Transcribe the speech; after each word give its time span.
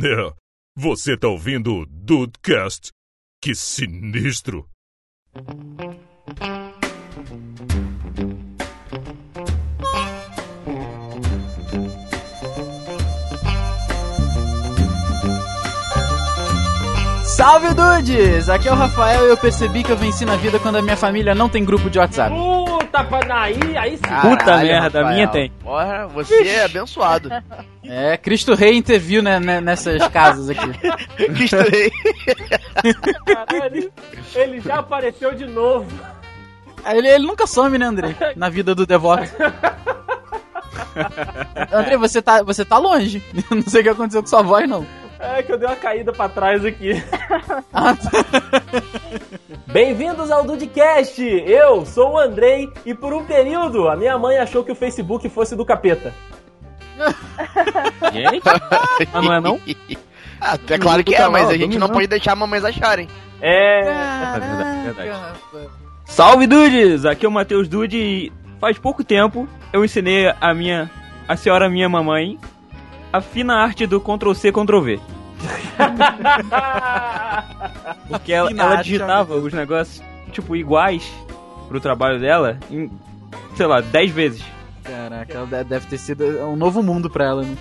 É, 0.00 0.32
você 0.76 1.16
tá 1.16 1.26
ouvindo 1.26 1.74
o 1.74 1.84
Dudecast? 1.84 2.92
Que 3.42 3.52
sinistro! 3.52 4.64
Salve 17.24 17.74
Dudes! 17.74 18.48
Aqui 18.48 18.68
é 18.68 18.72
o 18.72 18.76
Rafael 18.76 19.26
e 19.26 19.30
eu 19.30 19.36
percebi 19.36 19.82
que 19.82 19.90
eu 19.90 19.96
venci 19.96 20.24
na 20.24 20.36
vida 20.36 20.60
quando 20.60 20.76
a 20.76 20.82
minha 20.82 20.96
família 20.96 21.34
não 21.34 21.48
tem 21.48 21.64
grupo 21.64 21.90
de 21.90 21.98
WhatsApp. 21.98 22.32
Puta, 22.88 23.34
aí, 23.34 23.76
aí 23.76 23.96
sim. 23.96 24.02
Puta 24.20 24.56
merda, 24.58 25.06
a 25.06 25.12
minha 25.12 25.28
tem. 25.28 25.50
Porra, 25.62 26.06
você 26.08 26.48
é 26.48 26.64
abençoado. 26.64 27.30
É, 27.84 28.16
Cristo 28.16 28.54
Rei 28.54 28.76
interviu 28.76 29.22
né, 29.22 29.38
né, 29.38 29.60
nessas 29.60 30.06
casas 30.08 30.50
aqui. 30.50 30.68
Cristo 31.34 31.56
Rei. 31.56 31.90
Caralho, 33.24 33.76
ele, 33.76 33.92
ele 34.34 34.60
já 34.60 34.76
apareceu 34.76 35.34
de 35.34 35.46
novo. 35.46 35.86
Ele, 36.86 37.08
ele 37.08 37.26
nunca 37.26 37.46
some, 37.46 37.76
né, 37.78 37.86
André? 37.86 38.14
Na 38.36 38.48
vida 38.48 38.74
do 38.74 38.86
devoto. 38.86 39.28
André, 41.72 41.96
você 41.96 42.22
tá, 42.22 42.42
você 42.42 42.64
tá 42.64 42.78
longe. 42.78 43.22
Não 43.50 43.62
sei 43.62 43.80
o 43.80 43.84
que 43.84 43.90
aconteceu 43.90 44.22
com 44.22 44.28
sua 44.28 44.42
voz, 44.42 44.68
não. 44.68 44.86
É 45.20 45.42
que 45.42 45.52
eu 45.52 45.58
dei 45.58 45.68
uma 45.68 45.76
caída 45.76 46.12
pra 46.12 46.28
trás 46.28 46.64
aqui. 46.64 46.92
Bem-vindos 49.66 50.30
ao 50.30 50.44
Dudecast! 50.44 51.20
Eu 51.20 51.84
sou 51.84 52.12
o 52.12 52.18
Andrei 52.18 52.72
e 52.86 52.94
por 52.94 53.12
um 53.12 53.24
período 53.24 53.88
a 53.88 53.96
minha 53.96 54.16
mãe 54.16 54.38
achou 54.38 54.62
que 54.62 54.70
o 54.72 54.76
Facebook 54.76 55.28
fosse 55.28 55.56
do 55.56 55.64
capeta. 55.64 56.14
Gente? 58.12 58.42
Ah, 59.12 59.22
não 59.22 59.32
é 59.32 59.40
não? 59.40 59.60
Ah, 60.40 60.58
é 60.68 60.78
claro 60.78 61.04
que 61.04 61.14
é, 61.14 61.28
mas 61.28 61.48
a 61.48 61.56
gente 61.56 61.78
não 61.78 61.88
pode 61.88 62.08
deixar 62.08 62.34
mamães 62.34 62.64
acharem. 62.64 63.08
É. 63.40 63.80
É 63.80 64.40
verdade, 64.40 64.84
verdade. 64.84 65.10
Salve 66.04 66.48
Dudes! 66.48 67.04
Aqui 67.04 67.24
é 67.24 67.28
o 67.28 67.32
Matheus 67.32 67.68
Dude 67.68 67.96
e 67.96 68.32
faz 68.60 68.76
pouco 68.76 69.04
tempo 69.04 69.48
eu 69.72 69.84
ensinei 69.84 70.32
a 70.40 70.54
minha, 70.54 70.90
a 71.26 71.36
senhora 71.36 71.68
minha 71.68 71.88
mamãe, 71.88 72.38
a 73.12 73.20
fina 73.20 73.54
arte 73.56 73.86
do 73.86 74.00
Ctrl 74.00 74.32
C, 74.34 74.52
Ctrl 74.52 74.80
V. 74.80 75.00
Porque 78.08 78.32
ela, 78.32 78.50
ela 78.50 78.76
digitava 78.76 79.34
os 79.34 79.52
negócios, 79.52 80.02
tipo, 80.32 80.56
iguais 80.56 81.10
pro 81.68 81.80
trabalho 81.80 82.18
dela 82.18 82.58
em, 82.70 82.90
sei 83.54 83.66
lá, 83.66 83.80
10 83.80 84.10
vezes. 84.10 84.44
Caraca, 84.82 85.32
ela 85.34 85.46
de- 85.46 85.64
deve 85.64 85.86
ter 85.86 85.98
sido 85.98 86.24
um 86.46 86.56
novo 86.56 86.82
mundo 86.82 87.10
pra 87.10 87.26
ela, 87.26 87.42
né? 87.42 87.56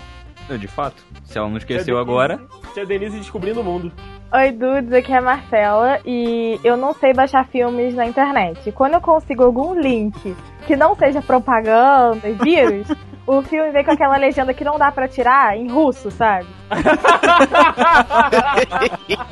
Não, 0.49 0.57
De 0.57 0.67
fato. 0.67 1.03
Se 1.25 1.37
ela 1.37 1.49
não 1.49 1.57
esqueceu 1.57 1.97
agora. 1.97 2.39
Tia 2.73 2.85
Denise 2.85 3.17
descobrindo 3.17 3.59
o 3.59 3.63
mundo. 3.63 3.91
Oi, 4.33 4.51
dudes, 4.51 4.91
aqui 4.93 5.11
é 5.11 5.17
a 5.17 5.21
Marcela 5.21 5.99
e 6.05 6.59
eu 6.63 6.75
não 6.77 6.93
sei 6.93 7.13
baixar 7.13 7.45
filmes 7.47 7.93
na 7.95 8.05
internet. 8.05 8.71
Quando 8.73 8.93
eu 8.95 9.01
consigo 9.01 9.43
algum 9.43 9.73
link 9.79 10.35
que 10.65 10.75
não 10.75 10.95
seja 10.95 11.21
propaganda 11.21 12.27
e 12.27 12.33
vírus, 12.33 12.87
o 13.27 13.41
filme 13.43 13.71
vem 13.71 13.83
com 13.83 13.91
aquela 13.91 14.17
legenda 14.17 14.53
que 14.53 14.63
não 14.63 14.77
dá 14.79 14.91
pra 14.91 15.07
tirar 15.07 15.55
em 15.57 15.69
russo, 15.69 16.09
sabe? 16.09 16.47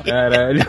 Caralho. 0.04 0.66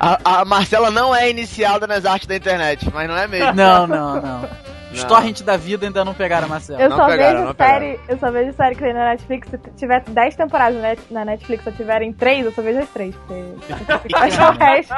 A, 0.00 0.40
a 0.40 0.44
Marcela 0.44 0.90
não 0.90 1.14
é 1.14 1.30
iniciada 1.30 1.86
nas 1.86 2.04
artes 2.04 2.26
da 2.26 2.34
internet, 2.34 2.90
mas 2.92 3.08
não 3.08 3.16
é 3.16 3.28
mesmo. 3.28 3.52
Não, 3.54 3.86
não, 3.86 4.20
não. 4.20 4.48
Os 4.92 5.04
torrent 5.04 5.40
da 5.42 5.56
vida 5.56 5.86
ainda 5.86 6.04
não 6.04 6.12
pegaram 6.12 6.46
a 6.46 6.50
Marcela. 6.50 6.82
Eu 6.82 6.90
Não 6.90 6.96
só 6.98 7.06
pegaram, 7.06 7.32
vejo 7.34 7.44
não 7.46 7.54
pegaram. 7.54 7.80
série, 7.80 8.00
eu 8.08 8.18
só 8.18 8.30
vejo 8.30 8.52
série 8.52 8.74
que 8.74 8.82
tem 8.82 8.92
na 8.92 9.04
Netflix. 9.06 9.48
Se 9.48 9.58
tiver 9.76 10.02
10 10.06 10.36
temporadas 10.36 10.74
na 10.76 10.82
Net- 10.88 11.06
na 11.10 11.24
Netflix, 11.24 11.64
se 11.64 11.72
tiverem 11.72 12.12
3, 12.12 12.44
eu 12.46 12.52
só 12.52 12.60
vejo 12.60 12.80
as 12.80 12.88
3, 12.90 13.14
porque 13.16 13.32
o 14.44 14.58
resto. 14.58 14.94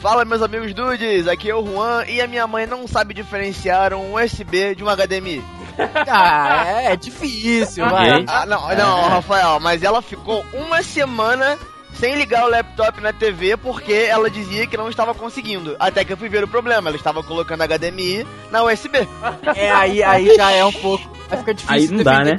Fala, 0.00 0.24
meus 0.24 0.40
amigos 0.40 0.72
dudes, 0.72 1.28
aqui 1.28 1.50
é 1.50 1.54
o 1.54 1.64
Juan 1.64 2.04
e 2.08 2.22
a 2.22 2.26
minha 2.26 2.46
mãe 2.46 2.66
não 2.66 2.88
sabe 2.88 3.12
diferenciar 3.12 3.92
um 3.92 4.14
USB 4.14 4.74
de 4.74 4.82
um 4.82 4.88
HDMI. 4.88 5.42
Ah, 6.08 6.64
é, 6.66 6.92
é 6.92 6.96
difícil, 6.96 7.88
vai. 7.88 8.24
Ah, 8.26 8.44
não, 8.44 8.68
não, 8.76 9.08
Rafael, 9.08 9.58
mas 9.60 9.82
ela 9.82 10.02
ficou 10.02 10.44
uma 10.52 10.82
semana 10.82 11.56
sem 11.94 12.16
ligar 12.16 12.44
o 12.44 12.50
laptop 12.50 13.00
na 13.00 13.14
TV 13.14 13.56
porque 13.56 13.92
ela 13.92 14.28
dizia 14.28 14.66
que 14.66 14.76
não 14.76 14.90
estava 14.90 15.14
conseguindo. 15.14 15.76
Até 15.78 16.04
que 16.04 16.12
eu 16.12 16.18
fui 16.18 16.28
ver 16.28 16.44
o 16.44 16.48
problema, 16.48 16.90
ela 16.90 16.96
estava 16.96 17.22
colocando 17.22 17.62
HDMI 17.62 18.26
na 18.50 18.62
USB. 18.64 19.08
É, 19.54 19.70
aí, 19.70 20.02
aí 20.02 20.34
já 20.34 20.50
é 20.50 20.64
um 20.64 20.72
pouco. 20.72 21.08
Aí 21.30 21.38
fica 21.38 21.54
difícil 21.54 21.74
Aí 21.76 21.88
não 21.88 22.04
dá, 22.04 22.24
né? 22.24 22.36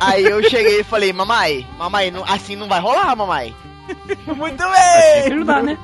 Aí 0.00 0.24
eu 0.24 0.42
cheguei 0.48 0.80
e 0.80 0.84
falei, 0.84 1.12
mamãe, 1.12 1.66
mamãe, 1.76 2.10
não- 2.10 2.24
assim 2.24 2.56
não 2.56 2.68
vai 2.68 2.80
rolar, 2.80 3.14
mamãe. 3.14 3.54
Muito 4.26 4.56
Tem 4.56 4.66
que 4.72 5.28
bem! 5.28 5.32
ajudar, 5.32 5.62
né? 5.62 5.76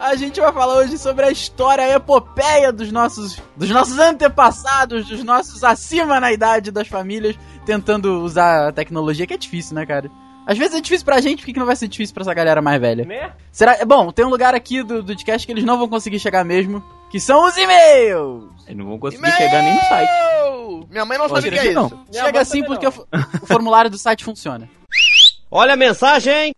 A 0.00 0.16
gente 0.16 0.40
vai 0.40 0.50
falar 0.50 0.76
hoje 0.76 0.96
sobre 0.96 1.26
a 1.26 1.30
história, 1.30 1.84
a 1.84 1.90
epopeia 1.90 2.72
dos 2.72 2.90
nossos, 2.90 3.38
dos 3.54 3.68
nossos 3.68 3.98
antepassados, 3.98 5.06
dos 5.06 5.22
nossos 5.22 5.62
acima 5.62 6.18
na 6.18 6.32
idade 6.32 6.70
das 6.70 6.88
famílias, 6.88 7.36
tentando 7.66 8.22
usar 8.22 8.68
a 8.68 8.72
tecnologia, 8.72 9.26
que 9.26 9.34
é 9.34 9.36
difícil, 9.36 9.74
né, 9.74 9.84
cara? 9.84 10.10
Às 10.46 10.56
vezes 10.56 10.74
é 10.78 10.80
difícil 10.80 11.04
pra 11.04 11.20
gente, 11.20 11.40
por 11.40 11.44
que 11.46 11.52
que 11.52 11.58
não 11.58 11.66
vai 11.66 11.76
ser 11.76 11.86
difícil 11.86 12.14
pra 12.14 12.22
essa 12.22 12.32
galera 12.32 12.62
mais 12.62 12.80
velha? 12.80 13.04
Né? 13.04 13.32
Será? 13.52 13.84
Bom, 13.84 14.10
tem 14.10 14.24
um 14.24 14.30
lugar 14.30 14.54
aqui 14.54 14.82
do, 14.82 15.02
do 15.02 15.08
podcast 15.14 15.46
que 15.46 15.52
eles 15.52 15.64
não 15.64 15.76
vão 15.78 15.86
conseguir 15.86 16.18
chegar 16.18 16.46
mesmo, 16.46 16.82
que 17.10 17.20
são 17.20 17.46
os 17.46 17.54
e-mails! 17.58 18.44
Eles 18.66 18.78
não 18.78 18.86
vão 18.86 18.98
conseguir 18.98 19.30
chegar 19.32 19.62
nem 19.62 19.74
no 19.74 19.80
site. 19.82 20.10
Minha 20.90 21.04
mãe 21.04 21.18
não 21.18 21.28
Pode 21.28 21.42
sabe 21.44 21.54
o 21.54 21.60
que 21.60 21.66
é 21.68 21.70
isso. 21.72 21.74
não. 21.80 21.88
Minha 22.10 22.24
Chega 22.24 22.40
assim 22.40 22.64
porque 22.64 22.86
não. 22.86 23.06
o 23.42 23.46
formulário 23.46 23.90
do 23.90 23.98
site 23.98 24.24
funciona. 24.24 24.66
Olha 25.50 25.74
a 25.74 25.76
mensagem! 25.76 26.54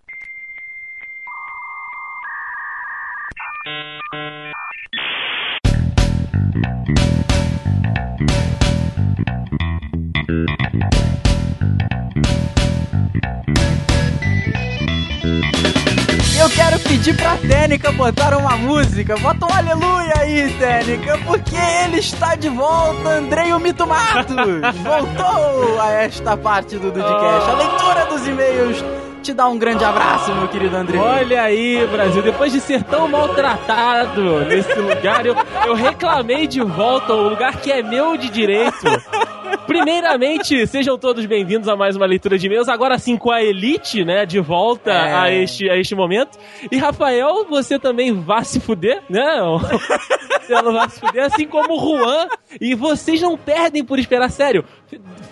Pedir 16.92 17.16
pra 17.16 17.38
Tênica 17.38 17.90
botar 17.90 18.36
uma 18.36 18.54
música. 18.54 19.16
Bota 19.16 19.46
um 19.46 19.56
aleluia 19.56 20.12
aí, 20.18 20.54
Tênica, 20.58 21.18
porque 21.24 21.56
ele 21.56 22.00
está 22.00 22.34
de 22.34 22.50
volta, 22.50 23.08
Andrei 23.08 23.50
o 23.54 23.58
Mito 23.58 23.86
Matos. 23.86 24.36
Voltou 24.84 25.80
a 25.80 25.90
esta 25.90 26.36
parte 26.36 26.76
do 26.76 26.90
Dudcast. 26.90 27.50
A 27.50 27.54
leitura 27.54 28.04
dos 28.04 28.28
e-mails 28.28 28.84
te 29.22 29.32
dá 29.32 29.48
um 29.48 29.58
grande 29.58 29.82
abraço, 29.82 30.34
meu 30.34 30.46
querido 30.48 30.76
Andrei. 30.76 31.00
Olha 31.00 31.44
aí, 31.44 31.88
Brasil, 31.90 32.20
depois 32.20 32.52
de 32.52 32.60
ser 32.60 32.82
tão 32.82 33.08
maltratado 33.08 34.40
nesse 34.40 34.74
lugar, 34.74 35.24
eu, 35.24 35.34
eu 35.64 35.74
reclamei 35.74 36.46
de 36.46 36.60
volta 36.60 37.14
o 37.14 37.30
lugar 37.30 37.56
que 37.56 37.72
é 37.72 37.82
meu 37.82 38.18
de 38.18 38.28
direito. 38.28 38.84
Primeiramente, 39.66 40.66
sejam 40.66 40.98
todos 40.98 41.24
bem-vindos 41.26 41.68
a 41.68 41.76
mais 41.76 41.96
uma 41.96 42.06
leitura 42.06 42.38
de 42.38 42.46
e-mails, 42.46 42.68
agora 42.68 42.98
sim 42.98 43.16
com 43.16 43.30
a 43.30 43.42
Elite, 43.42 44.04
né, 44.04 44.24
de 44.26 44.40
volta 44.40 44.90
É. 44.90 45.14
a, 45.14 45.30
este, 45.30 45.68
a 45.70 45.76
este 45.76 45.94
momento. 45.94 46.38
E 46.70 46.76
Rafael, 46.76 47.44
você 47.48 47.78
também 47.78 48.12
vá 48.12 48.42
se 48.44 48.60
fuder, 48.60 49.02
né? 49.08 49.22
Você 50.42 50.60
não 50.60 50.72
vai 50.72 50.88
se 50.90 50.98
fuder, 50.98 51.24
assim 51.26 51.46
como 51.46 51.74
o 51.74 51.78
Juan. 51.78 52.26
E 52.60 52.74
vocês 52.74 53.22
não 53.22 53.38
perdem 53.38 53.84
por 53.84 53.96
esperar, 53.98 54.28
sério. 54.28 54.64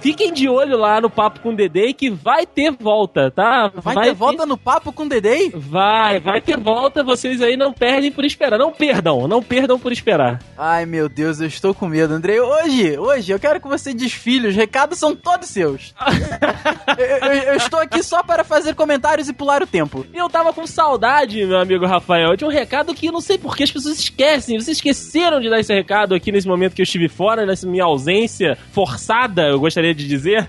Fiquem 0.00 0.32
de 0.32 0.48
olho 0.48 0.78
lá 0.78 1.00
no 1.00 1.10
Papo 1.10 1.40
com 1.40 1.50
o 1.50 1.56
Dedê 1.56 1.92
que 1.92 2.08
vai 2.10 2.46
ter 2.46 2.70
volta, 2.72 3.30
tá? 3.30 3.70
Vai, 3.74 3.94
ter 4.06 4.14
volta 4.14 4.46
no 4.46 4.56
papo 4.56 4.92
com 4.92 5.02
o 5.04 5.08
Dedei? 5.08 5.50
Vai, 5.54 6.18
vai 6.20 6.40
ter 6.40 6.56
volta, 6.58 7.02
vocês 7.04 7.42
aí 7.42 7.56
não 7.56 7.72
perdem 7.72 8.10
por 8.10 8.24
esperar. 8.24 8.58
Não 8.58 8.72
perdam, 8.72 9.28
não 9.28 9.42
perdam 9.42 9.78
por 9.78 9.92
esperar. 9.92 10.40
Ai, 10.56 10.86
meu 10.86 11.08
Deus, 11.08 11.40
eu 11.40 11.46
estou 11.46 11.74
com 11.74 11.86
medo, 11.86 12.14
Andrei. 12.14 12.40
Hoje, 12.40 12.98
hoje, 12.98 13.32
eu 13.32 13.38
quero 13.38 13.60
que 13.60 13.68
você 13.68 13.92
desfile. 13.92 14.48
Os 14.48 14.56
recados 14.56 14.98
são 14.98 15.14
todos 15.14 15.48
seus. 15.48 15.94
eu, 16.98 17.04
eu- 17.06 17.42
eu 17.50 17.54
estou 17.54 17.80
aqui 17.80 18.02
só 18.02 18.22
para 18.22 18.44
fazer 18.44 18.74
comentários 18.74 19.28
e 19.28 19.32
pular 19.32 19.62
o 19.62 19.66
tempo. 19.66 20.06
Eu 20.14 20.28
tava 20.28 20.52
com 20.52 20.66
saudade, 20.66 21.44
meu 21.44 21.58
amigo 21.58 21.84
Rafael, 21.86 22.36
de 22.36 22.44
um 22.44 22.48
recado 22.48 22.94
que 22.94 23.06
eu 23.06 23.12
não 23.12 23.20
sei 23.20 23.36
por 23.38 23.56
que 23.56 23.62
as 23.64 23.70
pessoas 23.70 23.98
esquecem. 23.98 24.58
Vocês 24.58 24.78
esqueceram 24.78 25.40
de 25.40 25.50
dar 25.50 25.60
esse 25.60 25.74
recado 25.74 26.14
aqui 26.14 26.32
nesse 26.32 26.48
momento 26.48 26.74
que 26.74 26.80
eu 26.80 26.84
estive 26.84 27.08
fora, 27.08 27.44
nessa 27.44 27.66
minha 27.66 27.84
ausência 27.84 28.56
forçada, 28.72 29.49
eu 29.50 29.60
gostaria 29.60 29.94
de 29.94 30.06
dizer. 30.06 30.48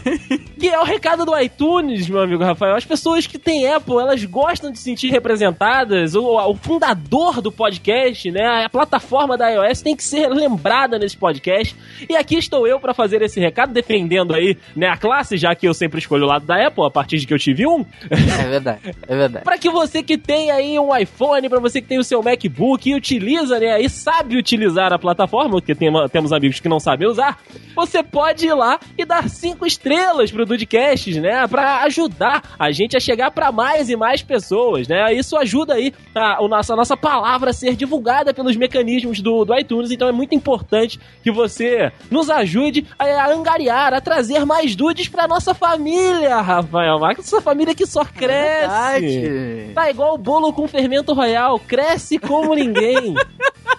que 0.58 0.68
é 0.68 0.78
o 0.80 0.84
recado 0.84 1.24
do 1.24 1.38
iTunes, 1.38 2.08
meu 2.08 2.20
amigo 2.20 2.42
Rafael. 2.42 2.76
As 2.76 2.84
pessoas 2.84 3.26
que 3.26 3.38
têm 3.38 3.66
Apple, 3.70 3.98
elas 3.98 4.24
gostam 4.24 4.70
de 4.70 4.78
se 4.78 4.84
sentir 4.84 5.10
representadas. 5.10 6.14
O, 6.14 6.36
o 6.50 6.54
fundador 6.54 7.40
do 7.40 7.52
podcast, 7.52 8.30
né? 8.30 8.64
A 8.64 8.68
plataforma 8.68 9.36
da 9.36 9.48
iOS 9.50 9.82
tem 9.82 9.96
que 9.96 10.04
ser 10.04 10.28
lembrada 10.28 10.98
nesse 10.98 11.16
podcast. 11.16 11.74
E 12.08 12.16
aqui 12.16 12.36
estou 12.36 12.66
eu 12.66 12.80
para 12.80 12.94
fazer 12.94 13.22
esse 13.22 13.40
recado, 13.40 13.72
defendendo 13.72 14.34
aí 14.34 14.56
né, 14.74 14.88
a 14.88 14.96
classe, 14.96 15.36
já 15.36 15.54
que 15.54 15.66
eu 15.66 15.74
sempre 15.74 15.98
escolho 15.98 16.24
o 16.24 16.28
lado 16.28 16.46
da 16.46 16.66
Apple, 16.66 16.84
a 16.86 16.90
partir 16.90 17.18
de 17.18 17.26
que 17.26 17.34
eu 17.34 17.38
tive 17.38 17.66
um. 17.66 17.84
É 18.10 18.48
verdade, 18.48 18.80
é 19.06 19.16
verdade. 19.16 19.44
Pra 19.46 19.58
que 19.58 19.70
você 19.70 20.02
que 20.02 20.18
tem 20.18 20.50
aí 20.50 20.78
um 20.78 20.94
iPhone, 20.96 21.48
pra 21.48 21.60
você 21.60 21.80
que 21.80 21.88
tem 21.88 21.98
o 21.98 22.04
seu 22.04 22.22
MacBook 22.22 22.88
e 22.88 22.94
utiliza, 22.94 23.58
né, 23.58 23.80
e 23.80 23.88
sabe 23.88 24.36
utilizar 24.36 24.92
a 24.92 24.98
plataforma, 24.98 25.50
porque 25.50 25.74
tem- 25.74 25.90
temos 26.10 26.32
amigos 26.32 26.60
que 26.60 26.68
não 26.68 26.80
sabem 26.80 27.08
usar, 27.08 27.38
você 27.74 28.02
pode 28.02 28.35
ir 28.44 28.54
lá 28.54 28.78
e 28.98 29.04
dar 29.04 29.28
cinco 29.28 29.66
estrelas 29.66 30.30
pro 30.30 30.44
Dudcasts, 30.44 31.16
né? 31.16 31.46
Pra 31.46 31.82
ajudar 31.82 32.42
a 32.58 32.70
gente 32.70 32.96
a 32.96 33.00
chegar 33.00 33.30
pra 33.30 33.52
mais 33.52 33.88
e 33.88 33.96
mais 33.96 34.22
pessoas, 34.22 34.88
né? 34.88 35.12
Isso 35.14 35.36
ajuda 35.36 35.74
aí 35.74 35.94
a, 36.14 36.42
a, 36.42 36.48
nossa, 36.48 36.72
a 36.72 36.76
nossa 36.76 36.96
palavra 36.96 37.50
a 37.50 37.52
ser 37.52 37.76
divulgada 37.76 38.34
pelos 38.34 38.56
mecanismos 38.56 39.20
do, 39.20 39.44
do 39.44 39.56
iTunes, 39.56 39.90
então 39.90 40.08
é 40.08 40.12
muito 40.12 40.34
importante 40.34 40.98
que 41.22 41.30
você 41.30 41.92
nos 42.10 42.28
ajude 42.28 42.86
a, 42.98 43.04
a 43.04 43.32
angariar, 43.32 43.94
a 43.94 44.00
trazer 44.00 44.44
mais 44.44 44.74
dudes 44.74 45.08
pra 45.08 45.28
nossa 45.28 45.54
família, 45.54 46.40
Rafael 46.40 46.98
Marques. 46.98 47.26
Essa 47.26 47.40
família 47.40 47.74
que 47.74 47.86
só 47.86 48.04
cresce. 48.04 49.26
É 49.68 49.72
tá 49.74 49.90
igual 49.90 50.14
o 50.14 50.18
bolo 50.18 50.52
com 50.52 50.66
fermento 50.66 51.12
royal, 51.12 51.58
cresce 51.60 52.18
como 52.18 52.54
ninguém. 52.54 53.14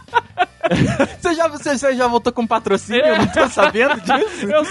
você, 1.19 1.33
já, 1.33 1.47
você, 1.47 1.77
você, 1.77 1.95
já 1.95 2.07
voltou 2.07 2.33
com 2.33 2.45
patrocínio? 2.45 3.05
Eu 3.05 3.17
não 3.19 3.27
tô 3.27 3.47
sabendo 3.49 3.99
disso. 4.01 4.45
eu, 4.45 4.63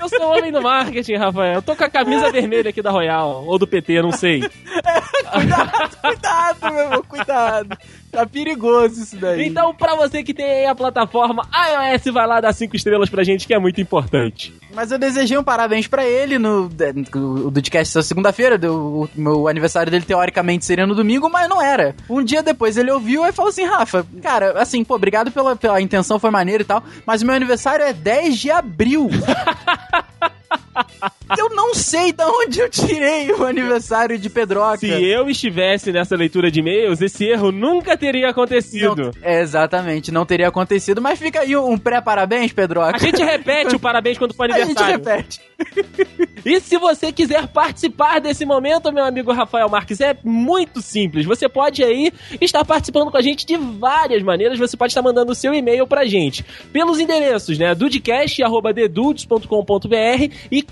eu 0.00 0.08
sou 0.08 0.36
homem 0.36 0.52
do 0.52 0.62
marketing, 0.62 1.16
Rafael. 1.16 1.54
Eu 1.54 1.62
tô 1.62 1.74
com 1.76 1.84
a 1.84 1.90
camisa 1.90 2.30
vermelha 2.30 2.70
aqui 2.70 2.82
da 2.82 2.90
Royal, 2.90 3.44
ou 3.46 3.58
do 3.58 3.66
PT, 3.66 4.02
não 4.02 4.12
sei. 4.12 4.42
É, 4.86 5.00
cuidado, 5.30 5.96
cuidado, 6.00 6.74
meu 6.74 6.82
irmão, 6.84 7.02
cuidado. 7.08 7.78
Tá 8.14 8.24
perigoso 8.26 9.02
isso 9.02 9.16
daí. 9.16 9.46
Então, 9.46 9.74
pra 9.74 9.96
você 9.96 10.22
que 10.22 10.32
tem 10.32 10.44
aí 10.44 10.66
a 10.66 10.74
plataforma 10.74 11.42
iOS, 11.52 12.12
vai 12.12 12.26
lá 12.26 12.40
dar 12.40 12.52
cinco 12.52 12.76
estrelas 12.76 13.10
pra 13.10 13.24
gente, 13.24 13.46
que 13.46 13.52
é 13.52 13.58
muito 13.58 13.80
importante. 13.80 14.54
Mas 14.72 14.92
eu 14.92 14.98
desejei 14.98 15.36
um 15.36 15.42
parabéns 15.42 15.88
pra 15.88 16.04
ele 16.04 16.38
no, 16.38 16.70
no, 17.14 17.50
Dudcast 17.50 18.02
segunda-feira. 18.02 18.58
O 18.70 19.08
meu 19.14 19.48
aniversário 19.48 19.90
dele, 19.90 20.04
teoricamente, 20.04 20.64
seria 20.64 20.86
no 20.86 20.94
domingo, 20.94 21.28
mas 21.28 21.48
não 21.48 21.60
era. 21.60 21.94
Um 22.08 22.22
dia 22.22 22.42
depois 22.42 22.76
ele 22.76 22.90
ouviu 22.90 23.26
e 23.26 23.32
falou 23.32 23.50
assim: 23.50 23.64
Rafa, 23.64 24.06
cara, 24.22 24.60
assim, 24.60 24.84
pô, 24.84 24.94
obrigado 24.94 25.32
pela, 25.32 25.56
pela 25.56 25.80
intenção, 25.80 26.18
foi 26.18 26.30
maneiro 26.30 26.62
e 26.62 26.66
tal, 26.66 26.82
mas 27.04 27.22
o 27.22 27.26
meu 27.26 27.34
aniversário 27.34 27.84
é 27.84 27.92
10 27.92 28.38
de 28.38 28.50
abril. 28.50 29.08
eu 31.38 31.50
não 31.50 31.74
sei 31.74 32.12
de 32.12 32.24
onde 32.24 32.60
eu 32.60 32.68
tirei 32.68 33.30
o 33.32 33.44
aniversário 33.44 34.18
de 34.18 34.28
Pedroca. 34.28 34.78
Se 34.78 34.86
eu 34.86 35.28
estivesse 35.28 35.92
nessa 35.92 36.16
leitura 36.16 36.50
de 36.50 36.60
e-mails, 36.60 37.00
esse 37.00 37.24
erro 37.24 37.50
nunca 37.50 37.96
teria 37.96 38.28
acontecido. 38.28 38.96
Não, 38.96 39.10
é, 39.22 39.40
exatamente, 39.40 40.12
não 40.12 40.26
teria 40.26 40.48
acontecido, 40.48 41.00
mas 41.00 41.18
fica 41.18 41.40
aí 41.40 41.56
um 41.56 41.78
pré-parabéns, 41.78 42.52
Pedroca. 42.52 42.96
A 42.96 42.98
gente 42.98 43.22
repete 43.22 43.74
o 43.74 43.80
parabéns 43.80 44.18
quando 44.18 44.34
for 44.34 44.44
aniversário. 44.44 44.74
A 44.84 44.88
gente 44.88 45.06
repete. 45.06 45.40
e 46.44 46.60
se 46.60 46.76
você 46.76 47.10
quiser 47.12 47.46
participar 47.48 48.20
desse 48.20 48.44
momento, 48.44 48.92
meu 48.92 49.04
amigo 49.04 49.32
Rafael 49.32 49.68
Marques, 49.68 50.00
é 50.00 50.16
muito 50.22 50.82
simples. 50.82 51.24
Você 51.26 51.48
pode 51.48 51.82
aí 51.82 52.12
estar 52.40 52.64
participando 52.64 53.10
com 53.10 53.16
a 53.16 53.22
gente 53.22 53.44
de 53.46 53.56
várias 53.56 54.22
maneiras. 54.22 54.58
Você 54.58 54.76
pode 54.76 54.90
estar 54.90 55.02
mandando 55.02 55.32
o 55.32 55.34
seu 55.34 55.54
e-mail 55.54 55.86
pra 55.86 56.04
gente 56.04 56.44
pelos 56.72 56.98
endereços, 56.98 57.58
né? 57.58 57.74
dudcast.dedudes.com.br 57.74 60.34
e 60.50 60.62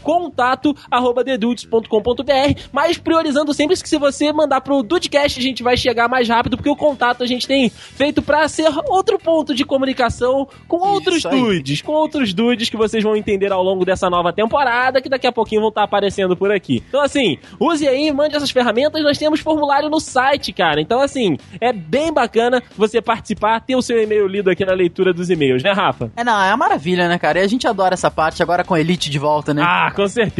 contato@dedudes.com.br, 0.43 2.61
mas 2.73 2.99
priorizando 2.99 3.55
sempre 3.55 3.81
que 3.81 3.89
se 3.89 3.99
você 3.99 4.33
mandar 4.33 4.61
pro 4.61 4.83
Dudecast, 4.83 5.39
a 5.39 5.43
gente 5.43 5.62
vai 5.62 5.77
chegar 5.77 6.09
mais 6.09 6.29
rápido, 6.29 6.56
porque 6.56 6.69
o 6.69 6.77
contato 6.77 7.23
a 7.23 7.27
gente 7.27 7.47
tem 7.47 7.71
feito 7.71 8.21
para 8.21 8.47
ser 8.49 8.69
outro 8.89 9.19
ponto 9.19 9.55
de 9.55 9.65
comunicação 9.65 10.49
com 10.67 10.77
outros 10.77 11.23
dudes, 11.23 11.83
com 11.83 11.93
outros 11.93 12.35
dudes 12.35 12.69
que 12.69 12.77
vocês 12.77 13.03
vão 13.03 13.17
entender 13.17 13.53
ao 13.53 13.62
longo 13.62 13.85
dessa 13.85 14.11
nova 14.11 14.33
temporada, 14.33 15.00
que 15.00 15.09
daqui 15.09 15.27
a 15.27 15.33
pouquinho 15.33 15.61
vão 15.61 15.69
estar 15.69 15.85
aparecendo 15.85 16.37
por 16.37 16.50
aqui. 16.50 16.83
Então 16.89 17.00
assim, 17.00 17.39
use 17.61 17.87
aí, 17.87 18.12
mande 18.12 18.37
essas 18.37 18.50
ferramentas, 18.50 19.03
nós 19.03 19.19
temos 19.19 19.41
formulário 19.41 19.89
no 19.89 20.00
site, 20.00 20.53
cara. 20.53 20.81
Então 20.81 21.00
assim, 21.00 21.37
é 21.61 21.73
bem 21.73 22.12
bacana 22.12 22.62
você 22.77 23.00
participar, 23.00 23.61
ter 23.61 23.77
o 23.77 23.83
seu 23.83 24.03
e-mail 24.03 24.27
lido 24.27 24.50
aqui 24.50 24.65
na 24.65 24.73
leitura 24.73 25.12
dos 25.12 25.31
e-mails, 25.31 25.62
né, 25.62 25.73
Rafa? 25.73 26.11
É, 26.17 26.25
não, 26.25 26.41
é 26.41 26.49
uma 26.49 26.56
maravilha, 26.56 27.09
né, 27.09 27.19
cara? 27.19 27.41
E 27.41 27.43
a 27.43 27.47
gente 27.47 27.67
adora 27.67 27.94
essa 27.94 28.11
parte 28.11 28.43
agora 28.43 28.65
com 28.65 28.75
a 28.75 28.81
Elite 28.81 29.11
de 29.11 29.19
volta, 29.19 29.53
né? 29.53 29.62
Ah, 29.65 29.93
com 29.94 30.06
certeza. 30.09 30.31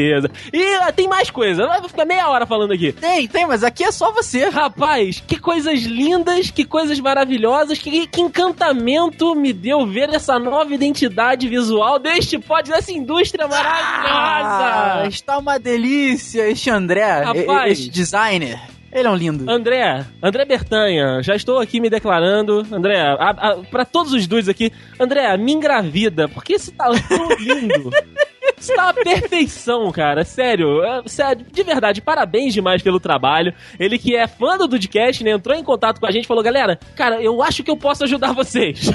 E 0.53 0.77
uh, 0.77 0.93
tem 0.95 1.09
mais 1.09 1.31
coisa. 1.31 1.67
Vai 1.67 1.83
ficar 1.83 2.05
meia 2.05 2.29
hora 2.29 2.47
falando 2.47 2.73
aqui. 2.73 2.93
Tem, 2.93 3.27
tem, 3.27 3.47
mas 3.47 3.63
aqui 3.65 3.85
é 3.85 3.93
só 3.93 4.13
você. 4.13 4.49
Rapaz, 4.49 5.23
que 5.27 5.39
coisas 5.39 5.81
lindas, 5.83 6.51
que 6.51 6.65
coisas 6.65 6.99
maravilhosas, 7.01 7.79
que, 7.79 8.07
que 8.07 8.21
encantamento 8.21 9.35
me 9.35 9.53
deu 9.53 9.87
ver 9.87 10.11
essa 10.11 10.39
nova 10.39 10.73
identidade 10.73 11.49
visual 11.49 11.99
deste 11.99 12.39
pod, 12.39 12.71
dessa 12.71 12.93
indústria 12.93 13.47
maravilhosa. 13.47 13.83
Ah, 14.15 15.05
está 15.09 15.39
uma 15.39 15.59
delícia 15.59 16.49
este 16.49 16.71
André, 16.71 17.23
Rapaz, 17.23 17.73
este 17.73 17.91
designer. 17.91 18.61
Ele 18.93 19.09
é 19.09 19.11
um 19.11 19.17
lindo. 19.17 19.51
André, 19.51 20.05
André 20.23 20.45
Bertanha, 20.45 21.23
já 21.23 21.35
estou 21.35 21.59
aqui 21.59 21.81
me 21.81 21.89
declarando. 21.89 22.67
André, 22.71 23.01
a, 23.01 23.31
a, 23.31 23.57
pra 23.71 23.87
todos 23.87 24.13
os 24.13 24.27
dois 24.27 24.49
aqui, 24.49 24.71
André, 25.01 25.35
me 25.39 25.53
engravida, 25.53 26.29
porque 26.29 26.55
esse 26.55 26.71
tá 26.73 26.91
tão 27.09 27.29
lindo. 27.39 27.91
Isso 28.63 28.75
tá 28.77 28.85
uma 28.85 28.95
perfeição, 28.95 29.91
cara. 29.91 30.25
Sério, 30.25 30.85
é, 30.85 31.03
sério, 31.07 31.45
de 31.51 31.63
verdade, 31.65 32.01
parabéns 32.01 32.55
demais 32.55 32.81
pelo 32.81 33.01
trabalho. 33.01 33.53
Ele 33.79 33.99
que 33.99 34.15
é 34.15 34.29
fã 34.29 34.57
do 34.57 34.69
Dudcast, 34.69 35.25
né? 35.25 35.33
Entrou 35.33 35.57
em 35.57 35.65
contato 35.65 35.99
com 35.99 36.07
a 36.07 36.13
gente 36.13 36.25
e 36.25 36.29
falou: 36.29 36.45
galera, 36.45 36.79
cara, 36.95 37.21
eu 37.21 37.43
acho 37.43 37.65
que 37.65 37.71
eu 37.71 37.77
posso 37.77 38.05
ajudar 38.05 38.33
vocês. 38.33 38.91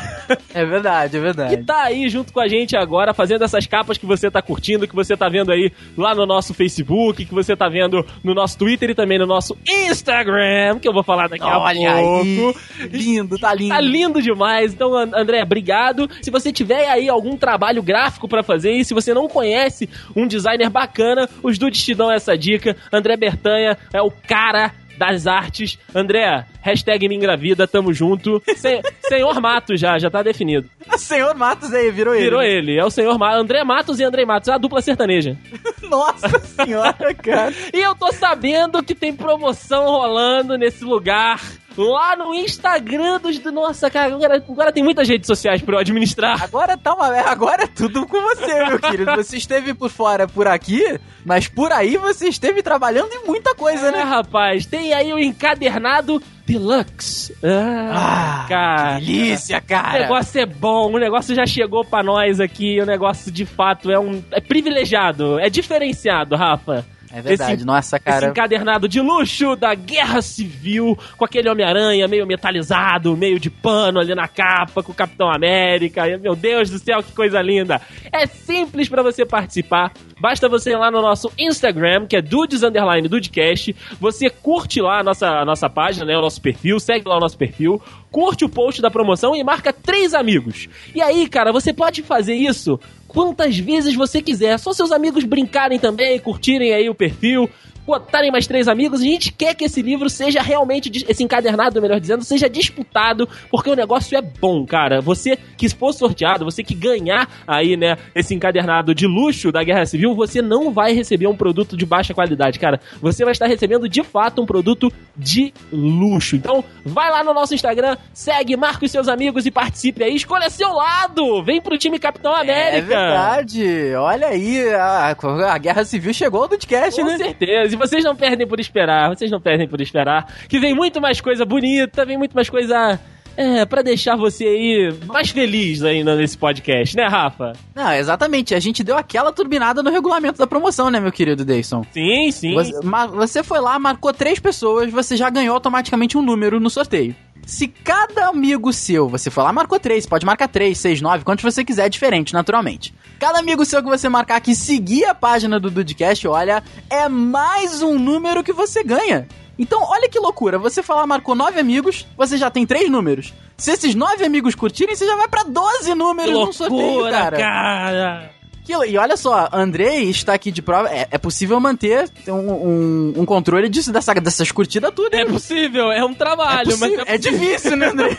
É 0.54 0.66
verdade, 0.66 1.18
é 1.18 1.20
verdade. 1.20 1.54
E 1.54 1.58
tá 1.58 1.84
aí 1.84 2.10
junto 2.10 2.32
com 2.32 2.40
a 2.40 2.48
gente 2.48 2.76
agora, 2.76 3.14
fazendo 3.14 3.44
essas 3.44 3.68
capas 3.68 3.98
que 3.98 4.06
você 4.06 4.32
tá 4.32 4.42
curtindo, 4.42 4.88
que 4.88 4.96
você 4.96 5.16
tá 5.16 5.28
vendo 5.28 5.52
aí 5.52 5.72
lá 5.98 6.16
no 6.16 6.26
nosso 6.26 6.54
Facebook, 6.54 7.26
que 7.26 7.34
você 7.34 7.56
tá 7.56 7.68
vendo 7.68 8.06
no 8.24 8.34
nosso 8.34 8.58
Twitter 8.58 8.92
e 8.92 8.96
também 8.96 9.20
no 9.20 9.26
nosso 9.26 9.58
Instagram, 9.68 10.80
que 10.80 10.88
eu 10.88 10.94
vou 10.94 11.04
falar 11.04 11.28
daqui 11.28 11.44
Olha 11.44 11.56
a 11.56 12.02
pouco. 12.02 12.60
Aí. 12.80 12.88
Lindo, 12.92 13.38
tá 13.38 13.54
lindo. 13.54 13.74
Tá 13.74 13.82
lindo 13.82 14.22
demais. 14.22 14.74
Então, 14.74 14.96
André, 14.96 15.44
obrigado. 15.44 16.10
Se 16.22 16.32
você 16.32 16.52
tiver 16.52 16.90
aí 16.90 17.10
algum 17.10 17.36
trabalho 17.36 17.84
gráfico 17.84 18.28
para 18.28 18.44
fazer 18.44 18.72
e 18.72 18.86
se 18.86 18.94
você 18.94 19.14
não 19.14 19.28
conhece 19.28 19.57
conhece 19.58 19.90
um 20.16 20.28
designer 20.28 20.70
bacana, 20.70 21.28
os 21.42 21.58
dudes 21.58 21.84
te 21.84 21.96
dão 21.96 22.12
essa 22.12 22.38
dica. 22.38 22.76
André 22.94 23.18
Bertanha 23.18 23.78
é 23.92 24.02
o 24.02 24.12
cara 24.12 24.72
das 24.98 25.26
artes. 25.26 25.80
André, 25.94 26.46
hashtag 26.68 27.08
me 27.08 27.16
engravida, 27.16 27.66
tamo 27.66 27.94
junto. 27.94 28.44
Sen 28.58 28.82
senhor 29.08 29.40
Matos 29.40 29.80
já, 29.80 29.98
já 29.98 30.10
tá 30.10 30.22
definido. 30.22 30.70
senhor 30.98 31.34
Matos 31.34 31.74
aí, 31.74 31.90
virou 31.92 32.14
ele. 32.14 32.24
Virou 32.24 32.42
ele, 32.42 32.78
é 32.78 32.84
o 32.84 32.92
senhor 32.92 33.18
Matos. 33.18 33.40
André 33.40 33.64
Matos 33.64 34.00
e 34.00 34.04
André 34.04 34.26
Matos, 34.26 34.50
é 34.50 34.54
a 34.54 34.58
dupla 34.58 34.82
sertaneja. 34.82 35.38
Nossa 35.90 36.40
senhora, 36.40 37.14
cara. 37.14 37.54
e 37.74 37.80
eu 37.80 37.96
tô 37.96 38.12
sabendo 38.12 38.84
que 38.84 38.94
tem 38.94 39.14
promoção 39.14 39.86
rolando 39.86 40.58
nesse 40.58 40.84
lugar 40.84 41.40
lá 41.78 42.16
no 42.16 42.34
Instagram 42.34 43.20
dos. 43.20 43.42
Nossa, 43.46 43.90
cara, 43.90 44.14
agora, 44.14 44.36
agora 44.36 44.72
tem 44.72 44.84
muitas 44.84 45.08
redes 45.08 45.28
sociais 45.28 45.62
pra 45.62 45.76
eu 45.76 45.80
administrar. 45.80 46.44
Agora 46.44 46.76
tá 46.76 46.94
uma. 46.94 47.08
Agora 47.22 47.64
é 47.64 47.68
tudo 47.68 48.06
com 48.06 48.20
você, 48.20 48.66
meu 48.66 48.80
querido. 48.80 49.16
Você 49.16 49.38
esteve 49.38 49.74
por 49.74 49.90
fora 49.90 50.28
por 50.28 50.48
aqui, 50.48 51.00
mas 51.24 51.48
por 51.48 51.72
aí 51.72 51.96
você 51.98 52.28
esteve 52.28 52.62
trabalhando 52.62 53.14
em 53.14 53.26
muita 53.26 53.54
coisa, 53.56 53.88
é, 53.88 53.92
né? 53.92 54.02
rapaz, 54.02 54.66
tem 54.66 54.94
aí 54.94 55.14
o 55.14 55.20
encadernado 55.20 56.22
Deluxe. 56.48 57.36
Ah, 57.44 58.46
ah, 58.46 58.46
cara. 58.48 59.00
delícia, 59.00 59.60
cara. 59.60 59.98
O 59.98 60.02
negócio 60.02 60.40
é 60.40 60.46
bom, 60.46 60.94
o 60.94 60.98
negócio 60.98 61.36
já 61.36 61.46
chegou 61.46 61.84
pra 61.84 62.02
nós 62.02 62.40
aqui, 62.40 62.80
o 62.80 62.86
negócio 62.86 63.30
de 63.30 63.46
fato 63.46 63.92
é 63.92 64.00
um. 64.00 64.24
É 64.32 64.40
privilegiado, 64.40 65.38
é 65.40 65.50
diferenciado, 65.50 66.38
Rafa. 66.38 66.86
É 67.12 67.22
verdade, 67.22 67.54
esse, 67.54 67.66
nossa, 67.66 68.00
cara. 68.00 68.18
Esse 68.18 68.28
encadernado 68.28 68.88
de 68.88 69.00
luxo 69.00 69.56
da 69.56 69.74
Guerra 69.74 70.22
Civil, 70.22 70.98
com 71.18 71.24
aquele 71.24 71.50
Homem-Aranha 71.50 72.08
meio 72.08 72.28
metalizado, 72.28 73.16
meio 73.16 73.40
de 73.40 73.50
pano 73.50 74.00
ali 74.00 74.14
na 74.14 74.28
capa, 74.28 74.84
com 74.84 74.92
o 74.92 74.96
Capitão 74.96 75.30
América. 75.32 76.06
Meu 76.18 76.36
Deus 76.36 76.70
do 76.70 76.80
céu, 76.80 77.02
que 77.02 77.14
coisa 77.14 77.42
linda! 77.42 77.82
É 78.12 78.26
simples 78.26 78.90
para 78.90 79.02
você 79.02 79.26
participar. 79.26 79.92
Basta 80.20 80.50
você 80.50 80.72
ir 80.72 80.78
lá 80.78 80.90
no 80.92 81.02
nosso 81.02 81.32
Instagram, 81.38 82.08
que 82.08 82.18
é 82.18 82.22
Dudes 82.22 82.64
Underline 82.64 83.08
Dudecast. 83.08 83.76
Você 84.00 84.30
curte 84.30 84.82
lá 84.82 85.00
a 85.00 85.04
nossa, 85.04 85.28
a 85.28 85.46
nossa 85.46 85.70
página, 85.70 86.06
né? 86.06 86.18
O 86.18 86.22
nosso 86.22 86.42
perfil, 86.42 86.80
segue 86.80 87.08
lá 87.08 87.18
o 87.18 87.20
nosso 87.20 87.38
perfil, 87.38 87.82
curte 88.12 88.44
o 88.44 88.50
post 88.50 88.82
da 88.82 88.90
promoção 88.90 89.36
e 89.36 89.44
marca 89.44 89.72
três 89.72 90.14
amigos. 90.14 90.68
E 90.94 91.02
aí, 91.02 91.28
cara, 91.28 91.52
você 91.52 91.72
pode 91.72 92.02
fazer 92.02 92.34
isso 92.34 92.80
quantas 93.08 93.58
vezes 93.58 93.96
você 93.96 94.22
quiser. 94.22 94.58
Só 94.60 94.74
seus 94.74 94.92
amigos 94.92 95.24
brincarem 95.24 95.80
também, 95.80 96.20
curtirem 96.20 96.74
aí 96.74 96.90
o 96.90 96.96
perfil 96.96 97.50
botarem 97.88 98.30
mais 98.30 98.46
três 98.46 98.68
amigos. 98.68 99.00
A 99.00 99.06
gente 99.06 99.32
quer 99.32 99.56
que 99.56 99.64
esse 99.64 99.82
livro 99.82 100.10
seja 100.10 100.42
realmente, 100.42 101.06
esse 101.08 101.24
encadernado, 101.24 101.82
melhor 101.82 102.02
dizendo, 102.02 102.24
seja 102.24 102.50
disputado, 102.50 103.28
porque 103.50 103.70
o 103.70 103.76
negócio 103.76 104.18
é 104.18 104.22
bom, 104.22 104.66
cara. 104.66 105.00
Você 105.00 105.40
que 105.58 105.70
for 105.70 105.94
sorteado, 105.94 106.44
você 106.44 106.64
que 106.64 106.76
ganhar 106.76 107.30
aí, 107.48 107.78
né, 107.78 107.96
esse 108.14 108.36
encadernado 108.36 108.94
de 108.94 109.08
luxo 109.08 109.52
da 109.52 109.64
Guerra 109.64 109.86
Civil, 109.86 110.14
você 110.14 110.42
não 110.42 110.72
vai 110.72 110.92
receber 110.92 111.28
um 111.28 111.36
produto 111.36 111.78
de 111.78 111.86
baixa 111.86 112.14
qualidade, 112.14 112.60
cara. 112.60 112.80
Você 113.02 113.24
vai 113.24 113.32
estar 113.32 113.48
recebendo 113.48 113.88
de 113.88 114.04
fato 114.04 114.42
um 114.42 114.46
produto 114.46 114.92
de 115.16 115.54
luxo. 115.72 116.36
Então, 116.36 116.64
vai 116.84 117.10
lá 117.10 117.24
no 117.24 117.34
nosso 117.34 117.56
Instagram, 117.56 117.96
segue, 118.14 118.58
marca 118.58 118.86
os 118.86 118.92
seus 118.92 119.08
amigos 119.08 119.46
e 119.46 119.52
participe 119.52 120.04
aí. 120.04 120.16
Escolha 120.16 120.50
seu 120.50 120.74
lado! 120.74 121.42
Vem 121.44 121.62
pro 121.62 121.78
time 121.78 121.98
Capitão 122.00 122.36
é 122.36 122.42
América! 122.42 122.78
É 122.78 122.82
verdade! 122.82 123.96
Olha 123.96 124.28
aí, 124.28 124.70
a, 124.74 125.16
a 125.52 125.58
Guerra 125.58 125.86
Civil 125.86 126.14
chegou 126.14 126.44
ao 126.44 126.50
podcast, 126.50 127.00
Com 127.00 127.08
né? 127.08 127.18
Com 127.18 127.24
certeza 127.24 127.77
vocês 127.78 128.04
não 128.04 128.16
perdem 128.16 128.48
por 128.48 128.60
esperar, 128.60 129.10
vocês 129.10 129.32
não 129.32 129.40
perdem 129.40 129.68
por 129.68 129.80
esperar. 129.82 130.26
Que 130.48 130.60
vem 130.60 130.74
muito 130.74 131.00
mais 131.00 131.22
coisa 131.22 131.46
bonita, 131.46 132.06
vem 132.06 132.18
muito 132.18 132.34
mais 132.34 132.50
coisa 132.50 133.00
é, 133.38 133.64
pra 133.66 133.84
deixar 133.84 134.16
você 134.16 134.46
aí 134.46 134.94
mais 135.06 135.30
feliz 135.30 135.84
ainda 135.84 136.16
nesse 136.16 136.36
podcast, 136.36 136.98
né, 136.98 137.06
Rafa? 137.08 137.54
Não, 137.76 137.94
exatamente. 137.94 138.56
A 138.56 138.60
gente 138.60 138.84
deu 138.84 138.98
aquela 138.98 139.32
turbinada 139.32 139.84
no 139.84 139.92
regulamento 139.92 140.40
da 140.40 140.48
promoção, 140.48 140.90
né, 140.90 141.00
meu 141.00 141.12
querido 141.12 141.46
Dayson? 141.46 141.84
Sim, 141.92 142.32
sim. 142.32 142.54
Você, 142.56 142.74
você 143.14 143.44
foi 143.44 143.60
lá, 143.60 143.78
marcou 143.78 144.12
três 144.12 144.40
pessoas, 144.40 144.92
você 144.92 145.16
já 145.16 145.30
ganhou 145.30 145.54
automaticamente 145.54 146.18
um 146.18 146.22
número 146.24 146.60
no 146.60 146.70
sorteio. 146.70 147.16
Se 147.46 147.68
cada 147.68 148.28
amigo 148.28 148.74
seu, 148.74 149.08
você 149.08 149.30
lá, 149.44 149.54
marcou 149.54 149.80
três, 149.80 150.06
pode 150.06 150.26
marcar 150.26 150.48
três, 150.48 150.78
seis, 150.78 151.00
nove, 151.02 151.24
quantos 151.24 151.44
você 151.44 151.64
quiser, 151.64 151.86
é 151.86 151.90
diferente, 151.90 152.34
naturalmente. 152.34 152.94
Cada 153.20 153.40
amigo 153.40 153.64
seu 153.66 153.82
que 153.82 153.90
você 153.90 154.10
marcar 154.10 154.42
que 154.42 154.54
seguir 154.54 155.06
a 155.06 155.16
página 155.16 155.60
do 155.60 155.72
Dudcast, 155.72 156.28
olha, 156.28 156.62
é 156.90 157.08
mais 157.08 157.82
um 157.82 157.98
número 157.98 158.44
que 158.44 158.52
você 158.52 158.84
ganha. 158.84 159.28
Então, 159.58 159.82
olha 159.84 160.08
que 160.10 160.20
loucura. 160.20 160.60
Você 160.60 160.84
falar, 160.84 161.08
marcou 161.08 161.34
nove 161.34 161.60
amigos, 161.60 162.06
você 162.16 162.38
já 162.38 162.52
tem 162.52 162.66
três 162.66 162.90
números. 162.92 163.34
Se 163.58 163.72
esses 163.72 163.96
nove 163.96 164.24
amigos 164.24 164.54
curtirem, 164.54 164.96
você 164.96 165.08
já 165.08 165.16
vai 165.16 165.28
pra 165.28 165.44
12 165.44 165.96
números 165.96 166.32
Que 166.32 166.46
no 166.46 166.54
sorteio, 166.54 166.82
loucura, 166.82 167.12
cara. 167.12 167.38
cara. 167.38 168.32
Que- 168.68 168.90
E 168.92 168.98
olha 168.98 169.16
só, 169.16 169.48
Andrei 169.54 170.10
está 170.10 170.34
aqui 170.34 170.52
de 170.52 170.62
prova. 170.62 170.90
É, 170.90 171.08
é 171.12 171.18
possível 171.18 171.58
manter 171.60 172.10
um, 172.28 172.34
um- 172.34 173.14
um 173.18 173.26
controle 173.26 173.70
disso, 173.70 173.94
dessa, 173.94 174.14
dessas 174.16 174.52
curtidas 174.52 174.92
tudo, 174.94 175.14
É 175.16 175.22
hein? 175.22 175.28
possível, 175.28 175.90
é 175.92 176.04
um 176.06 176.12
É 176.12 176.16
trabalho, 176.16 176.70
possível. 176.72 176.98
mas 176.98 177.08
é, 177.08 177.16
É 177.16 177.18
difícil, 177.18 177.78
né, 177.78 177.88
Andrei? 177.88 178.16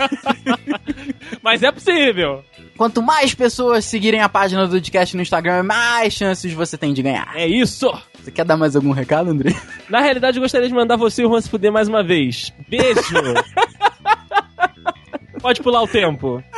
mas 1.43 1.63
é 1.63 1.71
possível. 1.71 2.43
Quanto 2.79 3.03
mais 3.03 3.35
pessoas 3.35 3.85
seguirem 3.85 4.23
a 4.23 4.29
página 4.29 4.65
do 4.67 4.71
podcast 4.73 5.15
no 5.17 5.23
Instagram, 5.23 5.65
mais 5.65 6.15
chances 6.15 6.53
você 6.53 6.79
tem 6.79 6.95
de 6.95 7.03
ganhar. 7.03 7.31
É 7.35 7.45
isso. 7.47 7.91
Você 8.23 8.31
quer 8.31 8.45
dar 8.45 8.57
mais 8.57 8.77
algum 8.77 8.93
recado, 8.93 9.31
Andrei? 9.31 9.55
Na 9.91 10.01
realidade, 10.01 10.39
eu 10.39 10.43
gostaria 10.43 10.69
de 10.69 10.75
mandar 10.75 10.97
você 10.97 11.23
e 11.23 11.27
o 11.27 11.29
Juan 11.29 11.41
se 11.41 11.49
fuder 11.51 11.73
mais 11.73 11.89
uma 11.89 12.03
vez. 12.05 12.53
Beijo. 12.69 13.01
Pode 15.43 15.61
pular 15.63 15.83
o 15.83 15.89
tempo. 15.89 16.43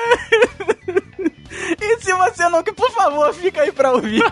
E 1.81 2.01
se 2.01 2.13
você 2.13 2.49
não... 2.49 2.63
Por 2.63 2.91
favor, 2.93 3.33
fica 3.35 3.63
aí 3.63 3.73
pra 3.73 3.93
ouvir. 3.93 4.23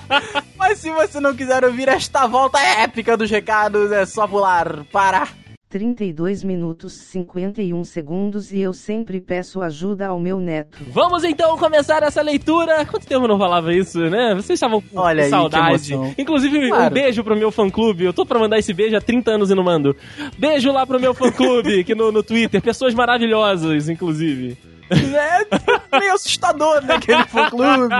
Mas 0.56 0.78
se 0.78 0.90
você 0.90 1.20
não 1.20 1.34
quiser 1.34 1.64
ouvir 1.64 1.88
esta 1.88 2.26
volta 2.26 2.58
épica 2.60 3.16
dos 3.16 3.30
recados, 3.30 3.90
é 3.92 4.06
só 4.06 4.26
pular 4.26 4.84
para... 4.92 5.28
32 5.68 6.44
minutos 6.44 6.92
51 6.92 7.82
segundos 7.84 8.52
e 8.52 8.60
eu 8.60 8.74
sempre 8.74 9.22
peço 9.22 9.62
ajuda 9.62 10.08
ao 10.08 10.20
meu 10.20 10.38
neto. 10.38 10.76
Vamos 10.88 11.24
então 11.24 11.56
começar 11.56 12.02
essa 12.02 12.20
leitura. 12.20 12.84
Quanto 12.84 13.06
tempo 13.06 13.24
eu 13.24 13.28
não 13.28 13.38
falava 13.38 13.72
isso, 13.72 13.98
né? 14.00 14.34
Vocês 14.34 14.58
estavam 14.58 14.82
com 14.82 14.98
Olha 15.00 15.22
aí, 15.22 15.30
que 15.30 15.30
saudade. 15.30 15.94
emoção. 15.94 16.14
Inclusive, 16.18 16.66
um 16.66 16.68
Claro. 16.68 16.94
beijo 16.94 17.24
pro 17.24 17.34
meu 17.34 17.50
fã-clube. 17.50 18.04
Eu 18.04 18.12
tô 18.12 18.26
pra 18.26 18.38
mandar 18.38 18.58
esse 18.58 18.74
beijo 18.74 18.94
há 18.98 19.00
30 19.00 19.30
anos 19.30 19.50
e 19.50 19.54
não 19.54 19.64
mando. 19.64 19.96
Beijo 20.36 20.70
lá 20.70 20.86
pro 20.86 21.00
meu 21.00 21.14
fã-clube, 21.14 21.80
aqui 21.80 21.94
no, 21.94 22.12
no 22.12 22.22
Twitter. 22.22 22.60
Pessoas 22.60 22.92
maravilhosas, 22.92 23.88
inclusive. 23.88 24.58
É 25.92 25.98
meio 25.98 26.14
assustador, 26.14 26.82
né, 26.82 26.94
aquele 26.94 27.24
fã-clube. 27.24 27.94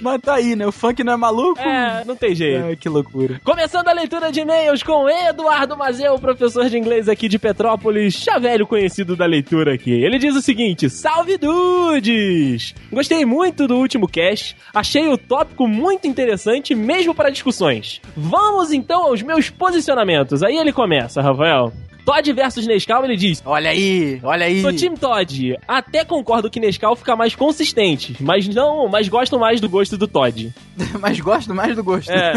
Mas 0.00 0.20
tá 0.20 0.34
aí, 0.34 0.54
né? 0.54 0.66
O 0.66 0.72
funk 0.72 1.02
não 1.02 1.12
é 1.14 1.16
maluco? 1.16 1.60
É, 1.60 2.04
não 2.04 2.14
tem 2.16 2.34
jeito. 2.34 2.64
Ai, 2.64 2.76
que 2.76 2.88
loucura. 2.88 3.40
Começando 3.44 3.88
a 3.88 3.92
leitura 3.92 4.30
de 4.30 4.40
e-mails 4.40 4.82
com 4.82 5.08
Eduardo 5.08 5.76
Mazeu, 5.76 6.18
professor 6.18 6.68
de 6.68 6.78
inglês 6.78 7.08
aqui 7.08 7.28
de 7.28 7.38
Petrópolis, 7.38 8.14
já 8.14 8.38
velho 8.38 8.66
conhecido 8.66 9.16
da 9.16 9.26
leitura 9.26 9.74
aqui. 9.74 9.90
Ele 9.90 10.18
diz 10.18 10.34
o 10.36 10.42
seguinte: 10.42 10.88
Salve 10.88 11.36
dudes! 11.36 12.74
Gostei 12.92 13.24
muito 13.24 13.66
do 13.66 13.76
último 13.76 14.06
cast, 14.08 14.56
achei 14.74 15.08
o 15.08 15.18
tópico 15.18 15.66
muito 15.66 16.06
interessante, 16.06 16.74
mesmo 16.74 17.14
para 17.14 17.30
discussões. 17.30 18.00
Vamos 18.16 18.72
então 18.72 19.04
aos 19.04 19.22
meus 19.22 19.50
posicionamentos. 19.50 20.42
Aí 20.42 20.56
ele 20.56 20.72
começa, 20.72 21.20
Rafael. 21.20 21.72
Todd 22.06 22.32
versus 22.32 22.66
Nescau, 22.66 23.04
ele 23.04 23.16
diz: 23.16 23.42
Olha 23.44 23.70
aí, 23.70 24.18
olha 24.22 24.46
aí. 24.46 24.62
Sou 24.62 24.72
time 24.72 24.96
Todd. 24.96 25.58
Até 25.66 26.04
concordo 26.04 26.48
que 26.48 26.60
Nescau 26.60 26.94
fica 26.96 27.16
mais 27.16 27.34
consistente, 27.34 28.16
mas 28.20 28.46
não, 28.48 28.88
mas 28.88 29.08
gosto 29.08 29.38
mais 29.38 29.60
do 29.60 29.68
gosto 29.68 29.98
do 29.98 30.06
Todd. 30.06 30.54
Mas 31.00 31.18
gosto 31.20 31.54
mais 31.54 31.74
do 31.74 31.82
gosto. 31.82 32.10
É. 32.10 32.34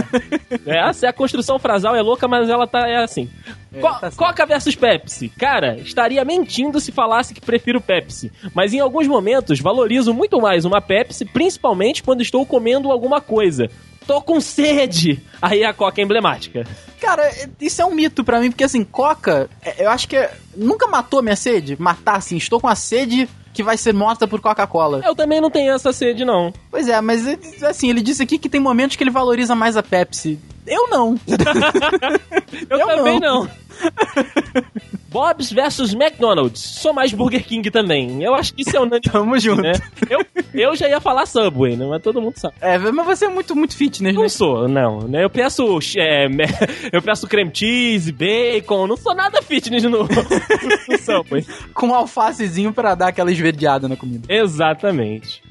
Essa 0.65 1.05
é 1.05 1.09
a 1.09 1.13
construção 1.13 1.59
frasal, 1.59 1.93
é 1.95 2.01
louca, 2.01 2.25
mas 2.27 2.49
ela 2.49 2.65
tá 2.65 2.87
é 2.87 2.97
assim. 3.03 3.29
É, 3.73 3.79
Co- 3.79 3.93
tá. 3.99 4.11
Coca 4.11 4.45
versus 4.45 4.75
Pepsi. 4.75 5.27
Cara, 5.29 5.77
estaria 5.77 6.23
mentindo 6.25 6.79
se 6.79 6.91
falasse 6.91 7.33
que 7.33 7.41
prefiro 7.41 7.81
Pepsi. 7.81 8.31
Mas 8.53 8.73
em 8.73 8.79
alguns 8.79 9.07
momentos 9.07 9.59
valorizo 9.59 10.13
muito 10.13 10.39
mais 10.41 10.63
uma 10.65 10.81
Pepsi, 10.81 11.25
principalmente 11.25 12.01
quando 12.01 12.21
estou 12.21 12.45
comendo 12.45 12.91
alguma 12.91 13.19
coisa. 13.21 13.69
Tô 14.09 14.23
com 14.23 14.41
sede. 14.41 15.21
Aí 15.39 15.63
a 15.63 15.71
Coca 15.71 16.01
é 16.01 16.03
emblemática. 16.03 16.65
Cara, 16.99 17.31
isso 17.61 17.79
é 17.79 17.85
um 17.85 17.93
mito 17.93 18.23
pra 18.23 18.39
mim, 18.39 18.49
porque 18.49 18.63
assim, 18.63 18.83
Coca, 18.83 19.47
é, 19.61 19.85
eu 19.85 19.89
acho 19.91 20.07
que 20.07 20.17
é- 20.17 20.33
nunca 20.57 20.87
matou 20.87 21.21
minha 21.21 21.35
sede. 21.35 21.79
Matar 21.79 22.15
assim, 22.15 22.35
estou 22.35 22.59
com 22.59 22.67
a 22.67 22.73
sede 22.73 23.29
que 23.53 23.61
vai 23.61 23.77
ser 23.77 23.93
morta 23.93 24.27
por 24.27 24.41
Coca-Cola. 24.41 25.03
Eu 25.05 25.15
também 25.15 25.39
não 25.39 25.51
tenho 25.51 25.71
essa 25.73 25.93
sede, 25.93 26.25
não. 26.25 26.51
Pois 26.71 26.87
é, 26.89 26.99
mas 27.01 27.23
assim, 27.63 27.91
ele 27.91 28.01
disse 28.01 28.23
aqui 28.23 28.39
que 28.39 28.49
tem 28.49 28.59
momentos 28.59 28.97
que 28.97 29.03
ele 29.03 29.11
valoriza 29.11 29.53
mais 29.53 29.77
a 29.77 29.83
Pepsi. 29.83 30.39
Eu 30.69 30.87
não. 30.89 31.19
Eu, 32.69 32.79
Eu 32.79 32.87
também 32.87 33.19
não. 33.19 33.49
Bob's 35.09 35.51
versus 35.51 35.93
McDonald's. 35.93 36.61
Sou 36.61 36.93
mais 36.93 37.11
Burger 37.13 37.43
King 37.43 37.69
também. 37.71 38.23
Eu 38.23 38.35
acho 38.35 38.53
que 38.53 38.61
isso 38.61 38.75
é 38.75 38.79
unânime. 38.79 39.01
Tamo 39.11 39.39
junto. 39.39 39.61
né? 39.61 39.71
eu, 40.09 40.23
eu 40.53 40.75
já 40.75 40.87
ia 40.87 40.99
falar 40.99 41.25
Subway, 41.25 41.75
né? 41.75 41.85
Mas 41.87 42.01
todo 42.03 42.21
mundo 42.21 42.37
sabe. 42.37 42.53
É, 42.61 42.77
mas 42.77 43.05
você 43.05 43.25
é 43.25 43.29
muito, 43.29 43.55
muito 43.55 43.75
fitness, 43.75 44.13
né? 44.13 44.21
Não 44.21 44.29
sou, 44.29 44.67
não. 44.67 45.07
né? 45.07 45.23
Eu 45.23 45.29
peço, 45.29 45.79
é, 45.97 46.27
eu 46.93 47.01
peço 47.01 47.27
creme 47.27 47.51
cheese, 47.53 48.11
bacon, 48.11 48.85
não 48.85 48.97
sou 48.97 49.15
nada 49.15 49.41
fitness 49.41 49.83
no, 49.83 50.03
no 50.03 50.97
Subway. 50.99 51.45
Com 51.73 51.87
um 51.87 51.95
alfacezinho 51.95 52.71
pra 52.71 52.93
dar 52.93 53.07
aquela 53.07 53.31
esverdeada 53.31 53.87
na 53.87 53.95
comida. 53.95 54.31
Exatamente. 54.31 55.41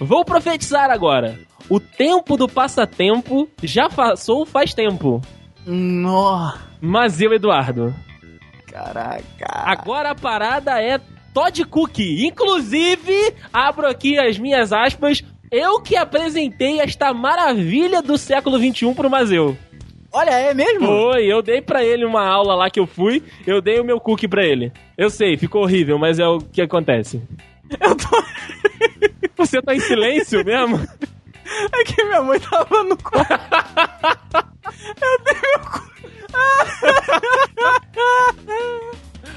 Vou 0.00 0.24
profetizar 0.24 0.90
agora. 0.90 1.38
O 1.68 1.80
tempo 1.80 2.36
do 2.36 2.48
passatempo 2.48 3.48
já 3.62 3.88
passou 3.88 4.46
faz 4.46 4.72
tempo. 4.72 5.20
Nossa, 5.66 6.60
Mas 6.80 7.20
eu, 7.20 7.32
Eduardo, 7.32 7.92
caraca. 8.70 9.24
agora 9.50 10.10
a 10.10 10.14
parada 10.14 10.80
é 10.80 11.00
Todd 11.34 11.64
Cook. 11.64 11.98
Inclusive, 11.98 13.34
abro 13.52 13.88
aqui 13.88 14.16
as 14.18 14.38
minhas 14.38 14.72
aspas, 14.72 15.24
eu 15.50 15.80
que 15.80 15.96
apresentei 15.96 16.80
esta 16.80 17.12
maravilha 17.12 18.00
do 18.00 18.16
século 18.16 18.58
XXI 18.58 18.94
pro 18.94 19.10
Mazeu. 19.10 19.56
Olha, 20.12 20.30
é 20.30 20.54
mesmo? 20.54 20.86
Foi, 20.86 21.26
eu 21.26 21.42
dei 21.42 21.60
pra 21.60 21.84
ele 21.84 22.04
uma 22.04 22.24
aula 22.26 22.54
lá 22.54 22.70
que 22.70 22.78
eu 22.80 22.86
fui, 22.86 23.22
eu 23.46 23.60
dei 23.60 23.80
o 23.80 23.84
meu 23.84 23.98
cookie 24.00 24.28
pra 24.28 24.44
ele. 24.44 24.72
Eu 24.96 25.10
sei, 25.10 25.36
ficou 25.36 25.62
horrível, 25.62 25.98
mas 25.98 26.18
é 26.18 26.26
o 26.26 26.38
que 26.38 26.62
acontece. 26.62 27.20
Eu 27.80 27.96
tô... 27.96 28.24
Você 29.36 29.60
tá 29.60 29.74
em 29.74 29.80
silêncio 29.80 30.44
mesmo? 30.44 30.80
É 31.72 31.84
que 31.84 32.04
minha 32.04 32.22
mãe 32.22 32.40
tava 32.40 32.82
no 32.82 32.96
quarto. 32.96 33.26
Eu 35.00 35.18
dei 35.24 35.40
meu 35.40 35.60
cu. 35.60 35.86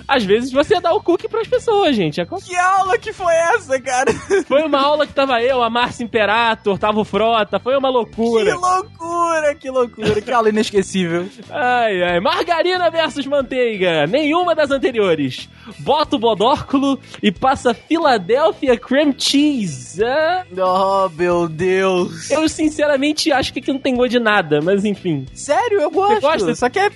Às 0.08 0.24
vezes 0.24 0.52
você 0.52 0.80
dá 0.80 0.94
o 0.94 1.02
cookie 1.02 1.28
pras 1.28 1.48
pessoas, 1.48 1.96
gente. 1.96 2.20
Acontece. 2.22 2.50
Que 2.50 2.58
aula 2.58 2.98
que 2.98 3.14
foi 3.14 3.34
essa, 3.34 3.80
cara? 3.80 4.12
Foi 4.48 4.64
uma 4.64 4.80
aula 4.82 5.06
que 5.06 5.14
tava 5.14 5.42
eu, 5.42 5.62
a 5.62 5.70
Márcia 5.70 6.04
Imperator, 6.04 6.78
tava 6.78 7.00
o 7.00 7.06
Frota, 7.06 7.60
foi 7.60 7.78
uma 7.78 7.90
Que 7.90 7.94
loucura. 7.94 8.56
loucura, 8.56 9.56
que 9.56 9.70
loucura. 9.70 10.22
Que 10.22 10.32
aula 10.32 10.50
inesquecível. 10.50 11.28
Ai, 11.50 12.02
ai. 12.04 12.20
Margarina 12.20 12.90
versus 12.90 13.26
manteiga. 13.26 14.08
Nenhuma 14.08 14.56
das 14.56 14.72
anteriores. 14.72 15.48
Bota 15.80 16.16
o 16.16 16.20
bodórculo 16.20 17.00
e 17.22 17.32
passa 17.32 17.74
Philadelphia 17.74 18.78
Cream 18.78 19.14
Cheese. 19.18 20.04
Ah, 20.04 20.44
Oh, 20.58 21.10
meu 21.10 21.48
Deus. 21.48 22.30
eu 22.32 22.48
sinceramente 22.50 23.32
acho 23.32 23.54
que 23.54 23.60
aqui 23.60 23.72
não 23.72 23.80
tem 23.80 23.96
gosto 23.96 24.12
de 24.12 24.20
nada, 24.20 24.60
mas 24.62 24.84
enfim. 24.86 25.26
Sério, 25.34 25.80
eu 25.82 25.92
gosto. 25.92 26.22
gosta? 26.22 26.56
Só 26.56 26.70
que 26.70 26.80
é... 26.80 26.90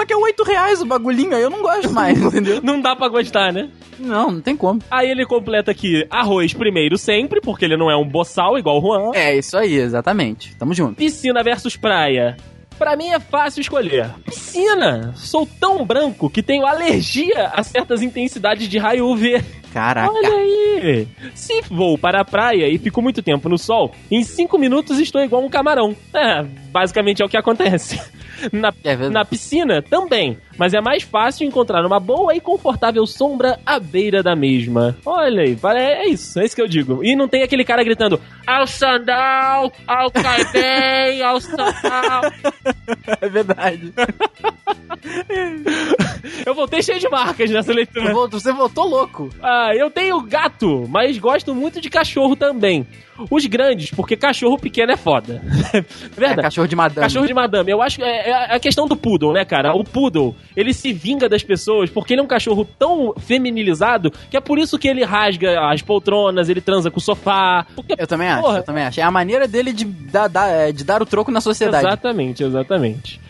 Só 0.00 0.06
que 0.06 0.14
é 0.14 0.16
8 0.16 0.42
reais 0.44 0.80
o 0.80 0.86
bagulhinho, 0.86 1.36
aí 1.36 1.42
eu 1.42 1.50
não 1.50 1.60
gosto 1.60 1.92
mais, 1.92 2.16
entendeu? 2.24 2.62
Não 2.62 2.80
dá 2.80 2.96
pra 2.96 3.06
gostar, 3.06 3.52
né? 3.52 3.68
Não, 3.98 4.30
não 4.30 4.40
tem 4.40 4.56
como. 4.56 4.80
Aí 4.90 5.10
ele 5.10 5.26
completa 5.26 5.72
aqui 5.72 6.06
arroz 6.08 6.54
primeiro 6.54 6.96
sempre, 6.96 7.38
porque 7.38 7.66
ele 7.66 7.76
não 7.76 7.90
é 7.90 7.94
um 7.94 8.08
boçal 8.08 8.56
igual 8.56 8.78
o 8.78 8.80
Juan. 8.80 9.10
É, 9.12 9.36
isso 9.36 9.58
aí, 9.58 9.74
exatamente. 9.74 10.56
Tamo 10.56 10.72
junto. 10.72 10.94
Piscina 10.94 11.42
versus 11.42 11.76
praia. 11.76 12.34
Pra 12.78 12.96
mim 12.96 13.08
é 13.08 13.20
fácil 13.20 13.60
escolher. 13.60 14.08
Piscina! 14.24 15.12
Sou 15.16 15.46
tão 15.46 15.84
branco 15.84 16.30
que 16.30 16.42
tenho 16.42 16.64
alergia 16.64 17.50
a 17.52 17.62
certas 17.62 18.00
intensidades 18.00 18.70
de 18.70 18.78
raio 18.78 19.06
UV. 19.06 19.44
Caraca. 19.72 20.12
Olha 20.12 20.28
aí! 20.28 21.06
Se 21.34 21.60
vou 21.68 21.98
para 21.98 22.20
a 22.20 22.24
praia 22.24 22.68
e 22.68 22.78
fico 22.78 23.02
muito 23.02 23.22
tempo 23.22 23.48
no 23.48 23.58
sol, 23.58 23.94
em 24.10 24.22
5 24.22 24.58
minutos 24.58 24.98
estou 24.98 25.22
igual 25.22 25.44
um 25.44 25.50
camarão. 25.50 25.94
É, 26.14 26.42
basicamente 26.42 27.22
é 27.22 27.24
o 27.24 27.28
que 27.28 27.36
acontece. 27.36 28.00
Na, 28.52 28.72
É 28.84 28.96
na 29.10 29.22
piscina 29.22 29.82
também, 29.82 30.38
mas 30.56 30.72
é 30.72 30.80
mais 30.80 31.02
fácil 31.02 31.46
encontrar 31.46 31.84
uma 31.84 32.00
boa 32.00 32.34
e 32.34 32.40
confortável 32.40 33.06
sombra 33.06 33.60
à 33.66 33.78
beira 33.78 34.22
da 34.22 34.34
mesma. 34.34 34.96
Olha 35.04 35.42
aí, 35.42 35.58
é 35.76 36.06
isso, 36.08 36.40
é 36.40 36.46
isso 36.46 36.56
que 36.56 36.62
eu 36.62 36.66
digo. 36.66 37.04
E 37.04 37.14
não 37.14 37.28
tem 37.28 37.42
aquele 37.42 37.64
cara 37.64 37.84
gritando: 37.84 38.18
ao 38.46 38.66
sandal, 38.66 39.70
ao 39.86 40.10
caibem, 40.10 41.20
ao 41.22 41.38
sandal. 41.38 42.22
É 43.20 43.28
verdade. 43.28 43.92
Eu 46.44 46.54
vou 46.54 46.60
voltei 46.70 46.82
cheio 46.82 47.00
de 47.00 47.08
marcas 47.08 47.50
nessa 47.50 47.72
leitura. 47.72 48.12
Você 48.28 48.52
voltou 48.52 48.86
louco. 48.86 49.30
Ah, 49.42 49.59
eu 49.74 49.90
tenho 49.90 50.20
gato, 50.22 50.86
mas 50.88 51.18
gosto 51.18 51.54
muito 51.54 51.80
de 51.80 51.90
cachorro 51.90 52.34
também. 52.36 52.86
Os 53.30 53.44
grandes, 53.46 53.90
porque 53.90 54.16
cachorro 54.16 54.58
pequeno 54.58 54.92
é 54.92 54.96
foda. 54.96 55.42
Verdade. 56.16 56.40
É, 56.40 56.42
cachorro 56.42 56.68
de 56.68 56.76
madame. 56.76 57.00
Cachorro 57.06 57.26
de 57.26 57.34
madame. 57.34 57.70
Eu 57.70 57.82
acho 57.82 57.96
que 57.98 58.02
é, 58.04 58.30
é 58.30 58.54
a 58.54 58.60
questão 58.60 58.86
do 58.86 58.96
poodle, 58.96 59.32
né, 59.32 59.44
cara? 59.44 59.74
O 59.74 59.82
poodle, 59.84 60.34
ele 60.56 60.72
se 60.72 60.92
vinga 60.92 61.28
das 61.28 61.42
pessoas 61.42 61.90
porque 61.90 62.14
ele 62.14 62.20
é 62.20 62.24
um 62.24 62.28
cachorro 62.28 62.66
tão 62.78 63.12
feminilizado 63.18 64.10
que 64.30 64.36
é 64.36 64.40
por 64.40 64.58
isso 64.58 64.78
que 64.78 64.88
ele 64.88 65.04
rasga 65.04 65.60
as 65.70 65.82
poltronas, 65.82 66.48
ele 66.48 66.60
transa 66.60 66.90
com 66.90 66.98
o 66.98 67.02
sofá. 67.02 67.66
Porque, 67.74 67.94
Eu 67.98 68.06
também 68.06 68.28
acho, 68.28 68.42
porra, 68.42 68.58
eu 68.58 68.62
também 68.62 68.84
acho. 68.84 69.00
É 69.00 69.02
a 69.02 69.10
maneira 69.10 69.46
dele 69.48 69.72
de 69.72 69.84
dar, 69.84 70.28
dar- 70.28 70.48
é, 70.48 70.72
de 70.72 70.84
dar 70.84 71.02
o 71.02 71.06
troco 71.06 71.30
na 71.30 71.40
sociedade. 71.40 71.86
Exatamente, 71.86 72.42
exatamente. 72.44 73.20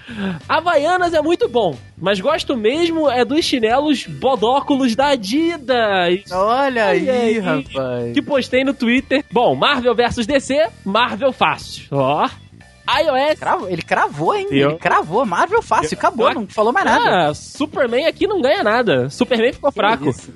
Havaianas 0.48 1.14
é 1.14 1.22
muito 1.22 1.48
bom, 1.48 1.76
mas 1.96 2.20
gosto 2.20 2.56
mesmo 2.56 3.08
é 3.08 3.24
dos 3.24 3.44
chinelos 3.44 4.04
bodóculos 4.06 4.96
da 4.96 5.08
Adidas. 5.10 6.24
Olha 6.32 6.86
aí, 6.86 7.02
Olha 7.08 7.12
aí. 7.20 7.38
rapaz. 7.38 8.12
Que 8.12 8.20
postei 8.22 8.64
no 8.64 8.74
Twitter. 8.74 9.24
Bom, 9.30 9.54
Marvel 9.80 9.94
vs 9.94 10.26
DC, 10.26 10.68
Marvel 10.84 11.32
fácil. 11.32 11.84
Ó. 11.90 12.26
iOS. 12.26 13.38
Cravo- 13.38 13.68
ele 13.68 13.82
cravou, 13.82 14.34
hein? 14.34 14.46
Eu- 14.50 14.70
Ele 14.70 14.78
cravou. 14.78 15.24
Marvel 15.24 15.62
fácil, 15.62 15.96
acabou, 15.96 16.28
Eu- 16.28 16.34
não 16.34 16.46
falou 16.46 16.72
mais 16.72 16.84
nada. 16.84 17.28
Ah, 17.30 17.34
Superman 17.34 18.06
aqui 18.06 18.26
não 18.26 18.42
ganha 18.42 18.62
nada. 18.62 19.08
Superman 19.08 19.52
ficou 19.52 19.70
fraco. 19.72 20.10
Isso. 20.10 20.32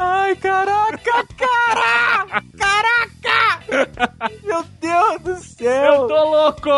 Ai, 0.02 0.34
caraca, 0.36 1.26
cara! 1.36 2.42
Caraca! 2.56 3.60
Meu 4.42 4.64
Deus 4.80 5.22
do 5.22 5.30
Eu 5.30 5.36
céu! 5.36 6.06
tô 6.08 6.24
louco! 6.30 6.70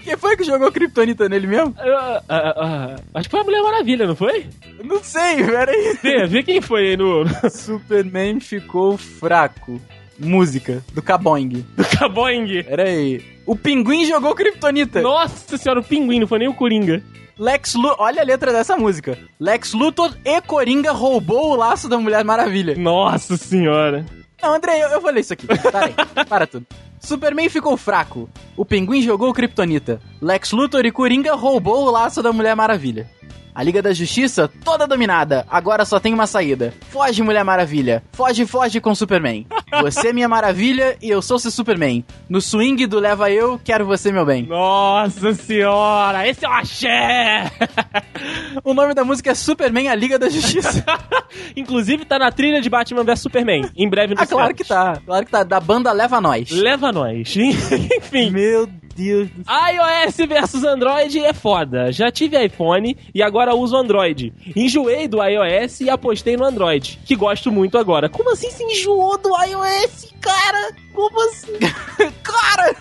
Quem 0.00 0.14
foi 0.16 0.36
que 0.36 0.44
jogou 0.44 0.70
Kryptonita 0.70 1.26
nele 1.26 1.46
mesmo? 1.46 1.74
Ah, 1.78 2.22
ah, 2.28 2.54
ah, 2.56 2.96
acho 3.14 3.28
que 3.28 3.30
foi 3.30 3.40
a 3.40 3.44
Mulher 3.44 3.62
Maravilha, 3.62 4.06
não 4.06 4.14
foi? 4.14 4.46
Não 4.84 5.02
sei, 5.02 5.42
peraí. 5.42 5.98
Vê, 6.02 6.26
vê 6.26 6.42
quem 6.42 6.60
foi 6.60 6.88
aí 6.88 6.96
no, 6.98 7.24
Superman 7.50 8.40
ficou 8.40 8.98
fraco. 8.98 9.80
Música, 10.18 10.84
do 10.92 11.00
Kaboing. 11.02 11.48
do 11.76 11.84
Kaboing. 11.98 12.62
Peraí. 12.62 13.24
O 13.46 13.56
Pinguim 13.56 14.04
jogou 14.04 14.34
Kryptonita. 14.34 15.00
Nossa 15.00 15.56
senhora, 15.56 15.80
o 15.80 15.84
pinguim, 15.84 16.20
não 16.20 16.26
foi 16.26 16.38
nem 16.38 16.48
o 16.48 16.54
Coringa. 16.54 17.02
Lex 17.38 17.74
Luthor, 17.74 17.96
olha 17.98 18.22
a 18.22 18.24
letra 18.24 18.52
dessa 18.52 18.76
música. 18.76 19.18
Lex 19.40 19.72
Luthor 19.72 20.12
e 20.24 20.40
Coringa 20.40 20.92
roubou 20.92 21.52
o 21.52 21.56
laço 21.56 21.88
da 21.88 21.98
Mulher 21.98 22.24
Maravilha. 22.24 22.76
Nossa 22.76 23.36
senhora. 23.36 24.06
Não, 24.40 24.54
André, 24.54 24.82
eu, 24.82 24.88
eu 24.88 25.00
falei 25.00 25.20
isso 25.20 25.32
aqui. 25.32 25.46
Para 25.46 25.86
aí, 25.86 25.94
para 26.28 26.46
tudo. 26.46 26.66
Superman 27.00 27.48
ficou 27.48 27.76
fraco. 27.76 28.28
O 28.56 28.64
Pinguim 28.64 29.02
jogou 29.02 29.32
Kryptonita. 29.34 30.00
Lex 30.20 30.52
Luthor 30.52 30.86
e 30.86 30.92
Coringa 30.92 31.34
roubou 31.34 31.84
o 31.86 31.90
laço 31.90 32.22
da 32.22 32.32
Mulher 32.32 32.54
Maravilha. 32.54 33.10
A 33.54 33.62
Liga 33.62 33.80
da 33.80 33.92
Justiça, 33.92 34.50
toda 34.64 34.86
dominada. 34.86 35.46
Agora 35.48 35.84
só 35.84 36.00
tem 36.00 36.12
uma 36.12 36.26
saída. 36.26 36.74
Foge, 36.90 37.22
Mulher 37.22 37.44
Maravilha. 37.44 38.02
Foge, 38.12 38.44
foge 38.46 38.80
com 38.80 38.94
Superman. 38.94 39.46
Você 39.82 40.08
é 40.08 40.12
minha 40.12 40.28
maravilha 40.28 40.96
e 41.00 41.08
eu 41.10 41.20
sou 41.22 41.38
seu 41.38 41.50
Superman. 41.50 42.04
No 42.28 42.40
swing 42.40 42.86
do 42.86 42.98
Leva 42.98 43.30
Eu, 43.30 43.60
quero 43.62 43.86
você, 43.86 44.10
meu 44.12 44.24
bem. 44.24 44.46
Nossa 44.46 45.34
senhora, 45.34 46.26
esse 46.28 46.44
é 46.44 46.48
o 46.48 46.52
axé! 46.52 47.52
O 48.62 48.72
nome 48.72 48.94
da 48.94 49.04
música 49.04 49.32
é 49.32 49.34
Superman, 49.34 49.88
a 49.88 49.94
Liga 49.94 50.18
da 50.18 50.28
Justiça. 50.28 50.84
Inclusive 51.56 52.04
tá 52.04 52.18
na 52.18 52.30
trilha 52.30 52.60
de 52.60 52.70
Batman 52.70 53.02
vs 53.02 53.20
Superman. 53.20 53.68
Em 53.76 53.88
breve 53.88 54.14
no 54.14 54.20
ah, 54.20 54.26
claro 54.26 54.54
que 54.54 54.64
tá. 54.64 55.00
Claro 55.04 55.26
que 55.26 55.30
tá. 55.32 55.42
Da 55.42 55.60
banda 55.60 55.92
Leva 55.92 56.20
Nós. 56.20 56.50
Leva 56.50 56.92
nós. 56.92 57.34
Enfim. 57.36 58.30
Meu 58.30 58.68
Deus 58.94 59.28
do 59.30 59.42
iOS 59.42 60.16
versus 60.28 60.64
Android 60.64 61.18
é 61.18 61.32
foda. 61.32 61.90
Já 61.92 62.10
tive 62.10 62.42
iPhone 62.44 62.96
e 63.14 63.22
agora 63.22 63.54
uso 63.54 63.76
Android. 63.76 64.32
Enjoei 64.54 65.08
do 65.08 65.22
iOS 65.22 65.80
e 65.80 65.90
apostei 65.90 66.36
no 66.36 66.44
Android, 66.44 66.98
que 67.04 67.16
gosto 67.16 67.50
muito 67.50 67.76
agora. 67.78 68.08
Como 68.08 68.32
assim 68.32 68.50
se 68.50 68.62
enjoou 68.62 69.18
do 69.18 69.30
iOS, 69.30 70.12
cara? 70.20 70.72
Como 70.92 71.28
assim? 71.28 71.52
Cara! 72.22 72.74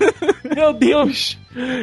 Meu 0.55 0.74
Deus! 0.74 1.38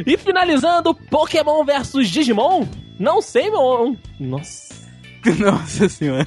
E 0.06 0.16
finalizando, 0.16 0.94
Pokémon 0.94 1.64
versus 1.64 2.08
Digimon? 2.08 2.66
Não 2.98 3.20
sei, 3.20 3.50
meu. 3.50 3.96
Nossa. 4.18 4.74
Nossa 5.38 5.88
senhora. 5.88 6.26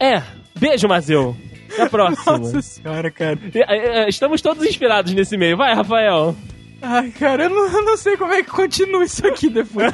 É, 0.00 0.22
beijo, 0.58 0.88
Mazeu. 0.88 1.36
Até 1.72 1.82
a 1.82 1.88
próxima. 1.88 2.38
Nossa 2.38 2.62
senhora, 2.62 3.10
cara. 3.10 3.38
É, 3.54 4.04
é, 4.04 4.08
Estamos 4.08 4.40
todos 4.40 4.64
inspirados 4.64 5.12
nesse 5.12 5.36
meio. 5.36 5.56
Vai, 5.56 5.74
Rafael. 5.74 6.34
Ai, 6.82 7.10
cara, 7.10 7.44
eu 7.44 7.50
não, 7.50 7.68
eu 7.68 7.82
não 7.84 7.96
sei 7.96 8.16
como 8.16 8.32
é 8.32 8.42
que 8.42 8.50
continua 8.50 9.04
isso 9.04 9.24
aqui 9.26 9.48
depois. 9.48 9.92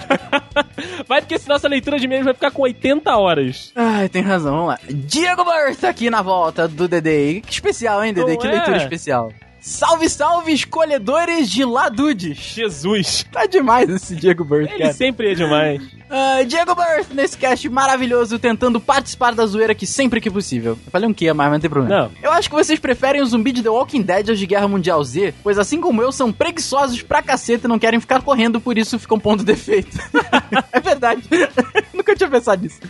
Vai, 1.07 1.21
porque 1.21 1.39
senão 1.39 1.57
essa 1.57 1.69
leitura 1.69 1.99
de 1.99 2.07
e-mails 2.07 2.25
vai 2.25 2.35
ficar 2.35 2.51
com 2.51 2.63
80 2.63 3.17
horas. 3.17 3.73
Ai, 3.77 4.09
tem 4.09 4.23
razão, 4.23 4.53
vamos 4.53 4.69
lá. 4.69 4.79
Diego 4.89 5.45
Burst 5.45 5.85
aqui 5.85 6.09
na 6.09 6.23
volta 6.23 6.67
do 6.67 6.89
Dedê. 6.89 7.41
Que 7.41 7.53
especial, 7.53 8.03
hein, 8.03 8.15
Dedê? 8.15 8.33
Não 8.33 8.39
que 8.39 8.47
é? 8.47 8.51
leitura 8.51 8.77
especial. 8.79 9.33
Salve, 9.61 10.09
salve, 10.09 10.53
escolhedores 10.53 11.51
de 11.51 11.65
Ladudes. 11.65 12.39
Jesus. 12.39 13.27
Tá 13.31 13.45
demais 13.47 13.91
esse 13.91 14.15
Diego 14.15 14.45
Burst, 14.45 14.71
Ele 14.71 14.79
cara. 14.79 14.93
sempre 14.93 15.33
é 15.33 15.35
demais. 15.35 15.83
Ah, 16.09 16.43
Diego 16.47 16.75
Burst, 16.75 17.11
nesse 17.13 17.37
cast 17.37 17.69
maravilhoso, 17.69 18.39
tentando 18.39 18.81
participar 18.81 19.35
da 19.35 19.45
zoeira 19.45 19.75
que 19.75 19.87
sempre 19.87 20.21
que 20.21 20.31
possível. 20.31 20.79
Eu 20.87 20.91
falei 20.91 21.09
um 21.09 21.13
que, 21.13 21.31
mas 21.33 21.53
não 21.53 21.61
tem 21.61 21.69
problema. 21.69 22.03
Não. 22.05 22.13
Eu 22.23 22.31
acho 22.31 22.49
que 22.49 22.55
vocês 22.55 22.79
preferem 22.79 23.21
o 23.21 23.27
zumbi 23.27 23.53
de 23.53 23.63
The 23.63 23.69
Walking 23.69 24.03
Dead 24.03 24.31
aos 24.31 24.39
de 24.39 24.47
Guerra 24.47 24.69
Mundial 24.69 25.03
Z, 25.03 25.35
pois 25.43 25.59
assim 25.59 25.81
como 25.81 26.01
eu, 26.01 26.13
são 26.13 26.33
preguiçosos 26.33 27.03
pra 27.03 27.21
caceta 27.23 27.67
e 27.67 27.69
não 27.69 27.79
querem 27.79 28.01
ficar 28.01 28.23
correndo, 28.23 28.61
por 28.61 28.79
isso 28.79 28.99
ficam 28.99 29.19
ponto 29.19 29.43
defeito. 29.45 29.99
é 30.73 30.81
verdade. 30.81 31.23
Nunca 31.93 32.15
tinha 32.15 32.31
pensado 32.31 32.63
nisso. 32.63 32.81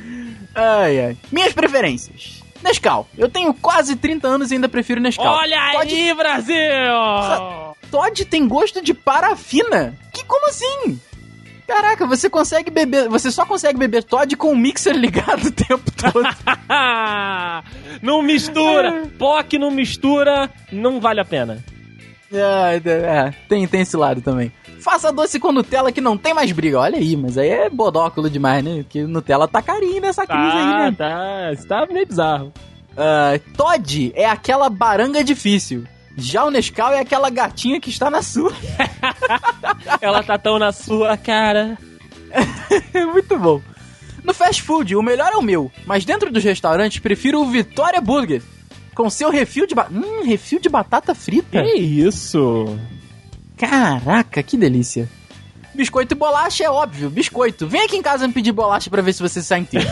Ai, 0.54 1.00
ai. 1.00 1.16
Minhas 1.32 1.52
preferências. 1.52 2.42
Nescau. 2.62 3.08
Eu 3.16 3.28
tenho 3.28 3.52
quase 3.54 3.96
30 3.96 4.26
anos 4.28 4.50
e 4.50 4.54
ainda 4.54 4.68
prefiro 4.68 5.00
Nescau. 5.00 5.26
Olha 5.26 5.72
Todd- 5.72 5.92
aí, 5.94 6.14
Brasil! 6.14 6.56
Todd 7.90 8.24
tem 8.26 8.46
gosto 8.46 8.82
de 8.82 8.92
parafina. 8.94 9.94
Que 10.12 10.24
como 10.24 10.48
assim? 10.48 11.00
Caraca, 11.66 12.06
você 12.06 12.30
consegue 12.30 12.70
beber. 12.70 13.08
Você 13.08 13.30
só 13.30 13.44
consegue 13.44 13.78
beber 13.78 14.02
Todd 14.02 14.34
com 14.36 14.50
o 14.52 14.56
mixer 14.56 14.94
ligado 14.96 15.48
o 15.48 15.52
tempo 15.52 15.90
todo. 15.92 16.22
não 18.02 18.22
mistura! 18.22 19.02
POC 19.18 19.58
não 19.58 19.70
mistura, 19.70 20.50
não 20.72 21.00
vale 21.00 21.20
a 21.20 21.24
pena. 21.24 21.62
É, 22.32 22.76
é, 22.84 23.34
tem, 23.48 23.66
tem 23.66 23.80
esse 23.82 23.96
lado 23.96 24.20
também. 24.20 24.52
Faça 24.80 25.12
doce 25.12 25.40
com 25.40 25.50
Nutella 25.52 25.90
que 25.90 26.00
não 26.00 26.16
tem 26.16 26.32
mais 26.34 26.52
briga. 26.52 26.78
Olha 26.80 26.98
aí, 26.98 27.16
mas 27.16 27.36
aí 27.36 27.48
é 27.48 27.68
bodóculo 27.70 28.30
demais, 28.30 28.62
né? 28.62 28.76
Porque 28.82 29.02
Nutella 29.02 29.48
tá 29.48 29.60
carinho 29.60 30.00
nessa 30.00 30.26
crise 30.26 30.40
aí, 30.40 30.50
Tá, 30.52 30.78
né? 30.78 30.94
tá. 30.96 31.52
Isso 31.52 31.66
tá 31.66 31.86
meio 31.90 32.06
bizarro. 32.06 32.52
Ah, 32.96 33.38
Todd 33.56 34.12
é 34.14 34.26
aquela 34.26 34.68
baranga 34.68 35.22
difícil. 35.24 35.84
Já 36.16 36.44
o 36.44 36.50
Nescau 36.50 36.92
é 36.92 37.00
aquela 37.00 37.30
gatinha 37.30 37.80
que 37.80 37.90
está 37.90 38.10
na 38.10 38.22
sua. 38.22 38.52
Ela 40.00 40.22
tá 40.22 40.36
tão 40.38 40.58
na 40.58 40.72
sua 40.72 41.16
cara. 41.16 41.78
Muito 43.12 43.38
bom. 43.38 43.60
No 44.24 44.34
fast 44.34 44.62
food, 44.62 44.94
o 44.96 45.02
melhor 45.02 45.30
é 45.32 45.36
o 45.36 45.42
meu, 45.42 45.70
mas 45.86 46.04
dentro 46.04 46.30
dos 46.30 46.44
restaurantes 46.44 46.98
prefiro 46.98 47.40
o 47.40 47.46
Vitória 47.46 48.00
Burger. 48.00 48.42
Com 48.98 49.08
seu 49.08 49.30
refil 49.30 49.64
de 49.64 49.76
ba... 49.76 49.86
Hum, 49.92 50.24
refil 50.24 50.58
de 50.58 50.68
batata 50.68 51.14
frita. 51.14 51.62
Que 51.62 51.74
isso? 51.76 52.76
Caraca, 53.56 54.42
que 54.42 54.56
delícia. 54.56 55.08
Biscoito 55.72 56.14
e 56.14 56.16
bolacha 56.16 56.64
é 56.64 56.68
óbvio, 56.68 57.08
biscoito. 57.08 57.68
Vem 57.68 57.82
aqui 57.82 57.96
em 57.96 58.02
casa 58.02 58.26
me 58.26 58.34
pedir 58.34 58.50
bolacha 58.50 58.90
pra 58.90 59.00
ver 59.00 59.12
se 59.12 59.22
você 59.22 59.40
sai 59.40 59.60
inteiro. 59.60 59.86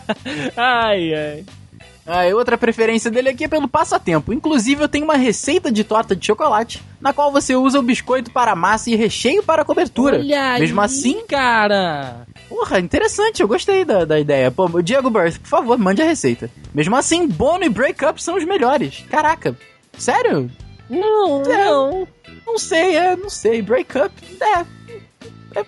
Ai, 0.56 1.12
ai. 1.14 1.44
Ah, 2.06 2.26
e 2.28 2.32
outra 2.32 2.56
preferência 2.56 3.10
dele 3.10 3.30
aqui 3.30 3.44
é 3.44 3.48
pelo 3.48 3.66
passatempo. 3.66 4.32
Inclusive, 4.32 4.80
eu 4.82 4.88
tenho 4.88 5.04
uma 5.04 5.16
receita 5.16 5.72
de 5.72 5.82
torta 5.82 6.14
de 6.14 6.24
chocolate, 6.24 6.80
na 7.00 7.12
qual 7.12 7.32
você 7.32 7.56
usa 7.56 7.80
o 7.80 7.82
biscoito 7.82 8.30
para 8.30 8.54
massa 8.54 8.90
e 8.90 8.94
recheio 8.94 9.42
para 9.42 9.64
cobertura. 9.64 10.18
Olha 10.18 10.56
Mesmo 10.58 10.80
aí, 10.80 10.84
assim, 10.86 11.26
cara. 11.26 12.24
porra, 12.48 12.78
interessante, 12.78 13.42
eu 13.42 13.48
gostei 13.48 13.84
da, 13.84 14.04
da 14.04 14.20
ideia. 14.20 14.52
Pô, 14.52 14.68
Diego 14.80 15.10
Birth, 15.10 15.38
por 15.40 15.48
favor, 15.48 15.76
mande 15.78 16.00
a 16.00 16.04
receita. 16.04 16.48
Mesmo 16.72 16.94
assim, 16.94 17.26
Bono 17.26 17.64
e 17.64 17.68
Break 17.68 18.04
Up 18.04 18.22
são 18.22 18.36
os 18.36 18.44
melhores. 18.44 19.04
Caraca, 19.10 19.56
sério? 19.98 20.48
Não, 20.88 21.42
É. 21.42 21.64
não. 21.64 22.08
Não 22.46 22.56
sei, 22.58 22.96
é, 22.96 23.16
não 23.16 23.28
sei. 23.28 23.60
Break 23.62 23.98
Up 23.98 24.12
é, 24.40 24.60
é 25.58 25.64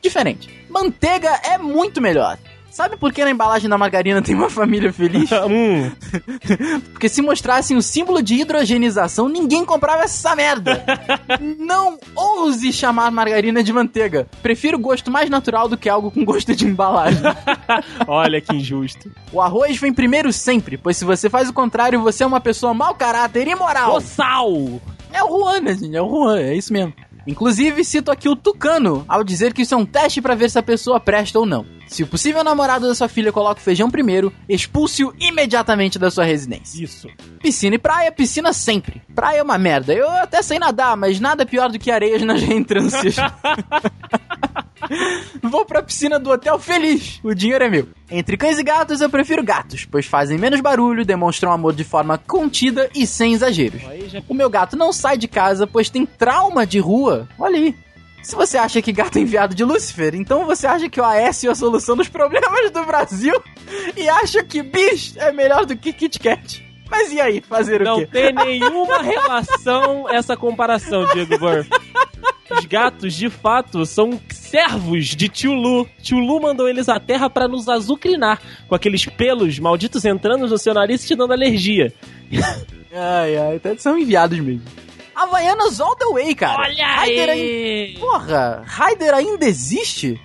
diferente. 0.00 0.48
Manteiga 0.70 1.28
é 1.44 1.58
muito 1.58 2.00
melhor. 2.00 2.38
Sabe 2.78 2.96
por 2.96 3.12
que 3.12 3.24
na 3.24 3.30
embalagem 3.32 3.68
da 3.68 3.76
margarina 3.76 4.22
tem 4.22 4.36
uma 4.36 4.48
família 4.48 4.92
feliz? 4.92 5.28
Hum, 5.48 5.90
Porque 6.92 7.08
se 7.08 7.22
mostrassem 7.22 7.76
o 7.76 7.82
símbolo 7.82 8.22
de 8.22 8.34
hidrogenização, 8.34 9.28
ninguém 9.28 9.64
comprava 9.64 10.02
essa 10.02 10.36
merda. 10.36 10.84
Não 11.58 11.98
ouse 12.14 12.72
chamar 12.72 13.10
margarina 13.10 13.62
de 13.62 13.72
manteiga. 13.72 14.28
Prefiro 14.42 14.76
o 14.76 14.80
gosto 14.80 15.10
mais 15.10 15.30
natural 15.30 15.68
do 15.68 15.76
que 15.76 15.88
algo 15.88 16.10
com 16.10 16.24
gosto 16.24 16.54
de 16.54 16.66
embalagem. 16.66 17.22
olha 18.06 18.40
que 18.40 18.54
injusto. 18.54 19.10
O 19.32 19.40
arroz 19.40 19.76
vem 19.78 19.92
primeiro 19.92 20.32
sempre, 20.32 20.76
pois 20.76 20.96
se 20.96 21.04
você 21.04 21.30
faz 21.30 21.48
o 21.48 21.52
contrário, 21.52 22.02
você 22.02 22.22
é 22.22 22.26
uma 22.26 22.40
pessoa 22.40 22.74
mau 22.74 22.94
caráter 22.94 23.48
e 23.48 23.52
imoral. 23.52 23.96
O 23.96 24.00
sal! 24.00 24.52
É 25.12 25.22
o 25.24 25.28
Juan, 25.28 25.60
né, 25.60 25.74
gente? 25.74 25.96
É 25.96 26.02
o 26.02 26.08
Juan, 26.08 26.38
é 26.38 26.54
isso 26.54 26.72
mesmo. 26.72 26.92
Inclusive, 27.26 27.84
cito 27.84 28.10
aqui 28.10 28.28
o 28.28 28.36
Tucano 28.36 29.04
ao 29.08 29.22
dizer 29.22 29.52
que 29.52 29.62
isso 29.62 29.74
é 29.74 29.76
um 29.76 29.84
teste 29.86 30.20
pra 30.20 30.34
ver 30.34 30.50
se 30.50 30.58
a 30.58 30.62
pessoa 30.62 30.98
presta 30.98 31.38
ou 31.38 31.46
não. 31.46 31.66
Se 31.86 32.02
o 32.02 32.06
possível 32.06 32.44
namorado 32.44 32.86
da 32.86 32.94
sua 32.94 33.08
filha 33.08 33.32
coloca 33.32 33.60
o 33.60 33.64
feijão 33.64 33.90
primeiro, 33.90 34.32
expulse-o 34.48 35.14
imediatamente 35.18 35.98
da 35.98 36.10
sua 36.10 36.24
residência. 36.24 36.84
Isso. 36.84 37.08
Piscina 37.40 37.76
e 37.76 37.78
praia, 37.78 38.12
piscina 38.12 38.52
sempre. 38.52 39.02
Praia 39.14 39.38
é 39.38 39.42
uma 39.42 39.56
merda. 39.58 39.94
Eu 39.94 40.08
até 40.10 40.42
sei 40.42 40.58
nadar, 40.58 40.96
mas 40.96 41.18
nada 41.18 41.46
pior 41.46 41.70
do 41.70 41.78
que 41.78 41.90
areias 41.90 42.22
nas 42.22 42.40
reentrâncias. 42.44 43.16
Vou 45.42 45.64
pra 45.64 45.82
piscina 45.82 46.18
do 46.18 46.30
hotel 46.30 46.58
feliz. 46.58 47.20
O 47.22 47.34
dinheiro 47.34 47.64
é 47.64 47.68
meu. 47.70 47.88
Entre 48.10 48.36
cães 48.36 48.58
e 48.58 48.62
gatos, 48.62 49.00
eu 49.00 49.10
prefiro 49.10 49.42
gatos, 49.42 49.84
pois 49.84 50.06
fazem 50.06 50.38
menos 50.38 50.60
barulho, 50.60 51.04
demonstram 51.04 51.52
amor 51.52 51.74
de 51.74 51.84
forma 51.84 52.18
contida 52.18 52.88
e 52.94 53.06
sem 53.06 53.32
exageros. 53.34 53.82
O 54.28 54.34
meu 54.34 54.48
gato 54.48 54.76
não 54.76 54.92
sai 54.92 55.16
de 55.18 55.28
casa, 55.28 55.66
pois 55.66 55.90
tem 55.90 56.06
trauma 56.06 56.66
de 56.66 56.78
rua. 56.78 57.28
Olha 57.38 57.56
aí. 57.58 57.74
Se 58.22 58.34
você 58.34 58.58
acha 58.58 58.82
que 58.82 58.92
gato 58.92 59.16
é 59.16 59.20
enviado 59.22 59.54
de 59.54 59.64
Lúcifer, 59.64 60.14
então 60.14 60.44
você 60.44 60.66
acha 60.66 60.88
que 60.88 61.00
o 61.00 61.04
AS 61.04 61.44
é 61.44 61.48
a 61.48 61.54
solução 61.54 61.96
dos 61.96 62.08
problemas 62.08 62.70
do 62.70 62.84
Brasil 62.84 63.40
e 63.96 64.08
acha 64.08 64.42
que 64.42 64.62
bis 64.62 65.14
é 65.16 65.32
melhor 65.32 65.64
do 65.64 65.76
que 65.76 65.92
Kit 65.92 66.18
Kat. 66.18 66.66
Mas 66.90 67.12
e 67.12 67.20
aí, 67.20 67.40
fazer 67.40 67.82
o 67.82 67.84
Não 67.84 67.98
quê? 68.00 68.06
tem 68.06 68.32
nenhuma 68.32 69.02
relação 69.02 70.08
essa 70.08 70.36
comparação, 70.36 71.04
Diego 71.12 71.38
Burr. 71.38 71.66
Os 72.50 72.64
gatos, 72.64 73.14
de 73.14 73.28
fato, 73.28 73.84
são 73.84 74.18
servos 74.30 75.06
de 75.06 75.28
Tio 75.28 75.52
Lu. 75.52 75.86
Tio 76.02 76.18
Lu 76.18 76.40
mandou 76.40 76.68
eles 76.68 76.88
à 76.88 76.98
terra 76.98 77.28
pra 77.28 77.46
nos 77.46 77.68
azucrinar, 77.68 78.40
com 78.68 78.74
aqueles 78.74 79.04
pelos 79.04 79.58
malditos 79.58 80.04
entrando 80.04 80.46
no 80.46 80.58
seu 80.58 80.72
nariz 80.72 81.04
e 81.04 81.08
te 81.08 81.14
dando 81.14 81.32
alergia. 81.32 81.92
Ai, 82.92 83.36
ai, 83.36 83.56
até 83.56 83.76
são 83.76 83.98
enviados 83.98 84.38
mesmo. 84.38 84.62
Havaianas 85.14 85.80
all 85.80 85.96
the 85.96 86.06
way, 86.06 86.34
cara. 86.34 86.62
Olha 86.62 86.86
Raider 86.86 87.28
aí! 87.28 87.96
Porra, 87.98 88.62
Raider 88.64 89.12
ainda 89.14 89.46
existe? 89.46 90.18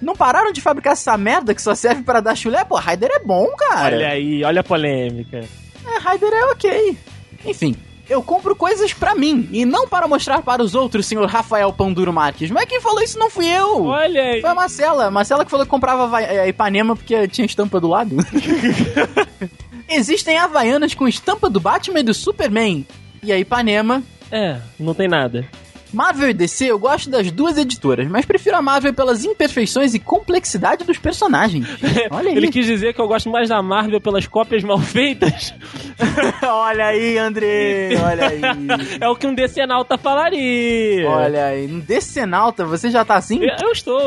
Não 0.00 0.16
pararam 0.16 0.50
de 0.50 0.62
fabricar 0.62 0.94
essa 0.94 1.16
merda 1.18 1.54
que 1.54 1.60
só 1.60 1.74
serve 1.74 2.02
para 2.02 2.20
dar 2.20 2.34
chulé? 2.34 2.64
Pô, 2.64 2.76
Raider 2.76 3.10
é 3.12 3.18
bom, 3.18 3.46
cara. 3.56 3.96
Olha 3.96 4.08
aí, 4.08 4.42
olha 4.42 4.60
a 4.62 4.64
polêmica. 4.64 5.44
É, 5.86 5.98
Raider 5.98 6.32
é 6.32 6.44
ok. 6.46 6.98
Enfim, 7.44 7.76
eu 8.10 8.22
compro 8.22 8.54
coisas 8.56 8.92
pra 8.92 9.14
mim 9.14 9.48
e 9.52 9.64
não 9.64 9.88
para 9.88 10.06
mostrar 10.08 10.42
para 10.42 10.62
os 10.62 10.74
outros, 10.74 11.06
senhor 11.06 11.24
Rafael 11.26 11.72
Panduro 11.72 12.12
Marques. 12.12 12.50
Mas 12.50 12.64
quem 12.66 12.80
falou 12.80 13.00
isso 13.02 13.18
não 13.18 13.30
fui 13.30 13.46
eu. 13.46 13.84
Olha 13.86 14.20
aí. 14.22 14.40
Foi 14.40 14.50
a 14.50 14.54
Marcela. 14.54 15.06
A 15.06 15.10
Marcela 15.10 15.44
que 15.44 15.50
falou 15.50 15.64
que 15.64 15.70
comprava 15.70 16.04
Hava- 16.04 16.22
é, 16.22 16.48
Ipanema 16.48 16.94
porque 16.96 17.26
tinha 17.28 17.46
estampa 17.46 17.80
do 17.80 17.88
lado. 17.88 18.16
Existem 19.88 20.38
Havaianas 20.38 20.94
com 20.94 21.08
estampa 21.08 21.48
do 21.50 21.60
Batman 21.60 22.00
e 22.00 22.04
do 22.04 22.14
Superman. 22.14 22.86
E 23.22 23.32
a 23.32 23.38
Ipanema. 23.38 24.02
É, 24.30 24.58
não 24.78 24.94
tem 24.94 25.08
nada. 25.08 25.46
Marvel 25.92 26.30
e 26.30 26.34
DC 26.34 26.66
eu 26.66 26.78
gosto 26.78 27.10
das 27.10 27.30
duas 27.30 27.58
editoras, 27.58 28.06
mas 28.08 28.24
prefiro 28.24 28.56
a 28.56 28.62
Marvel 28.62 28.94
pelas 28.94 29.24
imperfeições 29.24 29.94
e 29.94 29.98
complexidade 29.98 30.84
dos 30.84 30.98
personagens. 30.98 31.66
Olha 32.10 32.30
aí. 32.30 32.36
Ele 32.36 32.50
quis 32.50 32.66
dizer 32.66 32.94
que 32.94 33.00
eu 33.00 33.08
gosto 33.08 33.28
mais 33.30 33.48
da 33.48 33.60
Marvel 33.62 34.00
pelas 34.00 34.26
cópias 34.26 34.62
mal 34.62 34.78
feitas. 34.78 35.52
Olha 36.42 36.86
aí, 36.86 37.18
André. 37.18 37.90
Olha 38.02 38.28
aí. 38.28 38.40
É 39.00 39.08
o 39.08 39.16
que 39.16 39.26
um 39.26 39.34
decenalta 39.34 39.96
falaria. 39.98 41.08
Olha 41.08 41.46
aí. 41.46 41.66
No 41.66 41.80
Decenalta, 41.80 42.64
você 42.64 42.90
já 42.90 43.04
tá 43.04 43.16
assim? 43.16 43.40
Eu 43.42 43.56
eu 43.70 43.72
estou. 43.72 44.00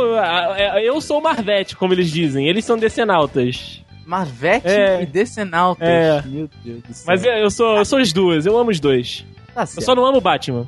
eu- 0.84 1.02
sou 1.02 1.20
Marvete, 1.22 1.76
como 1.76 1.94
eles 1.94 2.10
dizem. 2.12 2.48
Eles 2.48 2.64
são 2.66 2.78
decenautas. 2.78 3.82
Marvete 4.06 4.68
É. 4.68 5.02
e 5.02 5.06
Decenaltas. 5.06 5.88
É. 5.88 6.22
Meu 6.26 6.50
Deus 6.64 6.82
do 6.84 6.94
céu. 6.94 7.06
Mas 7.08 7.24
eu, 7.26 7.32
eu 7.34 7.50
sou, 7.52 7.78
eu 7.78 7.86
sou 7.86 8.00
as 8.00 8.12
duas, 8.14 8.46
eu 8.46 8.58
amo 8.58 8.70
os 8.72 8.80
dois. 8.80 9.26
Tá 9.54 9.62
Eu 9.76 9.82
só 9.82 9.96
não 9.96 10.06
amo 10.06 10.18
o 10.18 10.22
Batman. 10.22 10.68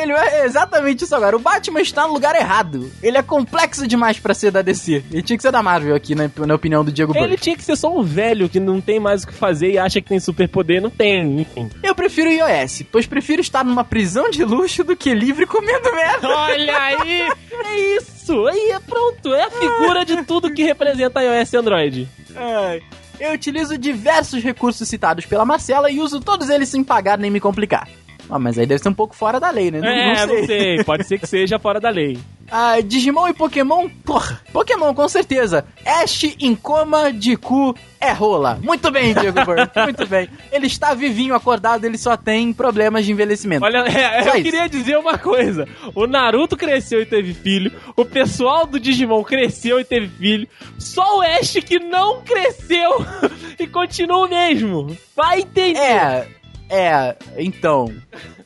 Ele 0.00 0.12
é 0.12 0.44
exatamente 0.44 1.04
isso 1.04 1.14
agora. 1.14 1.36
O 1.36 1.38
Batman 1.38 1.80
está 1.80 2.06
no 2.06 2.14
lugar 2.14 2.34
errado. 2.34 2.90
Ele 3.02 3.18
é 3.18 3.22
complexo 3.22 3.86
demais 3.86 4.18
pra 4.18 4.34
ser 4.34 4.50
da 4.50 4.62
DC. 4.62 5.04
Ele 5.10 5.22
tinha 5.22 5.36
que 5.36 5.42
ser 5.42 5.52
da 5.52 5.62
Marvel 5.62 5.94
aqui, 5.94 6.14
na, 6.14 6.30
na 6.46 6.54
opinião 6.54 6.84
do 6.84 6.90
Diego 6.90 7.16
Ele 7.16 7.36
tinha 7.36 7.56
que 7.56 7.62
ser 7.62 7.76
só 7.76 7.94
um 7.94 8.02
velho 8.02 8.48
que 8.48 8.58
não 8.58 8.80
tem 8.80 8.98
mais 8.98 9.24
o 9.24 9.26
que 9.26 9.34
fazer 9.34 9.72
e 9.72 9.78
acha 9.78 10.00
que 10.00 10.08
tem 10.08 10.20
superpoder. 10.20 10.80
Não 10.80 10.90
tem, 10.90 11.40
enfim. 11.40 11.70
Eu 11.82 11.94
prefiro 11.94 12.30
o 12.30 12.32
iOS, 12.32 12.82
pois 12.90 13.06
prefiro 13.06 13.40
estar 13.40 13.64
numa 13.64 13.84
prisão 13.84 14.30
de 14.30 14.44
luxo 14.44 14.82
do 14.84 14.96
que 14.96 15.12
livre 15.14 15.46
comendo 15.46 15.92
merda. 15.94 16.28
Olha 16.28 16.78
aí! 16.78 17.28
É 17.66 17.96
isso! 17.96 18.46
Aí 18.48 18.72
é 18.72 18.80
pronto! 18.80 19.32
É 19.32 19.44
a 19.44 19.50
figura 19.50 20.04
de 20.04 20.22
tudo 20.24 20.52
que 20.52 20.64
representa 20.64 21.22
iOS 21.22 21.52
e 21.52 21.56
Android. 21.56 22.08
Ai. 22.34 22.82
Eu 23.20 23.32
utilizo 23.32 23.78
diversos 23.78 24.42
recursos 24.42 24.88
citados 24.88 25.24
pela 25.24 25.44
Marcela 25.44 25.90
e 25.90 26.00
uso 26.00 26.20
todos 26.20 26.50
eles 26.50 26.68
sem 26.68 26.82
pagar 26.82 27.16
nem 27.16 27.30
me 27.30 27.40
complicar. 27.40 27.88
Ah, 28.28 28.38
mas 28.38 28.58
aí 28.58 28.66
deve 28.66 28.82
ser 28.82 28.88
um 28.88 28.94
pouco 28.94 29.14
fora 29.14 29.38
da 29.38 29.50
lei, 29.50 29.70
né? 29.70 29.80
Não, 29.80 29.88
é, 29.88 30.10
não 30.10 30.26
sei. 30.26 30.38
não 30.38 30.46
sei. 30.46 30.84
Pode 30.84 31.06
ser 31.06 31.18
que 31.18 31.26
seja 31.26 31.58
fora 31.58 31.80
da 31.80 31.90
lei. 31.90 32.18
Ah, 32.50 32.80
Digimon 32.80 33.28
e 33.28 33.34
Pokémon, 33.34 33.88
porra. 34.04 34.40
Pokémon, 34.52 34.94
com 34.94 35.08
certeza. 35.08 35.64
Ash 35.84 36.24
em 36.38 36.54
coma 36.54 37.10
de 37.12 37.36
cu 37.36 37.74
é 37.98 38.12
rola. 38.12 38.60
Muito 38.62 38.90
bem, 38.90 39.14
Diego 39.14 39.44
Burke, 39.44 39.80
muito 39.82 40.06
bem. 40.06 40.28
Ele 40.52 40.66
está 40.66 40.92
vivinho, 40.94 41.34
acordado, 41.34 41.84
ele 41.84 41.96
só 41.96 42.16
tem 42.16 42.52
problemas 42.52 43.06
de 43.06 43.12
envelhecimento. 43.12 43.64
Olha, 43.64 43.78
é, 43.88 44.20
eu 44.20 44.34
isso. 44.34 44.42
queria 44.42 44.68
dizer 44.68 44.98
uma 44.98 45.16
coisa. 45.16 45.66
O 45.94 46.06
Naruto 46.06 46.56
cresceu 46.56 47.00
e 47.00 47.06
teve 47.06 47.32
filho. 47.32 47.72
O 47.96 48.04
pessoal 48.04 48.66
do 48.66 48.78
Digimon 48.78 49.24
cresceu 49.24 49.80
e 49.80 49.84
teve 49.84 50.08
filho. 50.08 50.46
Só 50.78 51.18
o 51.18 51.22
Ash 51.22 51.52
que 51.54 51.78
não 51.78 52.22
cresceu 52.22 53.04
e 53.58 53.66
continua 53.66 54.26
o 54.26 54.28
mesmo. 54.28 54.96
Vai 55.16 55.40
entender. 55.40 55.78
É, 55.78 56.28
é, 56.68 57.16
então. 57.36 57.92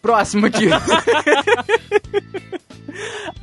Próximo 0.00 0.46
aqui. 0.46 0.66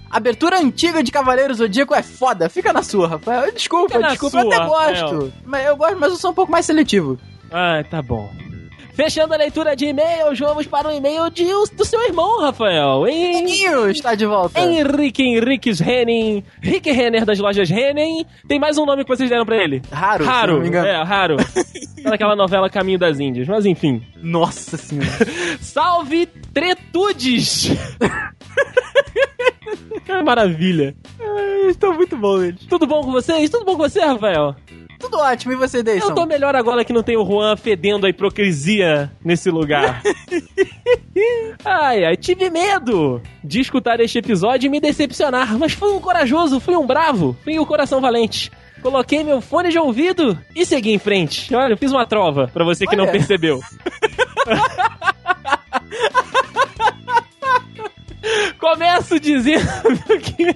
Abertura 0.10 0.60
antiga 0.60 1.04
de 1.04 1.12
Cavaleiro 1.12 1.54
Zodíaco 1.54 1.94
é 1.94 2.02
foda. 2.02 2.50
Fica 2.50 2.72
na 2.72 2.82
sua, 2.82 3.08
Rafael. 3.08 3.52
Desculpa, 3.52 3.96
Fica 3.96 4.08
desculpa. 4.10 4.38
eu 4.40 4.48
até 4.48 4.66
gosto. 4.66 5.34
Mas 5.44 5.66
eu 5.66 5.76
gosto, 5.76 6.00
mas 6.00 6.12
eu 6.12 6.18
sou 6.18 6.32
um 6.32 6.34
pouco 6.34 6.52
mais 6.52 6.66
seletivo. 6.66 7.20
Ah, 7.52 7.84
tá 7.90 8.02
bom. 8.02 8.30
Fechando 8.96 9.34
a 9.34 9.38
leitura 9.38 9.76
de 9.76 9.88
e-mails, 9.88 10.40
vamos 10.40 10.66
para 10.66 10.88
o 10.88 10.92
e-mail 10.92 11.30
de, 11.30 11.44
do 11.76 11.84
seu 11.84 12.02
irmão, 12.04 12.40
Rafael. 12.40 13.06
Hein? 13.06 13.44
Ninho 13.44 13.90
está 13.90 14.16
de 14.16 14.26
volta. 14.26 14.58
Henrique 14.58 15.22
Henriques 15.22 15.82
Henning, 15.82 16.42
Rick 16.62 16.90
Renner 16.90 17.26
das 17.26 17.38
lojas 17.38 17.70
Henning. 17.70 18.26
Tem 18.48 18.58
mais 18.58 18.78
um 18.78 18.86
nome 18.86 19.04
que 19.04 19.10
vocês 19.10 19.30
deram 19.30 19.46
pra 19.46 19.58
ele? 19.58 19.82
Raro, 19.92 20.24
se 20.24 20.30
Raro. 20.30 20.54
não 20.54 20.62
me 20.62 20.68
engano. 20.70 20.88
É, 20.88 21.04
raro. 21.04 21.36
Naquela 22.04 22.38
novela 22.38 22.70
Caminho 22.70 22.98
das 22.98 23.20
Índias, 23.20 23.50
mas 23.50 23.66
enfim. 23.66 24.02
Nossa 24.16 24.78
senhora. 24.78 25.10
Salve 25.60 26.28
Tretudes! 26.54 27.72
que 30.06 30.22
maravilha. 30.22 30.96
Estão 31.68 31.94
muito 31.94 32.16
bons 32.16 32.44
eles. 32.44 32.66
Tudo 32.66 32.88
bom 32.88 33.02
com 33.02 33.12
vocês? 33.12 33.50
Tudo 33.50 33.66
bom 33.66 33.74
com 33.74 33.90
você, 33.90 34.00
Rafael? 34.00 34.56
Tudo 35.06 35.20
ótimo. 35.20 35.54
E 35.54 35.56
você, 35.56 35.84
Deison? 35.84 36.10
Eu 36.10 36.16
tô 36.16 36.26
melhor 36.26 36.56
agora 36.56 36.84
que 36.84 36.92
não 36.92 37.04
tem 37.04 37.16
o 37.16 37.24
Juan 37.26 37.56
fedendo 37.56 38.08
a 38.08 38.10
hipocrisia 38.10 39.12
nesse 39.24 39.52
lugar. 39.52 40.02
ai, 41.64 42.06
ai, 42.06 42.18
tive 42.18 42.50
medo 42.50 43.22
de 43.44 43.60
escutar 43.60 44.00
este 44.00 44.18
episódio 44.18 44.66
e 44.66 44.70
me 44.70 44.80
decepcionar, 44.80 45.58
mas 45.60 45.74
fui 45.74 45.92
um 45.94 46.00
corajoso, 46.00 46.60
fui 46.60 46.76
um 46.76 46.88
bravo, 46.88 47.38
fui 47.44 47.60
o 47.60 47.66
coração 47.66 48.02
valente. 48.02 48.52
Coloquei 48.82 49.24
meu 49.24 49.42
fone 49.42 49.70
de 49.70 49.78
ouvido 49.78 50.38
e 50.56 50.66
segui 50.66 50.92
em 50.92 51.00
frente. 51.00 51.54
Olha, 51.54 51.74
eu 51.74 51.78
fiz 51.78 51.92
uma 51.92 52.06
trova 52.06 52.48
pra 52.52 52.64
você 52.64 52.86
que 52.88 52.96
não 52.96 53.04
Olha. 53.04 53.12
percebeu. 53.12 53.60
Começo 58.60 59.20
dizendo 59.20 59.64
que 60.22 60.56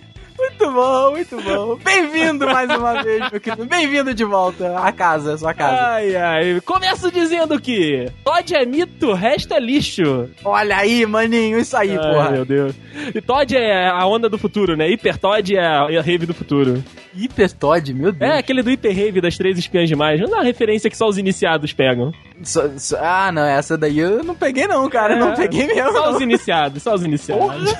Muito 0.60 0.74
bom, 0.74 1.12
muito 1.12 1.41
bom. 1.41 1.76
Bem-vindo 1.78 2.45
mais 2.45 2.69
uma 2.69 3.02
vez, 3.02 3.32
meu 3.32 3.39
querido. 3.39 3.65
Bem-vindo 3.65 4.13
de 4.13 4.26
volta 4.26 4.78
à 4.78 4.91
casa, 4.91 5.38
sua 5.38 5.54
casa. 5.54 5.82
Ai, 5.93 6.15
ai. 6.17 6.62
Começo 6.65 7.10
dizendo 7.10 7.60
que 7.62 8.12
Todd 8.26 8.54
é 8.56 8.65
mito, 8.65 9.13
resto 9.13 9.54
é 9.54 9.60
lixo. 9.60 10.30
Olha 10.43 10.76
aí, 10.78 11.06
maninho, 11.06 11.58
isso 11.60 11.78
aí, 11.78 11.91
Ai, 11.91 11.98
porra. 11.98 12.32
meu 12.32 12.43
Deus. 12.45 12.76
E 13.15 13.22
Todd 13.22 13.56
é 13.56 13.88
a 13.88 14.06
onda 14.06 14.28
do 14.28 14.38
futuro, 14.38 14.76
né? 14.76 14.89
Hiper 14.89 15.17
Todd 15.17 15.56
é 15.56 15.65
a 15.65 16.02
rave 16.02 16.26
do 16.26 16.34
futuro. 16.34 16.84
Hiper 17.15 17.52
Todd, 17.54 17.93
meu 17.93 18.12
Deus. 18.12 18.32
É, 18.32 18.38
aquele 18.38 18.62
do 18.62 18.69
Hiper 18.69 18.93
Rave 18.95 19.22
das 19.22 19.38
três 19.38 19.58
espiãs 19.58 19.88
demais. 19.88 20.19
Não 20.19 20.28
é 20.28 20.36
uma 20.36 20.43
referência 20.43 20.89
que 20.89 20.98
só 20.98 21.08
os 21.08 21.17
iniciados 21.17 21.72
pegam. 21.72 22.12
Só- 22.43 22.69
só- 22.78 22.98
ah, 23.02 23.32
não, 23.32 23.43
essa 23.43 23.78
daí 23.78 24.00
eu 24.00 24.24
não 24.24 24.36
peguei 24.36 24.67
não, 24.67 24.88
cara. 24.89 25.15
É, 25.15 25.19
não 25.19 25.34
peguei 25.34 25.67
mesmo. 25.67 25.91
Só 25.91 26.06
não. 26.12 26.15
os 26.17 26.22
iniciados, 26.22 26.84
só 26.84 26.93
os 26.93 27.04
iniciados. 27.04 27.74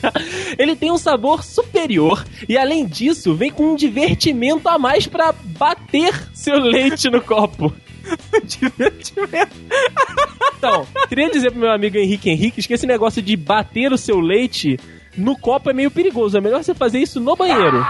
Ele 0.58 0.76
tem 0.76 0.90
um 0.92 0.98
sabor 0.98 1.42
superior 1.42 2.24
e, 2.48 2.56
além 2.56 2.86
disso, 2.86 3.34
vem 3.34 3.50
com 3.50 3.72
um 3.72 3.76
divertimento 3.76 4.68
a 4.68 4.78
mais 4.78 5.06
pra 5.06 5.32
bater 5.32 6.12
seu 6.34 6.58
leite 6.58 7.10
no 7.10 7.20
copo. 7.20 7.72
Divertimento. 8.44 9.56
Então, 10.56 10.86
queria 11.08 11.30
dizer 11.30 11.50
pro 11.50 11.60
meu 11.60 11.72
amigo 11.72 11.96
Henrique 11.96 12.30
Henrique 12.30 12.62
que 12.62 12.74
esse 12.74 12.86
negócio 12.86 13.20
de 13.20 13.36
bater 13.36 13.92
o 13.92 13.98
seu 13.98 14.20
leite 14.20 14.78
no 15.16 15.36
copo 15.36 15.70
é 15.70 15.72
meio 15.72 15.90
perigoso. 15.90 16.36
É 16.36 16.40
melhor 16.40 16.62
você 16.62 16.74
fazer 16.74 16.98
isso 16.98 17.20
no 17.20 17.34
banheiro. 17.34 17.84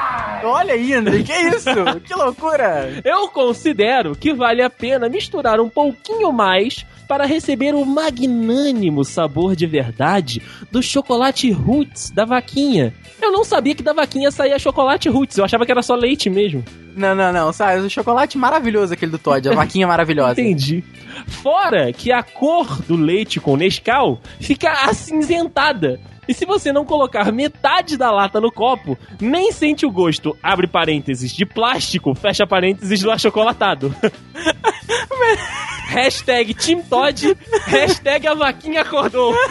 Olha 0.45 0.75
aí, 0.75 0.93
André, 0.95 1.23
que 1.23 1.33
isso? 1.33 1.71
que 2.05 2.15
loucura. 2.15 3.01
Eu 3.05 3.29
considero 3.29 4.15
que 4.15 4.33
vale 4.33 4.63
a 4.63 4.71
pena 4.71 5.09
misturar 5.09 5.61
um 5.61 5.69
pouquinho 5.69 6.33
mais 6.33 6.87
para 7.07 7.27
receber 7.27 7.75
o 7.75 7.85
magnânimo 7.85 9.05
sabor 9.05 9.55
de 9.55 9.67
verdade 9.67 10.43
do 10.71 10.83
chocolate 10.83 11.51
roots 11.51 12.11
da 12.11 12.25
vaquinha. 12.25 12.93
Eu 13.21 13.33
não 13.33 13.45
sabia 13.45 13.75
que 13.75 13.83
da 13.83 13.93
vaquinha 13.93 14.31
saía 14.31 14.59
chocolate 14.59 15.09
roots, 15.09 15.39
eu 15.39 15.45
achava 15.45 15.65
que 15.65 15.73
era 15.73 15.83
só 15.83 15.95
leite 15.95 16.29
mesmo. 16.29 16.65
Não, 16.97 17.15
não, 17.15 17.33
não, 17.33 17.53
sabe? 17.53 17.81
O 17.81 17.91
chocolate 17.91 18.39
maravilhoso 18.39 18.95
aquele 18.95 19.13
do 19.13 19.19
Todd, 19.19 19.49
a 19.49 19.55
vaquinha 19.55 19.87
maravilhosa. 19.87 20.41
Entendi. 20.41 20.83
Fora 21.27 21.93
que 21.93 22.11
a 22.11 22.23
cor 22.23 22.83
do 22.83 22.97
leite 22.97 23.39
com 23.39 23.57
Nescau 23.57 24.21
fica 24.41 24.71
acinzentada. 24.89 26.01
E 26.29 26.35
se 26.35 26.45
você 26.45 26.73
não 26.73 26.85
colocar 26.85 27.31
metade 27.33 27.97
da 27.97 28.11
lata 28.11 28.41
no 28.41 28.51
copo, 28.51 28.99
nem 29.21 29.53
sente 29.53 29.87
o 29.87 29.91
gosto, 29.91 30.37
abre 30.43 30.67
parênteses, 30.67 31.33
de 31.33 31.47
plástico, 31.47 32.15
fecha 32.15 32.47
parênteses 32.47 33.01
do 33.01 33.11
achocolatado. 33.11 33.95
hashtag 35.87 36.53
Team 36.55 36.83
Todd, 36.83 37.37
hashtag 37.67 38.27
a 38.27 38.35
vaquinha 38.35 38.83
acordou. 38.83 39.35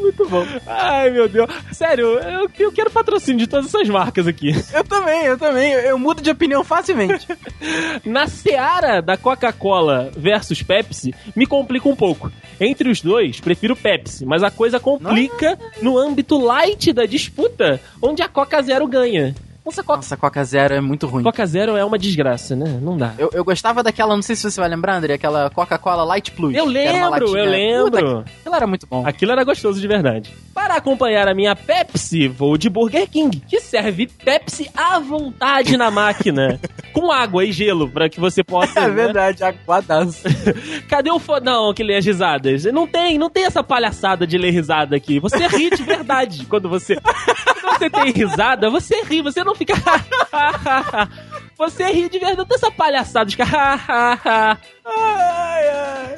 Muito 0.00 0.28
bom. 0.28 0.44
Ai, 0.66 1.10
meu 1.10 1.28
Deus. 1.28 1.50
Sério, 1.72 2.18
eu, 2.18 2.50
eu 2.58 2.72
quero 2.72 2.90
patrocínio 2.90 3.40
de 3.40 3.46
todas 3.46 3.66
essas 3.66 3.88
marcas 3.88 4.26
aqui. 4.26 4.52
Eu 4.72 4.84
também, 4.84 5.24
eu 5.24 5.38
também. 5.38 5.72
Eu, 5.72 5.80
eu 5.80 5.98
mudo 5.98 6.22
de 6.22 6.30
opinião 6.30 6.64
facilmente. 6.64 7.26
Na 8.04 8.26
seara 8.26 9.00
da 9.00 9.16
Coca-Cola 9.16 10.10
versus 10.16 10.62
Pepsi, 10.62 11.14
me 11.34 11.46
complica 11.46 11.88
um 11.88 11.96
pouco. 11.96 12.30
Entre 12.60 12.90
os 12.90 13.00
dois, 13.00 13.40
prefiro 13.40 13.76
Pepsi, 13.76 14.26
mas 14.26 14.42
a 14.42 14.50
coisa 14.50 14.80
complica 14.80 15.58
no 15.80 15.96
âmbito 15.96 16.38
light 16.38 16.92
da 16.92 17.06
disputa, 17.06 17.80
onde 18.02 18.22
a 18.22 18.28
Coca 18.28 18.60
Zero 18.62 18.86
ganha. 18.86 19.34
Nossa, 19.68 19.82
Coca, 19.82 19.96
Nossa, 19.96 20.16
Coca 20.16 20.44
Zero 20.44 20.74
é 20.74 20.80
muito 20.80 21.06
ruim. 21.06 21.22
Coca 21.22 21.44
Zero 21.44 21.76
é 21.76 21.84
uma 21.84 21.98
desgraça, 21.98 22.56
né? 22.56 22.78
Não 22.80 22.96
dá. 22.96 23.12
Eu, 23.18 23.28
eu 23.34 23.44
gostava 23.44 23.82
daquela, 23.82 24.14
não 24.14 24.22
sei 24.22 24.34
se 24.34 24.50
você 24.50 24.58
vai 24.58 24.70
lembrar, 24.70 24.96
André, 24.96 25.12
aquela 25.14 25.50
Coca-Cola 25.50 26.04
Light 26.04 26.32
Plus. 26.32 26.54
Eu 26.54 26.64
lembro, 26.64 27.36
eu 27.36 27.44
lembro. 27.44 27.90
Puta, 27.90 28.30
aquilo 28.40 28.54
era 28.54 28.66
muito 28.66 28.86
bom. 28.86 29.06
Aquilo 29.06 29.32
era 29.32 29.44
gostoso 29.44 29.78
de 29.78 29.86
verdade. 29.86 30.34
Para 30.54 30.76
acompanhar 30.76 31.28
a 31.28 31.34
minha 31.34 31.54
Pepsi, 31.54 32.28
vou 32.28 32.56
de 32.56 32.70
Burger 32.70 33.08
King, 33.10 33.40
que 33.40 33.60
serve 33.60 34.06
Pepsi 34.06 34.70
à 34.74 34.98
vontade 34.98 35.76
na 35.76 35.90
máquina. 35.90 36.58
com 36.98 37.12
água 37.12 37.44
e 37.44 37.52
gelo, 37.52 37.88
pra 37.88 38.08
que 38.08 38.18
você 38.18 38.42
possa. 38.42 38.80
É 38.80 38.88
né? 38.88 38.94
verdade, 38.94 39.44
aguadaço. 39.44 40.22
Cadê 40.88 41.10
o 41.10 41.18
fo... 41.18 41.38
Não, 41.40 41.72
que 41.72 41.82
lê 41.82 41.96
as 41.96 42.04
risadas. 42.04 42.64
Não 42.64 42.86
tem, 42.86 43.18
não 43.18 43.30
tem 43.30 43.44
essa 43.44 43.62
palhaçada 43.62 44.26
de 44.26 44.36
ler 44.36 44.50
risada 44.50 44.96
aqui. 44.96 45.20
Você 45.20 45.46
ri 45.46 45.70
de 45.70 45.82
verdade 45.82 46.44
quando 46.46 46.68
você. 46.68 46.96
Quando 46.96 47.78
você 47.78 47.90
tem 47.90 48.10
risada, 48.10 48.70
você 48.70 49.02
ri, 49.02 49.22
você 49.22 49.44
não 49.44 49.54
fica. 49.58 49.74
você 51.58 51.84
ri 51.90 52.08
de 52.08 52.18
verdade, 52.18 52.38
não 52.38 52.46
tem 52.46 52.54
essa 52.56 52.70
palhaçada 52.70 53.26
de 53.26 53.36
ficar. 53.36 54.58
ai, 54.84 55.68
ai. 55.68 56.16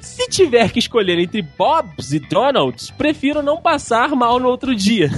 Se 0.00 0.28
tiver 0.28 0.70
que 0.70 0.78
escolher 0.78 1.18
entre 1.18 1.42
Bob's 1.42 2.12
e 2.12 2.18
Donald's, 2.18 2.90
prefiro 2.90 3.42
não 3.42 3.60
passar 3.60 4.08
mal 4.10 4.38
no 4.38 4.48
outro 4.48 4.74
dia. 4.74 5.10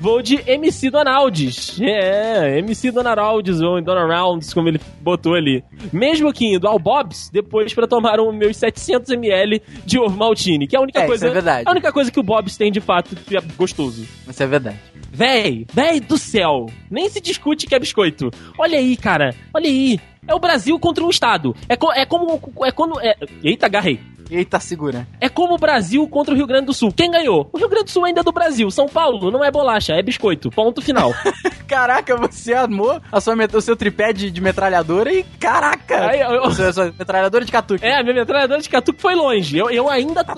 Vou 0.00 0.22
de 0.22 0.36
MC 0.46 0.90
Donalds. 0.90 1.78
É, 1.80 2.58
MC 2.58 2.90
Donalds 2.90 3.60
ou 3.60 3.80
Donalds, 3.82 4.54
como 4.54 4.68
ele 4.68 4.80
botou 5.00 5.34
ali. 5.34 5.64
Mesmo 5.92 6.32
que 6.32 6.46
indo 6.54 6.66
ao 6.68 6.78
Bob's, 6.78 7.28
depois 7.32 7.74
pra 7.74 7.86
tomar 7.86 8.20
um 8.20 8.32
meus 8.32 8.56
700ml 8.56 9.60
de 9.84 9.98
ovo 9.98 10.16
maltine, 10.16 10.66
que 10.66 10.76
é 10.76 10.78
a 10.78 10.82
única 10.82 11.00
É, 11.00 11.06
coisa, 11.06 11.26
isso 11.26 11.30
é 11.30 11.34
verdade. 11.34 11.64
a 11.66 11.70
única 11.70 11.92
coisa 11.92 12.10
que 12.10 12.20
o 12.20 12.22
Bob's 12.22 12.56
tem 12.56 12.70
de 12.70 12.80
fato 12.80 13.14
que 13.16 13.36
é 13.36 13.40
gostoso. 13.56 14.06
Isso 14.28 14.42
é 14.42 14.46
verdade. 14.46 14.78
Véi, 15.14 15.66
véi 15.72 16.00
do 16.00 16.16
céu, 16.16 16.66
nem 16.90 17.08
se 17.10 17.20
discute 17.20 17.66
que 17.66 17.74
é 17.74 17.78
biscoito. 17.78 18.30
Olha 18.58 18.78
aí, 18.78 18.96
cara, 18.96 19.34
olha 19.52 19.68
aí. 19.68 20.00
É 20.26 20.34
o 20.34 20.38
Brasil 20.38 20.78
contra 20.78 21.04
um 21.04 21.10
estado. 21.10 21.54
É, 21.68 21.76
co- 21.76 21.92
é 21.92 22.06
como. 22.06 22.40
É 22.64 22.70
quando. 22.70 22.98
É... 23.00 23.16
Eita, 23.42 23.66
agarrei. 23.66 23.98
Eita, 24.32 24.58
segura. 24.58 25.06
É 25.20 25.28
como 25.28 25.54
o 25.54 25.58
Brasil 25.58 26.06
contra 26.08 26.32
o 26.32 26.36
Rio 26.36 26.46
Grande 26.46 26.66
do 26.66 26.72
Sul. 26.74 26.90
Quem 26.90 27.10
ganhou? 27.10 27.50
O 27.52 27.58
Rio 27.58 27.68
Grande 27.68 27.84
do 27.84 27.90
Sul 27.90 28.04
ainda 28.06 28.20
é 28.20 28.24
do 28.24 28.32
Brasil. 28.32 28.70
São 28.70 28.86
Paulo 28.86 29.30
não 29.30 29.44
é 29.44 29.50
bolacha, 29.50 29.92
é 29.92 30.02
biscoito. 30.02 30.50
Ponto 30.50 30.80
final. 30.80 31.12
Caraca, 31.68 32.16
você 32.16 32.54
armou 32.54 33.00
a 33.10 33.20
sua, 33.20 33.34
o 33.54 33.60
seu 33.60 33.76
tripé 33.76 34.12
de, 34.12 34.30
de 34.30 34.40
metralhadora 34.40 35.12
e 35.12 35.22
caraca! 35.38 36.06
Aí, 36.10 36.20
eu- 36.20 36.50
sua, 36.50 36.72
sua 36.72 36.84
metralhadora 36.98 37.44
de 37.44 37.52
catuque. 37.52 37.84
É, 37.84 37.98
a 37.98 38.02
minha 38.02 38.14
metralhadora 38.14 38.60
de 38.60 38.68
catuque 38.68 39.00
foi 39.00 39.14
longe. 39.14 39.56
Eu, 39.56 39.70
eu 39.70 39.88
ainda 39.88 40.22
tô, 40.24 40.34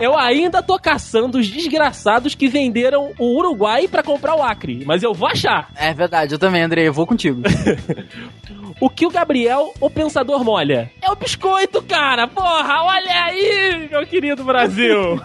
eu 0.00 0.16
ainda 0.18 0.62
tô 0.62 0.78
caçando 0.78 1.38
os 1.38 1.48
desgraçados 1.48 2.34
que 2.34 2.48
venderam 2.48 3.12
o 3.18 3.36
Uruguai 3.38 3.88
pra 3.88 4.02
comprar 4.02 4.34
o 4.36 4.42
Acre. 4.42 4.84
Mas 4.86 5.02
eu 5.02 5.14
vou 5.14 5.28
achar. 5.28 5.68
É 5.76 5.92
verdade, 5.94 6.34
eu 6.34 6.38
também, 6.38 6.62
André, 6.62 6.82
eu 6.88 6.92
vou 6.92 7.06
contigo. 7.06 7.42
O 8.80 8.90
que 8.90 9.06
o 9.06 9.10
Gabriel, 9.10 9.72
o 9.80 9.88
pensador, 9.88 10.42
molha? 10.44 10.90
É 11.00 11.08
o 11.10 11.14
biscoito, 11.14 11.80
cara! 11.82 12.26
Porra, 12.26 12.82
olha 12.82 13.24
aí, 13.24 13.33
meu 13.90 14.06
querido 14.06 14.44
Brasil! 14.44 15.20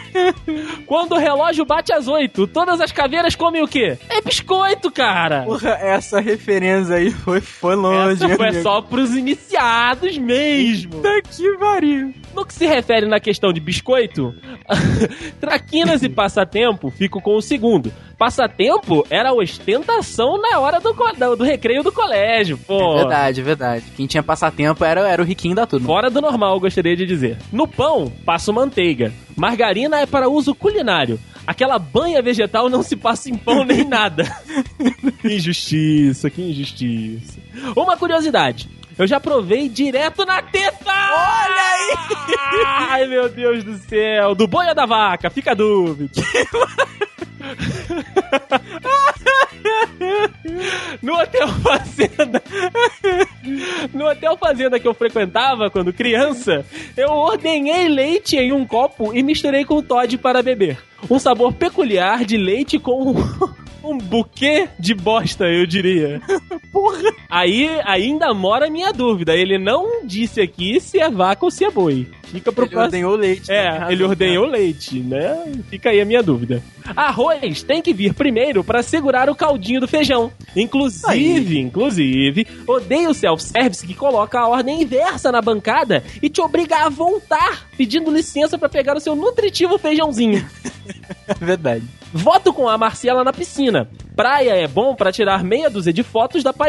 Quando 0.86 1.12
o 1.12 1.18
relógio 1.18 1.64
bate 1.64 1.92
às 1.92 2.06
oito, 2.08 2.46
todas 2.46 2.80
as 2.80 2.92
caveiras 2.92 3.34
comem 3.34 3.62
o 3.62 3.68
quê? 3.68 3.98
É 4.08 4.20
biscoito, 4.20 4.90
cara! 4.90 5.42
Porra, 5.44 5.70
essa 5.80 6.20
referência 6.20 6.96
aí 6.96 7.10
foi, 7.10 7.40
foi 7.40 7.74
longe. 7.74 8.24
Essa 8.24 8.36
foi 8.36 8.48
amigo. 8.48 8.62
só 8.62 8.80
pros 8.80 9.14
iniciados 9.14 10.16
mesmo. 10.18 10.92
Puta 10.92 11.22
que 11.22 11.58
pariu. 11.58 12.14
No 12.34 12.44
que 12.44 12.52
se 12.52 12.66
refere 12.66 13.06
na 13.06 13.18
questão 13.18 13.52
de 13.52 13.60
biscoito, 13.60 14.34
traquinas 15.40 16.02
e 16.02 16.08
passatempo 16.08 16.90
fico 16.90 17.20
com 17.20 17.36
o 17.36 17.42
segundo. 17.42 17.92
Passatempo 18.18 19.06
era 19.10 19.32
ostentação 19.32 20.40
na 20.40 20.58
hora 20.58 20.80
do, 20.80 20.92
do, 20.92 21.36
do 21.36 21.44
recreio 21.44 21.82
do 21.82 21.92
colégio, 21.92 22.58
pô. 22.58 22.94
É 22.94 22.98
verdade, 22.98 23.40
é 23.40 23.44
verdade. 23.44 23.84
Quem 23.96 24.06
tinha 24.06 24.22
passatempo 24.22 24.84
era, 24.84 25.06
era 25.08 25.20
o 25.20 25.24
riquinho 25.24 25.54
da 25.54 25.66
turma. 25.66 25.86
Fora 25.86 26.10
do 26.10 26.20
normal, 26.20 26.58
gostaria 26.58 26.96
de 26.96 27.04
dizer. 27.04 27.15
No 27.52 27.66
pão, 27.66 28.12
passo 28.24 28.52
manteiga. 28.52 29.12
Margarina 29.36 30.00
é 30.00 30.06
para 30.06 30.28
uso 30.28 30.54
culinário. 30.54 31.18
Aquela 31.46 31.78
banha 31.78 32.20
vegetal 32.20 32.68
não 32.68 32.82
se 32.82 32.96
passa 32.96 33.30
em 33.30 33.36
pão 33.36 33.64
nem 33.64 33.84
nada. 33.84 34.24
que 35.22 35.34
injustiça, 35.34 36.28
que 36.28 36.42
injustiça. 36.42 37.38
Uma 37.76 37.96
curiosidade. 37.96 38.68
Eu 38.98 39.06
já 39.06 39.20
provei 39.20 39.68
direto 39.68 40.24
na 40.24 40.40
teta! 40.40 40.90
Olha 40.90 41.62
aí! 41.72 41.96
Ai, 42.90 43.06
meu 43.06 43.28
Deus 43.28 43.62
do 43.62 43.76
céu. 43.76 44.34
Do 44.34 44.48
boia 44.48 44.74
da 44.74 44.86
vaca, 44.86 45.28
fica 45.28 45.50
a 45.52 45.54
dúvida. 45.54 46.10
No 51.02 51.14
Hotel 51.14 51.48
Fazenda. 51.48 52.42
No 53.92 54.08
Hotel 54.08 54.36
Fazenda 54.36 54.80
que 54.80 54.88
eu 54.88 54.94
frequentava 54.94 55.70
quando 55.70 55.92
criança, 55.92 56.64
eu 56.96 57.10
ordenhei 57.10 57.88
leite 57.88 58.36
em 58.36 58.52
um 58.52 58.66
copo 58.66 59.14
e 59.14 59.22
misturei 59.22 59.64
com 59.64 59.82
Todd 59.82 60.18
para 60.18 60.42
beber. 60.42 60.78
Um 61.10 61.18
sabor 61.18 61.52
peculiar 61.52 62.24
de 62.24 62.36
leite 62.36 62.78
com 62.78 63.14
um 63.84 63.98
buquê 63.98 64.68
de 64.78 64.94
bosta, 64.94 65.44
eu 65.44 65.66
diria. 65.66 66.20
Porra! 66.76 67.10
Aí 67.30 67.70
ainda 67.84 68.34
mora 68.34 68.66
a 68.66 68.70
minha 68.70 68.92
dúvida. 68.92 69.34
Ele 69.34 69.56
não 69.56 70.04
disse 70.04 70.42
aqui 70.42 70.78
se 70.78 71.00
é 71.00 71.08
vaca 71.08 71.42
ou 71.42 71.50
se 71.50 71.64
é 71.64 71.70
boi. 71.70 72.06
Fica 72.24 72.52
pro 72.52 72.64
Ele 72.64 72.70
próximo. 72.70 72.84
ordenhou 72.84 73.16
leite. 73.16 73.50
É, 73.50 73.78
né? 73.78 73.86
ele 73.90 74.04
ordenhou 74.04 74.44
leite, 74.44 75.00
né? 75.00 75.54
Fica 75.70 75.88
aí 75.88 76.02
a 76.02 76.04
minha 76.04 76.22
dúvida. 76.22 76.62
Arroz 76.94 77.62
tem 77.62 77.80
que 77.80 77.94
vir 77.94 78.12
primeiro 78.12 78.62
pra 78.62 78.82
segurar 78.82 79.30
o 79.30 79.34
caldinho 79.34 79.80
do 79.80 79.88
feijão. 79.88 80.30
Inclusive, 80.54 81.58
inclusive, 81.58 82.46
odeio 82.66 83.08
o 83.10 83.14
self-service 83.14 83.86
que 83.86 83.94
coloca 83.94 84.38
a 84.38 84.46
ordem 84.46 84.82
inversa 84.82 85.32
na 85.32 85.40
bancada 85.40 86.04
e 86.22 86.28
te 86.28 86.42
obriga 86.42 86.84
a 86.84 86.88
voltar 86.90 87.66
pedindo 87.76 88.10
licença 88.10 88.58
pra 88.58 88.68
pegar 88.68 88.96
o 88.96 89.00
seu 89.00 89.16
nutritivo 89.16 89.78
feijãozinho. 89.78 90.44
Verdade. 91.40 91.84
Voto 92.12 92.52
com 92.52 92.68
a 92.68 92.78
Marciela 92.78 93.24
na 93.24 93.32
piscina. 93.32 93.88
Praia 94.14 94.52
é 94.52 94.66
bom 94.66 94.94
pra 94.94 95.12
tirar 95.12 95.44
meia 95.44 95.68
dúzia 95.68 95.92
de 95.92 96.02
fotos 96.02 96.42
da 96.42 96.52
paisagem, 96.52 96.65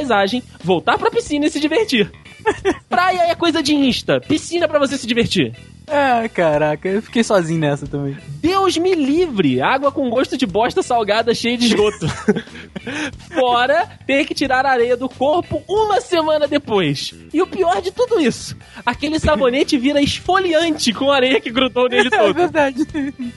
voltar 0.64 0.98
pra 0.98 1.12
piscina 1.12 1.46
e 1.46 1.50
se 1.50 1.60
divertir. 1.60 2.12
Praia 2.90 3.24
é 3.30 3.36
coisa 3.36 3.62
de 3.62 3.74
Insta, 3.76 4.22
piscina 4.22 4.66
é 4.66 4.68
pra 4.68 4.80
você 4.80 4.98
se 4.98 5.08
divertir. 5.08 5.54
É, 5.90 6.28
caraca, 6.28 6.88
eu 6.90 7.02
fiquei 7.02 7.24
sozinho 7.24 7.62
nessa 7.62 7.88
também. 7.88 8.18
Deus 8.42 8.78
me 8.78 8.94
livre! 8.94 9.62
Água 9.62 9.90
com 9.90 10.10
gosto 10.10 10.38
de 10.38 10.46
bosta 10.46 10.84
salgada 10.84 11.34
cheia 11.34 11.58
de 11.58 11.68
esgoto. 11.68 12.06
Fora 13.34 13.88
ter 14.06 14.26
que 14.26 14.34
tirar 14.34 14.66
a 14.66 14.72
areia 14.72 14.98
do 14.98 15.08
corpo 15.08 15.64
uma 15.68 16.02
semana 16.02 16.46
depois. 16.48 17.14
E 17.34 17.42
o 17.42 17.48
pior 17.48 17.82
de 17.82 17.92
tudo 17.92 18.20
isso: 18.20 18.56
aquele 18.86 19.18
sabonete 19.20 19.78
vira 19.78 20.02
esfoliante 20.02 20.94
com 20.94 21.10
a 21.10 21.16
areia 21.16 21.40
que 21.40 21.50
grudou 21.50 21.88
nele 21.88 22.10
É 22.14 22.18
todo. 22.18 22.34
verdade. 22.34 22.86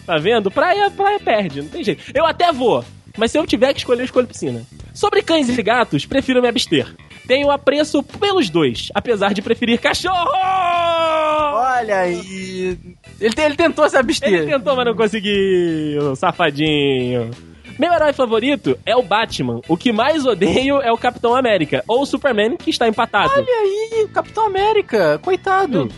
Tá 0.04 0.18
vendo? 0.18 0.50
Praia, 0.50 0.90
praia 0.90 1.20
perde, 1.20 1.62
não 1.62 1.68
tem 1.68 1.84
jeito. 1.84 2.02
Eu 2.12 2.26
até 2.26 2.52
vou, 2.52 2.84
mas 3.16 3.30
se 3.30 3.38
eu 3.38 3.46
tiver 3.46 3.72
que 3.72 3.80
escolher, 3.80 4.00
eu 4.00 4.04
escolho 4.04 4.26
piscina. 4.26 4.62
Sobre 4.94 5.22
cães 5.22 5.48
e 5.48 5.62
gatos, 5.62 6.06
prefiro 6.06 6.40
me 6.40 6.48
abster. 6.48 6.94
Tenho 7.26 7.50
apreço 7.50 8.02
pelos 8.02 8.50
dois, 8.50 8.88
apesar 8.94 9.32
de 9.32 9.42
preferir 9.42 9.80
cachorro! 9.80 10.30
Olha 10.34 12.00
aí. 12.00 12.76
Ele, 13.20 13.34
ele 13.36 13.56
tentou 13.56 13.88
se 13.88 13.96
abster. 13.96 14.32
Ele 14.32 14.46
tentou, 14.50 14.74
mas 14.74 14.86
não 14.86 14.96
conseguiu, 14.96 16.16
safadinho. 16.16 17.30
Meu 17.78 17.92
herói 17.94 18.12
favorito 18.12 18.78
é 18.84 18.94
o 18.94 19.02
Batman. 19.02 19.60
O 19.66 19.76
que 19.76 19.90
mais 19.90 20.26
odeio 20.26 20.82
é 20.82 20.92
o 20.92 20.98
Capitão 20.98 21.34
América. 21.34 21.82
Ou 21.88 22.02
o 22.02 22.06
Superman, 22.06 22.56
que 22.56 22.68
está 22.68 22.86
empatado. 22.86 23.32
Olha 23.32 23.46
aí, 23.46 24.06
Capitão 24.12 24.46
América, 24.46 25.18
coitado. 25.22 25.88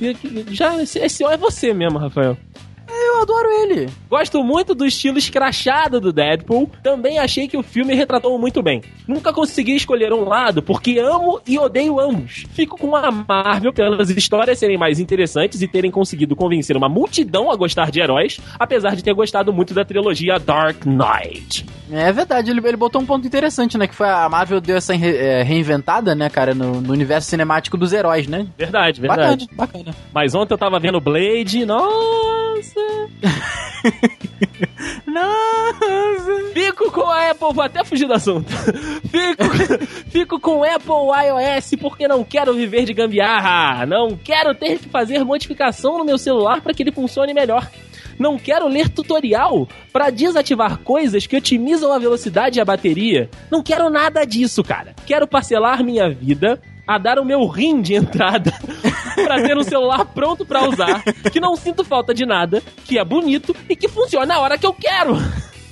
Já, 0.49 0.81
esse, 0.81 1.01
esse 1.01 1.25
é 1.25 1.37
você 1.37 1.75
mesmo, 1.75 1.99
Rafael. 1.99 2.37
Eu 3.13 3.23
adoro 3.23 3.49
ele. 3.51 3.91
Gosto 4.09 4.43
muito 4.43 4.75
do 4.75 4.87
estilo 4.87 5.19
escrachado 5.19 6.01
do 6.01 6.13
Deadpool. 6.13 6.71
Também 6.83 7.19
achei 7.19 7.47
que 7.47 7.57
o 7.57 7.63
filme 7.63 7.95
retratou 7.95 8.39
muito 8.39 8.63
bem. 8.63 8.83
Nunca 9.07 9.33
consegui 9.33 9.77
escolher 9.77 10.13
um 10.13 10.25
lado 10.25 10.63
porque 10.63 10.99
amo 10.99 11.41
e 11.47 11.59
odeio 11.59 12.01
ambos. 12.01 12.45
Fico 12.53 12.79
com 12.79 12.97
a 12.97 13.11
Marvel 13.11 13.73
pelas 13.73 14.09
histórias 14.11 14.59
serem 14.59 14.79
mais 14.79 14.99
interessantes 14.99 15.61
e 15.61 15.69
terem 15.69 15.91
conseguido 15.91 16.35
convencer 16.35 16.77
uma 16.77 16.89
multidão 16.89 17.51
a 17.51 17.57
gostar 17.57 17.91
de 17.91 18.01
heróis, 18.01 18.41
apesar 18.59 18.97
de 18.97 19.05
ter 19.05 19.13
gostado 19.13 19.53
muito 19.53 19.75
da 19.75 19.85
trilogia 19.85 20.39
Dark 20.39 20.85
Knight. 20.87 21.67
É 21.91 22.11
verdade, 22.11 22.51
ele, 22.51 22.67
ele 22.67 22.77
botou 22.77 23.03
um 23.03 23.07
ponto 23.07 23.27
interessante, 23.27 23.77
né? 23.77 23.87
Que 23.87 23.95
foi 23.95 24.09
a 24.09 24.29
Marvel 24.29 24.61
deu 24.61 24.77
essa 24.77 24.95
re, 24.95 25.17
é, 25.17 25.43
reinventada, 25.43 26.15
né, 26.15 26.31
cara, 26.31 26.55
no, 26.55 26.81
no, 26.81 26.93
universo 26.93 27.29
cinemático 27.29 27.77
dos 27.77 27.93
heróis, 27.93 28.27
né? 28.27 28.47
Verdade, 28.57 29.01
verdade. 29.01 29.47
Bacana, 29.55 29.83
bacana. 29.85 29.97
Mas 30.15 30.35
ontem 30.35 30.55
eu 30.55 30.59
tava 30.59 30.81
vendo 30.81 31.01
Blade, 31.01 31.67
nossa! 31.67 32.82
Nossa! 35.07 36.53
Fico 36.53 36.91
com 36.91 37.03
a 37.03 37.31
Apple, 37.31 37.53
vou 37.53 37.63
até 37.63 37.85
fugir 37.85 38.07
do 38.07 38.15
assunto. 38.15 38.51
Fico, 39.13 39.87
fico 40.09 40.41
com 40.41 40.65
Apple 40.65 40.93
iOS 41.27 41.75
porque 41.81 42.09
não 42.09 42.25
quero 42.25 42.55
viver 42.55 42.85
de 42.85 42.95
gambiarra. 42.95 43.85
Não 43.87 44.17
quero 44.17 44.55
ter 44.55 44.79
que 44.79 44.89
fazer 44.89 45.25
modificação 45.25 45.99
no 45.99 46.05
meu 46.05 46.17
celular 46.17 46.61
para 46.61 46.73
que 46.73 46.83
ele 46.83 46.93
funcione 46.93 47.35
melhor. 47.35 47.71
Não 48.19 48.39
quero 48.39 48.69
ler 48.69 48.89
tutorial 48.89 49.69
para 49.93 50.11
desativar 50.11 50.79
coisas 50.79 51.27
que 51.27 51.37
otimizam 51.37 51.93
a 51.93 51.99
velocidade 51.99 52.59
e 52.59 52.63
a 52.63 52.65
bateria. 52.65 53.29
Não 53.51 53.63
quero 53.63 53.91
nada 53.91 54.25
disso, 54.25 54.63
cara. 54.63 54.95
Quero 55.07 55.27
parcelar 55.27 55.83
minha 55.83 56.09
vida 56.09 56.61
a 56.87 56.99
dar 56.99 57.19
o 57.19 57.25
meu 57.25 57.47
rim 57.47 57.81
de 57.81 57.95
entrada 57.95 58.53
pra 59.15 59.43
ter 59.43 59.57
um 59.57 59.63
celular 59.63 60.05
pronto 60.07 60.45
para 60.45 60.69
usar, 60.69 61.03
que 61.33 61.41
não 61.41 61.57
sinto 61.57 61.85
falta 61.85 62.13
de 62.13 62.27
nada, 62.27 62.63
que 62.85 62.99
é 62.99 63.05
bonito 63.05 63.55
e 63.69 63.77
que 63.77 63.89
funciona 63.89 64.27
na 64.27 64.41
hora 64.41 64.59
que 64.59 64.67
eu 64.67 64.73
quero. 64.73 65.17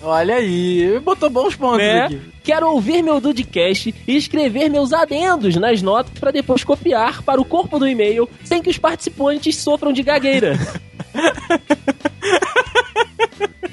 Olha 0.03 0.37
aí, 0.37 0.99
botou 1.01 1.29
bons 1.29 1.55
pontos 1.55 1.79
né? 1.79 2.05
aqui. 2.05 2.20
Quero 2.42 2.70
ouvir 2.70 3.03
meu 3.03 3.20
Dudecast 3.20 3.94
e 4.09 4.16
escrever 4.16 4.70
meus 4.70 4.94
adendos 4.94 5.57
nas 5.57 5.83
notas 5.83 6.18
para 6.18 6.31
depois 6.31 6.64
copiar 6.64 7.23
para 7.23 7.40
o 7.40 7.44
corpo 7.44 7.79
do 7.79 7.87
e-mail 7.87 8.29
sem 8.42 8.62
que 8.62 8.70
os 8.70 8.79
participantes 8.79 9.57
sofram 9.57 9.92
de 9.92 10.03
gagueira. 10.03 10.59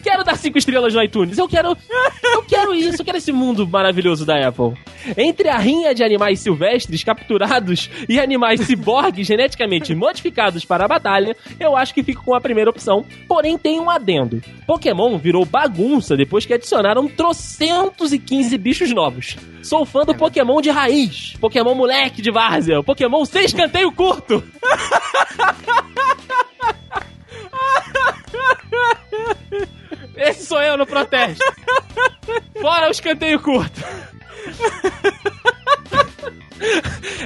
quero 0.04 0.24
dar 0.24 0.38
cinco 0.38 0.58
estrelas 0.58 0.94
no 0.94 1.04
iTunes. 1.04 1.38
Eu 1.38 1.48
quero. 1.48 1.78
Eu 2.24 2.44
quero 2.44 2.74
isso, 2.74 3.02
eu 3.02 3.06
quero 3.06 3.18
esse 3.18 3.32
mundo 3.32 3.68
maravilhoso 3.68 4.26
da 4.26 4.48
Apple. 4.48 4.74
Entre 5.18 5.50
a 5.50 5.58
rinha 5.58 5.94
de 5.94 6.04
animais 6.04 6.40
silvestres 6.40 7.04
capturados 7.04 7.90
e 8.08 8.20
animais 8.20 8.62
ciborgues 8.62 9.26
geneticamente 9.28 9.96
modificados 9.96 10.66
para 10.66 10.86
a 10.86 10.88
batalha, 10.88 11.36
eu 11.60 11.76
acho 11.76 11.94
que 11.94 12.04
fico 12.04 12.24
com 12.24 12.36
a 12.36 12.42
primeira 12.42 12.70
opção. 12.70 13.06
Porém, 13.28 13.58
tem 13.58 13.80
um 13.80 13.90
adendo. 13.90 14.42
Pokémon 14.66 15.18
virou 15.18 15.46
bagunça 15.46 16.16
depois 16.16 16.46
que 16.46 16.54
adicionaram 16.54 17.08
trocentos 17.08 18.12
e 18.12 18.20
quinze 18.20 18.58
bichos 18.58 18.92
novos. 18.92 19.38
Sou 19.64 19.86
fã 19.86 20.04
do 20.04 20.16
Pokémon 20.16 20.62
de 20.62 20.70
raiz, 20.70 21.36
Pokémon 21.40 21.76
moleque 21.76 22.22
de 22.22 22.32
várzea, 22.32 22.84
Pokémon 22.84 23.26
sem 23.26 23.46
escanteio 23.46 23.92
curto. 23.92 24.44
Esse 30.16 30.46
sou 30.46 30.62
eu 30.62 30.78
no 30.78 30.86
protesto. 30.86 31.44
Fora 32.60 32.88
o 32.88 32.92
escanteio 32.92 33.40
curto. 33.40 33.82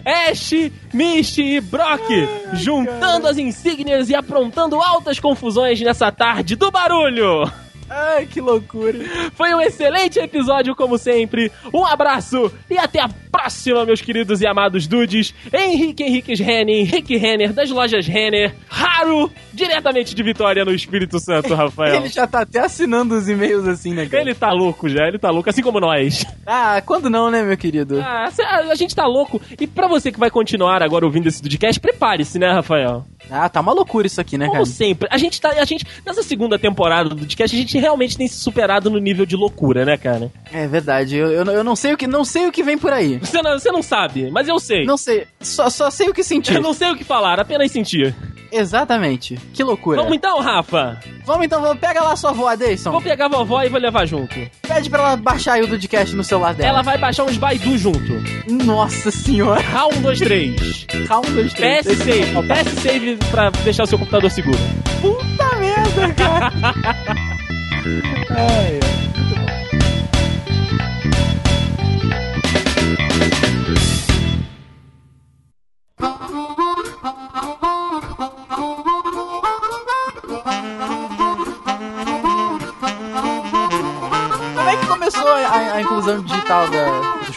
Ash, 0.05 0.51
Misty 0.93 1.55
e 1.55 1.61
Brock 1.61 2.03
juntando 2.53 3.27
as 3.27 3.37
insígnias 3.37 4.09
e 4.09 4.15
aprontando 4.15 4.75
altas 4.81 5.19
confusões 5.19 5.79
nessa 5.81 6.11
tarde 6.11 6.55
do 6.55 6.69
barulho. 6.69 7.51
Ai, 7.93 8.25
que 8.25 8.39
loucura. 8.39 8.97
Foi 9.35 9.53
um 9.53 9.59
excelente 9.59 10.17
episódio, 10.17 10.73
como 10.73 10.97
sempre. 10.97 11.51
Um 11.73 11.85
abraço 11.85 12.49
e 12.69 12.77
até 12.77 13.01
a 13.01 13.09
próxima, 13.29 13.83
meus 13.83 13.99
queridos 13.99 14.39
e 14.39 14.47
amados 14.47 14.87
dudes. 14.87 15.33
Henrique 15.51 16.01
Henriques 16.01 16.39
Renner, 16.39 16.75
Henrique 16.75 17.17
Renner, 17.17 17.51
das 17.51 17.69
lojas 17.69 18.07
Renner. 18.07 18.55
Raro, 18.69 19.29
diretamente 19.53 20.15
de 20.15 20.23
Vitória, 20.23 20.63
no 20.63 20.73
Espírito 20.73 21.19
Santo, 21.19 21.53
Rafael. 21.53 21.95
ele 21.99 22.07
já 22.07 22.25
tá 22.25 22.41
até 22.41 22.59
assinando 22.59 23.13
os 23.13 23.27
e-mails 23.27 23.67
assim, 23.67 23.93
né, 23.93 24.05
cara? 24.05 24.23
Ele 24.23 24.35
tá 24.35 24.53
louco 24.53 24.87
já, 24.87 25.07
ele 25.07 25.19
tá 25.19 25.29
louco, 25.29 25.49
assim 25.49 25.61
como 25.61 25.81
nós. 25.81 26.25
Ah, 26.45 26.81
quando 26.85 27.09
não, 27.09 27.29
né, 27.29 27.43
meu 27.43 27.57
querido? 27.57 27.99
Ah, 28.01 28.29
a 28.69 28.75
gente 28.75 28.95
tá 28.95 29.05
louco. 29.05 29.41
E 29.59 29.67
pra 29.67 29.87
você 29.87 30.13
que 30.13 30.19
vai 30.19 30.29
continuar 30.29 30.81
agora 30.81 31.05
ouvindo 31.05 31.27
esse 31.27 31.41
Dudcast, 31.41 31.79
prepare-se, 31.79 32.39
né, 32.39 32.53
Rafael? 32.53 33.05
Ah, 33.31 33.47
tá 33.47 33.61
uma 33.61 33.71
loucura 33.71 34.05
isso 34.05 34.19
aqui, 34.19 34.37
né, 34.37 34.45
Como 34.45 34.57
cara? 34.59 34.65
sempre. 34.65 35.07
A 35.09 35.17
gente 35.17 35.39
tá. 35.39 35.49
A 35.51 35.63
gente, 35.63 35.85
nessa 36.05 36.21
segunda 36.21 36.59
temporada 36.59 37.07
do 37.09 37.15
Dudcast, 37.15 37.55
a 37.55 37.59
gente 37.59 37.79
realmente 37.79 38.17
tem 38.17 38.27
se 38.27 38.35
superado 38.35 38.89
no 38.89 38.99
nível 38.99 39.25
de 39.25 39.37
loucura, 39.37 39.85
né, 39.85 39.95
cara? 39.97 40.29
É 40.51 40.67
verdade. 40.67 41.15
Eu, 41.15 41.31
eu, 41.31 41.45
eu 41.45 41.63
não 41.63 41.75
sei 41.75 41.93
o 41.93 41.97
que 41.97 42.05
não 42.07 42.25
sei 42.25 42.47
o 42.47 42.51
que 42.51 42.61
vem 42.61 42.77
por 42.77 42.91
aí. 42.91 43.17
Você 43.19 43.41
não, 43.41 43.57
você 43.57 43.71
não 43.71 43.81
sabe, 43.81 44.29
mas 44.29 44.47
eu 44.49 44.59
sei. 44.59 44.85
Não 44.85 44.97
sei. 44.97 45.25
Só, 45.39 45.69
só 45.69 45.89
sei 45.89 46.09
o 46.09 46.13
que 46.13 46.23
sentir. 46.23 46.55
Eu 46.55 46.61
não 46.61 46.73
sei 46.73 46.91
o 46.91 46.97
que 46.97 47.03
falar, 47.05 47.39
apenas 47.39 47.71
sentir. 47.71 48.13
Exatamente. 48.51 49.39
Que 49.53 49.63
loucura. 49.63 50.01
Vamos 50.01 50.15
então, 50.15 50.39
Rafa? 50.41 50.99
Vamos 51.25 51.45
então, 51.45 51.61
vamos, 51.61 51.79
pega 51.79 52.03
lá 52.03 52.15
sua 52.15 52.31
avó, 52.31 52.53
Deison. 52.55 52.91
Vou 52.91 53.01
pegar 53.01 53.25
a 53.27 53.29
vovó 53.29 53.63
e 53.63 53.69
vou 53.69 53.79
levar 53.79 54.05
junto. 54.05 54.35
Pede 54.67 54.89
pra 54.89 54.99
ela 54.99 55.15
baixar 55.15 55.53
aí 55.53 55.61
o 55.61 55.67
Dudcast 55.67 56.13
no 56.15 56.23
celular 56.23 56.53
dela. 56.53 56.69
Ela 56.69 56.81
vai 56.81 56.97
baixar 56.97 57.23
uns 57.23 57.37
Baidu 57.37 57.77
junto. 57.77 58.11
Nossa 58.65 59.09
senhora. 59.09 59.61
Round 59.61 59.99
1, 59.99 60.01
2, 60.01 60.19
3. 60.19 60.87
Round 61.07 61.31
2, 61.31 61.53
3. 61.53 61.85
PS 61.87 61.97
Save. 61.97 62.47
PS 62.47 62.81
Save 62.81 63.19
pra 63.29 63.49
deixar 63.63 63.83
o 63.83 63.87
seu 63.87 63.97
computador 63.99 64.29
seguro. 64.31 64.57
Puta 65.01 65.55
merda, 65.57 66.13
cara. 66.13 66.51
Ai, 68.29 68.79
ai. 68.83 69.10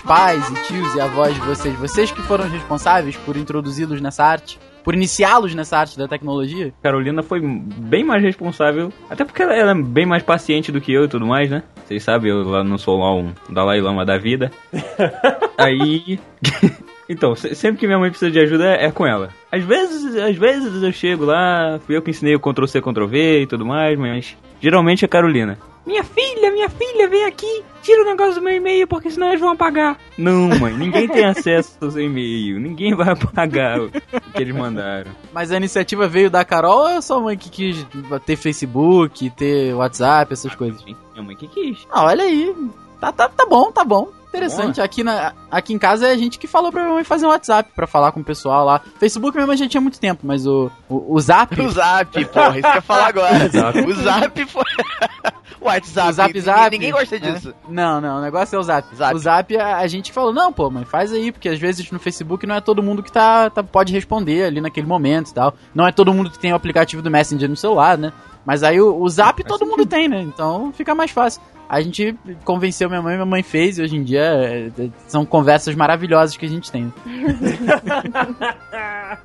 Pais 0.05 0.47
e 0.51 0.55
tios 0.67 0.95
e 0.95 1.01
avós 1.01 1.35
de 1.35 1.40
vocês? 1.40 1.75
Vocês 1.77 2.12
que 2.12 2.23
foram 2.23 2.49
responsáveis 2.49 3.17
por 3.17 3.37
introduzi-los 3.37 4.01
nessa 4.01 4.25
arte? 4.25 4.59
Por 4.83 4.95
iniciá-los 4.95 5.55
nessa 5.55 5.79
arte 5.79 5.97
da 5.97 6.07
tecnologia? 6.07 6.73
Carolina 6.83 7.23
foi 7.23 7.40
bem 7.40 8.05
mais 8.05 8.23
responsável, 8.23 8.93
até 9.09 9.25
porque 9.25 9.43
ela 9.43 9.71
é 9.71 9.75
bem 9.75 10.05
mais 10.05 10.23
paciente 10.23 10.71
do 10.71 10.81
que 10.81 10.93
eu 10.93 11.05
e 11.05 11.09
tudo 11.09 11.27
mais, 11.27 11.49
né? 11.51 11.62
Vocês 11.85 12.03
sabem, 12.03 12.31
eu 12.31 12.43
lá 12.43 12.62
não 12.62 12.77
sou 12.77 12.99
lá 12.99 13.14
um 13.14 13.33
Dalai 13.49 13.81
Lama 13.81 14.05
da 14.05 14.19
vida. 14.19 14.51
Aí. 15.59 16.21
Então, 17.07 17.35
sempre 17.37 17.79
que 17.79 17.87
minha 17.87 17.99
mãe 17.99 18.09
precisa 18.09 18.31
de 18.31 18.40
ajuda 18.40 18.64
é 18.64 18.90
com 18.90 19.07
ela. 19.07 19.29
Às 19.53 19.62
vezes, 19.62 20.17
às 20.17 20.37
vezes 20.37 20.83
eu 20.83 20.90
chego 20.90 21.27
lá, 21.27 21.79
fui 21.85 21.95
eu 21.95 22.01
que 22.01 22.11
ensinei 22.11 22.35
o 22.35 22.40
Ctrl 22.40 22.64
C, 22.64 22.81
Ctrl 22.81 23.07
V 23.07 23.43
e 23.43 23.47
tudo 23.47 23.67
mais, 23.67 23.99
mas 23.99 24.35
geralmente 24.59 25.05
é 25.05 25.09
Carolina. 25.09 25.59
Minha 25.87 26.03
filha, 26.03 26.51
minha 26.51 26.68
filha, 26.68 27.09
vem 27.09 27.25
aqui, 27.27 27.62
tira 27.83 28.03
o 28.03 28.07
negócio 28.07 28.37
do 28.37 28.40
meu 28.40 28.55
e-mail, 28.55 28.88
porque 28.88 29.11
senão 29.11 29.29
eles 29.29 29.40
vão 29.40 29.51
apagar. 29.51 29.99
Não, 30.16 30.49
mãe, 30.59 30.73
ninguém 30.73 31.07
tem 31.07 31.25
acesso 31.27 31.77
ao 31.81 31.90
seu 31.90 32.03
e-mail, 32.03 32.59
ninguém 32.59 32.94
vai 32.94 33.11
apagar 33.11 33.81
o 33.81 33.90
que 33.90 34.40
eles 34.40 34.55
mandaram. 34.55 35.11
Mas 35.33 35.53
a 35.53 35.57
iniciativa 35.59 36.09
veio 36.09 36.31
da 36.31 36.44
Carol 36.44 36.85
ou 36.85 36.88
é 36.88 37.01
sua 37.03 37.20
mãe 37.20 37.37
que 37.37 37.51
quis 37.51 37.87
ter 38.25 38.37
Facebook, 38.37 39.29
ter 39.31 39.75
WhatsApp, 39.75 40.33
essas 40.33 40.55
coisas? 40.55 40.83
Minha 40.85 41.23
mãe 41.23 41.37
que 41.37 41.49
quis. 41.49 41.87
Ah, 41.90 42.05
olha 42.07 42.25
aí. 42.25 42.55
Tá, 42.99 43.12
tá, 43.12 43.29
tá 43.29 43.44
bom, 43.44 43.70
tá 43.70 43.85
bom. 43.85 44.09
Interessante. 44.37 44.81
Aqui, 44.81 45.03
na, 45.05 45.33
aqui 45.51 45.73
em 45.73 45.79
casa 45.79 46.09
é 46.09 46.12
a 46.12 46.16
gente 46.16 46.38
que 46.38 46.47
falou 46.47 46.70
pra 46.73 46.83
minha 46.83 46.94
mãe 46.94 47.05
fazer 47.05 47.27
um 47.27 47.31
WhatsApp 47.31 47.70
pra 47.75 47.87
falar 47.87 48.12
com 48.12 48.20
o 48.20 48.25
pessoal 48.25 48.64
lá. 48.64 48.81
Facebook 48.99 49.37
minha 49.37 49.47
mãe 49.47 49.57
já 49.57 49.68
tinha 49.68 49.81
muito 49.81 49.99
tempo, 50.01 50.27
mas 50.27 50.47
o, 50.47 50.70
o, 50.88 51.14
o 51.14 51.20
Zap. 51.20 51.55
O 51.61 51.70
Zap, 51.70 52.25
porra, 52.27 52.59
isso 52.59 52.62
que 52.62 52.66
eu 52.68 52.75
ia 52.75 52.83
falar 52.83 53.07
agora. 53.09 53.35
O 53.87 53.92
Zap 53.94 54.44
foi. 54.47 54.62
o 55.61 55.64
WhatsApp. 55.66 56.09
O 56.09 56.12
Zap 56.12 56.29
ninguém, 56.29 56.42
Zap. 56.42 56.70
Ninguém 56.70 56.92
gosta 56.92 57.16
É. 57.16 57.18
disso. 57.18 57.55
Não, 57.68 58.01
não, 58.01 58.18
o 58.18 58.20
negócio 58.20 58.57
é 58.57 58.59
o 58.59 58.62
Zap. 58.62 58.94
Zap. 58.94 59.14
O 59.14 59.18
Zap, 59.18 59.57
a, 59.57 59.77
a 59.79 59.87
gente 59.87 60.12
falou, 60.12 60.33
não, 60.33 60.53
pô, 60.53 60.68
mãe, 60.70 60.85
faz 60.85 61.12
aí, 61.12 61.31
porque 61.33 61.49
às 61.49 61.59
vezes 61.59 61.90
no 61.90 61.99
Facebook 61.99 62.47
não 62.47 62.55
é 62.57 62.61
todo 62.61 62.83
mundo 62.83 63.03
que 63.03 63.12
tá, 63.12 63.49
tá- 63.51 63.62
pode 63.62 63.92
responder 63.92 64.44
ali 64.44 64.61
naquele 64.61 64.87
momento 64.87 65.31
e 65.31 65.35
tal. 65.35 65.54
Não 65.75 65.87
é 65.87 65.92
todo 65.92 66.13
mundo 66.13 66.31
que 66.31 66.38
tem 66.38 66.52
o 66.52 66.56
aplicativo 66.56 67.00
do 67.02 67.11
Messenger 67.11 67.48
no 67.48 67.56
celular, 67.56 67.96
né? 67.96 68.13
Mas 68.44 68.63
aí 68.63 68.79
o, 68.81 69.00
o 69.00 69.09
Zap 69.09 69.42
todo 69.44 69.65
mundo 69.65 69.87
tem, 69.87 70.06
né? 70.06 70.21
Então 70.21 70.71
fica 70.75 70.94
mais 70.94 71.11
fácil. 71.11 71.40
A 71.75 71.81
gente 71.81 72.16
convenceu 72.44 72.88
minha 72.88 73.02
mãe, 73.02 73.14
minha 73.14 73.27
mãe 73.27 73.42
fez, 73.42 73.79
e 73.79 73.83
hoje 73.83 73.96
em 73.96 74.04
dia 74.04 74.20
é, 74.22 74.70
é, 74.79 74.88
são 75.08 75.27
conversas 75.27 75.75
maravilhosas 75.75 76.37
que 76.37 76.46
a 76.46 76.48
gente 76.48 76.70
tem. 76.70 76.92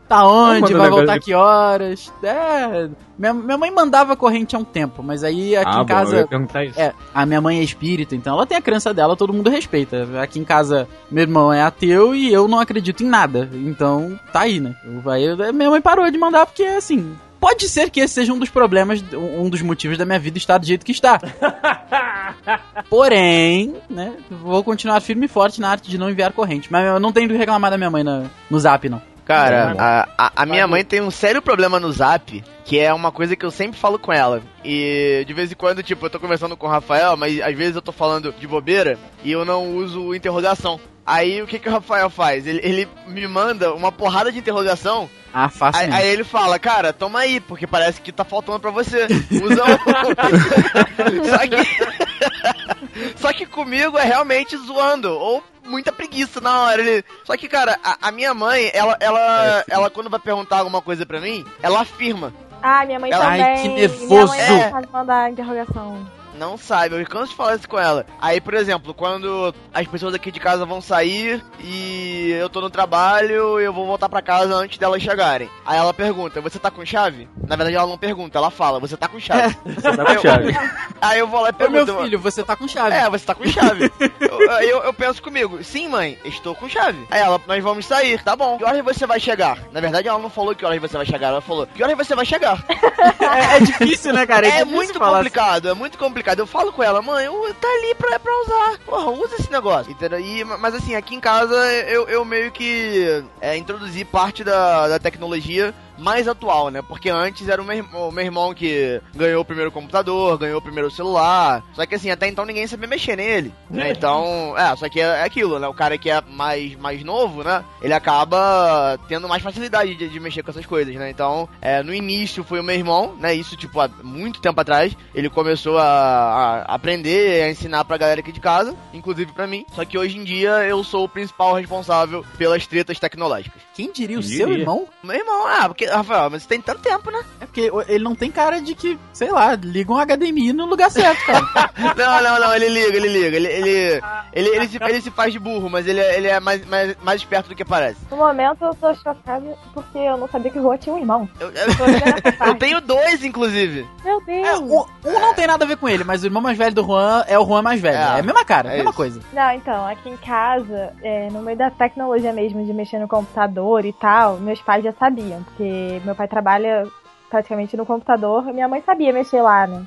tá 0.08 0.28
onde? 0.28 0.74
Vai 0.74 0.90
voltar 0.90 1.20
que 1.20 1.34
horas? 1.34 2.12
É. 2.24 2.90
Minha, 3.18 3.34
minha 3.34 3.58
mãe 3.58 3.70
mandava 3.70 4.16
corrente 4.16 4.56
há 4.56 4.60
um 4.60 4.64
tempo, 4.64 5.04
mas 5.04 5.24
aí 5.24 5.56
aqui 5.56 5.70
Ah, 5.70 5.82
em 5.82 5.86
bom, 5.86 5.94
eu 5.94 5.94
ia 5.98 6.06
casa. 6.06 6.28
perguntar 6.28 6.66
isso. 6.66 6.80
É, 6.80 6.94
a 7.14 7.26
minha 7.26 7.42
mãe 7.42 7.60
é 7.60 7.64
espírita, 7.64 8.16
então 8.16 8.34
ela 8.34 8.46
tem 8.48 8.58
a 8.58 8.62
crença 8.62 8.94
dela, 8.94 9.16
todo 9.16 9.34
mundo 9.34 9.50
respeita. 9.50 10.08
Aqui 10.22 10.40
em 10.40 10.44
casa, 10.44 10.88
meu 11.12 11.22
irmão 11.24 11.54
é 11.54 11.62
ateu 11.62 12.16
e 12.16 12.34
eu 12.34 12.48
não 12.48 12.60
acredito 12.60 13.04
em 13.04 13.08
nada. 13.08 13.48
Então, 13.54 14.20
tá 14.34 14.42
aí, 14.42 14.60
né? 14.60 14.76
Eu- 14.84 15.12
Aí 15.12 15.52
minha 15.54 15.70
mãe 15.70 15.82
parou 15.82 16.10
de 16.10 16.18
mandar 16.18 16.46
porque, 16.46 16.64
assim. 16.64 17.14
Pode 17.40 17.70
ser 17.70 17.90
que 17.90 18.00
esse 18.02 18.16
seja 18.16 18.34
um 18.34 18.40
dos 18.40 18.50
problemas, 18.50 19.04
um 19.14 19.50
dos 19.50 19.62
motivos 19.62 19.98
da 19.98 20.06
minha 20.06 20.20
vida 20.20 20.38
estar 20.38 20.58
do 20.58 20.66
jeito 20.66 20.86
que 20.86 20.92
está. 20.92 21.20
Porém, 22.90 23.76
né, 23.90 24.14
vou 24.30 24.64
continuar 24.64 25.00
firme 25.02 25.26
e 25.26 25.30
forte 25.30 25.62
na 25.62 25.70
arte 25.70 25.90
de 25.90 25.98
não 25.98 26.10
enviar 26.10 26.34
corrente. 26.34 26.68
Mas 26.72 26.86
eu 26.86 27.00
não 27.00 27.12
tenho 27.12 27.28
do 27.28 27.34
que 27.34 27.38
reclamar 27.38 27.72
da 27.72 27.78
minha 27.78 27.90
mãe 27.90 28.04
na- 28.04 28.26
no 28.50 28.60
zap, 28.60 28.88
não. 28.90 29.02
Cara, 29.26 29.76
a, 29.78 30.08
a, 30.18 30.32
a 30.38 30.46
minha 30.48 30.66
mãe 30.68 30.84
tem 30.84 31.02
um 31.02 31.12
sério 31.12 31.40
problema 31.40 31.80
no 31.80 31.92
zap, 31.92 32.44
que 32.66 32.80
é 32.80 32.92
uma 32.92 33.12
coisa 33.12 33.36
que 33.36 33.46
eu 33.46 33.52
sempre 33.52 33.80
falo 33.80 34.00
com 34.00 34.12
ela. 34.12 34.42
E 34.66 35.24
de 35.28 35.34
vez 35.34 35.52
em 35.52 35.56
quando, 35.56 35.84
tipo, 35.84 36.04
eu 36.04 36.10
tô 36.10 36.20
conversando 36.20 36.58
com 36.58 36.66
o 36.66 36.70
Rafael, 36.70 37.16
mas 37.16 37.40
às 37.40 37.56
vezes 37.56 37.76
eu 37.76 37.82
tô 37.82 37.92
falando 37.92 38.34
de 38.34 38.48
bobeira 38.48 38.98
e 39.24 39.32
eu 39.32 39.46
não 39.46 39.76
uso 39.76 40.16
interrogação. 40.16 40.80
Aí 41.10 41.42
o 41.42 41.48
que, 41.48 41.58
que 41.60 41.68
o 41.68 41.72
Rafael 41.72 42.10
faz? 42.10 42.46
Ele, 42.46 42.60
ele 42.64 42.88
me 43.08 43.28
manda 43.28 43.74
uma 43.74 43.92
porrada 43.92 44.32
de 44.32 44.38
interrogação. 44.38 45.10
Ah, 45.34 45.50
fácil. 45.50 45.82
Aí, 45.82 45.92
aí 45.92 46.08
ele 46.08 46.24
fala, 46.24 46.58
cara, 46.60 46.94
toma 46.94 47.20
aí, 47.20 47.40
porque 47.40 47.66
parece 47.66 48.00
que 48.02 48.12
tá 48.12 48.24
faltando 48.24 48.60
pra 48.60 48.72
você. 48.72 49.08
Usa 49.32 49.64
um. 49.64 49.78
Só 51.30 51.38
que. 51.48 53.18
Só 53.18 53.34
que 53.34 53.46
comigo 53.46 53.98
é 53.98 54.04
realmente 54.04 54.56
zoando. 54.58 55.12
Ou 55.12 55.44
muita 55.66 55.92
preguiça 55.92 56.40
na 56.42 56.62
hora. 56.62 56.82
Ele... 56.82 57.04
Só 57.24 57.36
que, 57.38 57.48
cara, 57.48 57.80
a, 57.84 58.08
a 58.08 58.12
minha 58.12 58.34
mãe, 58.34 58.70
ela, 58.74 58.98
ela, 59.00 59.64
ela, 59.68 59.90
quando 59.90 60.10
vai 60.10 60.20
perguntar 60.20 60.60
alguma 60.60 60.82
coisa 60.82 61.06
pra 61.06 61.20
mim, 61.22 61.46
ela 61.62 61.82
afirma. 61.82 62.34
Ah, 62.62 62.86
minha 62.86 63.00
mãe 63.00 63.10
Ela- 63.12 63.24
também. 63.26 63.42
Ai, 63.42 63.62
que 63.62 63.70
Minha 63.70 63.88
nervoso. 63.88 64.28
mãe 64.28 64.50
não 64.50 64.58
É. 64.58 64.84
mandar 64.92 65.32
interrogação. 65.32 66.06
Não 66.40 66.58
sabe, 66.58 66.96
eu 66.96 67.06
canso 67.06 67.32
de 67.32 67.36
falar 67.36 67.56
isso 67.56 67.68
com 67.68 67.78
ela. 67.78 68.06
Aí, 68.22 68.40
por 68.40 68.54
exemplo, 68.54 68.94
quando 68.94 69.54
as 69.74 69.86
pessoas 69.88 70.14
aqui 70.14 70.32
de 70.32 70.40
casa 70.40 70.66
vão 70.66 70.80
sair 70.80 71.44
e 71.60 72.32
eu 72.40 72.50
tô 72.50 72.62
no 72.62 72.70
trabalho, 72.70 73.60
eu 73.60 73.74
vou 73.74 73.86
voltar 73.86 74.08
pra 74.08 74.22
casa 74.22 74.56
antes 74.56 74.78
delas 74.78 75.02
chegarem. 75.04 75.50
Aí 75.66 75.78
ela 75.78 75.94
pergunta, 75.94 76.40
você 76.40 76.58
tá 76.58 76.72
com 76.72 76.86
chave? 76.86 77.28
Na 77.46 77.58
verdade 77.58 77.76
ela 77.76 77.88
não 77.88 77.98
pergunta, 77.98 78.38
ela 78.38 78.50
fala, 78.50 78.80
você 78.80 78.96
tá 78.96 79.10
com 79.10 79.20
chave. 79.20 79.54
Você 79.66 79.98
tá 79.98 80.06
com 80.06 80.22
chave. 80.22 80.58
Aí 81.02 81.20
eu 81.20 81.28
vou 81.28 81.42
lá 81.42 81.50
e 81.50 81.52
Ô, 81.52 81.56
pergunto. 81.56 81.86
meu 81.86 82.04
filho, 82.04 82.20
você 82.20 82.42
tá 82.42 82.56
com 82.56 82.68
chave. 82.70 82.96
É, 82.96 83.10
você 83.10 83.26
tá 83.26 83.36
com 83.36 83.46
chave. 83.46 83.92
eu, 84.22 84.40
eu, 84.62 84.84
eu 84.84 84.94
penso 84.94 85.22
comigo, 85.22 85.62
sim, 85.62 85.90
mãe, 85.90 86.18
estou 86.24 86.56
com 86.56 86.70
chave. 86.70 87.06
Aí 87.12 87.20
ela, 87.20 87.42
nós 87.46 87.62
vamos 87.62 87.86
sair, 87.86 88.24
tá 88.24 88.34
bom. 88.34 88.58
Que 88.58 88.64
horas 88.64 88.84
você 88.86 89.06
vai 89.06 89.20
chegar? 89.20 89.58
Na 89.74 89.82
verdade, 89.82 90.08
ela 90.08 90.20
não 90.20 90.30
falou 90.30 90.56
que 90.56 90.66
horas 90.66 90.80
você 90.80 90.96
vai 90.96 91.06
chegar, 91.06 91.28
ela 91.28 91.42
falou, 91.42 91.68
que 91.68 91.84
horas 91.84 91.98
você 91.98 92.16
vai 92.16 92.26
chegar? 92.26 92.64
É, 93.20 93.58
é 93.58 93.60
difícil, 93.60 94.12
né, 94.14 94.26
cara? 94.26 94.46
É, 94.46 94.50
difícil 94.52 94.76
muito 94.76 94.92
assim. 94.92 95.14
complicado, 95.14 95.70
é 95.70 95.74
muito 95.74 95.98
complicado. 95.98 96.29
Eu 96.38 96.46
falo 96.48 96.72
com 96.72 96.84
ela, 96.84 97.02
mãe, 97.02 97.26
eu- 97.26 97.54
tá 97.56 97.68
ali 97.68 97.96
pra, 97.96 98.20
pra 98.20 98.32
usar. 98.42 98.78
Porra, 98.86 99.10
usa 99.12 99.36
esse 99.40 99.52
negócio. 99.52 99.92
Entendeu? 99.92 100.20
E, 100.20 100.44
mas 100.44 100.76
assim, 100.76 100.96
aqui 100.96 101.16
em 101.16 101.20
casa 101.20 101.56
eu, 101.84 102.08
eu 102.08 102.24
meio 102.26 102.52
que 102.52 103.24
é, 103.42 103.58
introduzi 103.58 104.06
parte 104.06 104.44
da, 104.44 104.88
da 104.88 105.00
tecnologia 105.00 105.74
mais 106.00 106.28
atual, 106.28 106.70
né? 106.70 106.82
Porque 106.82 107.10
antes 107.10 107.48
era 107.48 107.62
o 107.62 107.66
meu, 107.66 107.78
irmão- 107.78 108.10
o 108.10 108.12
meu 108.12 108.24
irmão 108.26 108.54
que 108.54 109.02
ganhou 109.16 109.42
o 109.42 109.46
primeiro 109.46 109.72
computador, 109.72 110.38
ganhou 110.38 110.60
o 110.60 110.62
primeiro 110.62 110.90
celular. 110.90 111.64
Só 111.74 111.86
que 111.86 111.96
assim, 111.96 112.10
até 112.10 112.28
então 112.28 112.46
ninguém 112.46 112.66
sabia 112.68 112.88
mexer 112.88 113.16
nele. 113.16 113.54
Né? 113.70 113.92
Então, 113.92 114.56
é, 114.58 114.76
só 114.76 114.88
que 114.90 115.00
é, 115.00 115.04
é 115.04 115.24
aquilo, 115.24 115.60
né? 115.60 115.68
O 115.68 115.74
cara 115.74 115.98
que 115.98 116.10
é 116.10 116.22
mais, 116.22 116.76
mais 116.76 117.04
novo, 117.04 117.44
né? 117.44 117.64
Ele 117.82 117.94
acaba 117.94 118.98
tendo 119.08 119.28
mais 119.28 119.42
facilidade 119.44 119.96
de, 119.96 120.08
de 120.10 120.20
mexer 120.20 120.44
com 120.44 120.52
essas 120.52 120.66
coisas, 120.66 120.94
né? 120.96 121.10
Então, 121.10 121.48
é, 121.62 121.82
no 121.84 121.94
início 121.94 122.44
foi 122.44 122.60
o 122.60 122.64
meu 122.64 122.76
irmão, 122.76 123.16
né? 123.20 123.34
Isso, 123.34 123.56
tipo, 123.56 123.80
há 123.80 123.90
muito 124.04 124.42
tempo 124.42 124.60
atrás. 124.60 124.96
Ele 125.14 125.30
começou 125.30 125.78
a, 125.78 126.64
a 126.68 126.76
aprender, 126.76 127.44
a 127.44 127.50
ensinar 127.52 127.84
pra 127.86 127.98
galera 127.98 128.20
aqui 128.22 128.32
de 128.32 128.40
casa, 128.40 128.76
inclusive 128.94 129.32
pra 129.34 129.48
mim. 129.48 129.66
Só 129.74 129.84
que 129.86 129.98
hoje 129.98 130.18
em 130.18 130.24
dia 130.24 130.50
eu 130.66 130.84
sou 130.84 131.06
o 131.06 131.10
principal 131.10 131.54
responsável 131.56 132.24
pelas 132.38 132.66
tretas 132.68 133.00
tecnológicas. 133.00 133.62
Quem 133.74 133.92
diria 133.92 134.18
o 134.20 134.22
Quem 134.22 134.32
seu 134.32 134.52
irmão? 134.52 134.88
Meu 135.04 135.16
irmão, 135.18 135.48
ah, 135.48 135.68
porque, 135.68 135.86
Rafael, 135.98 136.30
mas 136.30 136.44
você 136.44 136.50
tem 136.50 136.62
tanto 136.62 136.82
tempo, 136.82 137.10
né? 137.12 137.22
É 137.42 137.46
porque 137.46 137.72
ele 137.88 138.04
não 138.04 138.16
tem 138.16 138.32
cara 138.32 138.62
de 138.62 138.74
que, 138.76 138.98
sei 139.14 139.32
lá, 139.32 139.56
liga 139.56 139.92
um 139.92 139.98
HDMI 140.00 140.54
no 140.54 140.66
lugar 140.66 140.90
certo, 140.92 141.26
cara. 141.26 141.40
Não, 141.96 142.22
não, 142.24 142.40
não, 142.40 142.54
ele 142.56 142.68
liga, 142.70 142.96
ele 142.98 143.08
liga. 143.08 143.36
Ele, 143.38 143.48
ele, 143.48 144.02
ele, 144.34 144.50
ele, 144.50 144.68
se, 144.68 144.78
ele 144.84 145.02
se 145.02 145.12
faz 145.12 145.32
de 145.32 145.40
burro, 145.40 145.70
mas 145.70 145.88
ele, 145.88 146.00
é- 146.00 146.18
ele 146.18 146.28
é 146.28 146.40
mais, 146.40 146.66
mais, 146.66 146.96
mais 147.02 147.22
esperto 147.22 147.48
do 147.50 147.56
que 147.56 147.64
parece. 147.64 147.98
No 148.12 148.18
momento 148.18 148.64
eu 148.66 148.74
tô 148.76 148.94
chocada 148.96 149.58
porque 149.74 149.98
eu 149.98 150.18
não 150.18 150.28
sabia 150.28 150.52
que 150.52 150.60
o 150.60 150.64
Rua 150.64 150.78
tinha 150.78 150.94
um 150.94 151.00
irmão. 151.00 151.28
Eu, 151.40 151.48
eu, 151.52 152.48
eu 152.48 152.56
tenho 152.60 152.82
dois, 152.82 153.24
inclusive. 153.24 153.88
Meu 154.04 154.22
Deus. 154.26 154.48
É, 154.48 154.58
o, 154.58 154.86
um 155.06 155.20
não 155.20 155.34
tem 155.34 155.48
nada 155.48 155.64
a 155.64 155.68
ver 155.68 155.78
com 155.78 155.88
ele, 155.88 156.04
mas 156.04 156.22
o 156.24 156.28
irmão 156.28 156.42
mais 156.42 156.58
velho 156.58 156.76
do 156.76 156.84
Juan 156.84 157.24
é 157.28 157.40
o 157.40 157.46
Juan 157.46 157.62
mais 157.62 157.80
velho. 157.80 157.98
É, 157.98 158.02
É, 158.02 158.20
a 158.20 158.24
mesma 158.24 158.46
cara, 158.46 158.70
é 158.70 158.74
a 158.74 158.76
mesma 158.76 158.90
isso. 158.92 158.98
coisa. 158.98 159.22
Não, 159.34 159.52
então, 159.54 159.88
aqui 159.88 160.10
em 160.10 160.18
casa, 160.18 160.94
é, 161.02 161.30
no 161.32 161.42
meio 161.42 161.58
da 161.58 161.70
tecnologia 161.72 162.34
mesmo, 162.34 162.66
de 162.66 162.74
mexer 162.74 163.00
no 163.00 163.08
computador 163.08 163.86
e 163.86 163.94
tal, 163.94 164.38
meus 164.38 164.62
pais 164.62 164.84
já 164.84 164.92
sabiam, 164.94 165.44
porque 165.44 165.64
meu 166.06 166.16
pai 166.16 166.28
trabalha 166.28 166.86
praticamente 167.30 167.78
no 167.78 167.86
computador, 167.86 168.44
minha 168.46 168.68
mãe 168.68 168.82
sabia 168.82 169.14
mexer 169.14 169.42
lá, 169.42 169.68
né? 169.68 169.84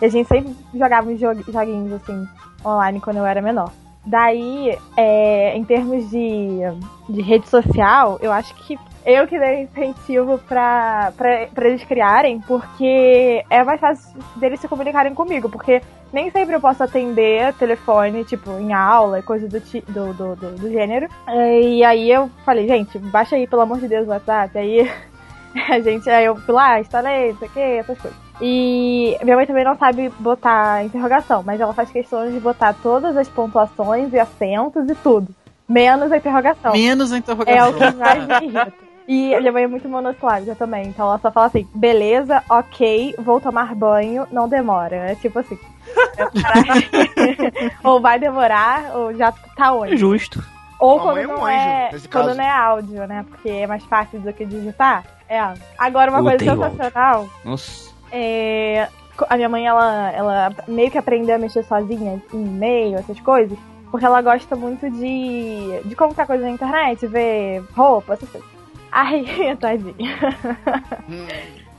E 0.00 0.04
a 0.04 0.08
gente 0.08 0.28
sempre 0.28 0.54
jogava 0.74 1.08
uns 1.08 1.18
jo- 1.18 1.52
joguinhos, 1.52 1.92
assim, 1.92 2.26
online 2.64 3.00
quando 3.00 3.18
eu 3.18 3.26
era 3.26 3.40
menor. 3.42 3.70
Daí, 4.04 4.78
é, 4.96 5.56
em 5.56 5.64
termos 5.64 6.08
de, 6.10 6.58
de 7.08 7.22
rede 7.22 7.48
social, 7.48 8.18
eu 8.22 8.30
acho 8.32 8.54
que 8.54 8.78
eu 9.04 9.26
que 9.26 9.38
dei 9.38 9.62
incentivo 9.62 10.38
pra, 10.48 11.12
pra, 11.16 11.46
pra 11.54 11.68
eles 11.68 11.84
criarem, 11.84 12.40
porque 12.40 13.44
é 13.50 13.62
mais 13.64 13.80
fácil 13.80 14.18
deles 14.36 14.60
se 14.60 14.68
comunicarem 14.68 15.14
comigo, 15.14 15.48
porque 15.48 15.80
nem 16.12 16.30
sempre 16.30 16.54
eu 16.54 16.60
posso 16.60 16.82
atender 16.82 17.52
telefone, 17.54 18.24
tipo, 18.24 18.50
em 18.58 18.72
aula 18.72 19.18
e 19.18 19.22
coisa 19.22 19.48
do, 19.48 19.60
do, 19.60 20.12
do, 20.14 20.36
do, 20.36 20.50
do 20.56 20.70
gênero. 20.70 21.08
E 21.28 21.84
aí 21.84 22.10
eu 22.10 22.28
falei, 22.44 22.66
gente, 22.66 22.98
baixa 22.98 23.36
aí, 23.36 23.46
pelo 23.46 23.62
amor 23.62 23.78
de 23.78 23.88
Deus, 23.88 24.06
o 24.06 24.10
WhatsApp. 24.10 24.56
Aí 24.58 24.88
a 25.70 25.80
gente, 25.80 26.08
aí 26.10 26.24
eu 26.24 26.36
fui 26.36 26.54
lá, 26.54 26.80
instalei, 26.80 27.32
não 27.32 27.38
sei 27.38 27.48
o 27.48 27.50
que, 27.50 27.60
essas 27.60 27.98
coisas. 27.98 28.18
E 28.40 29.16
minha 29.22 29.36
mãe 29.36 29.46
também 29.46 29.64
não 29.64 29.76
sabe 29.76 30.10
botar 30.18 30.84
interrogação, 30.84 31.42
mas 31.42 31.60
ela 31.60 31.72
faz 31.72 31.90
questão 31.90 32.30
de 32.30 32.38
botar 32.38 32.74
todas 32.82 33.16
as 33.16 33.28
pontuações 33.28 34.12
e 34.12 34.18
acentos 34.18 34.88
e 34.88 34.94
tudo. 34.96 35.28
Menos 35.68 36.12
a 36.12 36.18
interrogação. 36.18 36.72
Menos 36.72 37.12
a 37.12 37.16
É 37.16 37.18
interrogação. 37.18 37.70
o 37.70 37.74
que 37.74 37.96
mais 37.96 38.26
me 38.26 38.34
irrita. 38.46 38.72
E 39.08 39.34
a 39.34 39.40
minha 39.40 39.52
mãe 39.52 39.64
é 39.64 39.66
muito 39.68 39.88
monossilábica 39.88 40.54
também. 40.54 40.88
Então 40.88 41.06
ela 41.06 41.18
só 41.18 41.30
fala 41.30 41.46
assim, 41.46 41.66
beleza, 41.74 42.42
ok, 42.50 43.14
vou 43.18 43.40
tomar 43.40 43.74
banho, 43.74 44.26
não 44.32 44.48
demora. 44.48 44.96
É 44.96 45.14
tipo 45.14 45.38
assim. 45.38 45.58
É 46.18 47.70
ou 47.86 48.00
vai 48.00 48.18
demorar, 48.18 48.96
ou 48.96 49.14
já 49.14 49.32
tá 49.56 49.72
onde. 49.72 49.96
Justo. 49.96 50.42
Ou 50.78 51.00
quando 51.00 51.14
mãe 51.14 51.24
é 51.24 51.26
um 51.28 51.30
não 51.36 51.44
anjo, 51.46 51.54
é, 51.56 51.88
nesse 51.92 52.08
quando 52.08 52.24
caso. 52.26 52.36
não 52.38 52.44
é 52.44 52.50
áudio, 52.50 53.06
né? 53.06 53.24
Porque 53.28 53.48
é 53.48 53.66
mais 53.66 53.82
fácil 53.84 54.20
do 54.20 54.32
que 54.32 54.44
digitar. 54.44 55.04
É. 55.28 55.40
Agora 55.78 56.10
uma 56.10 56.20
Eu 56.20 56.24
coisa 56.24 56.38
sensacional 56.44 57.28
Nossa. 57.44 57.90
é, 58.12 58.88
a 59.28 59.36
minha 59.36 59.48
mãe, 59.48 59.66
ela, 59.66 60.12
ela 60.12 60.52
meio 60.68 60.90
que 60.90 60.98
aprendeu 60.98 61.34
a 61.34 61.38
mexer 61.38 61.64
sozinha 61.64 62.22
em 62.32 62.44
e-mail, 62.44 62.98
essas 62.98 63.18
coisas, 63.20 63.58
porque 63.90 64.06
ela 64.06 64.20
gosta 64.22 64.54
muito 64.54 64.88
de, 64.90 65.80
de 65.84 65.96
comprar 65.96 66.26
coisa 66.26 66.44
na 66.44 66.50
internet, 66.50 67.06
ver 67.06 67.64
roupa, 67.74 68.12
essas 68.14 68.28
coisas. 68.28 68.48
Aí, 68.92 69.26
tadinha. 69.58 70.16
Hum, 71.08 71.26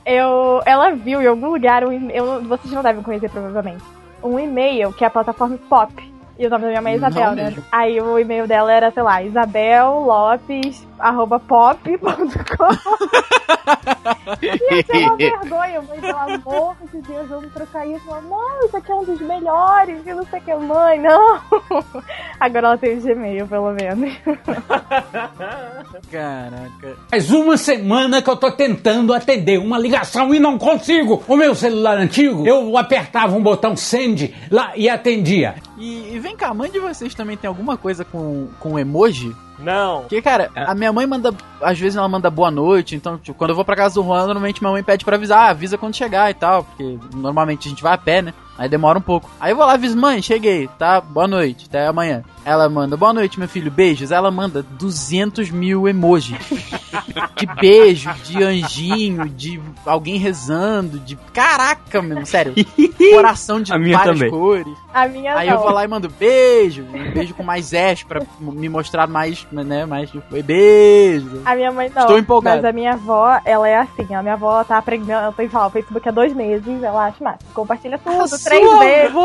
Eu, 0.04 0.62
ela 0.66 0.90
viu 0.92 1.20
em 1.22 1.26
algum 1.26 1.50
lugar, 1.50 1.84
um, 1.84 1.92
e- 1.92 2.16
eu, 2.16 2.42
vocês 2.44 2.72
não 2.72 2.82
devem 2.82 3.02
conhecer 3.02 3.30
provavelmente, 3.30 3.84
um 4.22 4.38
e-mail 4.38 4.92
que 4.92 5.04
é 5.04 5.06
a 5.06 5.10
plataforma 5.10 5.58
Pop. 5.68 5.92
E 6.38 6.46
o 6.46 6.50
nome 6.50 6.62
da 6.62 6.68
minha 6.68 6.82
mãe 6.82 6.94
é 6.94 6.98
Não 6.98 7.08
Isabel, 7.08 7.34
né? 7.34 7.44
mesmo. 7.44 7.64
Aí 7.70 8.00
o 8.00 8.18
e-mail 8.18 8.46
dela 8.46 8.72
era, 8.72 8.90
sei 8.92 9.02
lá, 9.02 9.22
Isabel 9.22 10.00
Lopes, 10.06 10.86
arroba 10.98 11.38
pop.com. 11.38 11.98
Gente, 14.40 14.92
é 14.92 15.06
uma 15.06 15.16
vergonha, 15.16 15.82
mãe, 15.82 16.00
pelo 16.00 16.18
amor 16.18 16.76
de 16.92 17.00
Deus, 17.02 17.28
vamos 17.28 17.52
trocar 17.52 17.86
isso. 17.86 18.04
Ela, 18.08 18.20
não, 18.22 18.64
isso 18.64 18.76
aqui 18.76 18.90
é 18.90 18.94
um 18.94 19.04
dos 19.04 19.20
melhores, 19.20 20.06
e 20.06 20.14
não 20.14 20.24
sei 20.24 20.40
o 20.40 20.42
que, 20.42 20.54
mãe, 20.54 21.00
não. 21.00 21.40
Agora 22.40 22.68
ela 22.68 22.78
tem 22.78 22.98
o 22.98 23.00
Gmail, 23.00 23.46
pelo 23.46 23.72
menos. 23.72 24.12
Caraca. 26.10 26.96
Faz 27.10 27.30
uma 27.30 27.56
semana 27.56 28.22
que 28.22 28.30
eu 28.30 28.36
tô 28.36 28.50
tentando 28.52 29.12
atender 29.12 29.58
uma 29.58 29.78
ligação 29.78 30.34
e 30.34 30.38
não 30.38 30.58
consigo. 30.58 31.22
O 31.26 31.36
meu 31.36 31.54
celular 31.54 31.98
antigo, 31.98 32.46
eu 32.46 32.76
apertava 32.76 33.36
um 33.36 33.42
botão 33.42 33.76
send 33.76 34.34
lá 34.50 34.72
e 34.76 34.88
atendia. 34.88 35.56
E, 35.76 36.14
e 36.14 36.18
vem 36.18 36.36
cá, 36.36 36.48
a 36.48 36.54
mãe 36.54 36.70
de 36.70 36.78
vocês 36.78 37.14
também 37.14 37.36
tem 37.36 37.48
alguma 37.48 37.76
coisa 37.76 38.04
com, 38.04 38.48
com 38.58 38.78
emoji? 38.78 39.34
Não. 39.58 40.02
Porque, 40.02 40.22
cara, 40.22 40.50
a 40.54 40.74
minha 40.74 40.92
mãe 40.92 41.06
manda. 41.06 41.34
Às 41.60 41.78
vezes 41.78 41.96
ela 41.96 42.08
manda 42.08 42.30
boa 42.30 42.50
noite, 42.50 42.94
então, 42.94 43.18
tipo, 43.18 43.36
quando 43.36 43.50
eu 43.50 43.56
vou 43.56 43.64
pra 43.64 43.74
casa 43.74 43.96
do 43.96 44.04
Juan, 44.04 44.26
normalmente 44.26 44.62
minha 44.62 44.72
mãe 44.72 44.82
pede 44.82 45.04
pra 45.04 45.16
avisar, 45.16 45.38
ah, 45.48 45.50
avisa 45.50 45.76
quando 45.76 45.96
chegar 45.96 46.30
e 46.30 46.34
tal, 46.34 46.62
porque 46.64 46.98
normalmente 47.14 47.66
a 47.66 47.70
gente 47.70 47.82
vai 47.82 47.94
a 47.94 47.98
pé, 47.98 48.22
né? 48.22 48.32
Aí 48.58 48.68
demora 48.68 48.98
um 48.98 49.02
pouco. 49.02 49.30
Aí 49.40 49.52
eu 49.52 49.56
vou 49.56 49.64
lá, 49.64 49.74
aviso, 49.74 49.96
mãe, 49.96 50.20
cheguei, 50.20 50.68
tá? 50.78 51.00
Boa 51.00 51.28
noite, 51.28 51.66
até 51.68 51.86
amanhã. 51.86 52.24
Ela 52.44 52.68
manda, 52.68 52.96
boa 52.96 53.12
noite, 53.12 53.38
meu 53.38 53.48
filho, 53.48 53.70
beijos. 53.70 54.10
Ela 54.10 54.30
manda 54.30 54.62
200 54.62 55.50
mil 55.50 55.86
emojis. 55.88 56.36
De 57.36 57.46
beijo, 57.46 58.12
de 58.24 58.42
anjinho, 58.42 59.28
de 59.28 59.60
alguém 59.86 60.18
rezando, 60.18 60.98
de. 60.98 61.14
Caraca, 61.32 62.02
meu, 62.02 62.26
sério. 62.26 62.52
Coração 63.14 63.60
de 63.62 63.72
A 63.72 63.78
minha 63.78 63.96
várias 63.96 64.16
também. 64.16 64.30
cores. 64.30 64.76
A 64.92 65.06
minha 65.06 65.36
Aí 65.36 65.48
não. 65.48 65.54
eu 65.54 65.60
vou 65.60 65.70
lá 65.70 65.84
e 65.84 65.88
mando 65.88 66.08
beijo, 66.08 66.82
um 66.82 67.12
beijo 67.12 67.34
com 67.34 67.44
mais 67.44 67.72
S 67.72 68.04
pra 68.04 68.20
me 68.40 68.68
mostrar 68.68 69.06
mais, 69.06 69.46
né, 69.52 69.86
mais 69.86 70.10
tipo, 70.10 70.42
beijo. 70.42 71.42
A 71.44 71.54
minha 71.54 71.70
mãe 71.70 71.90
não. 71.94 72.02
Estou 72.02 72.18
empolgado. 72.18 72.56
Mas 72.56 72.64
a 72.64 72.72
minha 72.72 72.94
avó, 72.94 73.40
ela 73.44 73.68
é 73.68 73.76
assim. 73.78 74.12
A 74.14 74.22
minha 74.22 74.34
avó 74.34 74.54
ela 74.56 74.64
tá 74.64 74.78
aprendendo. 74.78 75.12
Ela 75.12 75.32
tem 75.32 75.48
falar, 75.48 75.68
o 75.68 75.70
Facebook 75.70 76.08
há 76.08 76.12
dois 76.12 76.34
meses. 76.34 76.82
Ela 76.82 77.06
acha 77.06 77.22
massa. 77.22 77.38
Compartilha 77.54 77.98
tudo, 77.98 78.36
três 78.48 78.66
Sua 78.68 78.78
vezes. 78.78 79.14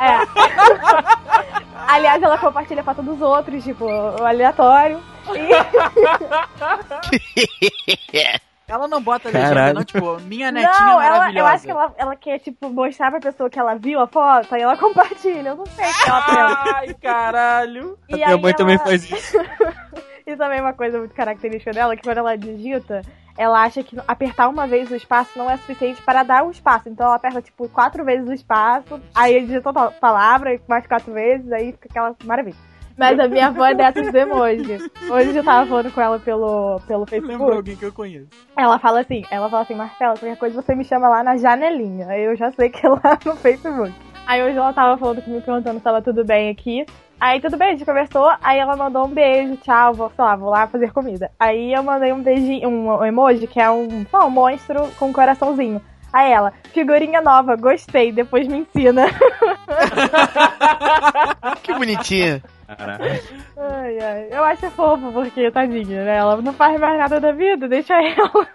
É. 0.00 0.20
Aliás, 1.92 2.22
ela 2.22 2.38
compartilha 2.38 2.84
foto 2.84 3.02
dos 3.02 3.20
outros, 3.20 3.64
tipo, 3.64 3.84
o 3.84 4.24
aleatório. 4.24 5.00
E... 5.34 5.50
Ela 8.68 8.86
não 8.86 9.02
bota 9.02 9.28
legenda, 9.28 9.48
Caralho. 9.48 9.74
não, 9.74 9.82
tipo, 9.84 10.20
minha 10.20 10.52
netinha 10.52 10.72
Não, 10.86 11.00
ela, 11.02 11.18
maravilhosa. 11.18 11.38
eu 11.40 11.46
acho 11.46 11.64
que 11.64 11.70
ela, 11.72 11.92
ela 11.98 12.14
quer, 12.16 12.38
tipo, 12.38 12.70
mostrar 12.70 13.10
pra 13.10 13.18
pessoa 13.18 13.50
que 13.50 13.58
ela 13.58 13.74
viu 13.74 13.98
a 14.00 14.06
foto, 14.06 14.54
aí 14.54 14.62
ela 14.62 14.76
compartilha. 14.76 15.48
Eu 15.48 15.56
não 15.56 15.66
sei 15.66 15.90
o 15.90 15.92
que 15.92 16.08
ela 16.08 16.22
pensa. 16.22 16.74
Ai, 16.76 16.94
caralho. 16.94 17.98
E 18.08 18.14
Minha 18.14 18.28
aí 18.28 18.40
mãe 18.40 18.54
também 18.54 18.76
ela- 18.76 18.84
faz 18.84 19.10
isso. 19.10 19.36
Isso 20.24 20.36
também 20.38 20.60
é 20.60 20.62
uma 20.62 20.72
coisa 20.72 20.98
muito 21.00 21.12
característica 21.12 21.72
dela, 21.72 21.96
que 21.96 22.02
quando 22.04 22.18
ela 22.18 22.38
digita, 22.38 23.02
ela 23.36 23.62
acha 23.62 23.82
que 23.82 23.96
apertar 24.06 24.48
uma 24.48 24.66
vez 24.66 24.90
o 24.90 24.96
espaço 24.96 25.38
não 25.38 25.50
é 25.50 25.56
suficiente 25.56 26.02
para 26.02 26.22
dar 26.22 26.44
o 26.44 26.50
espaço. 26.50 26.88
Então 26.88 27.06
ela 27.06 27.16
aperta, 27.16 27.40
tipo, 27.40 27.68
quatro 27.68 28.04
vezes 28.04 28.28
o 28.28 28.32
espaço, 28.32 29.00
aí 29.14 29.40
digita 29.40 29.70
a 29.70 29.90
palavra, 29.90 30.60
mais 30.68 30.86
quatro 30.86 31.12
vezes, 31.12 31.50
aí 31.52 31.72
fica 31.72 31.88
aquela 31.88 32.16
maravilha. 32.24 32.56
Mas 33.00 33.18
a 33.18 33.26
minha 33.26 33.46
avó 33.46 33.64
é 33.64 33.74
dessas 33.74 34.12
do 34.12 34.18
emoji. 34.18 34.78
Hoje 35.10 35.34
eu 35.34 35.42
tava 35.42 35.66
falando 35.66 35.90
com 35.90 36.00
ela 36.02 36.18
pelo, 36.18 36.78
pelo 36.86 37.06
Facebook. 37.06 37.50
alguém 37.50 37.74
que 37.74 37.84
eu 37.86 37.92
conheço. 37.92 38.28
Ela 38.54 38.78
fala 38.78 39.00
assim, 39.00 39.22
ela 39.30 39.48
fala 39.48 39.62
assim, 39.62 39.74
Marcela, 39.74 40.12
qualquer 40.18 40.36
coisa 40.36 40.60
você 40.60 40.74
me 40.74 40.84
chama 40.84 41.08
lá 41.08 41.24
na 41.24 41.38
janelinha. 41.38 42.08
Aí 42.08 42.24
eu 42.24 42.36
já 42.36 42.50
sei 42.52 42.68
que 42.68 42.84
é 42.84 42.90
lá 42.90 43.18
no 43.24 43.34
Facebook. 43.36 43.94
Aí 44.26 44.42
hoje 44.42 44.56
ela 44.56 44.72
tava 44.74 44.98
falando 44.98 45.22
comigo, 45.22 45.42
perguntando 45.42 45.78
se 45.78 45.84
tava 45.84 46.02
tudo 46.02 46.26
bem 46.26 46.50
aqui. 46.50 46.84
Aí 47.20 47.38
tudo 47.38 47.58
bem, 47.58 47.68
a 47.68 47.72
gente 47.72 47.84
conversou, 47.84 48.32
aí 48.42 48.58
ela 48.58 48.74
mandou 48.74 49.04
um 49.04 49.10
beijo, 49.10 49.58
tchau, 49.58 49.92
vou, 49.92 50.10
sei 50.16 50.24
lá, 50.24 50.36
vou 50.36 50.48
lá 50.48 50.66
fazer 50.66 50.90
comida. 50.90 51.30
Aí 51.38 51.74
eu 51.74 51.82
mandei 51.82 52.14
um 52.14 52.22
beijinho, 52.22 52.66
um, 52.66 53.04
emoji, 53.04 53.46
que 53.46 53.60
é 53.60 53.70
um, 53.70 54.06
lá, 54.10 54.24
um 54.24 54.30
monstro 54.30 54.88
com 54.98 55.08
um 55.08 55.12
coraçãozinho. 55.12 55.82
Aí 56.10 56.32
ela, 56.32 56.50
figurinha 56.72 57.20
nova, 57.20 57.56
gostei, 57.56 58.10
depois 58.10 58.48
me 58.48 58.60
ensina. 58.60 59.04
Que 61.62 61.74
bonitinha. 61.74 62.42
Ai, 63.56 63.98
ai. 63.98 64.28
Eu 64.30 64.44
acho 64.44 64.70
fofo, 64.70 65.12
porque, 65.12 65.50
tadinha, 65.50 66.04
né? 66.04 66.16
Ela 66.18 66.36
não 66.40 66.52
faz 66.52 66.78
mais 66.78 66.98
nada 66.98 67.18
da 67.20 67.32
vida, 67.32 67.66
deixa 67.68 67.94
ela. 67.94 68.46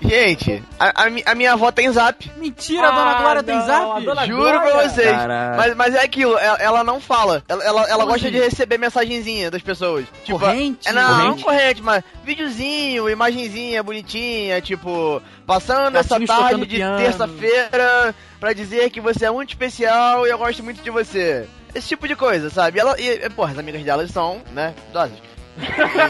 Gente, 0.00 0.62
a, 0.78 1.04
a 1.04 1.32
a 1.32 1.34
minha 1.34 1.52
avó 1.52 1.70
tem 1.72 1.90
zap. 1.90 2.30
Mentira, 2.36 2.88
a 2.88 2.90
dona 2.90 3.10
Ah, 3.10 3.20
Glória 3.22 3.42
tem 3.42 3.56
não, 3.56 3.66
zap? 3.66 3.90
a 3.90 4.00
dona 4.00 4.26
Juro 4.26 4.42
pra 4.60 4.70
Glória. 4.70 4.88
vocês. 4.88 5.10
Caralho. 5.10 5.56
Mas, 5.56 5.74
mas 5.76 5.94
é 5.94 6.02
aquilo, 6.04 6.36
ela, 6.38 6.58
ela 6.58 6.84
não 6.84 7.00
fala. 7.00 7.42
Ela, 7.48 7.64
ela, 7.64 7.82
ela 7.88 8.04
gosta 8.04 8.28
assim? 8.28 8.30
de 8.30 8.38
receber 8.42 8.78
mensagenzinha 8.78 9.50
das 9.50 9.62
pessoas. 9.62 10.04
Tipo, 10.24 10.38
Corrente? 10.38 10.88
É, 10.88 10.92
não, 10.92 11.02
não 11.10 11.18
Corrente? 11.36 11.44
corrente, 11.44 11.82
mas 11.82 12.04
videozinho, 12.24 13.08
imagenzinha 13.08 13.82
bonitinha, 13.82 14.60
tipo, 14.60 15.22
passando 15.46 15.96
essa 15.96 16.18
Gatinhos 16.18 16.30
tarde 16.30 16.66
de 16.66 16.78
terça-feira 16.78 18.14
pra 18.40 18.52
dizer 18.52 18.90
que 18.90 19.00
você 19.00 19.26
é 19.26 19.30
muito 19.30 19.50
especial 19.50 20.26
e 20.26 20.30
eu 20.30 20.38
gosto 20.38 20.62
muito 20.62 20.82
de 20.82 20.90
você. 20.90 21.46
Esse 21.74 21.88
tipo 21.88 22.06
de 22.08 22.14
coisa, 22.16 22.50
sabe? 22.50 22.78
E 22.78 22.80
ela, 22.80 23.00
e, 23.00 23.28
porra, 23.30 23.52
as 23.52 23.58
amigas 23.58 23.82
delas 23.82 24.10
são, 24.10 24.40
né, 24.52 24.74
idosas. 24.90 25.18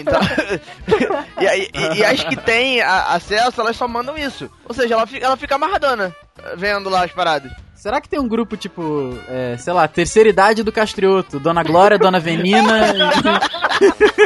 Então, 0.00 0.20
e, 1.40 1.44
e- 1.44 1.98
e 1.98 2.04
as 2.04 2.22
que 2.24 2.36
têm 2.36 2.80
acesso, 2.80 3.60
elas 3.60 3.76
só 3.76 3.86
mandam 3.86 4.16
isso. 4.16 4.50
Ou 4.66 4.74
seja, 4.74 4.94
ela 4.94 5.06
fica, 5.06 5.24
ela 5.24 5.36
fica 5.36 5.54
amarradona 5.54 6.14
vendo 6.56 6.88
lá 6.88 7.04
as 7.04 7.12
paradas. 7.12 7.52
Será 7.84 8.00
que 8.00 8.08
tem 8.08 8.18
um 8.18 8.26
grupo, 8.26 8.56
tipo, 8.56 9.12
é, 9.28 9.58
sei 9.58 9.70
lá, 9.74 9.86
terceira 9.86 10.26
idade 10.26 10.62
do 10.62 10.72
Castrioto? 10.72 11.38
Dona 11.38 11.62
Glória, 11.62 11.98
Dona 11.98 12.18
Venina, 12.18 12.80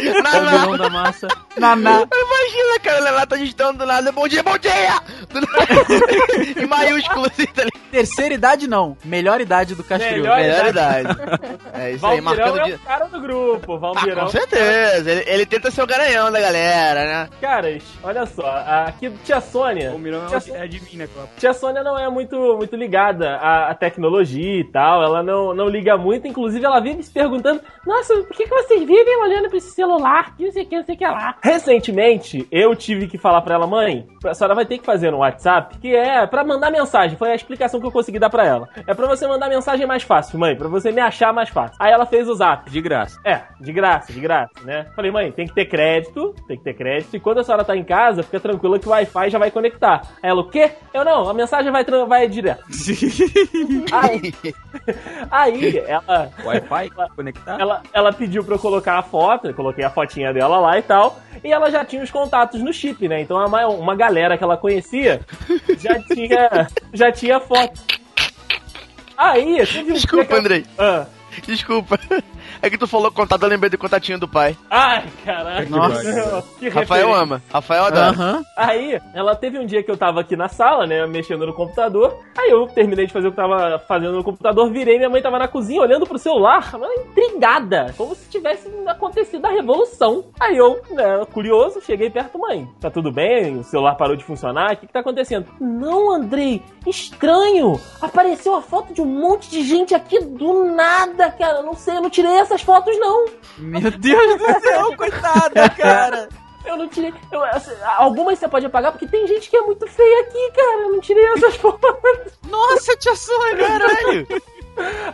Vilão 0.01 0.79
da 0.79 0.89
Massa, 0.89 1.27
Naná. 1.57 2.05
Imagina, 2.05 2.81
cara, 2.81 3.09
ela 3.09 3.27
tá 3.27 3.35
digitando 3.35 3.79
do 3.79 3.85
nada, 3.85 4.13
bom 4.13 4.29
dia, 4.29 4.45
bom 4.45 4.57
dia! 4.57 5.01
Em 6.63 6.67
maiúsculo, 6.67 7.27
assim, 7.27 7.47
tá 7.47 7.65
ligado? 7.65 7.79
Terceira 7.91 8.35
idade 8.35 8.69
não, 8.69 8.97
melhor 9.05 9.41
idade 9.41 9.75
do 9.75 9.83
Castrioto. 9.83 10.21
Melhor 10.21 10.39
Melhor 10.39 10.67
idade. 10.69 11.09
É 11.79 11.93
isso 11.93 12.05
aí, 12.05 12.21
Valvirão 12.21 12.25
marcando 12.25 12.61
é 12.61 12.65
dia. 12.65 12.77
o 12.77 12.79
cara 12.81 13.05
do 13.07 13.21
grupo. 13.21 13.75
Ah, 13.75 13.79
Valvirão. 13.79 14.25
com 14.25 14.31
certeza. 14.31 15.11
Ele, 15.11 15.25
ele 15.27 15.47
tenta 15.47 15.71
ser 15.71 15.83
o 15.83 15.87
garanhão 15.87 16.33
da 16.33 16.41
galera, 16.41 17.05
né? 17.05 17.29
Caras, 17.41 17.85
olha 18.03 18.27
só. 18.27 18.45
Aqui, 18.87 19.09
tia 19.25 19.41
Sônia. 19.41 19.93
O 19.93 19.99
Mirão 19.99 20.27
Tia, 20.27 20.57
é 20.57 20.67
de 20.67 20.81
mim, 20.83 20.97
né, 20.97 21.07
Copa? 21.07 21.29
tia 21.39 21.53
Sônia 21.53 21.85
não 21.85 21.97
é 21.97 22.09
muito, 22.11 22.37
muito 22.57 22.75
ligada 22.75 23.39
à, 23.49 23.70
à 23.70 23.74
tecnologia 23.74 24.61
e 24.61 24.64
tal. 24.64 25.03
Ela 25.03 25.22
não, 25.22 25.55
não 25.55 25.68
liga 25.68 25.96
muito. 25.96 26.26
Inclusive, 26.26 26.64
ela 26.64 26.80
vive 26.80 27.03
se 27.03 27.11
perguntando: 27.11 27.61
Nossa, 27.86 28.14
por 28.22 28.36
que, 28.36 28.44
que 28.44 28.51
vocês 28.51 28.80
vivem 28.80 29.22
olhando 29.22 29.49
pra 29.49 29.59
esse 29.59 29.70
celular? 29.70 30.36
Que 30.36 30.44
não 30.44 30.53
sei 30.53 30.62
o 30.62 30.66
que, 30.66 30.76
não 30.76 30.84
sei 30.84 30.94
o 30.94 30.99
que 30.99 31.05
lá. 31.05 31.34
Recentemente, 31.42 32.46
eu 32.51 32.74
tive 32.74 33.07
que 33.07 33.18
falar 33.18 33.42
pra 33.42 33.55
ela: 33.55 33.66
Mãe, 33.66 34.07
a 34.24 34.34
senhora 34.34 34.55
vai 34.55 34.66
ter 34.66 34.78
que 34.78 34.86
fazer 34.86 35.11
no 35.11 35.18
WhatsApp, 35.18 35.78
que 35.78 35.94
é 35.94 36.26
pra 36.26 36.44
mandar 36.44 36.70
mensagem. 36.70 37.16
Foi 37.16 37.30
a 37.30 37.34
explicação 37.34 37.80
que 37.80 37.86
eu 37.86 37.92
consegui 37.92 38.18
dar 38.18 38.30
pra 38.30 38.44
ela. 38.44 38.68
É 38.86 38.94
pra 38.94 39.07
você 39.07 39.26
mandar 39.26 39.49
mensagem 39.49 39.86
mais 39.86 40.03
fácil, 40.03 40.38
mãe. 40.38 40.57
Pra 40.57 40.68
você 40.68 40.92
me 40.92 41.01
achar 41.01 41.32
mais 41.32 41.49
fácil. 41.49 41.76
Aí 41.80 41.92
ela 41.92 42.07
fez 42.07 42.28
o 42.28 42.34
zap. 42.34 42.70
De 42.70 42.80
graça. 42.80 43.18
É, 43.24 43.42
de 43.61 43.72
graça, 43.72 44.12
de 44.12 44.20
graça, 44.20 44.53
né? 44.64 44.86
Falei, 44.94 45.11
mãe, 45.11 45.32
tem 45.32 45.46
que 45.46 45.55
ter 45.55 45.66
crédito, 45.66 46.34
tem 46.46 46.57
que 46.57 46.64
ter 46.64 46.74
crédito. 46.74 47.14
E 47.16 47.20
quando 47.20 47.38
a 47.38 47.44
senhora 47.44 47.64
tá 47.64 47.76
em 47.76 47.84
casa, 47.84 48.22
fica 48.22 48.40
tranquila 48.40 48.78
que 48.78 48.88
o 48.88 48.90
Wi-Fi 48.90 49.30
já 49.30 49.38
vai 49.38 49.51
conectar. 49.51 50.03
Aí 50.22 50.30
ela, 50.30 50.40
o 50.40 50.49
quê? 50.49 50.72
Eu 50.92 51.05
não, 51.05 51.28
a 51.28 51.34
mensagem 51.34 51.70
vai, 51.70 51.84
vai 51.84 52.28
direto. 52.28 52.64
aí, 53.93 54.32
aí 55.30 55.78
ela, 55.86 56.30
Wi-Fi? 56.45 56.91
Conectar? 57.14 57.61
ela, 57.61 57.82
ela 57.93 58.12
pediu 58.12 58.45
pra 58.45 58.55
eu 58.55 58.59
colocar 58.59 58.99
a 58.99 59.03
foto, 59.03 59.49
eu 59.49 59.55
coloquei 59.55 59.84
a 59.84 59.91
fotinha 59.91 60.32
dela 60.32 60.59
lá 60.59 60.78
e 60.78 60.82
tal. 60.82 61.18
E 61.43 61.53
ela 61.53 61.70
já 61.70 61.84
tinha 61.84 62.03
os 62.03 62.11
contatos 62.11 62.61
no 62.62 62.72
chip, 62.72 63.07
né? 63.09 63.20
Então 63.20 63.36
uma, 63.45 63.66
uma 63.68 63.95
galera 63.95 64.36
que 64.36 64.45
ela 64.45 64.57
conhecia 64.57 65.20
já 65.78 65.99
tinha, 66.12 66.68
já 66.93 67.12
tinha 67.12 67.39
foto. 67.41 67.80
Aí, 69.16 69.64
teve 69.66 69.91
um 69.91 69.95
Desculpa, 69.95 70.26
que 70.26 70.32
eu- 70.32 70.39
Andrei. 70.39 70.66
Ah. 70.78 71.07
Desculpa. 71.47 71.99
É 72.61 72.69
que 72.69 72.79
tu 72.79 72.87
falou 72.87 73.11
contato, 73.11 73.43
eu 73.43 73.49
lembrei 73.49 73.71
do 73.71 73.79
contatinho 73.79 74.19
do 74.19 74.29
pai. 74.29 74.57
Ai, 74.71 75.05
caraca. 75.25 75.69
Nossa. 75.69 76.45
Que 76.59 76.69
Rafael 76.69 77.15
ama. 77.15 77.43
Rafael 77.53 77.85
adora. 77.85 78.45
Aí, 78.57 79.01
ela 79.15 79.35
teve 79.37 79.59
um 79.59 79.67
dia 79.67 79.83
que 79.83 79.91
eu 79.91 79.97
tava 79.97 80.21
aqui 80.21 80.37
na 80.37 80.49
sala, 80.49 80.87
né, 80.87 81.07
mexendo 81.07 81.47
no 81.47 81.55
computador. 81.55 82.19
Aí 82.37 82.51
eu 82.51 82.67
terminei 82.67 83.07
de 83.07 83.13
fazer 83.13 83.29
o 83.29 83.31
que 83.31 83.37
tava 83.37 83.79
fazendo 83.87 84.13
no 84.13 84.25
computador, 84.25 84.71
virei, 84.71 84.97
minha 84.99 85.11
mãe 85.11 85.23
tava 85.23 85.39
na 85.39 85.49
cozinha 85.49 85.81
olhando 85.81 86.07
pro 86.07 86.19
celular, 86.19 86.71
ela 86.73 86.89
intrigada, 86.95 87.95
como 87.97 88.15
se 88.15 88.29
tivesse 88.29 88.69
acontecido 88.87 89.45
a 89.45 89.51
revolução. 89.51 90.25
Aí 90.41 90.57
eu, 90.57 90.81
né, 90.91 91.25
curioso, 91.33 91.81
cheguei 91.81 92.11
perto, 92.11 92.39
mãe, 92.39 92.69
tá 92.81 92.91
tudo 92.91 93.13
bem? 93.13 93.59
O 93.59 93.65
celular 93.65 93.95
parou 93.95 94.17
de 94.17 94.25
funcionar? 94.25 94.73
O 94.73 94.77
que 94.77 94.87
que 94.87 94.93
tá 94.93 95.01
acontecendo? 95.01 95.47
Não, 95.61 96.13
Andrei, 96.13 96.63
estranho! 96.87 97.81
Apareceu 98.01 98.55
a 98.55 98.63
foto 98.63 98.93
de 98.93 99.01
um 99.01 99.07
monte 99.07 99.51
de 99.51 99.63
gente 99.63 99.95
aqui 99.95 100.21
do 100.21 100.65
nada, 100.65 101.31
cara. 101.31 101.63
Não 101.63 101.75
sei, 101.75 101.97
eu 101.97 102.03
não 102.03 102.11
tirei 102.11 102.39
essas 102.49 102.62
fotos, 102.62 102.99
não. 102.99 103.26
Meu 103.59 103.90
Deus 103.90 104.38
do 104.38 104.61
céu, 104.61 104.94
coitada, 104.96 105.68
cara. 105.70 106.28
Eu 106.64 106.76
não 106.76 106.88
tirei. 106.88 107.14
eu- 107.32 107.44
assim, 107.44 107.72
algumas 107.96 108.38
você 108.38 108.49
pode 108.49 108.66
apagar, 108.66 108.92
porque 108.92 109.07
tem 109.07 109.26
gente 109.26 109.49
que 109.49 109.57
é 109.57 109.61
muito 109.62 109.86
feia 109.86 110.20
aqui, 110.22 110.51
cara. 110.55 110.80
Eu 110.82 110.92
não 110.92 111.01
tirei 111.01 111.24
essas 111.26 111.55
fotos. 111.61 112.32
Nossa, 112.49 112.96
tia 112.96 113.14
Sônia. 113.14 113.57
Caralho. 113.66 114.26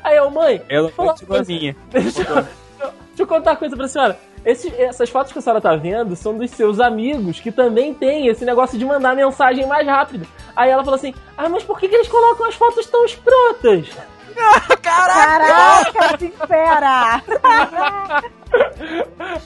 Aí 0.02 0.16
eu, 0.16 0.30
mãe, 0.30 0.62
Ela 0.68 0.90
Fala 0.90 1.16
foi 1.16 1.24
igualzinha. 1.24 1.76
deixa, 1.90 2.22
eu- 2.22 2.34
deixa 2.34 2.92
eu 3.18 3.26
contar 3.26 3.52
uma 3.52 3.56
coisa 3.56 3.76
pra 3.76 3.88
senhora. 3.88 4.18
Esse- 4.44 4.74
essas 4.78 5.08
fotos 5.08 5.32
que 5.32 5.38
a 5.38 5.42
senhora 5.42 5.60
tá 5.60 5.74
vendo 5.74 6.14
são 6.16 6.36
dos 6.36 6.50
seus 6.50 6.78
amigos 6.80 7.40
que 7.40 7.50
também 7.50 7.94
tem 7.94 8.26
esse 8.26 8.44
negócio 8.44 8.76
de 8.78 8.84
mandar 8.84 9.14
mensagem 9.16 9.66
mais 9.66 9.86
rápido. 9.86 10.26
Aí 10.54 10.70
ela 10.70 10.82
falou 10.84 10.96
assim: 10.96 11.14
Ah, 11.36 11.48
mas 11.48 11.62
por 11.62 11.78
que, 11.78 11.88
que 11.88 11.94
eles 11.94 12.08
colocam 12.08 12.46
as 12.46 12.54
fotos 12.54 12.84
tão 12.86 13.04
escrotas? 13.06 13.88
Caraca, 14.82 16.18
sincera! 16.18 17.22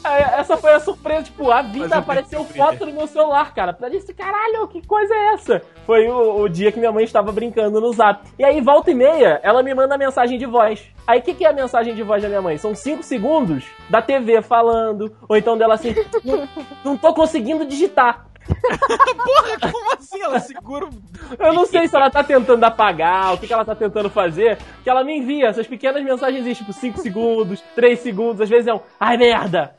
É, 0.04 0.40
Essa 0.40 0.56
foi 0.56 0.74
a 0.74 0.80
surpresa, 0.80 1.24
tipo, 1.24 1.50
a 1.50 1.62
vida 1.62 1.96
apareceu 1.96 2.44
foto 2.44 2.86
no 2.86 2.92
meu 2.92 3.06
celular, 3.06 3.54
cara. 3.54 3.72
Pra 3.72 3.88
disse, 3.88 4.12
caralho, 4.12 4.66
que 4.68 4.86
coisa 4.86 5.14
é 5.14 5.34
essa? 5.34 5.62
Foi 5.86 6.08
o, 6.08 6.42
o 6.42 6.48
dia 6.48 6.70
que 6.72 6.78
minha 6.78 6.92
mãe 6.92 7.04
estava 7.04 7.32
brincando 7.32 7.80
no 7.80 7.92
zap. 7.92 8.28
E 8.38 8.44
aí, 8.44 8.60
volta 8.60 8.90
e 8.90 8.94
meia, 8.94 9.40
ela 9.42 9.62
me 9.62 9.74
manda 9.74 9.96
mensagem 9.98 10.38
de 10.38 10.46
voz. 10.46 10.84
Aí, 11.06 11.20
o 11.20 11.22
que, 11.22 11.34
que 11.34 11.44
é 11.44 11.48
a 11.48 11.52
mensagem 11.52 11.94
de 11.94 12.02
voz 12.02 12.22
da 12.22 12.28
minha 12.28 12.42
mãe? 12.42 12.58
São 12.58 12.74
cinco 12.74 13.02
segundos 13.02 13.64
da 13.88 14.02
TV 14.02 14.42
falando, 14.42 15.14
ou 15.28 15.36
então 15.36 15.56
dela 15.56 15.74
assim, 15.74 15.94
não, 16.24 16.48
não 16.84 16.96
tô 16.96 17.14
conseguindo 17.14 17.64
digitar. 17.64 18.26
Porra, 18.48 19.72
como 19.72 19.87
assim? 20.22 20.54
Ela 20.54 20.60
segura. 20.60 20.88
Eu 21.38 21.52
não 21.52 21.66
sei 21.66 21.88
se 21.88 21.96
ela 21.96 22.10
tá 22.10 22.24
tentando 22.24 22.64
apagar, 22.64 23.34
o 23.34 23.38
que, 23.38 23.46
que 23.46 23.52
ela 23.52 23.64
tá 23.64 23.74
tentando 23.74 24.08
fazer, 24.08 24.58
que 24.82 24.88
ela 24.88 25.04
me 25.04 25.18
envia 25.18 25.48
essas 25.48 25.66
pequenas 25.66 26.02
mensagens, 26.02 26.56
tipo 26.56 26.72
5 26.72 26.98
segundos, 27.00 27.62
3 27.74 27.98
segundos, 27.98 28.40
às 28.40 28.48
vezes 28.48 28.66
é 28.66 28.74
um 28.74 28.80
ai 28.98 29.16
merda! 29.16 29.74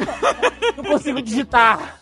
Não 0.76 0.84
consigo 0.84 1.22
digitar! 1.22 1.99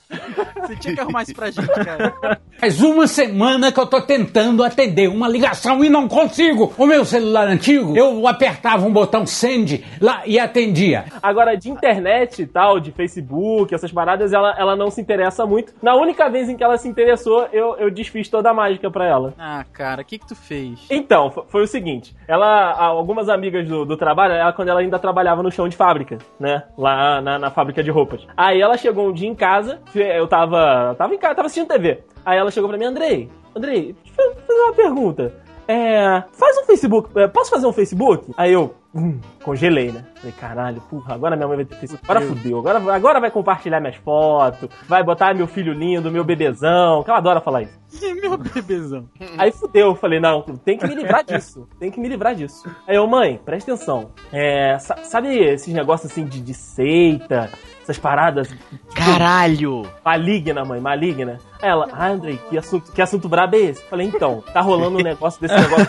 Você 0.61 0.77
tinha 0.77 0.95
que 0.95 1.01
arrumar 1.01 1.23
isso 1.23 1.35
pra 1.35 1.51
gente, 1.51 1.69
cara. 1.69 2.39
Faz 2.59 2.81
uma 2.83 3.07
semana 3.07 3.71
que 3.71 3.79
eu 3.79 3.87
tô 3.87 4.01
tentando 4.01 4.65
atender 4.65 5.09
uma 5.09 5.29
ligação 5.29 5.85
e 5.85 5.89
não 5.89 6.09
consigo. 6.09 6.73
O 6.77 6.87
meu 6.87 7.05
celular 7.05 7.47
antigo, 7.47 7.97
eu 7.97 8.27
apertava 8.27 8.87
um 8.87 8.93
botão 8.93 9.25
send 9.27 9.85
lá 10.01 10.23
e 10.27 10.39
atendia. 10.39 11.05
Agora, 11.23 11.57
de 11.57 11.71
internet 11.71 12.43
e 12.43 12.47
tal, 12.47 12.81
de 12.81 12.91
Facebook, 12.91 13.75
essas 13.75 13.93
paradas, 13.93 14.33
ela, 14.33 14.55
ela 14.59 14.75
não 14.77 14.91
se 14.91 15.01
interessa 15.01 15.47
muito. 15.47 15.73
Na 15.83 15.95
única 15.95 16.29
vez 16.29 16.49
em 16.49 16.57
que 16.57 16.65
ela 16.65 16.77
se 16.79 16.89
interessou, 16.89 17.47
eu, 17.53 17.77
eu 17.77 17.91
desfiz 17.91 18.29
toda 18.29 18.51
a 18.51 18.55
mágica 18.55 18.91
pra 18.91 19.07
ela. 19.07 19.35
Ah, 19.39 19.65
cara, 19.73 20.03
o 20.03 20.05
que 20.05 20.19
que 20.19 20.27
tu 20.27 20.35
fez? 20.35 20.81
Então, 20.91 21.31
fo- 21.31 21.45
foi 21.49 21.63
o 21.63 21.67
seguinte, 21.67 22.15
ela, 22.27 22.73
algumas 22.73 23.29
amigas 23.29 23.69
do, 23.69 23.85
do 23.85 23.97
trabalho, 23.97 24.33
ela, 24.35 24.53
quando 24.53 24.69
ela 24.69 24.81
ainda 24.81 24.99
trabalhava 24.99 25.43
no 25.43 25.51
chão 25.53 25.69
de 25.69 25.77
fábrica, 25.77 26.19
né, 26.41 26.63
lá 26.77 27.21
na, 27.21 27.39
na 27.39 27.51
fábrica 27.51 27.83
de 27.83 27.91
roupas. 27.91 28.27
Aí 28.37 28.61
ela 28.61 28.77
chegou 28.77 29.09
um 29.09 29.13
dia 29.13 29.29
em 29.29 29.35
casa, 29.35 29.81
eu 30.03 30.26
tava, 30.26 30.94
tava 30.96 31.14
em 31.14 31.18
casa, 31.18 31.34
tava 31.34 31.46
assistindo 31.46 31.68
TV. 31.68 32.03
Aí 32.24 32.38
ela 32.38 32.51
chegou 32.51 32.68
pra 32.68 32.78
mim, 32.78 32.84
Andrei, 32.84 33.28
Andrei, 33.55 33.94
deixa 34.05 34.22
eu 34.22 34.34
fazer 34.34 34.61
uma 34.61 34.72
pergunta. 34.72 35.32
É, 35.66 36.22
faz 36.32 36.57
um 36.59 36.64
Facebook, 36.64 37.11
é, 37.18 37.28
posso 37.28 37.51
fazer 37.51 37.66
um 37.66 37.72
Facebook? 37.74 38.32
Aí 38.38 38.51
eu, 38.55 38.74
hum, 38.94 39.20
congelei, 39.44 39.92
né? 39.92 40.03
Falei, 40.14 40.32
caralho, 40.40 40.80
porra, 40.88 41.14
agora 41.14 41.36
minha 41.36 41.46
mãe 41.46 41.57
vai 41.59 41.66
ter 41.66 41.74
Facebook. 41.76 42.11
Agora 42.11 42.24
fudeu, 42.26 42.59
agora, 42.59 42.94
agora 42.94 43.20
vai 43.20 43.30
compartilhar 43.30 43.78
minhas 43.78 43.96
fotos, 43.96 44.66
vai 44.88 45.05
botar 45.05 45.34
meu 45.34 45.46
filho 45.46 45.74
lindo, 45.74 46.11
meu 46.11 46.24
bebezão, 46.24 47.03
que 47.03 47.11
ela 47.11 47.18
adora 47.18 47.40
falar 47.42 47.62
isso. 47.62 47.78
Meu 48.20 48.36
bebezão. 48.36 49.09
Aí 49.38 49.51
fudeu, 49.51 49.88
eu 49.88 49.94
falei, 49.94 50.20
não, 50.20 50.42
tem 50.42 50.76
que 50.76 50.86
me 50.86 50.94
livrar 50.94 51.24
disso. 51.24 51.66
Tem 51.78 51.90
que 51.90 51.99
me 52.01 52.09
livrar 52.09 52.34
disso. 52.34 52.68
Aí 52.86 52.96
eu, 52.96 53.07
mãe, 53.07 53.40
presta 53.42 53.72
atenção. 53.72 54.11
É, 54.32 54.78
sa- 54.78 54.99
sabe 55.05 55.38
esses 55.38 55.72
negócios 55.72 56.11
assim 56.12 56.24
de, 56.26 56.40
de 56.40 56.53
seita, 56.53 57.51
essas 57.89 57.99
paradas 57.99 58.55
Caralho! 58.95 59.82
maligna, 60.05 60.64
mãe, 60.64 60.80
maligna? 60.80 61.39
Aí 61.62 61.68
ela, 61.70 61.89
ah, 61.93 62.09
Andrei, 62.09 62.39
que 62.49 62.59
assunto, 62.59 62.93
que 62.93 63.01
assunto 63.01 63.28
brabo 63.28 63.57
é 63.57 63.61
esse? 63.61 63.82
Falei, 63.89 64.07
então, 64.07 64.43
tá 64.53 64.61
rolando 64.61 64.99
um 64.99 65.03
negócio 65.03 65.41
desse 65.41 65.55
negócio 65.55 65.89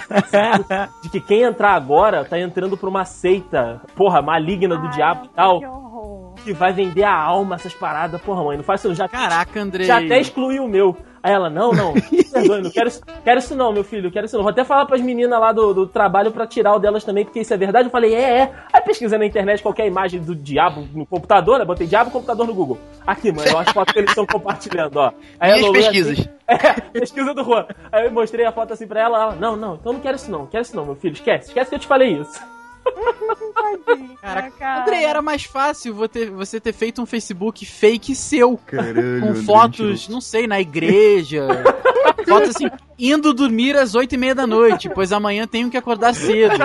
de 1.04 1.10
que 1.10 1.20
quem 1.20 1.42
entrar 1.44 1.74
agora 1.74 2.24
tá 2.26 2.40
entrando 2.40 2.78
pra 2.78 2.90
uma 2.90 3.06
seita, 3.06 3.82
porra, 3.96 4.22
maligna 4.22 4.78
do 4.78 4.88
Ai, 4.88 4.92
diabo 4.94 5.26
e 5.26 5.30
tal, 5.30 5.60
Que 5.60 5.66
horror. 5.66 6.34
que 6.46 6.54
vai 6.54 6.72
vender 6.74 7.04
a 7.04 7.14
alma, 7.14 7.56
essas 7.56 7.74
paradas. 7.74 8.22
Porra, 8.22 8.44
mãe, 8.44 8.58
não 8.58 8.64
faz 8.64 8.80
isso, 8.84 8.96
já 8.96 9.08
Caraca, 9.08 9.60
Andrei. 9.60 9.86
já 9.86 9.98
até 9.98 10.20
excluiu 10.20 10.64
o 10.66 10.70
meu. 10.70 10.96
Aí 11.22 11.34
ela, 11.34 11.50
não, 11.50 11.72
não, 11.72 11.94
perdoe, 12.32 12.62
não 12.62 12.70
quero 12.70 12.88
isso, 12.88 13.02
quero 13.24 13.40
isso 13.40 13.56
não, 13.56 13.72
meu 13.72 13.84
filho, 13.84 14.12
quero 14.12 14.26
isso 14.26 14.36
não. 14.36 14.44
Vou 14.44 14.52
até 14.52 14.64
falar 14.64 14.86
pras 14.86 15.02
meninas 15.02 15.40
lá 15.40 15.52
do, 15.52 15.74
do 15.74 15.88
trabalho 15.88 16.32
pra 16.32 16.48
tirar 16.48 16.76
o 16.76 16.80
delas 16.80 17.04
também, 17.04 17.26
porque 17.26 17.42
isso 17.42 17.54
é 17.54 17.58
verdade. 17.58 17.88
Eu 17.88 17.92
falei, 17.92 18.14
é, 18.14 18.40
é. 18.40 18.54
Aí 18.72 18.82
pesquisei 18.82 19.18
na 19.18 19.26
internet 19.26 19.62
qualquer 19.62 19.88
imagem 19.88 20.22
do 20.22 20.36
diabo 20.36 20.88
no 20.94 21.06
computador, 21.06 21.60
né? 21.60 21.66
Botei 21.66 21.88
diabo 21.88 22.12
computador 22.12 22.48
no 22.48 22.54
Google. 22.54 22.78
Aqui, 23.06 23.32
mano, 23.32 23.58
as 23.58 23.72
fotos 23.72 23.94
que 23.94 24.00
eles 24.00 24.12
estão 24.12 24.26
compartilhando, 24.26 24.98
ó. 24.98 25.12
Aí 25.40 25.52
Minhas 25.52 25.62
Lulu, 25.62 25.74
pesquisas. 25.74 26.20
assim, 26.20 26.30
é, 26.48 26.74
pesquisa 27.00 27.34
do 27.34 27.44
Juan. 27.44 27.66
Aí 27.92 28.06
eu 28.06 28.12
mostrei 28.12 28.46
a 28.46 28.52
foto 28.52 28.74
assim 28.74 28.88
pra 28.88 29.02
ela, 29.02 29.22
ela, 29.22 29.36
não, 29.36 29.56
não, 29.56 29.76
então 29.76 29.94
não 29.94 30.00
quero 30.00 30.16
isso 30.16 30.32
não, 30.32 30.46
quero 30.46 30.64
isso 30.64 30.76
não, 30.76 30.86
meu 30.86 30.96
filho, 30.96 31.14
esquece, 31.14 31.48
esquece 31.48 31.70
que 31.70 31.76
eu 31.76 31.80
te 31.80 31.88
falei 31.88 32.14
isso. 32.14 32.40
Caraca, 34.22 34.52
Cara. 34.52 34.82
Andrei, 34.82 35.04
era 35.06 35.22
mais 35.22 35.44
fácil 35.44 35.94
você 35.94 36.60
ter 36.60 36.74
feito 36.74 37.02
um 37.02 37.06
Facebook 37.06 37.66
fake 37.66 38.16
seu. 38.16 38.58
Caralho, 38.58 39.22
com 39.22 39.36
fotos, 39.44 40.08
não 40.08 40.22
sei, 40.22 40.48
na 40.48 40.60
igreja. 40.60 41.48
fotos 42.28 42.50
assim, 42.50 42.70
indo 42.98 43.34
dormir 43.34 43.76
às 43.78 43.96
oito 43.96 44.14
e 44.14 44.18
meia 44.18 44.36
da 44.36 44.46
noite, 44.46 44.90
pois 44.90 45.12
amanhã 45.12 45.48
tenho 45.48 45.70
que 45.70 45.78
acordar 45.78 46.14
cedo. 46.14 46.56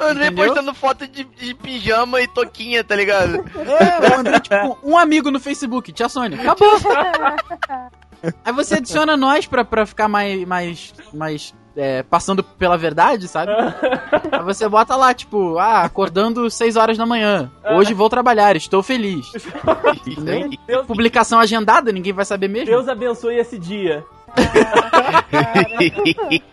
André 0.00 0.26
Entendeu? 0.26 0.46
postando 0.46 0.74
foto 0.74 1.06
de, 1.06 1.24
de 1.24 1.54
pijama 1.54 2.20
e 2.20 2.26
toquinha, 2.26 2.82
tá 2.82 2.96
ligado? 2.96 3.44
É, 3.56 4.10
o 4.10 4.18
André, 4.18 4.40
tipo, 4.40 4.78
um 4.82 4.98
amigo 4.98 5.30
no 5.30 5.38
Facebook, 5.38 5.92
tia 5.92 6.08
Sônia. 6.08 6.40
Acabou. 6.40 6.68
Aí 8.44 8.52
você 8.52 8.74
adiciona 8.76 9.16
nós 9.16 9.46
pra, 9.46 9.64
pra 9.64 9.86
ficar 9.86 10.08
mais, 10.08 10.44
mais, 10.46 10.94
mais 11.14 11.54
é, 11.76 12.02
passando 12.02 12.42
pela 12.42 12.76
verdade, 12.76 13.28
sabe? 13.28 13.52
Aí 14.32 14.42
você 14.44 14.68
bota 14.68 14.96
lá, 14.96 15.12
tipo, 15.14 15.58
ah, 15.58 15.82
acordando 15.82 16.48
6 16.50 16.76
horas 16.76 16.96
da 16.98 17.06
manhã. 17.06 17.50
Hoje 17.72 17.94
vou 17.94 18.08
trabalhar, 18.08 18.56
estou 18.56 18.82
feliz. 18.82 19.30
Deus, 20.66 20.86
Publicação 20.86 21.38
agendada, 21.40 21.92
ninguém 21.92 22.12
vai 22.12 22.24
saber 22.24 22.48
mesmo. 22.48 22.66
Deus 22.66 22.88
abençoe 22.88 23.36
esse 23.36 23.58
dia. 23.58 24.04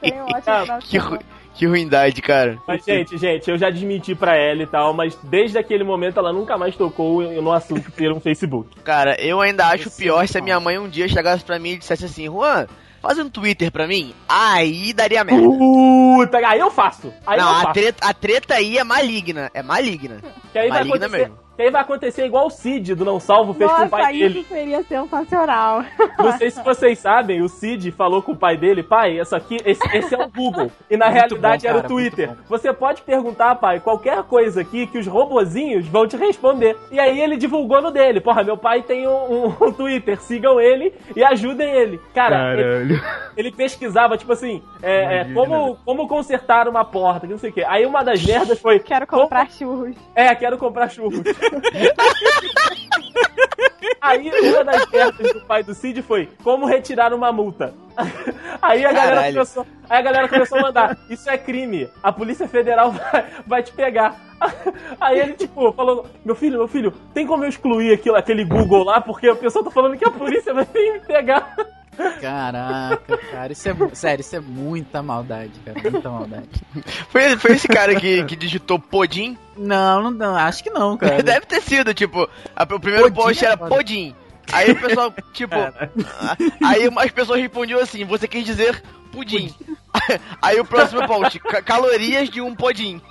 Um 0.03 0.28
Ah, 0.45 0.80
que, 0.82 0.91
semana. 0.99 1.09
ru- 1.18 1.24
que 1.53 1.65
ruindade, 1.65 2.22
cara. 2.22 2.57
Mas, 2.68 2.84
gente, 2.86 3.18
gente, 3.18 3.49
eu 3.49 3.57
já 3.57 3.70
desmenti 3.70 4.13
pra 4.15 4.36
ela 4.36 4.63
e 4.63 4.68
tal, 4.68 4.93
mas 4.93 5.18
desde 5.24 5.57
aquele 5.57 5.84
momento 5.84 6.20
ela 6.20 6.32
nunca 6.32 6.57
mais 6.57 6.76
tocou 6.76 7.22
no 7.41 7.51
assunto 7.51 7.91
ter 7.91 8.11
um 8.11 8.20
Facebook. 8.20 8.70
Cara, 8.84 9.20
eu 9.22 9.41
ainda 9.41 9.68
acho 9.68 9.88
Esse 9.88 9.97
pior 10.03 10.24
é 10.24 10.28
se 10.28 10.38
a 10.38 10.41
minha 10.41 10.59
mãe 10.59 10.78
um 10.78 10.88
dia 10.89 11.07
chegasse 11.07 11.43
pra 11.43 11.59
mim 11.59 11.72
e 11.72 11.78
dissesse 11.78 12.05
assim, 12.05 12.26
Juan, 12.26 12.68
faz 13.08 13.20
um 13.20 13.30
Twitter 13.30 13.72
pra 13.72 13.88
mim. 13.88 14.14
Aí 14.28 14.91
daria 14.93 15.24
merda. 15.24 15.47
Puta, 15.47 16.38
aí 16.39 16.60
eu 16.60 16.70
faço. 16.70 17.14
Aí 17.26 17.39
não, 17.39 17.47
eu 17.47 17.53
a 17.55 17.62
faço. 17.62 17.74
treta, 17.74 18.05
a 18.05 18.14
treta 18.14 18.53
aí 18.55 18.78
é 18.78 18.84
maligna. 18.84 19.49
É 19.53 19.64
maligna. 19.64 20.22
Que 20.51 20.60
aí 20.60 20.70
vai 20.70 20.80
maligna 20.80 21.05
acontecer. 21.05 21.30
mesmo. 21.30 21.47
Que 21.58 21.64
aí 21.64 21.72
vai 21.72 21.82
acontecer 21.82 22.24
igual 22.26 22.45
o 22.45 22.49
Cid 22.51 22.93
do 22.95 23.03
Não 23.03 23.20
Salvo 23.20 23.53
fez 23.53 23.70
com 23.70 23.76
o 23.76 23.80
Nossa, 23.80 23.89
pai 23.89 24.14
dele. 24.14 24.39
isso 24.41 24.47
seria 24.49 24.84
sensacional. 24.84 25.84
Não 26.18 26.32
sei 26.38 26.51
se 26.51 26.64
vocês 26.64 26.99
sabem, 26.99 27.41
o 27.41 27.49
Cid 27.49 27.91
falou 27.91 28.22
com 28.22 28.32
o 28.34 28.38
pai 28.38 28.55
dele, 28.55 28.84
pai, 28.84 29.20
isso 29.20 29.36
aqui, 29.36 29.58
esse, 29.66 29.82
esse 29.97 30.14
é 30.14 30.24
o 30.24 30.30
Google. 30.30 30.72
E 30.89 30.95
na 30.95 31.05
Muito 31.08 31.16
realidade 31.18 31.64
bom, 31.64 31.70
era 31.70 31.78
o 31.80 31.82
cara, 31.82 31.88
Twitter. 31.93 32.30
Você 32.47 32.72
pode 32.72 33.01
perguntar, 33.01 33.55
pai, 33.55 33.80
qualquer 33.80 34.22
coisa 34.24 34.62
aqui 34.62 34.86
que 34.86 34.99
os 34.99 35.08
robozinhos 35.08 35.88
vão 35.88 36.08
te 36.08 36.16
responder. 36.16 36.78
E 36.91 36.99
aí 36.99 37.20
ele 37.20 37.36
divulgou 37.36 37.82
no 37.82 37.89
dele. 37.89 38.22
Porra, 38.22 38.43
meu 38.43 38.55
pai 38.58 38.84
tem 38.84 39.08
um, 39.08 39.47
um- 39.47 39.55
um 39.68 39.72
Twitter, 39.72 40.22
sigam 40.22 40.62
ele 40.62 40.93
e 41.16 41.24
ajudem 41.24 41.70
ele. 41.72 41.99
Cara, 42.14 42.53
ele, 42.53 43.01
ele 43.36 43.51
pesquisava, 43.51 44.16
tipo 44.16 44.32
assim, 44.32 44.62
é, 44.84 45.22
é, 45.22 45.34
como, 45.34 45.76
como 45.84 46.08
consertar 46.08 46.68
uma 46.68 46.86
porta, 46.86 47.26
que 47.26 47.32
não 47.34 47.39
sei 47.39 47.49
o 47.49 47.53
quê. 47.53 47.64
Aí 47.68 47.84
uma 47.84 48.03
das 48.03 48.24
merdas 48.24 48.60
foi. 48.60 48.78
Quero 48.80 49.08
como- 49.08 49.24
comprar 49.24 49.49
churros. 49.49 49.95
é, 50.14 50.36
quero 50.36 50.55
comprar 50.60 50.88
churros. 50.89 51.22
Aí, 54.02 54.32
uma 54.52 54.64
das 54.64 54.89
merdas 54.89 55.34
do 55.34 55.41
pai 55.41 55.64
do 55.64 55.74
Cid 55.74 56.02
foi 56.02 56.30
como 56.43 56.66
retirar 56.66 57.14
uma 57.14 57.32
multa. 57.32 57.74
Aí 58.62 58.86
a, 58.86 58.91
galera 58.91 59.16
Caralho. 59.16 59.34
começou, 59.34 59.68
aí 59.89 59.98
a 59.98 60.02
galera 60.02 60.30
começou 60.30 60.60
a 60.60 60.62
mandar: 60.62 60.98
Isso 61.10 61.30
é 61.30 61.38
crime, 61.38 61.89
a 62.02 62.12
Polícia 62.12 62.48
Federal 62.48 62.91
vai, 63.12 63.26
vai 63.45 63.64
te 63.64 63.72
pegar. 63.72 64.16
Aí 65.00 65.20
ele, 65.20 65.34
tipo, 65.34 65.72
falou: 65.74 66.06
Meu 66.24 66.36
filho, 66.36 66.58
meu 66.58 66.68
filho, 66.68 66.93
tem 67.14 67.26
como 67.26 67.43
eu 67.43 67.50
excluir 67.50 67.93
aquilo, 67.93 68.16
aquele 68.16 68.45
Google 68.45 68.84
lá, 68.84 69.02
porque 69.02 69.30
o 69.30 69.36
pessoal 69.36 69.66
tá 69.66 69.72
falando 69.72 69.98
que 69.98 70.06
a 70.06 70.12
polícia 70.12 70.54
vai 70.54 70.66
vir 70.66 70.93
me 70.93 71.00
pegar. 71.00 71.56
Caraca, 72.22 73.18
cara, 73.32 73.52
isso 73.54 73.68
é. 73.70 73.76
Sério, 73.93 74.22
isso 74.22 74.36
é 74.36 74.39
muita 74.39 75.02
maldade, 75.02 75.52
cara. 75.66 75.80
Muita 75.91 76.10
maldade. 76.10 76.48
Foi, 77.10 77.38
foi 77.38 77.52
esse 77.54 77.68
cara 77.68 77.95
que, 78.00 78.24
que 78.26 78.36
digitou 78.36 78.80
Podim? 78.80 79.38
Não, 79.58 80.04
não, 80.04 80.12
não, 80.12 80.36
acho 80.36 80.64
que 80.64 80.70
não, 80.70 80.98
cara. 80.98 81.22
Deve 81.24 81.45
ter 81.45 81.62
sido, 81.62 81.93
tipo, 81.93 82.30
a- 82.56 82.64
o 82.64 82.80
primeiro 82.80 83.12
Podim 83.12 83.26
post 83.28 83.45
era. 83.45 83.58
Podim. 83.58 84.16
Aí 84.54 84.72
o 84.72 84.80
pessoal, 84.80 85.14
tipo, 85.34 85.56
aí 86.66 86.89
as 86.98 87.12
pessoas 87.12 87.41
respondiam 87.41 87.82
assim, 87.82 88.06
você 88.06 88.28
quis 88.28 88.45
dizer 88.45 88.82
pudim. 89.18 89.53
Aí 90.41 90.59
o 90.59 90.65
próximo 90.65 91.05
post, 91.07 91.39
ca- 91.39 91.61
calorias 91.61 92.30
de 92.30 92.39
um 92.39 92.53
pudim. 92.53 93.01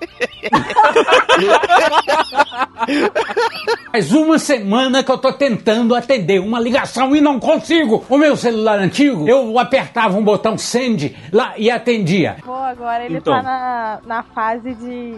Faz 3.90 4.12
uma 4.12 4.38
semana 4.38 5.02
que 5.02 5.10
eu 5.10 5.18
tô 5.18 5.32
tentando 5.32 5.94
atender 5.94 6.40
uma 6.40 6.60
ligação 6.60 7.14
e 7.16 7.20
não 7.20 7.40
consigo. 7.40 8.04
O 8.08 8.16
meu 8.16 8.36
celular 8.36 8.78
antigo, 8.78 9.28
eu 9.28 9.58
apertava 9.58 10.16
um 10.16 10.22
botão 10.22 10.56
send 10.56 11.16
lá 11.32 11.54
e 11.56 11.70
atendia. 11.70 12.36
Pô, 12.44 12.54
agora 12.54 13.04
ele 13.04 13.18
Então. 13.18 13.34
tá 13.34 13.42
na, 13.42 13.98
na 14.06 14.22
fase 14.22 14.74
de. 14.74 15.14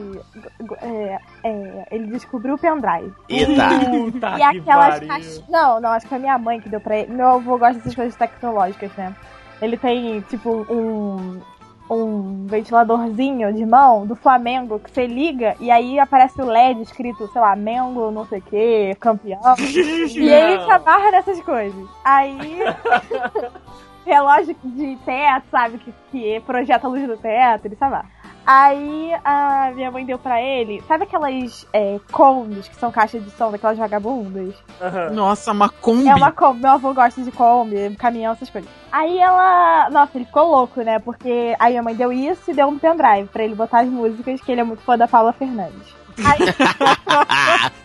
é, 0.81 1.19
é, 1.45 1.85
ele 1.91 2.07
descobriu 2.07 2.55
o 2.55 2.59
pendrive. 2.59 3.13
Eita. 3.29 3.69
Puta 3.91 4.39
e 4.39 4.43
aquelas 4.43 5.01
caixinhas. 5.01 5.45
Não, 5.49 5.81
não, 5.81 5.91
acho 5.91 6.07
que 6.07 6.11
foi 6.11 6.19
minha 6.19 6.39
mãe 6.39 6.61
que 6.61 6.69
deu 6.69 6.81
pra 6.81 6.97
ele. 6.99 7.13
Meu 7.13 7.29
avô 7.29 7.59
gosta 7.59 7.75
dessas 7.75 7.95
coisas 7.95 8.15
tecnológicas, 8.17 8.91
né? 8.97 9.15
Ele 9.61 9.77
tem, 9.77 10.21
tipo, 10.23 10.67
um. 10.71 11.41
um 11.91 12.47
ventiladorzinho 12.47 13.53
de 13.53 13.65
mão 13.67 14.07
do 14.07 14.15
Flamengo 14.15 14.79
que 14.79 14.91
você 14.91 15.07
liga 15.07 15.57
e 15.61 15.71
aí 15.71 15.99
aparece 15.99 16.41
o 16.41 16.47
LED 16.47 16.83
escrito, 16.83 17.29
sei 17.33 17.41
lá, 17.41 17.57
Mengo, 17.57 18.11
não 18.11 18.27
sei 18.27 18.39
o 18.39 18.43
que, 18.43 18.95
campeão. 19.01 19.41
e 19.59 20.29
ele 20.29 20.65
se 20.65 20.71
amarra 20.71 21.11
nessas 21.11 21.41
coisas. 21.41 21.89
Aí. 22.05 22.61
relógio 24.09 24.57
de 24.65 24.97
teto, 25.05 25.47
sabe? 25.51 25.79
Que, 25.79 25.95
que 26.11 26.41
projeta 26.41 26.87
a 26.87 26.91
luz 26.91 27.07
do 27.07 27.17
teto, 27.17 27.67
ele 27.67 27.77
se 27.77 27.85
amarra. 27.85 28.11
Aí 28.51 29.13
a 29.27 29.73
minha 29.75 29.91
mãe 29.91 30.07
deu 30.07 30.19
pra 30.19 30.41
ele, 30.41 30.83
sabe 30.89 31.05
aquelas 31.05 31.67
é, 31.71 32.01
combis 32.11 32.67
que 32.67 32.77
são 32.77 32.91
caixas 32.91 33.23
de 33.23 33.31
som 33.33 33.51
daquelas 33.51 33.77
vagabundas? 33.77 34.55
Nossa, 35.13 35.53
uma 35.53 35.69
Kombi. 35.69 36.09
É 36.09 36.15
uma 36.15 36.33
Kombi, 36.33 36.63
meu 36.63 36.71
avô 36.71 36.95
gosta 36.95 37.21
de 37.21 37.31
Kombi, 37.31 37.95
caminhão, 37.97 38.33
essas 38.33 38.49
coisas. 38.49 38.71
Aí 38.91 39.19
ela. 39.19 39.91
Nossa, 39.91 40.13
ele 40.17 40.25
ficou 40.25 40.51
louco, 40.51 40.81
né? 40.81 40.99
Porque 40.99 41.55
aí 41.59 41.77
a 41.77 41.83
mãe 41.83 41.95
deu 41.95 42.11
isso 42.11 42.51
e 42.51 42.55
deu 42.55 42.69
um 42.69 42.79
pendrive 42.79 43.29
pra 43.31 43.45
ele 43.45 43.55
botar 43.55 43.81
as 43.81 43.89
músicas, 43.89 44.41
que 44.41 44.51
ele 44.51 44.63
é 44.63 44.65
muito 44.65 44.83
fã 44.83 44.97
da 44.97 45.07
Paula 45.07 45.35
Fernandes. 45.35 45.95
Aí, 46.25 46.39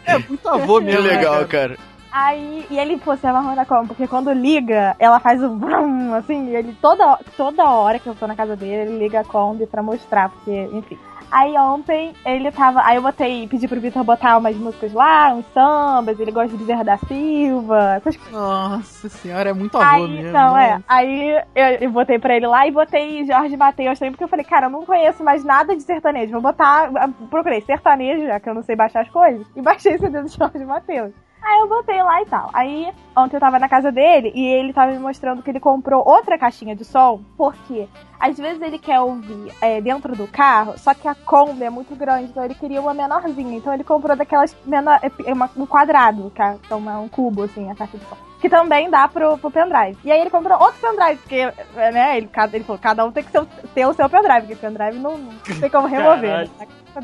É 0.05 0.17
muito 0.17 0.47
avô 0.49 0.79
Que 0.79 0.85
mesmo. 0.85 1.01
né, 1.03 1.07
legal, 1.17 1.45
cara. 1.45 1.77
Aí 2.13 2.65
e 2.69 2.77
ele, 2.77 2.97
pô, 2.97 3.15
se 3.17 3.25
amarrou 3.25 3.55
na 3.55 3.65
Kombi, 3.65 3.87
porque 3.87 4.07
quando 4.07 4.31
liga, 4.31 4.95
ela 4.99 5.19
faz 5.19 5.41
um 5.41 5.57
brum, 5.57 6.13
assim, 6.13 6.49
e 6.49 6.55
ele 6.55 6.77
toda, 6.79 7.17
toda 7.35 7.69
hora 7.69 7.97
que 7.97 8.07
eu 8.07 8.15
tô 8.15 8.27
na 8.27 8.35
casa 8.35 8.55
dele, 8.55 8.91
ele 8.91 8.99
liga 8.99 9.21
a 9.21 9.25
Kombi 9.25 9.65
pra 9.65 9.81
mostrar, 9.81 10.29
porque, 10.29 10.69
enfim. 10.71 10.97
Aí 11.31 11.57
ontem 11.57 12.13
ele 12.23 12.51
tava. 12.51 12.81
Aí 12.83 12.97
eu 12.97 13.01
botei, 13.01 13.47
pedi 13.47 13.67
pro 13.67 13.81
Vitor 13.81 14.03
botar 14.03 14.37
umas 14.37 14.55
músicas 14.55 14.93
lá, 14.93 15.33
uns 15.33 15.45
sambas, 15.51 16.19
ele 16.19 16.31
gosta 16.31 16.55
de 16.55 16.57
Bezerra 16.57 16.83
da 16.83 16.97
Silva, 16.97 17.95
essas 17.95 18.15
coisas. 18.15 18.33
Nossa 18.33 19.09
senhora, 19.09 19.49
é 19.49 19.53
muito 19.53 19.75
avô 19.75 20.03
Aí, 20.03 20.07
mesmo. 20.07 20.31
não, 20.31 20.55
é. 20.55 20.79
Aí 20.87 21.31
eu, 21.55 21.65
eu 21.81 21.91
botei 21.91 22.19
pra 22.19 22.35
ele 22.35 22.45
lá 22.45 22.67
e 22.67 22.71
botei 22.71 23.25
Jorge 23.25 23.57
Matheus 23.57 23.97
também, 23.97 24.11
porque 24.11 24.23
eu 24.23 24.27
falei, 24.27 24.45
cara, 24.45 24.67
eu 24.67 24.69
não 24.69 24.85
conheço 24.85 25.23
mais 25.23 25.43
nada 25.43 25.75
de 25.75 25.81
sertanejo. 25.81 26.33
Vou 26.33 26.41
botar. 26.41 26.91
Procurei 27.31 27.61
sertanejo, 27.61 28.27
já 28.27 28.39
que 28.39 28.47
eu 28.47 28.53
não 28.53 28.61
sei 28.61 28.75
baixar 28.75 29.01
as 29.01 29.09
coisas, 29.09 29.47
e 29.55 29.61
baixei 29.63 29.95
o 29.95 29.99
CD 29.99 30.21
do 30.21 30.27
Jorge 30.27 30.63
Matheus. 30.63 31.13
Aí 31.45 31.59
eu 31.59 31.67
botei 31.67 32.01
lá 32.01 32.21
e 32.21 32.25
tal. 32.25 32.49
Aí 32.53 32.91
ontem 33.15 33.35
eu 33.35 33.39
tava 33.41 33.59
na 33.59 33.67
casa 33.67 33.91
dele 33.91 34.31
e 34.33 34.45
ele 34.45 34.71
tava 34.71 34.91
me 34.91 34.99
mostrando 34.99 35.43
que 35.43 35.49
ele 35.49 35.59
comprou 35.59 36.01
outra 36.07 36.37
caixinha 36.37 36.75
de 36.75 36.85
som, 36.85 37.21
porque 37.37 37.87
às 38.19 38.37
vezes 38.37 38.61
ele 38.61 38.79
quer 38.79 39.01
ouvir 39.01 39.51
é, 39.61 39.81
dentro 39.81 40.15
do 40.15 40.25
carro, 40.27 40.77
só 40.77 40.93
que 40.93 41.07
a 41.07 41.13
Kombi 41.13 41.63
é 41.63 41.69
muito 41.69 41.93
grande, 41.95 42.29
então 42.29 42.43
ele 42.45 42.55
queria 42.55 42.79
uma 42.79 42.93
menorzinha. 42.93 43.57
Então 43.57 43.73
ele 43.73 43.83
comprou 43.83 44.15
daquelas 44.15 44.55
menor, 44.65 44.99
é, 45.25 45.33
uma- 45.33 45.49
um 45.57 45.65
quadrado, 45.65 46.31
que 46.33 46.41
é 46.41 46.53
então 46.65 46.89
é 46.89 46.97
um 46.97 47.09
cubo, 47.09 47.43
assim, 47.43 47.69
a 47.69 47.75
caixa 47.75 47.97
de 47.97 48.05
som. 48.05 48.15
Que 48.39 48.49
também 48.49 48.89
dá 48.89 49.07
pro, 49.07 49.37
pro 49.37 49.51
pendrive. 49.51 49.97
E 50.03 50.11
aí 50.11 50.19
ele 50.21 50.29
comprou 50.29 50.57
outro 50.61 50.79
pendrive, 50.81 51.17
porque, 51.17 51.35
é, 51.77 51.91
né, 51.91 52.17
ele, 52.17 52.29
ele 52.53 52.63
falou, 52.63 52.79
cada 52.81 53.05
um 53.05 53.11
tem 53.11 53.23
que 53.23 53.31
ter 53.73 53.85
o 53.85 53.93
seu 53.93 54.09
pendrive, 54.09 54.41
porque 54.47 54.55
pendrive 54.55 54.97
não, 54.99 55.17
não 55.17 55.59
tem 55.59 55.69
como 55.69 55.87
remover. 55.87 56.21
Né? 56.59 56.67
Tá. 56.93 57.01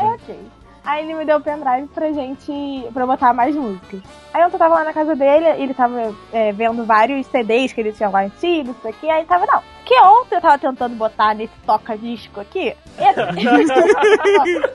Aí, 0.00 0.06
ok. 0.14 0.38
Aí 0.84 1.04
ele 1.04 1.14
me 1.14 1.24
deu 1.24 1.36
o 1.36 1.40
pendrive 1.40 1.88
pra 1.88 2.10
gente. 2.12 2.52
pra 2.92 3.02
eu 3.02 3.06
botar 3.06 3.32
mais 3.32 3.54
músicas. 3.54 4.00
Aí 4.32 4.44
ontem 4.44 4.54
eu 4.54 4.58
tava 4.58 4.76
lá 4.76 4.84
na 4.84 4.92
casa 4.92 5.14
dele, 5.14 5.46
ele 5.62 5.74
tava 5.74 6.14
é, 6.32 6.52
vendo 6.52 6.84
vários 6.84 7.26
CDs 7.26 7.72
que 7.72 7.80
ele 7.80 7.92
tinha 7.92 8.08
lá 8.08 8.22
antigos, 8.22 8.76
isso 8.76 8.88
aqui, 8.88 9.10
aí 9.10 9.24
tava, 9.24 9.46
não. 9.46 9.62
Que 9.84 9.94
ontem 10.00 10.36
eu 10.36 10.40
tava 10.40 10.58
tentando 10.58 10.94
botar 10.96 11.34
nesse 11.34 11.52
toca-disco 11.66 12.40
aqui. 12.40 12.74
Esse, 12.98 13.20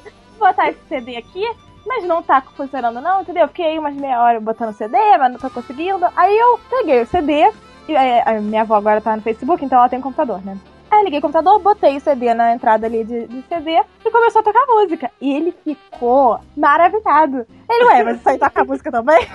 botar 0.37 0.69
esse 0.69 0.79
CD 0.87 1.17
aqui, 1.17 1.43
mas 1.85 2.03
não 2.03 2.21
tá 2.21 2.41
funcionando, 2.41 3.01
não, 3.01 3.21
entendeu? 3.21 3.47
Fiquei 3.47 3.79
umas 3.79 3.95
meia 3.95 4.21
hora 4.21 4.39
botando 4.39 4.73
CD, 4.73 4.97
mas 5.17 5.31
não 5.31 5.39
tô 5.39 5.49
conseguindo. 5.49 6.05
Aí 6.15 6.37
eu 6.37 6.59
peguei 6.69 7.01
o 7.01 7.07
CD, 7.07 7.51
e 7.87 7.95
é, 7.95 8.23
a 8.25 8.33
minha 8.41 8.61
avó 8.61 8.75
agora 8.75 9.01
tá 9.01 9.15
no 9.15 9.21
Facebook, 9.21 9.63
então 9.63 9.79
ela 9.79 9.89
tem 9.89 9.99
um 9.99 10.03
computador, 10.03 10.43
né? 10.45 10.57
Aí 10.95 11.01
eu 11.01 11.03
liguei 11.03 11.19
o 11.19 11.21
computador, 11.21 11.59
botei 11.59 11.97
o 11.97 11.99
CD 11.99 12.33
na 12.33 12.53
entrada 12.53 12.87
ali 12.87 13.03
de, 13.03 13.27
de 13.27 13.41
CD 13.49 13.83
e 14.05 14.09
começou 14.09 14.39
a 14.39 14.43
tocar 14.43 14.65
música. 14.65 15.11
E 15.19 15.33
ele 15.35 15.51
ficou 15.51 16.39
maravilhado. 16.55 17.45
Ele, 17.69 17.85
ué, 17.85 18.03
mas 18.03 18.17
isso 18.17 18.29
aí 18.29 18.37
toca 18.37 18.63
música 18.63 18.89
também? 18.91 19.27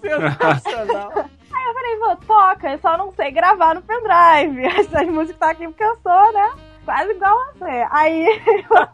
Sensacional. 0.00 1.12
Aí 1.52 1.66
eu 1.66 1.74
falei, 1.74 1.96
vô, 1.98 2.16
toca, 2.26 2.70
eu 2.72 2.78
só 2.78 2.96
não 2.96 3.12
sei 3.12 3.30
gravar 3.30 3.74
no 3.74 3.82
pendrive. 3.82 4.64
Essas 4.80 5.06
músicas 5.08 5.38
tá 5.38 5.50
aqui 5.50 5.68
porque 5.68 5.84
eu 5.84 5.94
sou, 6.02 6.32
né? 6.32 6.50
Quase 6.84 7.10
igual 7.10 7.38
a 7.38 7.52
você. 7.52 7.86
Aí 7.90 8.26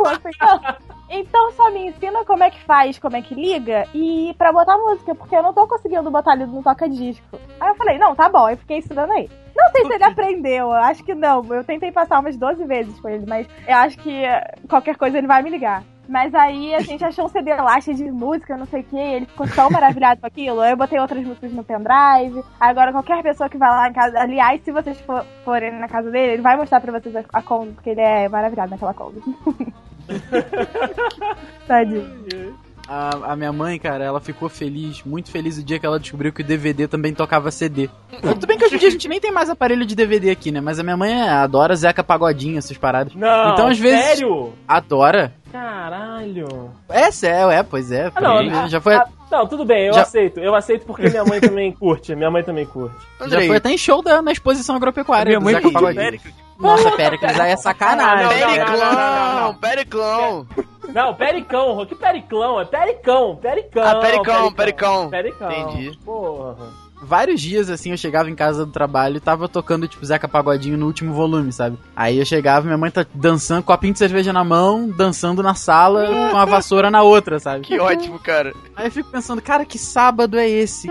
assim, 0.04 0.30
"Não, 0.40 0.95
então 1.08 1.52
só 1.52 1.70
me 1.70 1.86
ensina 1.88 2.24
como 2.24 2.42
é 2.44 2.50
que 2.50 2.60
faz, 2.64 2.98
como 2.98 3.16
é 3.16 3.22
que 3.22 3.34
liga 3.34 3.86
e 3.94 4.34
pra 4.36 4.52
botar 4.52 4.76
música, 4.78 5.14
porque 5.14 5.36
eu 5.36 5.42
não 5.42 5.52
tô 5.54 5.66
conseguindo 5.66 6.10
botar 6.10 6.32
ali 6.32 6.46
no 6.46 6.62
toca-disco. 6.62 7.38
Aí 7.60 7.68
eu 7.68 7.74
falei, 7.76 7.98
não, 7.98 8.14
tá 8.14 8.28
bom, 8.28 8.48
eu 8.48 8.56
fiquei 8.56 8.78
estudando 8.78 9.12
aí. 9.12 9.30
Não 9.56 9.70
sei 9.70 9.86
se 9.86 9.92
ele 9.94 10.04
aprendeu, 10.04 10.66
eu 10.66 10.72
acho 10.72 11.02
que 11.04 11.14
não. 11.14 11.42
Eu 11.54 11.64
tentei 11.64 11.90
passar 11.90 12.20
umas 12.20 12.36
12 12.36 12.64
vezes 12.64 12.98
com 13.00 13.08
ele, 13.08 13.24
mas 13.26 13.46
eu 13.66 13.74
acho 13.76 13.96
que 13.98 14.24
eh, 14.24 14.54
qualquer 14.68 14.96
coisa 14.96 15.16
ele 15.16 15.26
vai 15.26 15.42
me 15.42 15.48
ligar. 15.50 15.82
Mas 16.08 16.32
aí 16.36 16.72
a 16.74 16.80
gente 16.80 17.04
achou 17.04 17.24
um 17.24 17.28
CD 17.28 17.52
lá 17.54 17.80
cheio 17.80 17.96
de 17.96 18.04
música, 18.12 18.56
não 18.56 18.66
sei 18.66 18.82
o 18.82 18.84
que, 18.84 18.96
ele 18.96 19.26
ficou 19.26 19.48
tão 19.48 19.68
maravilhado 19.70 20.20
com 20.20 20.26
aquilo. 20.26 20.60
Aí 20.60 20.70
eu 20.72 20.76
botei 20.76 21.00
outras 21.00 21.24
músicas 21.24 21.52
no 21.52 21.64
pendrive. 21.64 22.44
Agora 22.60 22.92
qualquer 22.92 23.22
pessoa 23.24 23.48
que 23.48 23.58
vai 23.58 23.68
lá 23.70 23.88
em 23.88 23.92
casa, 23.92 24.20
aliás, 24.20 24.60
se 24.62 24.70
vocês 24.70 25.00
for- 25.00 25.24
forem 25.44 25.72
na 25.72 25.88
casa 25.88 26.08
dele, 26.10 26.34
ele 26.34 26.42
vai 26.42 26.56
mostrar 26.56 26.80
pra 26.80 26.92
vocês 26.92 27.16
a, 27.16 27.24
a 27.32 27.42
Kombi, 27.42 27.72
porque 27.72 27.90
ele 27.90 28.02
é 28.02 28.28
maravilhado 28.28 28.70
naquela 28.70 28.94
Kombi. 28.94 29.20
Tadinho. 31.66 32.56
A, 32.88 33.32
a 33.32 33.36
minha 33.36 33.52
mãe, 33.52 33.80
cara, 33.80 34.04
ela 34.04 34.20
ficou 34.20 34.48
feliz, 34.48 35.02
muito 35.04 35.28
feliz 35.28 35.58
o 35.58 35.64
dia 35.64 35.76
que 35.76 35.84
ela 35.84 35.98
descobriu 35.98 36.32
que 36.32 36.40
o 36.42 36.44
DVD 36.44 36.86
também 36.86 37.12
tocava 37.12 37.50
CD. 37.50 37.90
Tudo 38.22 38.46
bem 38.46 38.56
que 38.56 38.64
hoje 38.64 38.76
em 38.76 38.78
dia 38.78 38.86
a 38.88 38.92
gente 38.92 39.08
nem 39.08 39.18
tem 39.20 39.32
mais 39.32 39.50
aparelho 39.50 39.84
de 39.84 39.96
DVD 39.96 40.30
aqui, 40.30 40.52
né? 40.52 40.60
Mas 40.60 40.78
a 40.78 40.84
minha 40.84 40.96
mãe 40.96 41.20
adora 41.28 41.74
Zeca 41.74 42.04
Pagodinho, 42.04 42.58
essas 42.58 42.78
paradas. 42.78 43.12
Não, 43.16 43.52
Então, 43.54 43.66
às 43.66 43.78
vezes- 43.78 44.04
sério? 44.04 44.52
Adora. 44.68 45.34
Caralho. 45.50 46.70
É, 46.88 47.10
sério, 47.10 47.50
é, 47.50 47.62
pois 47.64 47.90
é. 47.90 48.12
Ah, 48.14 48.20
não, 48.20 48.44
já, 48.48 48.68
já 48.68 48.80
foi, 48.80 48.94
Ah, 48.94 49.06
não, 49.32 49.46
tudo 49.48 49.64
bem, 49.64 49.86
eu 49.88 49.92
Já- 49.94 50.02
aceito. 50.02 50.38
Eu 50.38 50.54
aceito 50.54 50.86
porque 50.86 51.08
minha 51.08 51.24
mãe 51.24 51.40
também 51.40 51.72
curte. 51.72 52.14
Minha 52.14 52.30
mãe 52.30 52.44
também 52.44 52.66
curte. 52.66 52.94
já 53.18 53.24
Andrei, 53.26 53.48
foi 53.48 53.56
até 53.56 53.70
em 53.70 53.78
show 53.78 54.00
da, 54.00 54.22
na 54.22 54.30
exposição 54.30 54.76
agropecuária. 54.76 55.30
Minha 55.30 55.40
mãe 55.40 55.54
Zeca 55.54 55.66
pediu 55.68 55.80
Pagodinho. 55.80 56.20
Nossa, 56.58 56.90
Péricles, 56.92 57.38
aí 57.38 57.52
é 57.52 57.56
sacanagem. 57.56 58.28
Periclão. 58.28 59.54
Periclão. 59.54 60.46
Não, 60.94 61.14
Pericão, 61.14 61.86
que 61.86 61.94
Periclão? 61.94 62.60
É 62.60 62.64
Pericão, 62.64 63.36
Pericão. 63.36 63.82
Ah, 63.86 63.96
Pericão, 63.96 64.52
Pericão. 64.52 65.10
Pericão. 65.10 65.50
Entendi. 65.52 65.98
Porra. 66.04 66.85
Vários 67.00 67.40
dias, 67.40 67.68
assim, 67.70 67.90
eu 67.90 67.96
chegava 67.96 68.30
em 68.30 68.34
casa 68.34 68.64
do 68.64 68.72
trabalho 68.72 69.16
e 69.18 69.20
tava 69.20 69.48
tocando, 69.48 69.86
tipo, 69.86 70.04
Zeca 70.04 70.26
Pagodinho 70.26 70.78
no 70.78 70.86
último 70.86 71.12
volume, 71.12 71.52
sabe? 71.52 71.78
Aí 71.94 72.18
eu 72.18 72.24
chegava, 72.24 72.64
minha 72.64 72.78
mãe 72.78 72.90
tá 72.90 73.04
dançando, 73.14 73.62
copinho 73.62 73.92
de 73.92 73.98
cerveja 73.98 74.32
na 74.32 74.42
mão, 74.42 74.88
dançando 74.88 75.42
na 75.42 75.54
sala, 75.54 76.06
com 76.30 76.36
a 76.38 76.44
vassoura 76.46 76.90
na 76.90 77.02
outra, 77.02 77.38
sabe? 77.38 77.60
Que 77.64 77.78
ótimo, 77.78 78.18
cara. 78.18 78.52
Aí 78.74 78.86
eu 78.86 78.90
fico 78.90 79.10
pensando, 79.10 79.42
cara, 79.42 79.64
que 79.64 79.78
sábado 79.78 80.38
é 80.38 80.48
esse? 80.48 80.88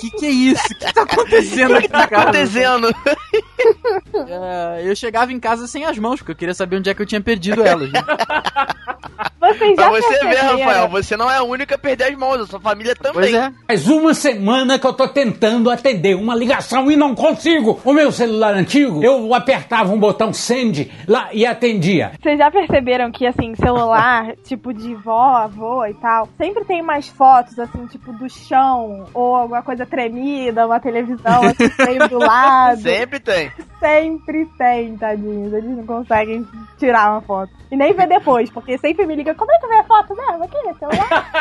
que 0.00 0.10
que 0.12 0.26
é 0.26 0.30
isso? 0.30 0.62
O 0.64 0.78
que 0.78 0.92
tá 0.94 1.02
acontecendo 1.02 1.76
aqui 1.76 1.88
Tá 1.88 1.98
na 1.98 2.06
casa? 2.06 2.22
acontecendo. 2.22 2.94
É, 4.28 4.82
eu 4.84 4.94
chegava 4.94 5.32
em 5.32 5.40
casa 5.40 5.66
sem 5.66 5.84
as 5.84 5.98
mãos, 5.98 6.20
porque 6.20 6.32
eu 6.32 6.36
queria 6.36 6.54
saber 6.54 6.76
onde 6.78 6.88
é 6.90 6.94
que 6.94 7.02
eu 7.02 7.06
tinha 7.06 7.20
perdido 7.20 7.62
elas. 7.62 7.90
né? 7.90 8.00
Vocês 9.40 9.76
já 9.76 9.90
Pra 9.90 10.00
você 10.00 10.18
ver? 10.26 10.36
Rafael, 10.36 10.88
você 10.88 11.16
não 11.16 11.30
é 11.30 11.36
a 11.36 11.42
única 11.42 11.74
a 11.74 11.78
perder 11.78 12.04
as 12.04 12.16
mãos, 12.16 12.40
a 12.40 12.46
sua 12.46 12.60
família 12.60 12.94
também. 12.94 13.12
Pois 13.32 13.34
é. 13.34 13.52
Faz 13.66 13.88
uma 13.88 14.14
semana 14.14 14.78
que 14.78 14.86
eu 14.86 14.92
tô 14.92 15.06
tentando 15.08 15.23
atender 15.72 16.14
uma 16.14 16.34
ligação 16.34 16.90
e 16.90 16.96
não 16.96 17.14
consigo. 17.14 17.80
O 17.84 17.92
meu 17.92 18.10
celular 18.10 18.54
antigo, 18.54 19.02
eu 19.02 19.34
apertava 19.34 19.92
um 19.92 19.98
botão 19.98 20.32
send 20.32 20.90
lá 21.06 21.28
e 21.32 21.46
atendia. 21.46 22.12
Vocês 22.20 22.38
já 22.38 22.50
perceberam 22.50 23.10
que, 23.10 23.26
assim, 23.26 23.54
celular, 23.54 24.34
tipo 24.44 24.72
de 24.72 24.94
vó, 24.94 25.36
avô 25.36 25.84
e 25.86 25.94
tal, 25.94 26.28
sempre 26.36 26.64
tem 26.64 26.82
mais 26.82 27.08
fotos, 27.08 27.58
assim, 27.58 27.86
tipo 27.86 28.12
do 28.12 28.28
chão, 28.28 29.06
ou 29.12 29.34
alguma 29.36 29.62
coisa 29.62 29.86
tremida, 29.86 30.66
uma 30.66 30.80
televisão, 30.80 31.42
assim, 31.48 31.70
meio 31.86 32.08
do 32.08 32.18
lado. 32.18 32.80
Sempre 32.80 33.20
tem. 33.20 33.50
Sempre 33.78 34.46
tem, 34.58 34.96
tadinhos. 34.96 35.52
Eles 35.52 35.76
não 35.76 35.86
conseguem 35.86 36.46
tirar 36.78 37.12
uma 37.12 37.20
foto. 37.20 37.52
E 37.70 37.76
nem 37.76 37.92
ver 37.92 38.06
depois, 38.06 38.50
porque 38.50 38.78
sempre 38.78 39.06
me 39.06 39.14
liga, 39.14 39.34
como 39.34 39.52
é 39.52 39.58
que 39.58 39.66
vê 39.66 39.76
a 39.76 39.84
foto 39.84 40.14
mesmo? 40.14 40.44
Aqui, 40.44 40.56
no 40.66 40.78
celular? 40.78 41.38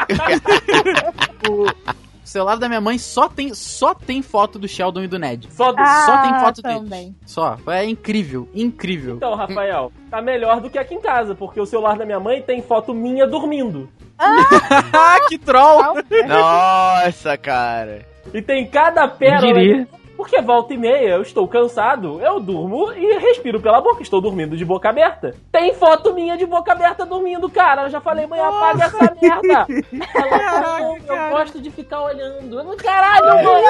O 2.24 2.28
celular 2.28 2.56
da 2.58 2.70
minha 2.70 2.80
mãe 2.80 2.98
só 2.98 3.28
tem, 3.28 3.54
só 3.54 3.94
tem 3.94 4.22
foto 4.22 4.58
do 4.58 4.68
Sheldon 4.68 5.04
e 5.04 5.08
do 5.08 5.20
Ned. 5.20 5.50
Só 5.52 5.72
do... 5.72 5.80
Ah, 5.80 6.06
só 6.06 6.22
tem 6.22 6.40
foto 6.40 6.62
também. 6.62 6.84
deles. 6.84 7.16
Só. 7.26 7.58
É 7.68 7.86
incrível, 7.86 8.48
incrível. 8.54 9.18
Então, 9.18 9.36
Rafael, 9.36 9.92
tá 10.10 10.22
melhor 10.22 10.62
do 10.62 10.70
que 10.70 10.78
aqui 10.78 10.96
em 10.96 11.02
casa, 11.02 11.36
porque 11.36 11.60
o 11.60 11.66
celular 11.66 11.98
da 11.98 12.06
minha 12.06 12.20
mãe 12.20 12.42
tem 12.42 12.62
foto 12.62 12.94
minha 12.94 13.28
dormindo. 13.28 13.90
Ah, 14.18 15.18
que 15.28 15.38
troll! 15.38 15.96
Nossa, 16.28 17.38
cara. 17.38 18.06
E 18.34 18.42
tem 18.42 18.68
cada 18.68 19.08
pérola. 19.08 19.88
Porque 20.24 20.42
volta 20.42 20.74
e 20.74 20.78
meia, 20.78 21.16
eu 21.16 21.22
estou 21.22 21.46
cansado, 21.50 22.22
eu 22.22 22.40
durmo 22.40 22.94
e 22.94 23.20
respiro 23.20 23.60
pela 23.60 23.82
boca. 23.82 24.02
Estou 24.02 24.22
dormindo 24.22 24.56
de 24.56 24.64
boca 24.64 24.88
aberta. 24.88 25.36
Tem 25.52 25.74
foto 25.74 26.14
minha 26.14 26.38
de 26.38 26.46
boca 26.46 26.72
aberta 26.72 27.06
dormindo, 27.06 27.50
cara. 27.50 27.84
Eu 27.84 27.90
já 27.90 28.00
falei, 28.00 28.26
mãe, 28.26 28.40
apaga 28.40 28.86
essa 28.86 29.16
merda. 29.22 29.68
Ela, 30.16 30.40
Caraca, 30.40 30.80
"Não, 30.80 30.96
eu 30.96 31.04
cara. 31.04 31.30
gosto 31.32 31.60
de 31.60 31.70
ficar 31.70 32.04
olhando. 32.04 32.58
Eu, 32.58 32.78
Caralho, 32.78 33.44
mãe. 33.44 33.64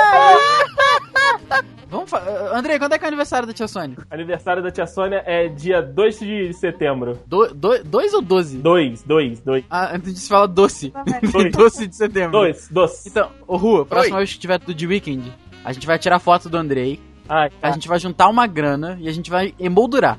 Vamos 1.89 2.09
fa... 2.09 2.17
Andrei, 2.55 2.79
quando 2.79 2.93
é 2.93 2.97
que 2.97 3.03
é 3.05 3.07
o 3.07 3.09
aniversário 3.09 3.47
da 3.47 3.53
tia 3.53 3.67
Sônia? 3.67 3.97
Aniversário 4.09 4.63
da 4.63 4.71
tia 4.71 4.87
Sônia 4.87 5.21
é 5.27 5.47
dia 5.47 5.79
2 5.79 6.19
de 6.19 6.53
setembro. 6.53 7.19
Do, 7.27 7.53
do, 7.53 7.83
dois 7.83 8.13
ou 8.15 8.21
doze? 8.21 8.57
2, 8.57 9.03
2, 9.03 9.39
2. 9.41 9.65
Ah, 9.69 9.95
antes 9.95 10.11
de 10.13 10.19
se 10.19 10.27
fala 10.27 10.47
doce. 10.47 10.91
Dois. 11.31 11.51
doce 11.53 11.87
de 11.87 11.95
setembro. 11.95 12.31
2, 12.31 12.69
doce. 12.69 13.09
Então, 13.09 13.29
ô 13.47 13.57
Rua, 13.57 13.85
próxima 13.85 14.17
vez 14.17 14.33
que 14.33 14.39
tiver 14.39 14.57
do 14.57 14.73
de 14.73 14.87
Weekend, 14.87 15.31
a 15.63 15.71
gente 15.73 15.85
vai 15.87 15.97
tirar 15.99 16.19
foto 16.19 16.49
do 16.49 16.57
Andrei, 16.57 16.99
Ai, 17.29 17.49
a 17.61 17.71
gente 17.71 17.87
vai 17.87 17.97
juntar 17.99 18.27
uma 18.27 18.45
grana 18.45 18.97
e 18.99 19.07
a 19.07 19.11
gente 19.13 19.29
vai 19.31 19.53
emoldurar. 19.59 20.17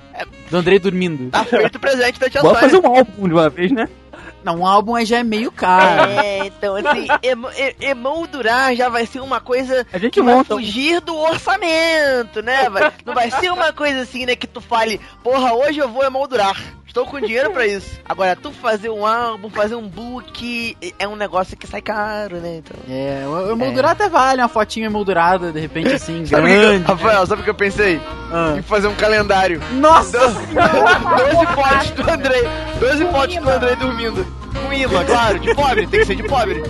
Do 0.51 0.57
Andrei 0.57 0.79
dormindo. 0.79 1.31
Tá 1.31 1.45
feito 1.45 1.77
o 1.77 1.81
presente 1.81 2.19
da 2.19 2.31
tia 2.31 2.41
Bora 2.41 2.61
Sônia. 2.61 2.71
fazer 2.77 2.87
um 2.89 2.97
álbum 2.97 3.29
de 3.29 3.35
uma 3.35 3.51
vez, 3.51 3.71
né? 3.73 3.89
Não, 4.43 4.61
um 4.61 4.67
álbum 4.67 4.95
aí 4.95 5.05
já 5.07 5.19
é 5.19 5.23
meio 5.25 5.51
caro. 5.53 6.11
É, 6.11 6.47
então 6.47 6.77
assim, 6.77 7.07
emo- 7.23 7.49
emoldurar 7.81 8.75
já 8.75 8.89
vai 8.89 9.07
ser 9.07 9.21
uma 9.21 9.41
coisa 9.41 9.87
A 9.93 9.99
gente 9.99 10.13
que 10.13 10.23
vai 10.23 10.35
monta 10.35 10.55
fugir 10.55 11.01
do 11.01 11.17
orçamento, 11.17 12.43
né? 12.43 12.69
Vai- 12.71 12.93
não 13.05 13.15
vai 13.15 13.31
ser 13.31 13.51
uma 13.53 13.73
coisa 13.73 14.01
assim, 14.01 14.27
né, 14.27 14.37
que 14.37 14.47
tu 14.47 14.61
fale, 14.61 15.01
porra, 15.23 15.53
hoje 15.55 15.79
eu 15.79 15.89
vou 15.89 16.05
emoldurar. 16.05 16.57
Estou 16.95 17.07
com 17.07 17.21
dinheiro 17.21 17.51
pra 17.51 17.67
isso. 17.67 17.99
Agora, 18.05 18.37
tu 18.37 18.53
fazer 18.53 18.89
um 18.89 19.05
álbum, 19.05 19.51
fazer 19.51 19.75
um 19.75 19.89
book, 19.89 20.77
é 20.97 21.09
um 21.09 21.17
negócio 21.17 21.57
que 21.57 21.67
sai 21.67 21.83
caro, 21.83 22.37
né? 22.37 22.59
Então... 22.59 22.77
É, 22.89 23.25
o 23.27 23.51
emoldurar 23.51 23.91
até 23.91 24.09
vale, 24.09 24.41
uma 24.41 24.47
fotinha 24.47 24.87
emoldurada, 24.87 25.51
de 25.51 25.59
repente 25.59 25.93
assim, 25.93 26.25
Sabe 26.25 26.45
o 26.45 26.47
que, 26.47 26.57
grande. 26.57 26.85
Rafael, 26.85 27.27
sabe 27.27 27.41
o 27.41 27.45
que 27.45 27.51
eu 27.51 27.55
pensei? 27.57 28.01
Ah. 28.33 28.55
Em 28.57 28.63
fazer 28.63 28.87
um 28.87 28.95
calendário. 28.95 29.61
Nossa! 29.73 30.21
12 30.21 30.37
fotos 31.53 31.91
do 31.91 32.09
Andrei. 32.09 32.43
12 32.79 33.05
fotos 33.07 33.37
do 33.39 33.51
Andrei 33.51 33.75
dormindo. 33.75 34.25
Com 34.63 34.73
imã, 34.73 35.05
claro, 35.05 35.41
de 35.41 35.53
pobre, 35.53 35.89
tem 35.89 35.99
que 35.99 36.07
ser 36.07 36.15
de 36.15 36.23
pobre. 36.23 36.63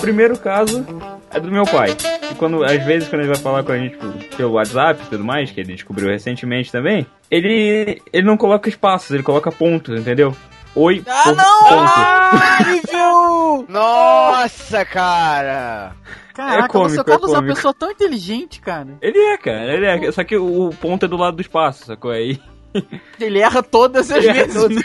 Primeiro 0.00 0.38
caso 0.38 0.84
é 1.30 1.38
do 1.40 1.50
meu 1.50 1.64
pai. 1.64 1.90
E 2.30 2.34
quando, 2.34 2.64
às 2.64 2.82
vezes, 2.84 3.08
quando 3.08 3.20
ele 3.22 3.32
vai 3.32 3.38
falar 3.42 3.62
com 3.62 3.72
a 3.72 3.78
gente 3.78 3.96
pelo- 4.36 4.52
WhatsApp 4.52 5.02
e 5.04 5.08
tudo 5.10 5.24
mais, 5.24 5.50
que 5.50 5.60
ele 5.60 5.74
descobriu 5.74 6.08
recentemente 6.08 6.72
também, 6.72 7.06
ele, 7.30 8.00
ele 8.12 8.26
não 8.26 8.36
coloca 8.36 8.68
espaços, 8.68 9.10
ele 9.10 9.22
coloca 9.22 9.50
pontos, 9.52 9.98
entendeu? 10.00 10.34
Oi, 10.74 11.02
Ah, 11.06 11.22
ponto, 11.24 11.36
não! 11.36 11.64
ponto. 11.64 12.70
Horrível! 12.70 13.66
Nossa, 13.68 14.84
cara! 14.84 15.92
Caraca, 16.34 16.64
É 16.64 16.68
cômico, 16.68 16.94
você 16.94 17.04
Carlos 17.04 17.30
é 17.30 17.34
é 17.34 17.36
uma 17.36 17.40
cômico. 17.42 17.54
pessoa 17.56 17.74
tão 17.74 17.90
inteligente, 17.90 18.60
cara. 18.60 18.88
Ele 19.02 19.18
é, 19.18 19.36
cara, 19.36 19.74
ele 19.74 19.84
é. 20.06 20.12
Só 20.12 20.22
que 20.24 20.36
o 20.36 20.70
ponto 20.80 21.04
é 21.04 21.08
do 21.08 21.16
lado 21.16 21.36
do 21.36 21.42
espaço, 21.42 21.86
sacou? 21.86 22.10
Aí. 22.12 22.40
Ele 23.20 23.40
erra 23.40 23.64
todas 23.64 24.12
as 24.12 24.24
Ele 24.24 24.32
vezes. 24.32 24.54
todas. 24.54 24.78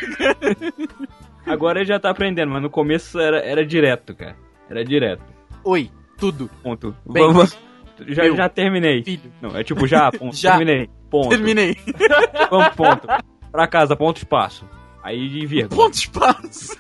Agora 1.46 1.78
ele 1.80 1.86
já 1.88 2.00
tá 2.00 2.10
aprendendo, 2.10 2.52
mas 2.52 2.64
no 2.64 2.70
começo 2.72 3.20
era, 3.20 3.38
era 3.46 3.64
direto, 3.64 4.16
cara. 4.16 4.36
Era 4.70 4.84
direto. 4.84 5.24
Oi, 5.64 5.90
tudo. 6.18 6.50
Ponto. 6.64 6.96
Bem, 7.10 7.24
Vamos. 7.28 7.58
Já, 8.08 8.24
meu 8.24 8.36
já 8.36 8.50
terminei. 8.50 9.04
Filho, 9.04 9.32
Não, 9.42 9.56
é 9.56 9.64
tipo 9.64 9.88
já, 9.88 10.12
ponto. 10.12 10.36
Já. 10.38 10.58
Terminei. 10.58 10.90
Ponto. 11.10 11.30
terminei. 11.30 11.78
Vamos, 12.50 12.70
ponto. 12.76 13.08
Pra 13.52 13.68
casa, 13.68 13.96
ponto 13.96 14.18
espaço. 14.18 14.68
Aí 15.02 15.30
de 15.30 15.46
vírgula. 15.46 15.84
Ponto 15.84 15.94
espaço. 15.94 16.76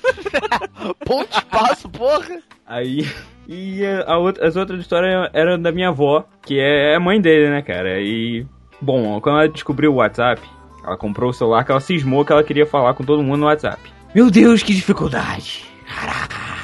Ponto 1.05 1.31
espaço, 1.37 1.87
porra! 1.89 2.39
Aí. 2.65 3.07
E 3.47 3.85
a- 4.07 4.17
outra- 4.17 4.47
as 4.47 4.55
outras 4.55 4.79
histórias 4.79 5.29
eram 5.31 5.61
da 5.61 5.71
minha 5.71 5.89
avó, 5.89 6.25
que 6.41 6.59
é 6.59 6.95
a 6.95 6.99
mãe 6.99 7.21
dele, 7.21 7.49
né, 7.51 7.61
cara? 7.61 8.01
E. 8.01 8.45
Bom, 8.81 9.21
quando 9.21 9.37
ela 9.39 9.47
descobriu 9.47 9.91
o 9.93 9.95
WhatsApp, 9.97 10.41
ela 10.83 10.97
comprou 10.97 11.29
o 11.29 11.33
celular 11.33 11.63
que 11.63 11.71
ela 11.71 11.79
cismou 11.79 12.25
que 12.25 12.31
ela 12.31 12.43
queria 12.43 12.65
falar 12.65 12.93
com 12.95 13.03
todo 13.03 13.21
mundo 13.23 13.41
no 13.41 13.45
WhatsApp. 13.45 13.79
Meu 14.13 14.29
Deus, 14.31 14.63
que 14.63 14.73
dificuldade! 14.73 15.63
Caralho! 15.87 16.54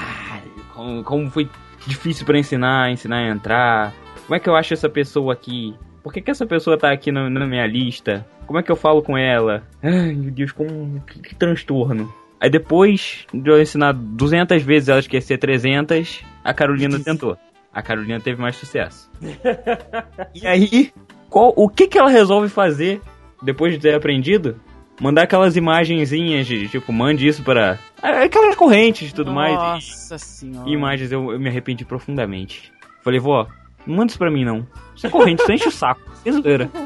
Como, 0.81 1.03
como 1.03 1.29
foi 1.29 1.47
difícil 1.85 2.25
pra 2.25 2.39
ensinar, 2.39 2.91
ensinar 2.91 3.17
a 3.17 3.29
entrar. 3.29 3.93
Como 4.25 4.35
é 4.35 4.39
que 4.39 4.49
eu 4.49 4.55
acho 4.55 4.73
essa 4.73 4.89
pessoa 4.89 5.33
aqui? 5.33 5.75
Por 6.01 6.11
que, 6.11 6.21
que 6.21 6.31
essa 6.31 6.45
pessoa 6.45 6.77
tá 6.77 6.91
aqui 6.91 7.11
na, 7.11 7.29
na 7.29 7.45
minha 7.45 7.67
lista? 7.67 8.25
Como 8.47 8.57
é 8.57 8.63
que 8.63 8.71
eu 8.71 8.75
falo 8.75 9.03
com 9.03 9.15
ela? 9.15 9.63
Ai, 9.83 10.13
meu 10.13 10.31
Deus, 10.31 10.51
como. 10.51 10.99
Que, 11.01 11.19
que 11.19 11.35
transtorno. 11.35 12.11
Aí 12.39 12.49
depois 12.49 13.27
de 13.31 13.51
eu 13.51 13.61
ensinar 13.61 13.93
200 13.93 14.63
vezes 14.63 14.89
ela 14.89 14.99
esquecer 14.99 15.37
300, 15.37 16.23
a 16.43 16.53
Carolina 16.53 16.99
tentou. 16.99 17.37
A 17.71 17.83
Carolina 17.83 18.19
teve 18.19 18.41
mais 18.41 18.55
sucesso. 18.55 19.09
e 20.33 20.47
aí, 20.47 20.91
qual, 21.29 21.53
o 21.55 21.69
que 21.69 21.87
que 21.87 21.99
ela 21.99 22.09
resolve 22.09 22.49
fazer 22.49 22.99
depois 23.43 23.73
de 23.73 23.79
ter 23.79 23.93
aprendido? 23.93 24.59
Mandar 24.99 25.23
aquelas 25.23 25.55
imagenzinhas 25.55 26.45
de, 26.45 26.67
tipo, 26.67 26.93
mande 26.93 27.27
isso 27.27 27.43
para 27.43 27.79
aquelas 28.01 28.55
correntes 28.55 29.09
e 29.09 29.13
tudo 29.13 29.31
mais. 29.31 29.55
Nossa 29.55 30.17
senhora. 30.17 30.69
E 30.69 30.73
imagens 30.73 31.11
eu, 31.11 31.31
eu 31.31 31.39
me 31.39 31.49
arrependi 31.49 31.83
profundamente. 31.83 32.71
Falei, 33.03 33.19
vó, 33.19 33.47
não 33.85 33.95
manda 33.95 34.11
isso 34.11 34.19
pra 34.19 34.29
mim 34.29 34.45
não. 34.45 34.67
Isso 34.95 35.07
é 35.07 35.09
corrente, 35.09 35.41
isso 35.41 35.51
enche 35.51 35.67
o 35.67 35.71
saco. 35.71 36.01
Sem 36.23 36.33
zoeira. 36.33 36.69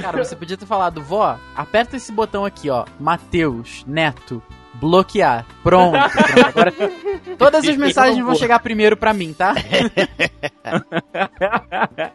Cara, 0.00 0.24
você 0.24 0.34
podia 0.34 0.56
ter 0.56 0.66
falado, 0.66 1.02
vó, 1.02 1.38
aperta 1.54 1.96
esse 1.96 2.10
botão 2.10 2.44
aqui, 2.44 2.70
ó. 2.70 2.84
Mateus, 2.98 3.84
Neto, 3.86 4.42
bloquear. 4.74 5.46
Pronto. 5.62 5.92
Pronto. 5.92 6.46
Agora, 6.46 6.72
todas 7.38 7.68
as 7.68 7.76
mensagens 7.76 8.24
vão 8.24 8.34
chegar 8.34 8.58
primeiro 8.58 8.96
pra 8.96 9.14
mim, 9.14 9.32
tá? 9.32 9.54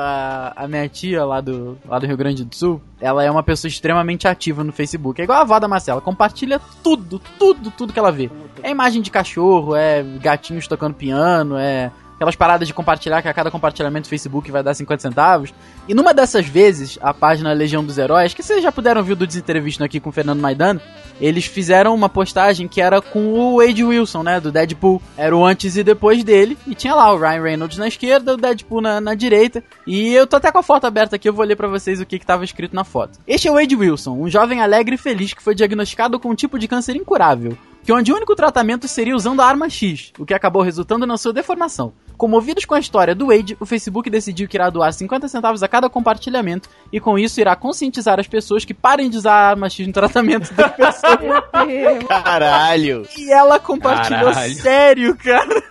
a, 0.00 0.52
a 0.54 0.68
minha 0.68 0.88
tia 0.88 1.24
lá 1.24 1.40
do, 1.40 1.76
lá 1.84 1.98
do 1.98 2.06
Rio 2.06 2.16
Grande 2.16 2.44
do 2.44 2.54
Sul, 2.54 2.80
ela 3.00 3.24
é 3.24 3.30
uma 3.30 3.42
pessoa 3.42 3.68
extremamente 3.68 4.28
ativa 4.28 4.62
no 4.62 4.72
Facebook. 4.72 5.20
É 5.20 5.24
igual 5.24 5.40
a 5.40 5.42
avó 5.42 5.58
da 5.58 5.66
Marcela, 5.66 6.00
compartilha 6.00 6.60
tudo, 6.84 7.20
tudo, 7.36 7.72
tudo 7.72 7.92
que 7.92 7.98
ela 7.98 8.12
vê. 8.12 8.30
É 8.62 8.70
imagem 8.70 9.02
de 9.02 9.10
cachorro, 9.10 9.74
é 9.74 10.04
gatinhos 10.20 10.68
tocando 10.68 10.94
piano, 10.94 11.56
é 11.58 11.90
aquelas 12.14 12.36
paradas 12.36 12.68
de 12.68 12.74
compartilhar 12.74 13.22
que 13.22 13.28
a 13.28 13.34
cada 13.34 13.50
compartilhamento 13.50 14.06
do 14.06 14.10
Facebook 14.10 14.50
vai 14.52 14.62
dar 14.62 14.74
50 14.74 15.02
centavos. 15.02 15.54
E 15.88 15.94
numa 15.94 16.14
dessas 16.14 16.46
vezes, 16.46 16.96
a 17.00 17.12
página 17.12 17.52
Legião 17.52 17.84
dos 17.84 17.98
Heróis, 17.98 18.34
que 18.34 18.42
vocês 18.42 18.62
já 18.62 18.70
puderam 18.70 19.02
ver 19.02 19.16
do 19.16 19.26
Desentrevista 19.26 19.84
aqui 19.84 19.98
com 19.98 20.10
o 20.10 20.12
Fernando 20.12 20.40
Maidano, 20.40 20.80
eles 21.20 21.44
fizeram 21.46 21.94
uma 21.94 22.08
postagem 22.08 22.68
que 22.68 22.80
era 22.80 23.00
com 23.00 23.32
o 23.34 23.58
Wade 23.58 23.84
Wilson, 23.84 24.22
né, 24.22 24.40
do 24.40 24.52
Deadpool. 24.52 25.02
Era 25.16 25.36
o 25.36 25.44
antes 25.44 25.76
e 25.76 25.82
depois 25.82 26.22
dele, 26.24 26.56
e 26.66 26.74
tinha 26.74 26.94
lá 26.94 27.12
o 27.12 27.18
Ryan 27.18 27.42
Reynolds 27.42 27.78
na 27.78 27.88
esquerda, 27.88 28.34
o 28.34 28.36
Deadpool 28.36 28.80
na, 28.80 29.00
na 29.00 29.14
direita. 29.14 29.62
E 29.86 30.12
eu 30.12 30.26
tô 30.26 30.36
até 30.36 30.50
com 30.50 30.58
a 30.58 30.62
foto 30.62 30.86
aberta 30.86 31.16
aqui, 31.16 31.28
eu 31.28 31.34
vou 31.34 31.44
ler 31.44 31.56
pra 31.56 31.68
vocês 31.68 32.00
o 32.00 32.06
que 32.06 32.18
que 32.18 32.26
tava 32.26 32.44
escrito 32.44 32.74
na 32.74 32.84
foto. 32.84 33.18
Este 33.26 33.48
é 33.48 33.50
o 33.50 33.54
Wade 33.54 33.76
Wilson, 33.76 34.12
um 34.12 34.28
jovem 34.28 34.60
alegre 34.60 34.94
e 34.94 34.98
feliz 34.98 35.32
que 35.32 35.42
foi 35.42 35.54
diagnosticado 35.54 36.18
com 36.20 36.30
um 36.30 36.34
tipo 36.34 36.58
de 36.58 36.68
câncer 36.68 36.96
incurável 36.96 37.56
que 37.88 37.92
onde 37.94 38.12
o 38.12 38.16
único 38.16 38.36
tratamento 38.36 38.86
seria 38.86 39.16
usando 39.16 39.40
a 39.40 39.46
arma 39.46 39.70
X, 39.70 40.12
o 40.18 40.26
que 40.26 40.34
acabou 40.34 40.60
resultando 40.60 41.06
na 41.06 41.16
sua 41.16 41.32
deformação. 41.32 41.94
Comovidos 42.18 42.66
com 42.66 42.74
a 42.74 42.78
história 42.78 43.14
do 43.14 43.28
Wade, 43.28 43.56
o 43.58 43.64
Facebook 43.64 44.10
decidiu 44.10 44.46
que 44.46 44.58
irá 44.58 44.68
doar 44.68 44.92
50 44.92 45.26
centavos 45.26 45.62
a 45.62 45.68
cada 45.68 45.88
compartilhamento 45.88 46.68
e 46.92 47.00
com 47.00 47.18
isso 47.18 47.40
irá 47.40 47.56
conscientizar 47.56 48.20
as 48.20 48.26
pessoas 48.26 48.62
que 48.62 48.74
parem 48.74 49.08
de 49.08 49.16
usar 49.16 49.32
a 49.32 49.48
arma 49.48 49.70
X 49.70 49.86
no 49.86 49.92
tratamento 49.94 50.52
da 50.52 50.68
pessoa. 50.68 51.48
Caralho! 52.06 53.08
e 53.16 53.32
ela 53.32 53.58
compartilhou 53.58 54.34
Caralho. 54.34 54.54
sério, 54.54 55.16
cara. 55.16 55.62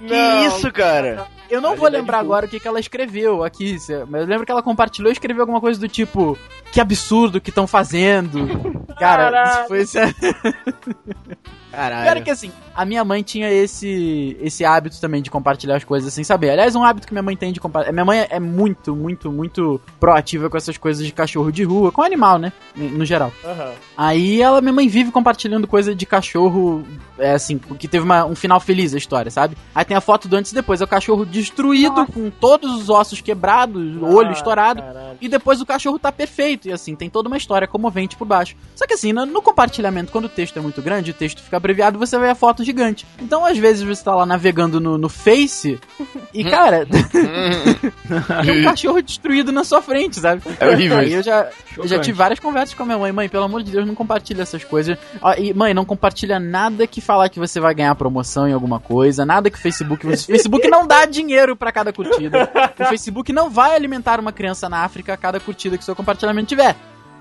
Que 0.00 0.46
isso, 0.46 0.72
cara? 0.72 1.26
Eu 1.50 1.60
não 1.60 1.76
vou 1.76 1.88
lembrar 1.88 2.18
agora 2.18 2.46
o 2.46 2.48
que, 2.48 2.60
que 2.60 2.68
ela 2.68 2.80
escreveu 2.80 3.42
aqui, 3.42 3.76
mas 4.08 4.22
eu 4.22 4.26
lembro 4.26 4.44
que 4.44 4.52
ela 4.52 4.62
compartilhou 4.62 5.10
e 5.10 5.12
escreveu 5.12 5.42
alguma 5.42 5.60
coisa 5.60 5.80
do 5.80 5.88
tipo: 5.88 6.36
Que 6.70 6.80
absurdo 6.80 7.40
que 7.40 7.50
estão 7.50 7.66
fazendo. 7.66 8.46
Cara, 8.98 9.66
isso 9.80 9.92
foi 9.92 10.04
sério. 11.70 11.96
Pior 11.96 12.00
é 12.00 12.04
Caralho. 12.04 12.24
que 12.24 12.30
assim, 12.30 12.50
a 12.74 12.84
minha 12.84 13.04
mãe 13.04 13.22
tinha 13.22 13.50
esse 13.50 14.36
esse 14.40 14.64
hábito 14.64 15.00
também 15.00 15.20
de 15.22 15.30
compartilhar 15.30 15.76
as 15.76 15.84
coisas 15.84 16.12
sem 16.12 16.24
saber. 16.24 16.50
Aliás, 16.50 16.74
um 16.76 16.82
hábito 16.84 17.06
que 17.06 17.12
minha 17.12 17.22
mãe 17.22 17.36
tem 17.36 17.52
de 17.52 17.60
compartilhar. 17.60 17.92
Minha 17.92 18.04
mãe 18.04 18.26
é 18.30 18.40
muito, 18.40 18.94
muito, 18.94 19.30
muito 19.32 19.80
proativa 20.00 20.48
com 20.48 20.56
essas 20.56 20.76
coisas 20.76 21.04
de 21.04 21.12
cachorro 21.12 21.50
de 21.52 21.64
rua, 21.64 21.90
com 21.92 22.02
animal, 22.02 22.38
né? 22.38 22.52
No 22.76 23.04
geral. 23.04 23.32
Aí 23.96 24.40
ela, 24.40 24.60
minha 24.60 24.72
mãe 24.72 24.88
vive 24.88 25.10
compartilhando 25.10 25.66
coisa 25.66 25.94
de 25.94 26.06
cachorro, 26.06 26.84
é 27.18 27.32
assim, 27.32 27.58
que 27.58 27.88
teve 27.88 28.04
uma- 28.04 28.24
um 28.24 28.34
final 28.34 28.60
feliz 28.60 28.94
a 28.94 28.98
história, 28.98 29.30
sabe? 29.30 29.56
Aí 29.74 29.84
tem 29.84 29.96
a 29.96 30.00
foto 30.00 30.28
do 30.28 30.36
antes 30.36 30.52
e 30.52 30.54
depois, 30.54 30.80
é 30.80 30.84
o 30.84 30.88
cachorro 30.88 31.24
destruído, 31.26 32.06
com 32.06 32.30
todos 32.30 32.72
os 32.80 32.88
ossos 32.88 33.20
quebrados, 33.20 33.96
o 33.96 34.04
olho 34.06 34.32
estourado. 34.32 34.82
E 35.20 35.28
depois 35.28 35.60
o 35.60 35.66
cachorro 35.66 35.98
tá 35.98 36.12
perfeito. 36.12 36.68
E 36.68 36.72
assim, 36.72 36.94
tem 36.94 37.10
toda 37.10 37.28
uma 37.28 37.36
história 37.36 37.66
comovente 37.66 38.16
por 38.16 38.24
baixo. 38.26 38.54
Só 38.76 38.86
que 38.86 38.94
assim, 38.94 39.12
no, 39.12 39.26
no 39.26 39.42
compartilhamento, 39.42 40.12
quando 40.12 40.26
o 40.26 40.28
texto 40.28 40.56
é 40.56 40.60
muito 40.60 40.80
grande, 40.80 41.10
o 41.10 41.14
texto 41.14 41.42
fica 41.42 41.57
abreviado, 41.58 41.98
você 41.98 42.18
vê 42.18 42.30
a 42.30 42.34
foto 42.34 42.64
gigante. 42.64 43.06
Então, 43.20 43.44
às 43.44 43.58
vezes, 43.58 43.82
você 43.82 44.02
tá 44.02 44.14
lá 44.14 44.24
navegando 44.24 44.80
no, 44.80 44.96
no 44.96 45.08
Face 45.08 45.78
E, 46.32 46.44
cara, 46.44 46.86
tem 48.44 48.60
um 48.60 48.64
cachorro 48.64 49.02
destruído 49.02 49.52
na 49.52 49.64
sua 49.64 49.82
frente, 49.82 50.18
sabe? 50.20 50.42
É 50.58 50.68
horrível 50.68 50.98
Aí 50.98 51.08
isso. 51.08 51.16
eu 51.16 51.22
já, 51.22 51.48
eu 51.76 51.88
já 51.88 51.98
tive 52.00 52.16
várias 52.16 52.38
conversas 52.38 52.74
com 52.74 52.82
a 52.82 52.86
minha 52.86 52.98
mãe. 52.98 53.12
Mãe, 53.12 53.28
pelo 53.28 53.44
amor 53.44 53.62
de 53.62 53.70
Deus, 53.70 53.86
não 53.86 53.94
compartilha 53.94 54.42
essas 54.42 54.64
coisas. 54.64 54.96
E, 55.38 55.52
mãe, 55.52 55.74
não 55.74 55.84
compartilha 55.84 56.38
nada 56.38 56.86
que 56.86 57.00
falar 57.00 57.28
que 57.28 57.38
você 57.38 57.60
vai 57.60 57.74
ganhar 57.74 57.94
promoção 57.94 58.48
em 58.48 58.52
alguma 58.52 58.80
coisa, 58.80 59.24
nada 59.24 59.50
que 59.50 59.58
o 59.58 59.60
Facebook... 59.60 60.06
O 60.06 60.16
Facebook 60.16 60.68
não 60.68 60.86
dá 60.86 61.04
dinheiro 61.04 61.56
pra 61.56 61.72
cada 61.72 61.92
curtida. 61.92 62.50
O 62.78 62.84
Facebook 62.84 63.32
não 63.32 63.50
vai 63.50 63.74
alimentar 63.74 64.20
uma 64.20 64.32
criança 64.32 64.68
na 64.68 64.84
África 64.84 65.12
a 65.12 65.16
cada 65.16 65.40
curtida 65.40 65.76
que 65.76 65.84
seu 65.84 65.96
compartilhamento 65.96 66.48
tiver. 66.48 66.76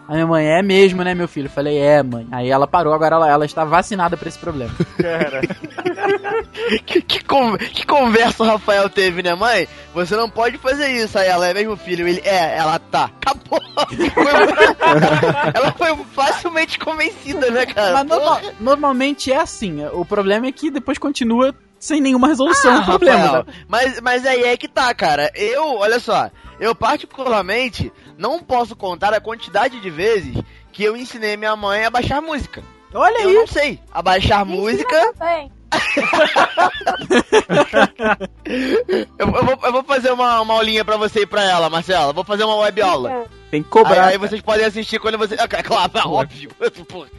A 0.08 0.14
minha 0.14 0.26
mãe, 0.26 0.46
é 0.48 0.62
mesmo, 0.62 1.04
né, 1.04 1.14
meu 1.14 1.28
filho? 1.28 1.48
Eu 1.48 1.52
falei, 1.52 1.78
é, 1.78 2.02
mãe. 2.02 2.26
Aí 2.32 2.50
ela 2.50 2.66
parou, 2.66 2.94
agora 2.94 3.16
ela, 3.16 3.30
ela 3.30 3.46
está 3.46 3.66
vacinada 3.66 4.16
pra 4.16 4.30
esse 4.30 4.38
problema. 4.40 4.72
que, 6.86 7.02
que, 7.02 7.24
con- 7.24 7.58
que 7.58 7.86
conversa 7.86 8.44
o 8.44 8.46
Rafael 8.48 8.90
teve, 8.90 9.22
né, 9.22 9.36
mãe? 9.36 9.68
Você 9.94 10.16
não 10.16 10.30
pode 10.30 10.58
fazer 10.58 10.88
isso. 10.90 11.18
Aí 11.18 11.28
ela 11.28 11.48
é 11.48 11.54
mesmo 11.54 11.76
filho. 11.76 12.08
Ele 12.08 12.22
é, 12.24 12.58
ela 12.58 12.80
tá. 12.80 13.10
Acabou. 13.22 13.62
Ela 15.54 15.72
foi 15.74 15.96
facilmente 16.14 16.80
convencida, 16.80 17.50
né, 17.52 17.66
cara? 17.66 17.94
Mas 17.94 18.06
normal- 18.08 18.42
normalmente 18.60 19.32
é 19.32 19.38
assim. 19.38 19.86
O 19.94 20.04
problema 20.06 20.48
é 20.48 20.52
que 20.52 20.70
depois 20.72 20.98
continua 20.98 21.54
sem 21.80 22.02
nenhuma 22.02 22.28
resolução 22.28 22.76
Ah, 22.76 22.80
do 22.80 22.86
problema. 22.86 23.18
Rafael, 23.20 23.46
sabe? 23.46 23.58
mas, 23.68 24.02
mas 24.02 24.26
aí 24.26 24.44
é 24.44 24.58
que 24.58 24.68
tá, 24.68 24.94
cara. 24.94 25.32
Eu, 25.36 25.76
olha 25.78 26.00
só, 26.00 26.30
eu 26.60 26.76
particularmente 26.76 27.92
não 28.18 28.40
posso 28.40 28.76
contar 28.76 29.14
a 29.14 29.22
quantidade 29.22 29.80
de 29.80 29.90
vezes 29.90 30.36
que 30.72 30.84
eu 30.84 30.96
ensinei 30.96 31.38
minha 31.38 31.56
mãe 31.56 31.86
a 31.86 31.90
baixar 31.90 32.22
música. 32.22 32.64
Olha 32.94 33.22
Eu 33.22 33.30
aí. 33.30 33.36
não 33.36 33.48
sei. 33.48 33.80
A 33.92 34.02
baixar 34.02 34.46
música. 34.46 35.14
Bem, 35.20 35.52
Eu, 39.20 39.20
eu 39.20 39.46
vou, 39.46 39.60
eu 39.64 39.72
vou 39.72 39.84
fazer 39.84 40.12
uma, 40.12 40.42
uma 40.42 40.54
aulinha 40.54 40.86
pra 40.86 40.98
você 40.98 41.22
e 41.22 41.26
pra 41.26 41.44
ela, 41.44 41.70
Marcela. 41.70 42.14
Vou 42.14 42.24
fazer 42.24 42.44
uma 42.44 42.56
web 42.58 42.82
aula. 42.82 43.26
Tem 43.52 43.62
que 43.62 43.70
cobrar. 43.70 44.06
Aí, 44.06 44.14
aí 44.14 44.18
vocês 44.18 44.42
podem 44.42 44.66
assistir 44.66 45.00
quando 45.00 45.18
você. 45.18 45.36
Ah, 45.36 45.48
claro, 45.64 45.92
é 45.96 46.08
óbvio. 46.08 46.50
Porra, 46.88 47.10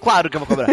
claro 0.00 0.30
que 0.30 0.36
eu 0.36 0.40
vou 0.40 0.48
cobrar. 0.48 0.68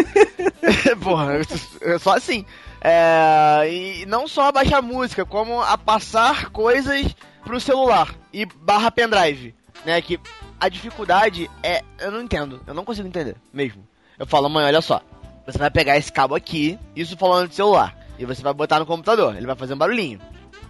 Porra, 1.02 1.98
só 2.00 2.16
assim. 2.16 2.44
É, 2.82 3.68
e 3.70 4.06
não 4.06 4.26
só 4.26 4.48
a 4.48 4.52
baixar 4.52 4.82
música, 4.82 5.24
como 5.24 5.60
a 5.60 5.76
passar 5.76 6.50
coisas 6.50 7.14
pro 7.44 7.60
celular 7.60 8.14
e 8.32 8.44
barra 8.44 8.90
pendrive. 8.90 9.54
Né? 9.84 10.00
Que 10.02 10.18
a 10.58 10.68
dificuldade 10.68 11.50
é. 11.62 11.82
Eu 11.98 12.10
não 12.10 12.22
entendo. 12.22 12.60
Eu 12.66 12.74
não 12.74 12.84
consigo 12.84 13.08
entender 13.08 13.36
mesmo. 13.52 13.86
Eu 14.18 14.26
falo, 14.26 14.48
mãe, 14.48 14.66
olha 14.66 14.80
só. 14.80 15.00
Você 15.46 15.58
vai 15.58 15.70
pegar 15.70 15.96
esse 15.96 16.12
cabo 16.12 16.34
aqui, 16.34 16.78
isso 16.94 17.16
falando 17.16 17.48
de 17.48 17.54
celular. 17.54 17.96
E 18.18 18.24
você 18.24 18.42
vai 18.42 18.52
botar 18.52 18.78
no 18.78 18.86
computador. 18.86 19.34
Ele 19.34 19.46
vai 19.46 19.56
fazer 19.56 19.74
um 19.74 19.78
barulhinho. 19.78 20.20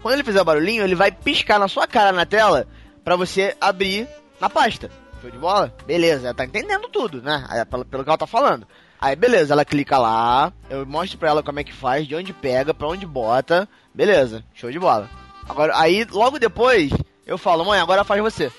Quando 0.00 0.14
ele 0.14 0.24
fizer 0.24 0.40
o 0.40 0.44
barulhinho, 0.44 0.84
ele 0.84 0.94
vai 0.94 1.10
piscar 1.10 1.58
na 1.58 1.68
sua 1.68 1.86
cara 1.86 2.12
na 2.12 2.24
tela 2.24 2.66
pra 3.04 3.16
você 3.16 3.56
abrir 3.60 4.08
na 4.40 4.48
pasta. 4.48 4.90
Show 5.20 5.30
de 5.30 5.36
bola? 5.36 5.74
Beleza, 5.86 6.28
ela 6.28 6.34
tá 6.34 6.44
entendendo 6.44 6.88
tudo, 6.88 7.20
né? 7.20 7.44
Pelo, 7.68 7.84
pelo 7.84 8.04
que 8.04 8.08
ela 8.08 8.16
tá 8.16 8.26
falando. 8.26 8.66
Aí, 8.98 9.16
beleza, 9.16 9.52
ela 9.52 9.64
clica 9.64 9.98
lá, 9.98 10.52
eu 10.68 10.86
mostro 10.86 11.18
pra 11.18 11.30
ela 11.30 11.42
como 11.42 11.58
é 11.58 11.64
que 11.64 11.72
faz, 11.72 12.06
de 12.06 12.14
onde 12.14 12.32
pega, 12.32 12.72
pra 12.72 12.88
onde 12.88 13.06
bota. 13.06 13.68
Beleza, 13.94 14.44
show 14.54 14.70
de 14.70 14.78
bola. 14.78 15.10
Agora, 15.50 15.72
aí, 15.76 16.06
logo 16.10 16.38
depois, 16.38 16.92
eu 17.26 17.36
falo, 17.36 17.64
mãe, 17.64 17.80
agora 17.80 18.04
faz 18.04 18.22
você. 18.22 18.52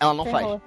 Ela 0.00 0.12
não 0.12 0.26
faz. 0.26 0.44
ferrou. 0.44 0.62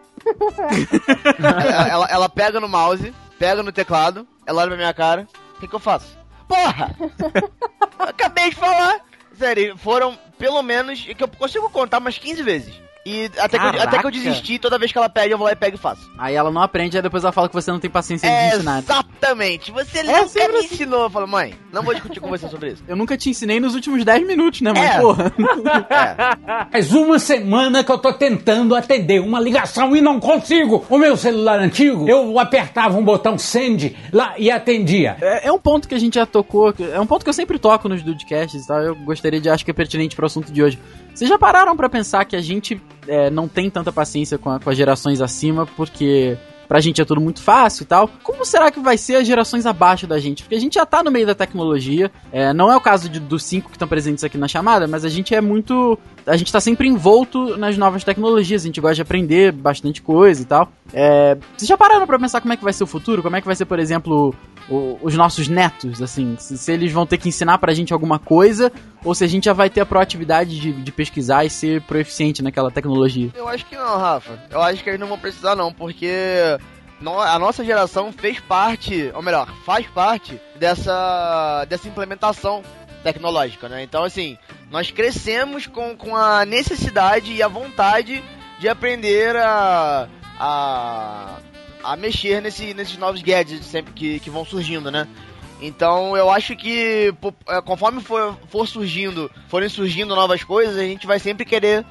Ela, 1.38 1.88
ela, 1.88 2.08
ela 2.10 2.30
pega 2.30 2.60
no 2.62 2.70
mouse, 2.70 3.14
pega 3.38 3.62
no 3.62 3.72
teclado, 3.72 4.26
ela 4.46 4.62
olha 4.62 4.70
pra 4.70 4.78
minha 4.78 4.94
cara, 4.94 5.28
o 5.56 5.60
que, 5.60 5.68
que 5.68 5.76
eu 5.76 5.80
faço? 5.80 6.18
Porra! 6.48 6.96
Acabei 8.00 8.50
de 8.52 8.56
falar! 8.56 9.02
Sério, 9.38 9.78
foram 9.78 10.18
pelo 10.38 10.62
menos, 10.64 11.02
que 11.02 11.22
eu 11.22 11.28
consigo 11.28 11.70
contar 11.70 11.98
umas 11.98 12.18
15 12.18 12.42
vezes. 12.42 12.82
E 13.06 13.30
até 13.38 13.60
que, 13.60 13.64
eu, 13.66 13.82
até 13.84 14.00
que 14.00 14.06
eu 14.08 14.10
desisti, 14.12 14.58
toda 14.58 14.80
vez 14.80 14.92
que 14.92 14.98
ela 14.98 15.08
pede, 15.08 15.30
eu 15.32 15.38
vou 15.38 15.46
lá 15.46 15.54
e 15.54 15.56
pego 15.56 15.76
e 15.76 15.80
faço. 15.80 16.10
Aí 16.18 16.34
ela 16.34 16.50
não 16.50 16.60
aprende, 16.62 16.98
aí 16.98 17.04
depois 17.04 17.24
ela 17.24 17.32
fala 17.32 17.48
que 17.48 17.54
você 17.54 17.70
não 17.72 17.80
tem 17.80 17.88
paciência 17.90 18.28
de 18.28 18.34
É, 18.36 18.56
ensinar. 18.56 18.80
exatamente! 18.80 19.72
Você 19.72 20.00
É 20.00 20.04
nunca 20.04 20.48
me 20.48 20.58
assim. 20.58 20.66
ensinou. 20.74 21.04
Eu 21.04 21.10
falo, 21.12 21.28
mãe, 21.28 21.54
não 21.72 21.84
vou 21.84 21.94
discutir 21.94 22.20
com 22.20 22.30
você 22.30 22.50
sobre 22.50 22.72
isso. 22.72 22.84
Eu 22.90 22.96
nunca 22.96 23.16
te 23.16 23.30
ensinei 23.30 23.60
nos 23.60 23.76
últimos 23.76 24.04
10 24.04 24.26
minutos, 24.26 24.62
né, 24.62 24.74
mãe? 24.74 24.84
É. 24.86 25.00
Porra. 25.00 25.32
É. 25.90 26.66
Faz 26.72 26.92
uma 26.94 27.20
semana 27.20 27.84
que 27.84 27.92
eu 27.92 27.98
tô 27.98 28.12
tentando 28.14 28.76
atender 28.76 29.20
uma 29.22 29.40
ligação 29.40 29.96
e 29.96 30.02
não 30.02 30.20
consigo. 30.20 30.86
O 30.90 30.98
meu 30.98 31.16
celular 31.16 31.60
antigo, 31.60 32.08
eu 32.10 32.40
apertava 32.40 32.98
um 32.98 33.04
botão 33.04 33.38
send 33.38 33.96
lá 34.12 34.34
e 34.38 34.50
atendia. 34.50 35.16
É, 35.22 35.48
é 35.48 35.52
um 35.52 35.60
ponto 35.60 35.88
que 35.88 35.96
a 35.96 36.00
gente 36.00 36.16
já 36.16 36.26
tocou, 36.26 36.74
é 36.92 37.00
um 37.00 37.06
ponto 37.06 37.24
que 37.24 37.30
eu 37.30 37.34
sempre 37.34 37.60
toco 37.60 37.88
nos 37.88 38.02
Dudcasts 38.04 38.64
e 38.64 38.68
tal, 38.68 38.82
eu 38.82 38.96
gostaria 38.96 39.40
de, 39.40 39.50
acho 39.50 39.64
que 39.64 39.72
é 39.72 39.74
pertinente 39.74 40.16
pro 40.16 40.26
assunto 40.26 40.52
de 40.52 40.64
hoje. 40.64 40.80
Vocês 41.16 41.30
já 41.30 41.40
pararam 41.40 41.76
pra 41.78 41.90
pensar 41.90 42.26
que 42.26 42.36
a 42.36 42.42
gente 42.42 42.80
é, 43.08 43.30
não 43.30 43.48
tem 43.48 43.70
tanta 43.70 43.92
paciência 43.92 44.38
com, 44.38 44.50
a- 44.50 44.60
com 44.60 44.70
as 44.70 44.78
gerações 44.78 45.22
acima, 45.22 45.66
porque 45.66 46.38
pra 46.68 46.80
gente 46.82 47.00
é 47.00 47.06
tudo 47.06 47.22
muito 47.22 47.42
fácil 47.42 47.84
e 47.84 47.86
tal? 47.86 48.10
Como 48.24 48.44
será 48.44 48.72
que 48.72 48.80
vai 48.80 48.98
ser 48.98 49.18
as 49.18 49.28
gerações 49.28 49.66
abaixo 49.68 50.08
da 50.08 50.20
gente? 50.20 50.42
Porque 50.44 50.56
a 50.56 50.60
gente 50.60 50.74
já 50.74 50.86
tá 50.86 51.04
no 51.04 51.12
meio 51.12 51.26
da 51.28 51.36
tecnologia, 51.36 52.12
é, 52.32 52.52
não 52.54 52.72
é 52.72 52.76
o 52.76 52.82
caso 52.82 53.08
de- 53.08 53.20
dos 53.20 53.44
cinco 53.44 53.70
que 53.70 53.76
estão 53.76 53.88
presentes 53.88 54.24
aqui 54.24 54.38
na 54.38 54.48
chamada, 54.48 54.88
mas 54.88 55.06
a 55.06 55.10
gente 55.10 55.34
é 55.34 55.40
muito... 55.40 55.98
A 56.26 56.36
gente 56.36 56.52
tá 56.52 56.60
sempre 56.60 56.88
envolto 56.88 57.56
nas 57.56 57.78
novas 57.78 58.04
tecnologias, 58.04 58.64
a 58.64 58.66
gente 58.66 58.82
gosta 58.82 58.96
de 58.96 59.02
aprender 59.04 59.52
bastante 59.52 60.02
coisa 60.02 60.42
e 60.42 60.46
tal. 60.46 60.70
É, 60.92 61.38
vocês 61.56 61.70
já 61.70 61.78
pararam 61.78 62.08
pra 62.08 62.18
pensar 62.20 62.42
como 62.42 62.52
é 62.54 62.58
que 62.58 62.64
vai 62.64 62.74
ser 62.74 62.84
o 62.84 62.88
futuro? 62.88 63.22
Como 63.22 63.36
é 63.36 63.42
que 63.42 63.46
vai 63.48 63.56
ser, 63.56 63.66
por 63.66 63.78
exemplo, 63.78 64.34
o- 64.68 64.98
os 65.04 65.16
nossos 65.16 65.48
netos, 65.48 66.02
assim, 66.02 66.36
se, 66.40 66.58
se 66.58 66.72
eles 66.72 66.92
vão 66.92 67.06
ter 67.06 67.20
que 67.20 67.30
ensinar 67.30 67.60
pra 67.60 67.76
gente 67.76 67.94
alguma 67.94 68.18
coisa, 68.18 68.72
ou 69.06 69.14
se 69.14 69.24
a 69.24 69.28
gente 69.28 69.46
já 69.46 69.54
vai 69.54 69.70
ter 69.70 69.82
a 69.82 69.86
proatividade 69.86 70.60
de, 70.60 70.74
de 70.74 70.92
pesquisar 70.92 71.46
e 71.46 71.50
ser 71.50 71.82
proeficiente 71.84 72.42
naquela 72.42 72.72
tecnologia. 72.72 73.30
Eu 73.36 73.48
acho 73.48 73.66
que 73.66 73.76
não, 73.76 73.98
Rafa. 73.98 74.38
Eu 74.50 74.62
acho 74.62 74.84
que 74.84 74.90
eles 74.90 75.00
não 75.00 75.08
vão 75.08 75.20
precisar, 75.20 75.56
não, 75.56 75.72
porque 75.72 76.12
a 77.24 77.40
nossa 77.40 77.64
geração 77.64 78.12
fez 78.12 78.40
parte, 78.40 79.12
ou 79.14 79.22
melhor, 79.22 79.48
faz 79.64 79.86
parte 79.88 80.42
dessa, 80.56 81.66
dessa 81.70 81.88
implementação 81.88 82.64
tecnológica, 83.04 83.70
né? 83.70 83.84
Então, 83.84 84.04
assim, 84.04 84.38
nós 84.72 84.90
crescemos 84.90 85.68
com, 85.68 85.96
com 85.96 86.16
a 86.16 86.44
necessidade 86.44 87.32
e 87.32 87.44
a 87.44 87.48
vontade 87.48 88.24
de 88.60 88.68
aprender 88.68 89.36
a, 89.36 90.08
a, 90.40 91.38
a 91.84 91.96
mexer 91.96 92.42
nesse, 92.42 92.74
nesses 92.74 92.98
novos 92.98 93.22
gadgets 93.22 93.68
sempre 93.68 93.94
que, 93.94 94.20
que 94.20 94.30
vão 94.32 94.44
surgindo, 94.44 94.90
né? 94.90 95.08
Então 95.62 96.16
eu 96.18 96.30
acho 96.30 96.56
que 96.56 97.14
é, 97.48 97.62
conforme 97.62 98.02
for, 98.02 98.38
for 98.48 98.68
surgindo, 98.68 99.32
forem 99.48 99.70
surgindo 99.70 100.16
novas 100.16 100.44
coisas, 100.44 100.78
a 100.78 100.84
gente 100.84 101.08
vai 101.08 101.20
sempre 101.20 101.46
querer 101.46 101.86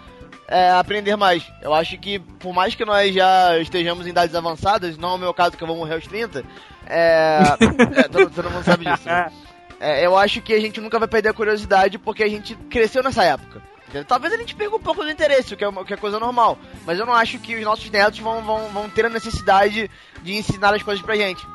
é, 0.49 0.71
aprender 0.73 1.17
mais. 1.17 1.43
Eu 1.63 1.73
acho 1.73 1.99
que 1.99 2.19
por 2.19 2.53
mais 2.53 2.75
que 2.75 2.85
nós 2.85 3.15
já 3.15 3.59
estejamos 3.59 4.07
em 4.07 4.11
idades 4.11 4.35
avançadas, 4.35 4.97
não 4.99 5.11
é 5.11 5.15
o 5.15 5.19
meu 5.19 5.35
caso 5.35 5.57
que 5.57 5.63
eu 5.63 5.69
vou 5.69 5.77
morrer 5.77 5.95
aos 5.95 6.07
30, 6.07 6.45
é, 6.87 7.41
é, 7.97 8.03
todo, 8.05 8.31
todo 8.31 8.51
mundo 8.51 8.65
sabe 8.65 8.85
disso. 8.85 9.07
né? 9.07 9.33
É, 9.81 10.07
eu 10.07 10.17
acho 10.17 10.41
que 10.41 10.55
a 10.55 10.61
gente 10.61 10.81
nunca 10.81 10.99
vai 10.99 11.09
perder 11.09 11.31
a 11.31 11.35
curiosidade 11.35 11.99
porque 11.99 12.23
a 12.23 12.29
gente 12.29 12.55
cresceu 12.71 13.03
nessa 13.03 13.25
época. 13.25 13.63
Talvez 14.09 14.35
a 14.35 14.37
gente 14.37 14.57
perca 14.57 14.75
um 14.75 14.81
pouco 14.81 15.05
do 15.05 15.11
interesse, 15.11 15.55
o 15.55 15.57
que 15.57 15.63
é, 15.63 15.69
o 15.69 15.85
que 15.85 15.95
é 15.95 15.97
coisa 15.97 16.19
normal. 16.19 16.59
Mas 16.85 16.99
eu 16.99 17.07
não 17.07 17.15
acho 17.15 17.39
que 17.39 17.55
os 17.55 17.63
nossos 17.63 17.89
netos 17.91 18.19
vão, 18.19 18.43
vão, 18.43 18.69
vão 18.71 18.91
ter 18.91 19.07
a 19.07 19.09
necessidade 19.09 19.89
de 20.21 20.35
ensinar 20.35 20.75
as 20.75 20.83
coisas 20.83 21.05
pra 21.05 21.15
gente. 21.15 21.47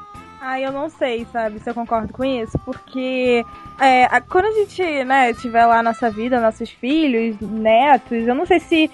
Ah, 0.41 0.59
eu 0.59 0.71
não 0.71 0.89
sei, 0.89 1.25
sabe, 1.33 1.59
se 1.59 1.69
eu 1.69 1.73
concordo 1.73 2.13
com 2.13 2.23
isso, 2.23 2.57
porque 2.59 3.45
é, 3.79 4.05
a- 4.05 4.21
quando 4.21 4.45
a 4.45 4.51
gente, 4.53 5.03
né, 5.03 5.33
tiver 5.33 5.65
lá 5.65 5.79
a 5.79 5.83
nossa 5.83 6.09
vida, 6.09 6.39
nossos 6.39 6.69
filhos, 6.69 7.35
netos, 7.41 8.25
eu 8.25 8.33
não 8.33 8.45
sei 8.45 8.59
se 8.59 8.89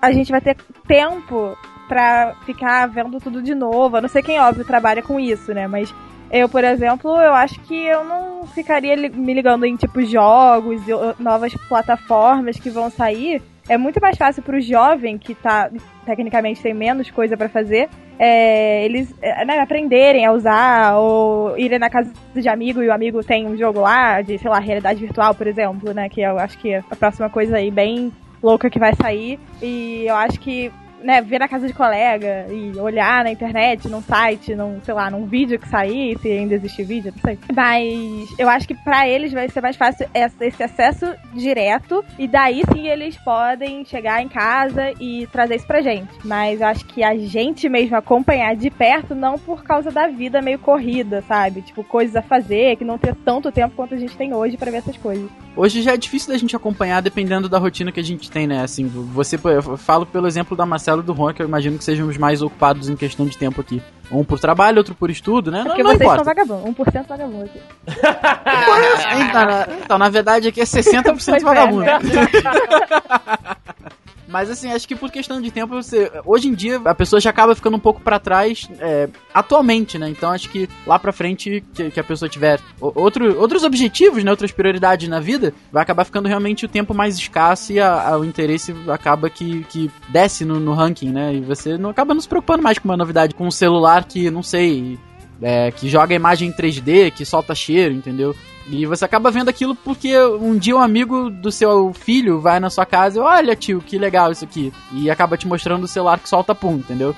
a 0.00 0.10
gente 0.10 0.30
vai 0.30 0.40
ter 0.40 0.56
tempo 0.88 1.56
pra 1.86 2.34
ficar 2.46 2.86
vendo 2.88 3.20
tudo 3.20 3.42
de 3.42 3.54
novo. 3.54 3.98
Eu 3.98 4.02
não 4.02 4.08
sei 4.08 4.22
quem, 4.22 4.40
óbvio, 4.40 4.64
trabalha 4.64 5.02
com 5.02 5.20
isso, 5.20 5.52
né, 5.52 5.66
mas 5.68 5.94
eu, 6.30 6.48
por 6.48 6.64
exemplo, 6.64 7.10
eu 7.20 7.34
acho 7.34 7.60
que 7.60 7.76
eu 7.86 8.02
não 8.02 8.46
ficaria 8.46 8.96
me 8.96 9.34
ligando 9.34 9.66
em, 9.66 9.76
tipo, 9.76 10.00
jogos 10.02 10.80
novas 11.18 11.52
plataformas 11.68 12.58
que 12.58 12.70
vão 12.70 12.88
sair. 12.90 13.42
É 13.68 13.76
muito 13.76 14.00
mais 14.00 14.16
fácil 14.16 14.42
pro 14.42 14.60
jovem, 14.60 15.18
que 15.18 15.34
tá, 15.34 15.70
tecnicamente, 16.04 16.62
tem 16.62 16.72
menos 16.72 17.10
coisa 17.10 17.36
pra 17.36 17.48
fazer, 17.48 17.88
é, 18.18 18.84
eles 18.84 19.14
é, 19.20 19.44
né, 19.44 19.58
aprenderem 19.58 20.24
a 20.24 20.32
usar 20.32 20.96
ou 20.96 21.58
irem 21.58 21.78
na 21.78 21.90
casa 21.90 22.12
de 22.34 22.48
amigo 22.48 22.82
e 22.82 22.88
o 22.88 22.92
amigo 22.92 23.22
tem 23.22 23.46
um 23.46 23.56
jogo 23.56 23.80
lá 23.80 24.22
de, 24.22 24.38
sei 24.38 24.50
lá, 24.50 24.58
realidade 24.58 25.00
virtual, 25.00 25.34
por 25.34 25.46
exemplo, 25.46 25.92
né? 25.92 26.08
Que 26.08 26.22
eu 26.22 26.38
acho 26.38 26.58
que 26.58 26.72
é 26.72 26.82
a 26.90 26.96
próxima 26.96 27.28
coisa 27.28 27.56
aí 27.56 27.70
bem 27.70 28.12
louca 28.42 28.70
que 28.70 28.78
vai 28.78 28.94
sair. 28.94 29.38
E 29.60 30.04
eu 30.06 30.14
acho 30.14 30.40
que 30.40 30.72
né, 31.06 31.22
ver 31.22 31.38
na 31.38 31.46
casa 31.46 31.68
de 31.68 31.72
colega 31.72 32.46
e 32.50 32.76
olhar 32.78 33.22
na 33.22 33.30
internet, 33.30 33.88
num 33.88 34.02
site, 34.02 34.56
num, 34.56 34.80
sei 34.82 34.92
lá, 34.92 35.08
num 35.08 35.24
vídeo 35.24 35.58
que 35.58 35.68
sair, 35.68 36.18
se 36.18 36.28
ainda 36.28 36.54
existe 36.54 36.82
vídeo, 36.82 37.12
não 37.14 37.22
sei. 37.22 37.38
Mas 37.54 38.28
eu 38.38 38.48
acho 38.48 38.66
que 38.66 38.74
pra 38.74 39.08
eles 39.08 39.32
vai 39.32 39.48
ser 39.48 39.60
mais 39.60 39.76
fácil 39.76 40.08
esse 40.12 40.62
acesso 40.62 41.14
direto 41.32 42.04
e 42.18 42.26
daí 42.26 42.62
sim 42.72 42.88
eles 42.88 43.16
podem 43.18 43.84
chegar 43.84 44.20
em 44.20 44.28
casa 44.28 44.92
e 45.00 45.28
trazer 45.28 45.56
isso 45.56 45.66
pra 45.66 45.80
gente. 45.80 46.08
Mas 46.24 46.60
eu 46.60 46.66
acho 46.66 46.84
que 46.86 47.04
a 47.04 47.16
gente 47.16 47.68
mesmo 47.68 47.96
acompanhar 47.96 48.56
de 48.56 48.68
perto, 48.68 49.14
não 49.14 49.38
por 49.38 49.62
causa 49.62 49.92
da 49.92 50.08
vida 50.08 50.42
meio 50.42 50.58
corrida, 50.58 51.22
sabe? 51.22 51.62
Tipo, 51.62 51.84
coisas 51.84 52.16
a 52.16 52.22
fazer, 52.22 52.76
que 52.76 52.84
não 52.84 52.98
ter 52.98 53.14
tanto 53.14 53.52
tempo 53.52 53.76
quanto 53.76 53.94
a 53.94 53.98
gente 53.98 54.16
tem 54.16 54.34
hoje 54.34 54.56
para 54.56 54.72
ver 54.72 54.78
essas 54.78 54.96
coisas. 54.96 55.30
Hoje 55.56 55.80
já 55.80 55.94
é 55.94 55.96
difícil 55.96 56.32
da 56.32 56.38
gente 56.38 56.54
acompanhar 56.54 57.00
dependendo 57.00 57.48
da 57.48 57.58
rotina 57.58 57.90
que 57.90 58.00
a 58.00 58.02
gente 58.02 58.30
tem, 58.30 58.46
né? 58.46 58.62
Assim, 58.62 58.86
você, 58.86 59.38
eu 59.42 59.76
falo 59.78 60.04
pelo 60.04 60.26
exemplo 60.26 60.54
da 60.54 60.66
Marcela 60.66 60.95
e 61.00 61.04
do 61.04 61.12
Ron, 61.12 61.32
que 61.32 61.42
eu 61.42 61.46
imagino 61.46 61.78
que 61.78 61.84
sejam 61.84 62.08
os 62.08 62.16
mais 62.16 62.42
ocupados 62.42 62.88
em 62.88 62.96
questão 62.96 63.26
de 63.26 63.36
tempo 63.36 63.60
aqui. 63.60 63.82
Um 64.10 64.24
por 64.24 64.38
trabalho, 64.38 64.78
outro 64.78 64.94
por 64.94 65.10
estudo, 65.10 65.50
né? 65.50 65.60
É 65.60 65.64
porque 65.64 65.82
não, 65.82 65.90
não 65.90 65.98
vocês 65.98 66.10
importa. 66.10 66.24
são 66.24 66.34
vagabundos, 66.34 66.76
1% 66.76 67.06
vagabundo 67.08 67.44
aqui. 67.44 67.60
então, 69.26 69.44
na, 69.44 69.66
então, 69.84 69.98
na 69.98 70.08
verdade, 70.08 70.48
aqui 70.48 70.60
é 70.60 70.64
60% 70.64 71.04
Pois 71.04 71.28
é, 71.28 71.40
vagabundo. 71.40 71.84
Mas 74.36 74.50
assim, 74.50 74.70
acho 74.70 74.86
que 74.86 74.94
por 74.94 75.10
questão 75.10 75.40
de 75.40 75.50
tempo, 75.50 75.74
você, 75.82 76.12
hoje 76.26 76.46
em 76.48 76.52
dia 76.54 76.78
a 76.84 76.94
pessoa 76.94 77.18
já 77.18 77.30
acaba 77.30 77.54
ficando 77.54 77.74
um 77.78 77.80
pouco 77.80 78.02
pra 78.02 78.18
trás 78.18 78.68
é, 78.80 79.08
atualmente, 79.32 79.96
né? 79.98 80.10
Então 80.10 80.30
acho 80.30 80.50
que 80.50 80.68
lá 80.86 80.98
pra 80.98 81.10
frente 81.10 81.64
que, 81.72 81.90
que 81.90 81.98
a 81.98 82.04
pessoa 82.04 82.28
tiver 82.28 82.60
outro, 82.78 83.38
outros 83.40 83.64
objetivos, 83.64 84.22
né? 84.22 84.30
Outras 84.30 84.52
prioridades 84.52 85.08
na 85.08 85.20
vida, 85.20 85.54
vai 85.72 85.82
acabar 85.82 86.04
ficando 86.04 86.28
realmente 86.28 86.66
o 86.66 86.68
tempo 86.68 86.92
mais 86.92 87.16
escasso 87.16 87.72
e 87.72 87.80
a- 87.80 88.10
a- 88.10 88.18
o 88.18 88.26
interesse 88.26 88.74
acaba 88.88 89.30
que, 89.30 89.64
que 89.70 89.90
desce 90.10 90.44
no, 90.44 90.60
no 90.60 90.74
ranking, 90.74 91.10
né? 91.10 91.34
E 91.34 91.40
você 91.40 91.78
não 91.78 91.88
acaba 91.88 92.12
não 92.12 92.20
se 92.20 92.28
preocupando 92.28 92.62
mais 92.62 92.78
com 92.78 92.86
uma 92.88 92.96
novidade, 92.96 93.34
com 93.34 93.46
um 93.46 93.50
celular 93.50 94.04
que, 94.04 94.30
não 94.30 94.42
sei, 94.42 94.98
é, 95.40 95.70
que 95.70 95.88
joga 95.88 96.14
imagem 96.14 96.50
em 96.50 96.52
3D, 96.52 97.10
que 97.10 97.24
solta 97.24 97.54
cheiro, 97.54 97.94
entendeu? 97.94 98.36
E 98.68 98.84
você 98.86 99.04
acaba 99.04 99.30
vendo 99.30 99.48
aquilo 99.48 99.74
porque 99.74 100.18
um 100.18 100.56
dia 100.56 100.76
um 100.76 100.80
amigo 100.80 101.30
do 101.30 101.52
seu 101.52 101.92
filho 101.92 102.40
vai 102.40 102.58
na 102.58 102.70
sua 102.70 102.84
casa 102.84 103.18
e 103.18 103.22
olha, 103.22 103.56
tio, 103.56 103.80
que 103.80 103.98
legal 103.98 104.32
isso 104.32 104.44
aqui. 104.44 104.72
E 104.92 105.10
acaba 105.10 105.36
te 105.36 105.46
mostrando 105.46 105.84
o 105.84 105.88
celular 105.88 106.18
que 106.18 106.28
solta 106.28 106.54
pum, 106.54 106.76
entendeu? 106.76 107.14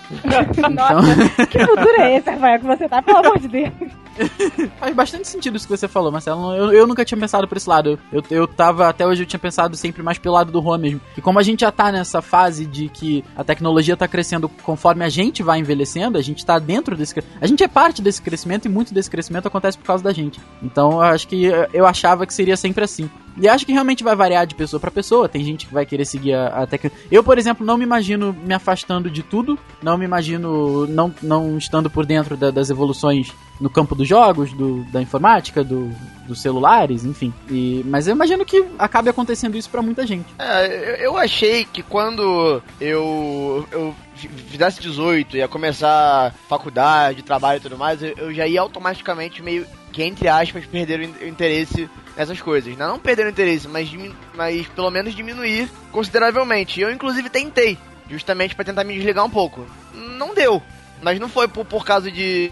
Nossa, 0.70 1.46
que 1.46 1.58
futuro 1.58 2.00
é 2.00 2.16
esse, 2.16 2.30
Rafael, 2.30 2.58
que 2.58 2.66
você 2.66 2.88
tá, 2.88 3.02
pelo 3.02 3.18
amor 3.18 3.38
de 3.38 3.48
Deus? 3.48 3.72
Faz 4.78 4.94
bastante 4.94 5.28
sentido 5.28 5.56
isso 5.56 5.66
que 5.66 5.76
você 5.76 5.88
falou, 5.88 6.10
Marcelo. 6.10 6.54
Eu, 6.54 6.72
eu 6.72 6.86
nunca 6.86 7.04
tinha 7.04 7.18
pensado 7.18 7.46
por 7.46 7.56
esse 7.56 7.68
lado. 7.68 7.98
Eu, 8.12 8.22
eu 8.30 8.46
tava, 8.46 8.88
até 8.88 9.06
hoje 9.06 9.22
eu 9.22 9.26
tinha 9.26 9.38
pensado 9.38 9.76
sempre 9.76 10.02
mais 10.02 10.18
pelo 10.18 10.34
lado 10.34 10.50
do 10.50 10.60
Juan 10.60 10.78
mesmo. 10.78 11.00
E 11.16 11.20
como 11.20 11.38
a 11.38 11.42
gente 11.42 11.60
já 11.60 11.72
tá 11.72 11.92
nessa 11.92 12.20
fase 12.20 12.66
de 12.66 12.88
que 12.88 13.24
a 13.36 13.44
tecnologia 13.44 13.96
tá 13.96 14.08
crescendo 14.08 14.48
conforme 14.48 15.04
a 15.04 15.08
gente 15.08 15.42
vai 15.42 15.58
envelhecendo, 15.58 16.18
a 16.18 16.22
gente 16.22 16.44
tá 16.44 16.58
dentro 16.58 16.96
desse 16.96 17.14
A 17.40 17.46
gente 17.46 17.62
é 17.62 17.68
parte 17.68 18.02
desse 18.02 18.20
crescimento 18.20 18.66
e 18.66 18.68
muito 18.68 18.92
desse 18.92 19.10
crescimento 19.10 19.46
acontece 19.46 19.78
por 19.78 19.84
causa 19.84 20.02
da 20.02 20.12
gente. 20.12 20.40
Então 20.62 20.92
eu 20.92 21.02
acho 21.02 21.28
que 21.28 21.37
eu 21.46 21.86
achava 21.86 22.26
que 22.26 22.34
seria 22.34 22.56
sempre 22.56 22.84
assim. 22.84 23.08
E 23.40 23.48
acho 23.48 23.64
que 23.64 23.70
realmente 23.72 24.02
vai 24.02 24.16
variar 24.16 24.44
de 24.46 24.54
pessoa 24.56 24.80
pra 24.80 24.90
pessoa. 24.90 25.28
Tem 25.28 25.44
gente 25.44 25.64
que 25.66 25.72
vai 25.72 25.86
querer 25.86 26.04
seguir 26.04 26.34
a, 26.34 26.48
a 26.62 26.66
tecnologia. 26.66 27.06
Eu, 27.10 27.22
por 27.22 27.38
exemplo, 27.38 27.64
não 27.64 27.78
me 27.78 27.84
imagino 27.84 28.32
me 28.44 28.52
afastando 28.52 29.08
de 29.08 29.22
tudo. 29.22 29.56
Não 29.80 29.96
me 29.96 30.04
imagino 30.04 30.86
não, 30.88 31.14
não 31.22 31.56
estando 31.56 31.88
por 31.88 32.04
dentro 32.04 32.36
da- 32.36 32.50
das 32.50 32.68
evoluções 32.68 33.32
no 33.60 33.70
campo 33.70 33.94
dos 33.94 34.08
jogos, 34.08 34.52
do, 34.52 34.82
da 34.90 35.00
informática, 35.00 35.62
do, 35.62 35.88
dos 36.26 36.40
celulares, 36.42 37.04
enfim. 37.04 37.32
E, 37.48 37.84
mas 37.86 38.08
eu 38.08 38.14
imagino 38.14 38.44
que 38.44 38.64
acabe 38.76 39.08
acontecendo 39.08 39.56
isso 39.56 39.70
pra 39.70 39.82
muita 39.82 40.04
gente. 40.04 40.26
É, 40.36 41.06
eu, 41.06 41.16
achei 41.16 41.64
que 41.64 41.82
quando 41.82 42.60
eu, 42.80 43.64
eu 43.70 43.94
fi- 44.16 44.28
fizesse 44.28 44.80
18 44.80 45.36
ia 45.36 45.46
começar 45.48 46.34
faculdade, 46.48 47.22
trabalho 47.22 47.58
e 47.58 47.60
tudo 47.60 47.78
mais, 47.78 48.00
eu 48.02 48.32
já 48.34 48.46
ia 48.48 48.60
automaticamente 48.60 49.42
meio 49.42 49.64
que, 49.98 50.04
entre 50.04 50.28
aspas, 50.28 50.64
perder 50.64 51.00
o 51.00 51.02
in- 51.02 51.14
o 51.22 51.26
interesse 51.26 51.90
nessas 52.16 52.40
coisas. 52.40 52.76
Não, 52.76 52.86
não 52.90 52.98
perder 53.00 53.26
o 53.26 53.30
interesse, 53.30 53.66
mas, 53.66 53.90
mas 54.36 54.64
pelo 54.68 54.92
menos 54.92 55.12
diminuir 55.12 55.68
consideravelmente. 55.90 56.80
Eu, 56.80 56.92
inclusive, 56.92 57.28
tentei, 57.28 57.76
justamente 58.08 58.54
pra 58.54 58.64
tentar 58.64 58.84
me 58.84 58.94
desligar 58.94 59.24
um 59.24 59.30
pouco. 59.30 59.66
Não 59.92 60.32
deu. 60.36 60.62
Mas 61.02 61.18
não 61.18 61.28
foi 61.28 61.48
por, 61.48 61.64
por 61.64 61.84
causa 61.84 62.10
de, 62.12 62.48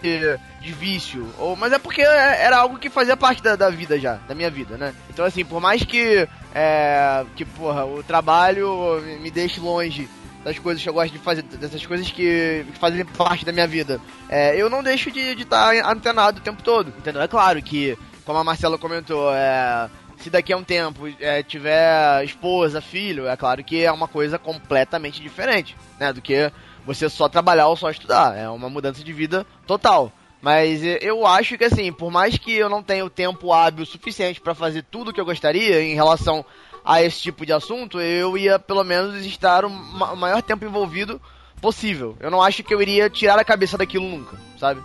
de 0.60 0.72
vício, 0.72 1.28
ou, 1.38 1.54
mas 1.56 1.72
é 1.72 1.78
porque 1.78 2.00
era 2.02 2.56
algo 2.58 2.78
que 2.78 2.90
fazia 2.90 3.16
parte 3.16 3.40
da, 3.42 3.54
da 3.56 3.70
vida 3.70 3.98
já, 3.98 4.14
da 4.28 4.34
minha 4.36 4.50
vida, 4.50 4.76
né? 4.76 4.92
Então, 5.10 5.24
assim, 5.24 5.44
por 5.44 5.60
mais 5.60 5.82
que, 5.84 6.28
é, 6.54 7.24
que 7.36 7.44
porra, 7.44 7.84
o 7.84 8.02
trabalho 8.04 9.00
me 9.20 9.30
deixe 9.32 9.58
longe 9.60 10.08
das 10.46 10.60
coisas 10.60 10.80
que 10.80 10.88
eu 10.88 10.94
gosto 10.94 11.12
de 11.12 11.18
fazer, 11.18 11.42
dessas 11.42 11.84
coisas 11.84 12.08
que, 12.08 12.64
fazem 12.78 13.04
parte 13.04 13.44
da 13.44 13.50
minha 13.50 13.66
vida, 13.66 14.00
é, 14.28 14.54
eu 14.56 14.70
não 14.70 14.80
deixo 14.80 15.10
de 15.10 15.32
estar 15.32 15.74
antenado 15.84 16.38
o 16.38 16.40
tempo 16.40 16.62
todo, 16.62 16.94
entendeu? 16.96 17.20
É 17.20 17.26
claro 17.26 17.60
que, 17.60 17.98
como 18.24 18.38
a 18.38 18.44
Marcela 18.44 18.78
comentou, 18.78 19.34
é, 19.34 19.90
se 20.18 20.30
daqui 20.30 20.52
a 20.52 20.56
um 20.56 20.62
tempo 20.62 21.08
é, 21.18 21.42
tiver 21.42 22.22
esposa, 22.22 22.80
filho, 22.80 23.26
é 23.26 23.36
claro 23.36 23.64
que 23.64 23.82
é 23.82 23.90
uma 23.90 24.06
coisa 24.06 24.38
completamente 24.38 25.20
diferente, 25.20 25.76
né? 25.98 26.12
Do 26.12 26.22
que 26.22 26.52
você 26.86 27.08
só 27.08 27.28
trabalhar 27.28 27.66
ou 27.66 27.74
só 27.74 27.90
estudar. 27.90 28.36
É 28.36 28.48
uma 28.48 28.70
mudança 28.70 29.02
de 29.02 29.12
vida 29.12 29.44
total. 29.66 30.12
Mas 30.40 30.84
eh, 30.84 30.98
eu 31.00 31.26
acho 31.26 31.58
que 31.58 31.64
assim, 31.64 31.92
por 31.92 32.08
mais 32.08 32.38
que 32.38 32.52
eu 32.52 32.68
não 32.68 32.82
tenha 32.82 33.04
o 33.04 33.10
tempo 33.10 33.52
hábil 33.52 33.84
suficiente 33.84 34.40
para 34.40 34.54
fazer 34.54 34.84
tudo 34.84 35.10
o 35.10 35.12
que 35.12 35.20
eu 35.20 35.24
gostaria 35.24 35.82
em 35.82 35.94
relação 35.94 36.44
a 36.86 37.02
esse 37.02 37.20
tipo 37.20 37.44
de 37.44 37.52
assunto, 37.52 38.00
eu 38.00 38.38
ia 38.38 38.58
pelo 38.58 38.84
menos 38.84 39.26
estar 39.26 39.64
o 39.64 39.70
ma- 39.70 40.14
maior 40.14 40.40
tempo 40.40 40.64
envolvido 40.64 41.20
possível. 41.60 42.16
Eu 42.20 42.30
não 42.30 42.40
acho 42.40 42.62
que 42.62 42.72
eu 42.72 42.80
iria 42.80 43.10
tirar 43.10 43.38
a 43.38 43.44
cabeça 43.44 43.76
daquilo 43.76 44.08
nunca, 44.08 44.36
sabe? 44.58 44.80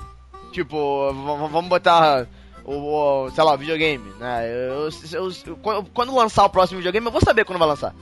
Tipo, 0.51 1.13
vamos 1.13 1.69
botar 1.69 2.27
o, 2.65 2.73
o, 3.25 3.29
sei 3.31 3.43
lá, 3.43 3.55
videogame, 3.55 4.11
né? 4.19 4.45
Eu, 4.49 4.89
eu- 5.13 5.31
eu- 5.65 5.83
quando 5.93 6.15
lançar 6.15 6.43
o 6.45 6.49
próximo 6.49 6.79
videogame, 6.79 7.05
eu 7.05 7.11
vou 7.11 7.21
saber 7.21 7.45
quando 7.45 7.59
vai 7.59 7.67
lançar. 7.67 7.93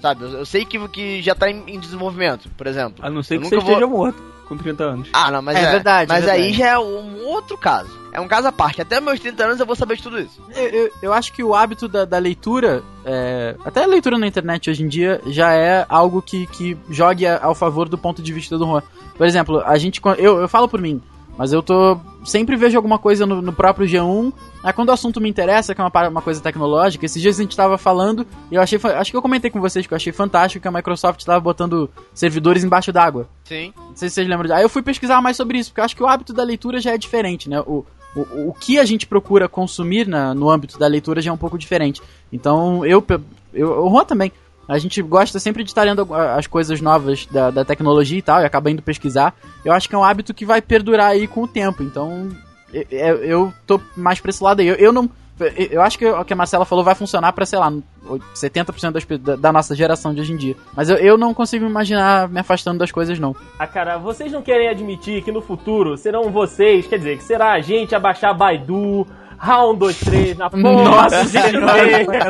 Sabe? 0.00 0.22
Eu, 0.24 0.30
eu 0.30 0.46
sei 0.46 0.64
que, 0.64 0.78
que 0.88 1.20
já 1.22 1.34
tá 1.34 1.50
em, 1.50 1.62
em 1.66 1.78
desenvolvimento, 1.78 2.48
por 2.56 2.66
exemplo. 2.66 3.04
A 3.04 3.10
não 3.10 3.22
ser 3.22 3.36
Eu 3.36 3.38
que 3.40 3.44
nunca 3.44 3.56
você 3.56 3.62
vou- 3.64 3.72
esteja 3.74 3.86
morto 3.90 4.22
com 4.48 4.56
30 4.56 4.82
anos. 4.84 5.08
Ah, 5.12 5.30
não, 5.30 5.42
mas 5.42 5.56
É 5.58 5.62
é, 5.62 5.70
verdade, 5.72 6.08
Mas 6.08 6.26
é 6.26 6.30
aí 6.30 6.40
verdade. 6.52 6.58
já 6.58 6.66
é 6.68 6.78
um 6.78 7.26
outro 7.26 7.58
caso. 7.58 7.90
É 8.12 8.18
um 8.20 8.26
caso 8.26 8.48
à 8.48 8.52
parte. 8.52 8.80
Até 8.80 8.98
meus 9.00 9.20
30 9.20 9.44
anos 9.44 9.60
eu 9.60 9.66
vou 9.66 9.76
saber 9.76 9.96
de 9.96 10.02
tudo 10.02 10.18
isso. 10.18 10.40
Eu, 10.56 10.64
eu, 10.68 10.90
eu 11.02 11.12
acho 11.12 11.32
que 11.34 11.44
o 11.44 11.54
hábito 11.54 11.86
da, 11.86 12.06
da 12.06 12.16
leitura, 12.18 12.82
é, 13.04 13.54
até 13.64 13.84
a 13.84 13.86
leitura 13.86 14.16
na 14.18 14.26
internet 14.26 14.70
hoje 14.70 14.82
em 14.82 14.88
dia, 14.88 15.20
já 15.26 15.52
é 15.52 15.84
algo 15.88 16.22
que, 16.22 16.46
que 16.46 16.78
jogue 16.88 17.26
ao 17.26 17.54
favor 17.54 17.88
do 17.88 17.98
ponto 17.98 18.22
de 18.22 18.32
vista 18.32 18.56
do 18.56 18.64
Juan. 18.64 18.82
Por 19.16 19.26
exemplo, 19.26 19.60
a 19.64 19.76
gente. 19.76 20.00
Eu, 20.16 20.40
eu 20.40 20.48
falo 20.48 20.66
por 20.66 20.80
mim, 20.80 21.02
mas 21.38 21.52
eu 21.52 21.62
tô. 21.62 21.96
Sempre 22.24 22.56
vejo 22.56 22.76
alguma 22.76 22.98
coisa 22.98 23.24
no, 23.24 23.40
no 23.40 23.52
próprio 23.52 23.86
G1. 23.86 24.32
Aí 24.62 24.72
quando 24.72 24.88
o 24.88 24.92
assunto 24.92 25.20
me 25.20 25.30
interessa, 25.30 25.74
que 25.74 25.80
é 25.80 25.84
uma, 25.84 26.08
uma 26.08 26.20
coisa 26.20 26.40
tecnológica, 26.42 27.06
esses 27.06 27.22
dias 27.22 27.38
a 27.38 27.42
gente 27.42 27.56
tava 27.56 27.78
falando, 27.78 28.26
e 28.50 28.56
eu 28.56 28.60
achei. 28.60 28.78
Acho 28.82 29.10
que 29.12 29.16
eu 29.16 29.22
comentei 29.22 29.50
com 29.50 29.60
vocês 29.60 29.86
que 29.86 29.94
eu 29.94 29.96
achei 29.96 30.12
fantástico 30.12 30.60
que 30.60 30.68
a 30.68 30.72
Microsoft 30.72 31.24
tava 31.24 31.40
botando 31.40 31.88
servidores 32.12 32.64
embaixo 32.64 32.92
d'água. 32.92 33.28
Sim. 33.44 33.72
Não 33.76 33.94
sei 33.96 34.08
se 34.08 34.16
vocês 34.16 34.28
lembram. 34.28 34.48
de- 34.48 34.52
Aí 34.52 34.62
eu 34.64 34.68
fui 34.68 34.82
pesquisar 34.82 35.22
mais 35.22 35.36
sobre 35.36 35.58
isso, 35.58 35.70
porque 35.70 35.80
eu 35.80 35.84
acho 35.84 35.96
que 35.96 36.02
o 36.02 36.06
hábito 36.08 36.32
da 36.32 36.42
leitura 36.42 36.80
já 36.80 36.90
é 36.92 36.98
diferente, 36.98 37.48
né? 37.48 37.60
O, 37.60 37.86
o, 38.16 38.48
o 38.48 38.52
que 38.58 38.78
a 38.80 38.84
gente 38.84 39.06
procura 39.06 39.48
consumir 39.48 40.08
na, 40.08 40.34
no 40.34 40.50
âmbito 40.50 40.76
da 40.78 40.88
leitura 40.88 41.22
já 41.22 41.30
é 41.30 41.32
um 41.32 41.36
pouco 41.38 41.56
diferente. 41.56 42.02
Então, 42.32 42.84
eu, 42.84 43.02
eu 43.54 43.84
o 43.86 43.90
Juan 43.90 44.04
também. 44.04 44.32
A 44.68 44.78
gente 44.78 45.00
gosta 45.00 45.38
sempre 45.40 45.64
de 45.64 45.70
estar 45.70 45.82
lendo 45.84 46.06
as 46.14 46.46
coisas 46.46 46.80
novas 46.80 47.26
da, 47.26 47.50
da 47.50 47.64
tecnologia 47.64 48.18
e 48.18 48.22
tal, 48.22 48.40
e 48.42 48.44
acaba 48.44 48.70
indo 48.70 48.82
pesquisar. 48.82 49.34
Eu 49.64 49.72
acho 49.72 49.88
que 49.88 49.94
é 49.94 49.98
um 49.98 50.04
hábito 50.04 50.34
que 50.34 50.44
vai 50.44 50.60
perdurar 50.60 51.10
aí 51.12 51.26
com 51.26 51.42
o 51.44 51.48
tempo. 51.48 51.82
Então, 51.82 52.28
eu, 52.72 52.84
eu 52.90 53.16
eu 53.24 53.52
tô 53.66 53.80
mais 53.96 54.20
pra 54.20 54.30
esse 54.30 54.44
lado 54.44 54.60
aí. 54.60 54.68
Eu, 54.68 54.74
eu 54.74 54.92
não. 54.92 55.08
eu- 55.70 55.80
acho 55.80 55.98
que 55.98 56.06
o 56.06 56.24
que 56.24 56.32
a 56.32 56.36
Marcela 56.36 56.64
falou 56.66 56.84
vai 56.84 56.94
funcionar 56.94 57.32
pra, 57.32 57.46
sei 57.46 57.58
lá, 57.58 57.72
70% 58.34 58.90
das, 58.92 59.04
da, 59.20 59.36
da 59.36 59.52
nossa 59.52 59.74
geração 59.74 60.12
de 60.14 60.20
hoje 60.20 60.32
em 60.32 60.36
dia. 60.36 60.54
Mas 60.76 60.90
eu, 60.90 60.96
eu 60.96 61.16
não 61.16 61.32
consigo 61.32 61.64
me 61.64 61.70
imaginar 61.70 62.28
me 62.28 62.40
afastando 62.40 62.78
das 62.78 62.90
coisas, 62.92 63.18
não. 63.18 63.34
Ah, 63.58 63.66
cara, 63.66 63.96
vocês 63.98 64.30
não 64.32 64.42
querem 64.42 64.68
admitir 64.68 65.22
que 65.22 65.32
no 65.32 65.40
futuro 65.40 65.96
serão 65.96 66.30
vocês, 66.30 66.86
quer 66.86 66.98
dizer, 66.98 67.16
que 67.18 67.24
será 67.24 67.52
a 67.52 67.60
gente 67.60 67.94
a 67.94 67.98
baixar 68.00 68.34
Baidu, 68.34 69.06
Round 69.38 69.78
23 69.86 70.36
na 70.36 70.50
porra 70.50 70.62
Nossa 70.84 71.24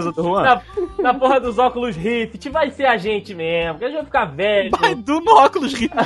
do 0.02 0.12
do 0.12 0.22
Juan. 0.22 0.42
na, 0.42 0.60
na 1.02 1.14
porra 1.14 1.40
dos 1.40 1.58
óculos 1.58 1.96
Rift, 1.96 2.48
vai 2.50 2.70
ser 2.70 2.86
a 2.86 2.96
gente 2.96 3.34
mesmo, 3.34 3.78
que 3.78 3.84
a 3.84 3.88
gente 3.88 3.96
vai 3.96 4.04
ficar 4.04 4.24
velho. 4.26 4.70
Baidu 4.70 5.20
no 5.20 5.36
óculos 5.36 5.72
Rift. 5.74 5.94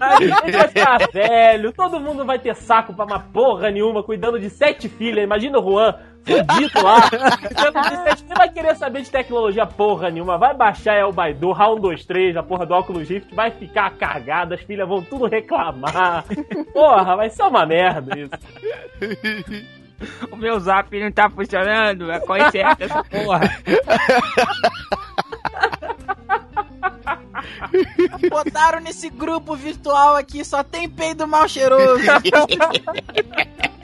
A 0.00 0.20
gente 0.20 0.52
vai 0.52 0.68
ficar 0.68 0.98
velho, 1.12 1.72
todo 1.72 2.00
mundo 2.00 2.24
vai 2.24 2.38
ter 2.38 2.54
saco 2.54 2.94
pra 2.94 3.04
uma 3.04 3.20
porra 3.20 3.70
nenhuma, 3.70 4.02
cuidando 4.02 4.38
de 4.38 4.50
sete 4.50 4.88
filhas. 4.88 5.24
Imagina 5.24 5.58
o 5.58 5.62
Juan, 5.62 5.94
fudido 6.24 6.82
lá, 6.82 7.10
cuidando 7.10 7.88
de 7.88 7.96
sete 8.02 8.24
Você 8.26 8.34
vai 8.34 8.50
querer 8.50 8.76
saber 8.76 9.02
de 9.02 9.10
tecnologia 9.10 9.66
porra 9.66 10.10
nenhuma, 10.10 10.38
vai 10.38 10.54
baixar 10.54 10.94
é 10.94 11.04
o 11.04 11.12
Baidu, 11.12 11.52
Round 11.52 11.88
23, 11.88 12.36
a 12.36 12.42
porra 12.42 12.66
do 12.66 12.74
óculos 12.74 13.08
Rift, 13.08 13.34
vai 13.34 13.50
ficar 13.50 13.90
cagado, 13.90 14.54
as 14.54 14.60
filhas 14.60 14.88
vão 14.88 15.02
tudo 15.02 15.26
reclamar. 15.26 16.24
Porra, 16.72 17.16
vai 17.16 17.30
ser 17.30 17.42
uma 17.44 17.64
merda 17.66 18.18
isso. 18.18 19.76
O 20.30 20.36
meu 20.36 20.58
zap 20.60 20.98
não 20.98 21.10
tá 21.10 21.28
funcionando, 21.30 22.10
é 22.10 22.20
coisa 22.20 22.50
certa 22.50 22.84
essa 22.84 23.04
porra. 23.04 23.40
Botar 28.30 28.44
mataram 28.44 28.80
nesse 28.80 29.08
grupo 29.10 29.54
virtual 29.54 30.16
aqui, 30.16 30.44
só 30.44 30.62
tem 30.62 30.88
peido 30.88 31.26
mal 31.26 31.48
cheiroso. 31.48 32.04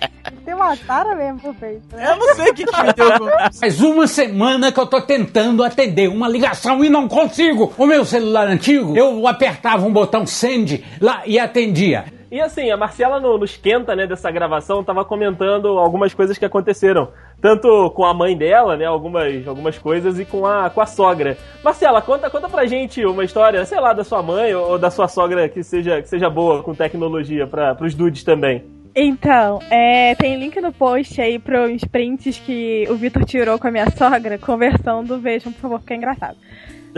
Te 0.44 0.54
mataram 0.54 1.16
mesmo 1.16 1.40
por 1.40 1.54
peito. 1.54 1.82
né? 1.94 2.12
Eu 2.12 2.16
não 2.16 2.34
sei 2.34 2.50
o 2.50 2.54
que, 2.54 2.64
que 2.64 2.82
me 2.82 2.92
deu. 2.92 3.30
Faz 3.60 3.80
uma 3.80 4.06
semana 4.06 4.72
que 4.72 4.80
eu 4.80 4.86
tô 4.86 5.00
tentando 5.00 5.62
atender 5.62 6.08
uma 6.08 6.28
ligação 6.28 6.84
e 6.84 6.88
não 6.90 7.06
consigo. 7.08 7.72
O 7.78 7.86
meu 7.86 8.04
celular 8.04 8.48
antigo, 8.48 8.96
eu 8.96 9.26
apertava 9.26 9.86
um 9.86 9.92
botão 9.92 10.26
send 10.26 10.84
lá 11.00 11.22
e 11.26 11.38
atendia. 11.38 12.04
E 12.30 12.40
assim, 12.40 12.70
a 12.70 12.78
Marcela 12.78 13.20
no, 13.20 13.36
no 13.36 13.44
esquenta, 13.44 13.94
né, 13.94 14.06
dessa 14.06 14.30
gravação, 14.30 14.82
tava 14.82 15.04
comentando 15.04 15.68
algumas 15.78 16.14
coisas 16.14 16.38
que 16.38 16.44
aconteceram. 16.46 17.08
Tanto 17.42 17.90
com 17.90 18.06
a 18.06 18.14
mãe 18.14 18.34
dela, 18.34 18.74
né, 18.76 18.86
algumas, 18.86 19.46
algumas 19.46 19.76
coisas, 19.76 20.18
e 20.18 20.24
com 20.24 20.46
a, 20.46 20.70
com 20.70 20.80
a 20.80 20.86
sogra. 20.86 21.36
Marcela, 21.62 22.00
conta, 22.00 22.30
conta 22.30 22.48
pra 22.48 22.64
gente 22.64 23.04
uma 23.04 23.22
história, 23.22 23.62
sei 23.66 23.78
lá, 23.78 23.92
da 23.92 24.02
sua 24.02 24.22
mãe 24.22 24.54
ou, 24.54 24.70
ou 24.70 24.78
da 24.78 24.90
sua 24.90 25.08
sogra 25.08 25.46
que 25.48 25.62
seja, 25.62 26.00
que 26.00 26.08
seja 26.08 26.30
boa 26.30 26.62
com 26.62 26.74
tecnologia 26.74 27.46
para 27.46 27.74
pros 27.74 27.94
dudes 27.94 28.24
também. 28.24 28.64
Então, 28.94 29.58
é, 29.70 30.14
tem 30.14 30.38
link 30.38 30.60
no 30.60 30.72
post 30.72 31.18
aí 31.20 31.38
pros 31.38 31.82
prints 31.84 32.38
que 32.38 32.86
o 32.90 32.94
Vitor 32.94 33.24
tirou 33.24 33.58
com 33.58 33.66
a 33.68 33.70
minha 33.70 33.90
sogra, 33.90 34.36
conversando. 34.38 35.18
Vejam, 35.18 35.52
por 35.52 35.60
favor, 35.60 35.78
porque 35.80 35.94
é 35.94 35.96
engraçado. 35.96 36.36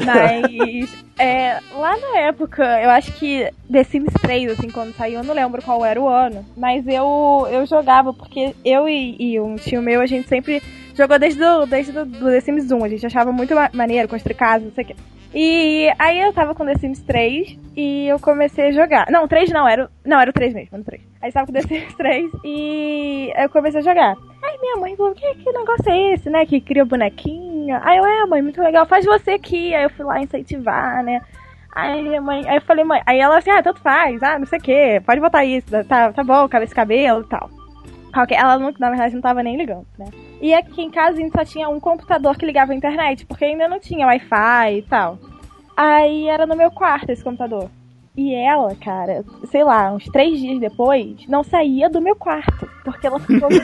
Mas, 0.04 1.04
é, 1.16 1.60
lá 1.72 1.96
na 1.96 2.18
época, 2.22 2.64
eu 2.82 2.90
acho 2.90 3.12
que 3.12 3.48
The 3.70 3.84
Sims 3.84 4.12
3, 4.20 4.50
assim, 4.50 4.68
quando 4.70 4.92
saiu, 4.94 5.20
eu 5.20 5.24
não 5.24 5.34
lembro 5.34 5.62
qual 5.62 5.84
era 5.84 6.00
o 6.00 6.08
ano, 6.08 6.44
mas 6.56 6.84
eu, 6.88 7.46
eu 7.50 7.64
jogava, 7.64 8.12
porque 8.12 8.54
eu 8.64 8.88
e, 8.88 9.16
e 9.18 9.40
um 9.40 9.54
tio 9.54 9.80
meu, 9.80 10.00
a 10.00 10.06
gente 10.06 10.28
sempre 10.28 10.60
jogou 10.96 11.16
desde, 11.16 11.38
do, 11.38 11.64
desde 11.66 11.92
do, 11.92 12.04
do 12.04 12.26
The 12.26 12.40
Sims 12.40 12.72
1, 12.72 12.84
a 12.84 12.88
gente 12.88 13.06
achava 13.06 13.30
muito 13.30 13.54
ma- 13.54 13.70
maneiro 13.72 14.08
construir 14.08 14.34
casa, 14.34 14.64
não 14.64 14.72
sei 14.72 14.82
o 14.82 14.86
quê. 14.88 14.96
E 15.35 15.93
aí 15.98 16.20
eu 16.20 16.32
tava 16.32 16.55
com 16.55 16.65
The 16.65 16.77
Sims 16.77 17.01
3 17.02 17.59
e 17.77 18.06
eu 18.06 18.20
comecei 18.20 18.69
a 18.69 18.73
jogar. 18.73 19.11
Não, 19.11 19.27
3 19.27 19.51
não, 19.51 19.66
era, 19.66 19.90
não, 20.05 20.20
era 20.20 20.31
o 20.31 20.32
3 20.32 20.55
mesmo, 20.55 20.69
era 20.73 20.81
o 20.81 20.85
3. 20.85 21.02
Aí 21.20 21.32
tava 21.32 21.47
com 21.47 21.52
The 21.52 21.62
Sims 21.62 21.94
3 21.94 22.31
e 22.44 23.32
eu 23.36 23.48
comecei 23.48 23.81
a 23.81 23.82
jogar. 23.82 24.15
Aí 24.43 24.59
minha 24.61 24.77
mãe 24.77 24.94
falou, 24.94 25.12
que, 25.12 25.35
que 25.35 25.52
negócio 25.52 25.90
é 25.90 26.15
esse, 26.15 26.31
né? 26.31 26.47
Que 26.47 26.61
cria 26.61 26.85
bonequinho. 26.85 27.77
Aí 27.82 27.98
eu, 27.98 28.06
é 28.06 28.27
mãe, 28.27 28.43
muito 28.43 28.62
legal, 28.62 28.86
faz 28.86 29.05
você 29.05 29.32
aqui. 29.32 29.74
Aí 29.74 29.82
eu 29.82 29.90
fui 29.90 30.05
lá 30.05 30.20
incentivar, 30.20 31.02
né? 31.02 31.20
Aí 31.74 32.01
minha 32.01 32.20
mãe, 32.20 32.48
aí 32.48 32.59
eu 32.59 32.62
falei, 32.62 32.85
mãe, 32.85 33.02
aí 33.05 33.19
ela 33.19 33.36
assim, 33.36 33.51
ah, 33.51 33.61
tanto 33.61 33.81
faz, 33.81 34.23
ah, 34.23 34.39
não 34.39 34.47
sei 34.47 34.61
o 34.61 34.62
que, 34.62 35.01
pode 35.01 35.20
botar 35.20 35.44
isso, 35.44 35.66
tá, 35.89 36.12
tá 36.12 36.23
bom, 36.23 36.48
cabe 36.48 36.66
esse 36.66 36.74
cabelo 36.74 37.23
e 37.23 37.28
tal. 37.28 37.51
Ok, 38.16 38.36
Ela, 38.36 38.58
não, 38.58 38.72
na 38.78 38.90
verdade, 38.90 39.14
não 39.14 39.22
tava 39.22 39.42
nem 39.42 39.56
ligando, 39.56 39.86
né? 39.98 40.06
E 40.40 40.54
aqui 40.54 40.82
em 40.82 40.90
casa 40.90 41.18
a 41.18 41.20
gente 41.20 41.32
só 41.32 41.44
tinha 41.44 41.68
um 41.68 41.80
computador 41.80 42.36
que 42.36 42.46
ligava 42.46 42.72
à 42.72 42.74
internet, 42.74 43.26
porque 43.26 43.44
ainda 43.44 43.66
não 43.66 43.80
tinha 43.80 44.06
Wi-Fi 44.06 44.78
e 44.78 44.82
tal. 44.82 45.18
Aí 45.76 46.28
era 46.28 46.46
no 46.46 46.54
meu 46.54 46.70
quarto 46.70 47.10
esse 47.10 47.24
computador. 47.24 47.68
E 48.16 48.32
ela, 48.32 48.76
cara, 48.76 49.24
sei 49.50 49.64
lá, 49.64 49.92
uns 49.92 50.04
três 50.04 50.38
dias 50.38 50.60
depois, 50.60 51.26
não 51.26 51.42
saía 51.42 51.90
do 51.90 52.00
meu 52.00 52.14
quarto. 52.14 52.68
Porque 52.84 53.08
ela 53.08 53.18
ficou 53.18 53.48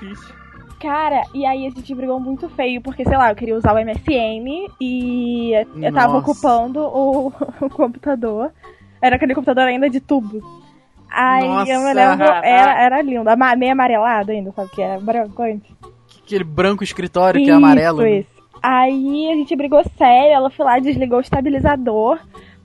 difícil. 0.00 0.34
Cara, 0.80 1.22
e 1.34 1.44
aí 1.44 1.66
a 1.66 1.70
gente 1.70 1.92
brigou 1.94 2.20
muito 2.20 2.48
feio, 2.50 2.80
porque, 2.80 3.04
sei 3.04 3.16
lá, 3.16 3.30
eu 3.30 3.36
queria 3.36 3.56
usar 3.56 3.72
o 3.72 3.84
MSN 3.84 4.68
e 4.80 5.52
eu 5.54 5.92
tava 5.92 6.12
Nossa. 6.12 6.30
ocupando 6.30 6.80
o, 6.80 7.32
o 7.60 7.70
computador. 7.70 8.52
Era 9.02 9.16
aquele 9.16 9.34
computador 9.34 9.64
ainda 9.64 9.90
de 9.90 9.98
tubo. 9.98 10.63
Aí 11.14 11.46
Nossa. 11.48 11.70
eu 11.72 11.80
me 11.80 11.92
lembro, 11.94 12.24
era, 12.26 12.82
era 12.82 13.02
lindo. 13.02 13.24
Meio 13.56 13.72
amarelado 13.72 14.32
ainda, 14.32 14.50
sabe 14.52 14.70
que 14.70 14.82
era 14.82 14.98
branco 15.00 15.42
antes. 15.42 15.70
Aquele 16.24 16.44
branco 16.44 16.82
escritório 16.82 17.42
que 17.42 17.50
é 17.50 17.52
amarelo. 17.54 18.06
Isso, 18.06 18.20
isso. 18.20 18.44
Aí 18.62 19.30
a 19.30 19.34
gente 19.36 19.54
brigou 19.54 19.82
sério, 19.98 20.32
ela 20.32 20.50
foi 20.50 20.64
lá, 20.64 20.78
desligou 20.78 21.18
o 21.18 21.20
estabilizador, 21.20 22.18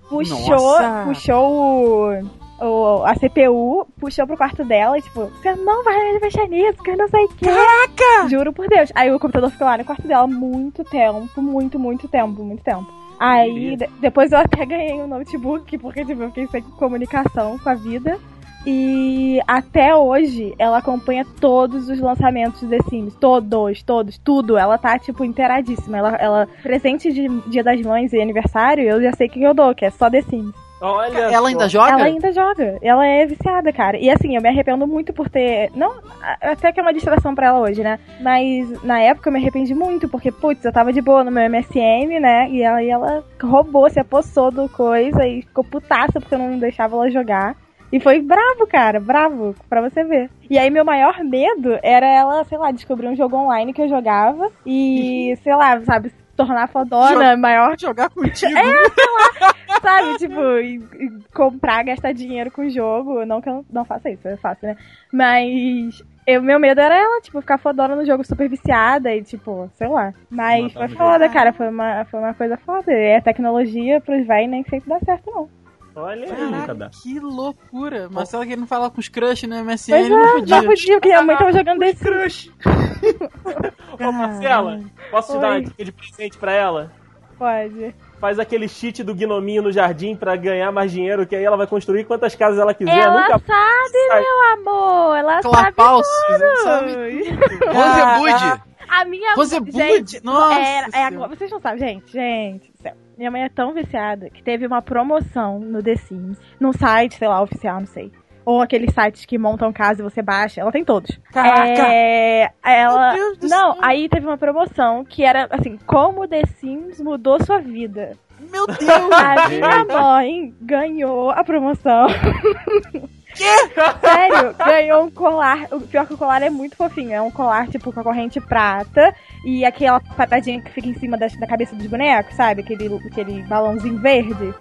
puxou, 0.10 0.50
Nossa. 0.50 1.04
puxou 1.06 2.22
o, 2.62 2.66
o- 2.66 3.04
a 3.06 3.14
CPU, 3.16 3.86
puxou 4.00 4.26
pro 4.26 4.38
quarto 4.38 4.64
dela 4.64 4.98
e 4.98 5.02
tipo, 5.02 5.26
você 5.26 5.54
não 5.56 5.84
vai 5.84 6.18
mexer 6.20 6.48
nisso, 6.48 6.82
que 6.82 6.92
eu 6.92 6.98
não 6.98 7.08
sei 7.10 7.26
o 7.26 7.28
que. 7.30 7.46
Caraca! 7.46 8.30
Juro 8.30 8.54
por 8.54 8.68
Deus. 8.70 8.92
Aí 8.96 9.12
o 9.12 9.20
computador 9.20 9.50
ficou 9.52 9.68
lá 9.68 9.78
no 9.78 9.84
quarto 9.86 10.08
dela 10.08 10.26
muito 10.26 10.84
tempo, 10.86 11.28
muito, 11.42 11.78
muito 11.78 12.08
tempo, 12.08 12.42
muito 12.44 12.64
tempo. 12.64 12.88
Aí 13.20 13.76
de- 13.76 13.90
depois 14.00 14.32
eu 14.32 14.40
até 14.40 14.66
ganhei 14.66 14.94
um 15.02 15.08
notebook, 15.08 15.78
porque 15.80 16.06
tipo, 16.06 16.24
eu 16.24 16.30
fiquei 16.30 16.48
sem 16.48 16.62
comunicação 16.62 17.60
com 17.60 17.70
a 17.70 17.74
vida. 17.76 18.18
E 18.66 19.40
até 19.48 19.96
hoje 19.96 20.54
ela 20.60 20.80
acompanha 20.80 21.26
todos 21.40 21.90
os 21.90 22.00
lançamentos 22.00 22.68
The 22.68 22.80
Sims. 22.90 23.16
Todos, 23.16 23.84
todos, 23.84 24.18
tudo. 24.18 24.58
Ela 24.58 24.78
tá, 24.78 25.00
tipo, 25.00 25.24
inteiradíssima. 25.24 25.98
Ela, 25.98 26.16
ela 26.16 26.48
presente 26.62 27.12
de 27.12 27.28
Dia 27.50 27.64
das 27.64 27.82
Mães 27.82 28.12
e 28.14 28.22
aniversário, 28.22 28.84
eu 28.84 29.02
já 29.02 29.14
sei 29.14 29.28
o 29.28 29.30
que 29.30 29.42
eu 29.42 29.54
dou, 29.54 29.74
que 29.74 29.86
é 29.86 29.90
só 29.90 30.10
The 30.10 30.22
Sims. 30.22 30.54
Olha 30.82 31.18
Ela 31.18 31.42
só. 31.42 31.46
ainda 31.48 31.68
joga? 31.70 31.92
Ela 31.92 32.04
ainda 32.06 32.32
joga. 32.32 32.78
Ela 32.82 33.06
é 33.06 33.26
viciada, 33.26 33.72
cara. 33.74 33.98
E 33.98 34.10
assim, 34.10 34.36
eu 34.36 34.42
me 34.42 34.48
arrependo 34.48 34.88
muito 34.88 35.12
por 35.12 35.30
ter. 35.30 35.70
Não, 35.76 35.94
até 36.42 36.72
que 36.72 36.80
é 36.80 36.84
uma 36.84 36.94
distração 36.94 37.36
pra 37.36 37.48
ela 37.48 37.60
hoje, 37.60 37.84
né? 37.84 38.00
Mas 38.22 38.82
na 38.84 39.00
época 39.02 39.28
eu 39.28 39.34
me 39.34 39.40
arrependi 39.40 39.76
muito, 39.76 40.08
porque, 40.08 40.32
putz, 40.32 40.64
eu 40.64 40.72
tava 40.72 40.94
de 40.94 41.02
boa 41.02 41.24
no 41.24 41.32
meu 41.32 41.50
MSN, 41.50 42.20
né? 42.22 42.50
E 42.50 42.64
aí 42.64 42.90
ela 42.90 43.24
roubou, 43.44 43.90
se 43.90 44.00
apossou 44.00 44.52
do 44.52 44.70
coisa 44.70 45.28
e 45.28 45.42
ficou 45.42 45.66
putaça 45.66 46.20
porque 46.20 46.36
eu 46.36 46.40
não 46.40 46.58
deixava 46.58 46.96
ela 46.96 47.10
jogar. 47.10 47.58
E 47.92 48.00
foi 48.00 48.22
bravo, 48.22 48.68
cara, 48.68 49.00
bravo, 49.00 49.56
pra 49.70 49.82
você 49.82 50.04
ver. 50.04 50.30
E 50.50 50.58
aí 50.58 50.70
meu 50.70 50.86
maior 50.86 51.24
medo 51.24 51.78
era 51.82 52.06
ela, 52.06 52.44
sei 52.44 52.58
lá, 52.58 52.72
descobrir 52.72 53.08
um 53.08 53.16
jogo 53.16 53.36
online 53.36 53.74
que 53.74 53.82
eu 53.82 53.90
jogava 53.90 54.50
e, 54.66 55.36
sei 55.44 55.56
lá, 55.56 55.80
sabe, 55.82 56.10
se 56.10 56.16
tornar 56.36 56.68
fodona, 56.70 57.36
maior 57.36 57.76
Jogar 57.80 58.10
contigo. 58.10 58.52
sabe? 59.82 60.18
Tipo, 60.18 60.42
e- 60.60 60.78
e 61.00 61.12
comprar, 61.34 61.84
gastar 61.84 62.14
dinheiro 62.14 62.52
com 62.52 62.62
o 62.62 62.70
jogo. 62.70 63.26
Não 63.26 63.42
que 63.42 63.50
eu 63.50 63.54
não, 63.54 63.66
não 63.72 63.86
faça 63.86 64.10
isso, 64.10 64.28
é 64.28 64.38
fácil, 64.38 64.68
né? 64.70 64.78
Mas. 65.12 66.04
O 66.30 66.42
meu 66.44 66.60
medo 66.60 66.80
era 66.80 66.96
ela, 66.96 67.22
tipo, 67.22 67.42
ficar 67.42 67.58
fodona 67.58 67.96
no 67.96 68.06
jogo 68.06 68.24
super 68.24 68.48
viciada 68.48 69.12
e, 69.16 69.24
tipo, 69.24 69.68
sei 69.74 69.88
lá. 69.88 70.14
Mas 70.30 70.72
foi 70.74 70.88
foda, 70.90 71.28
cara. 71.28 71.52
Foi 71.54 71.68
uma, 71.70 72.06
foi 72.06 72.20
uma 72.20 72.34
coisa 72.36 72.56
foda. 72.58 72.92
E 72.92 73.16
a 73.16 73.22
tecnologia 73.22 74.00
pros 74.00 74.28
véi 74.28 74.46
nem 74.48 74.64
sempre 74.66 74.90
dá 74.90 75.00
certo, 75.00 75.32
não. 75.32 75.50
Olha 75.96 76.34
aí. 76.34 76.42
Nunca 76.52 76.74
dá. 76.76 76.90
Que 76.90 77.20
loucura. 77.20 78.08
Marcela 78.10 78.46
querendo 78.46 78.68
falar 78.68 78.90
com 78.90 79.00
os 79.00 79.08
crush 79.10 79.48
no 79.48 79.56
MSN, 79.64 79.92
Pois 79.92 80.10
não 80.10 80.20
é, 80.20 80.32
podia. 80.34 80.56
não 80.62 80.66
podia, 80.66 80.94
porque 81.00 81.12
a 81.12 81.22
mãe 81.24 81.36
tava 81.38 81.52
jogando 81.52 81.80
desse. 81.80 82.04
Crush. 82.04 82.52
Ô, 84.00 84.12
Marcela, 84.12 84.80
posso 85.12 85.34
te 85.34 85.40
dar 85.40 85.48
uma 85.48 85.56
Oi. 85.56 85.62
dica 85.64 85.84
de 85.86 85.92
presente 85.92 86.38
pra 86.38 86.54
ela? 86.54 86.92
Pode. 87.38 87.96
Faz 88.20 88.38
aquele 88.38 88.68
cheat 88.68 89.02
do 89.02 89.16
gnominho 89.16 89.62
no 89.62 89.72
jardim 89.72 90.14
pra 90.16 90.36
ganhar 90.36 90.72
mais 90.74 90.92
dinheiro, 90.92 91.26
que 91.26 91.36
aí 91.36 91.44
ela 91.44 91.56
vai 91.56 91.68
construir 91.68 92.04
quantas 92.04 92.36
casas 92.36 92.60
ela 92.60 92.74
quiser. 92.74 92.98
Ela 92.98 93.22
Nunca 93.22 93.40
sabe, 93.40 94.08
sai. 94.10 94.22
meu 94.22 94.54
amor. 94.54 95.16
Ela 95.16 95.42
sabe 95.42 95.56
Clapalcios, 95.74 96.62
sabe? 96.64 96.94
tudo. 96.94 97.74
Rosebude. 97.74 98.62
A 98.90 99.06
minha 99.06 99.34
Rosebude? 99.36 100.20
Nossa 100.24 100.60
era- 100.60 100.88
é, 100.94 101.12
vocês 101.12 101.50
não 101.52 101.62
sabem, 101.62 101.80
gente, 101.80 102.12
gente 102.12 102.72
do 102.72 102.78
céu. 102.82 102.94
Minha 103.20 103.32
mãe 103.32 103.44
é 103.44 103.50
tão 103.50 103.74
viciada 103.74 104.30
que 104.30 104.42
teve 104.42 104.66
uma 104.66 104.82
promoção 104.82 105.60
no 105.60 105.84
The 105.84 105.98
Sims, 105.98 106.40
num 106.58 106.72
site, 106.72 107.18
sei 107.18 107.28
lá, 107.28 107.42
oficial, 107.42 107.82
não 107.82 107.86
sei. 107.86 108.14
Ou 108.46 108.62
aqueles 108.62 108.94
sites 108.94 109.26
que 109.26 109.38
montam 109.38 109.74
casa 109.74 110.00
e 110.00 110.04
você 110.04 110.22
baixa. 110.22 110.62
Ela 110.62 110.72
tem 110.72 110.86
todos. 110.86 111.20
Caraca! 111.30 111.86
É, 111.86 112.50
ela. 112.64 113.14
Meu 113.14 113.36
Deus 113.36 113.38
do 113.40 113.50
não, 113.50 113.74
céu. 113.74 113.82
aí 113.84 114.08
teve 114.08 114.26
uma 114.26 114.38
promoção 114.38 115.04
que 115.04 115.26
era 115.26 115.50
assim: 115.52 115.78
como 115.86 116.30
The 116.30 116.44
Sims 116.46 117.02
mudou 117.02 117.44
sua 117.44 117.60
vida. 117.60 118.14
Meu 118.40 118.66
Deus! 118.66 119.12
A 119.12 119.50
minha 119.50 119.84
mãe 119.84 120.56
ganhou 120.62 121.30
a 121.30 121.44
promoção. 121.44 122.08
Sério, 123.36 124.56
ganhou 124.58 125.04
um 125.04 125.12
colar. 125.12 125.68
O 125.72 125.82
pior 125.82 126.06
que 126.06 126.14
o 126.14 126.18
colar 126.18 126.42
é 126.42 126.50
muito 126.50 126.76
fofinho. 126.76 127.14
É 127.14 127.22
um 127.22 127.32
colar, 127.32 127.68
tipo, 127.68 127.92
com 127.92 128.00
a 128.00 128.04
corrente 128.04 128.40
prata. 128.42 129.14
E 129.46 129.64
aquela 129.66 130.00
patadinha 130.00 130.62
que 130.62 130.72
fica 130.72 130.88
em 130.88 130.94
cima 130.96 131.18
da, 131.18 131.28
da 131.28 131.48
cabeça 131.48 131.76
dos 131.76 131.88
bonecos, 131.88 132.36
sabe? 132.36 132.62
Aquele, 132.62 132.94
aquele 133.06 133.44
balãozinho 133.44 134.00
verde. 134.00 134.54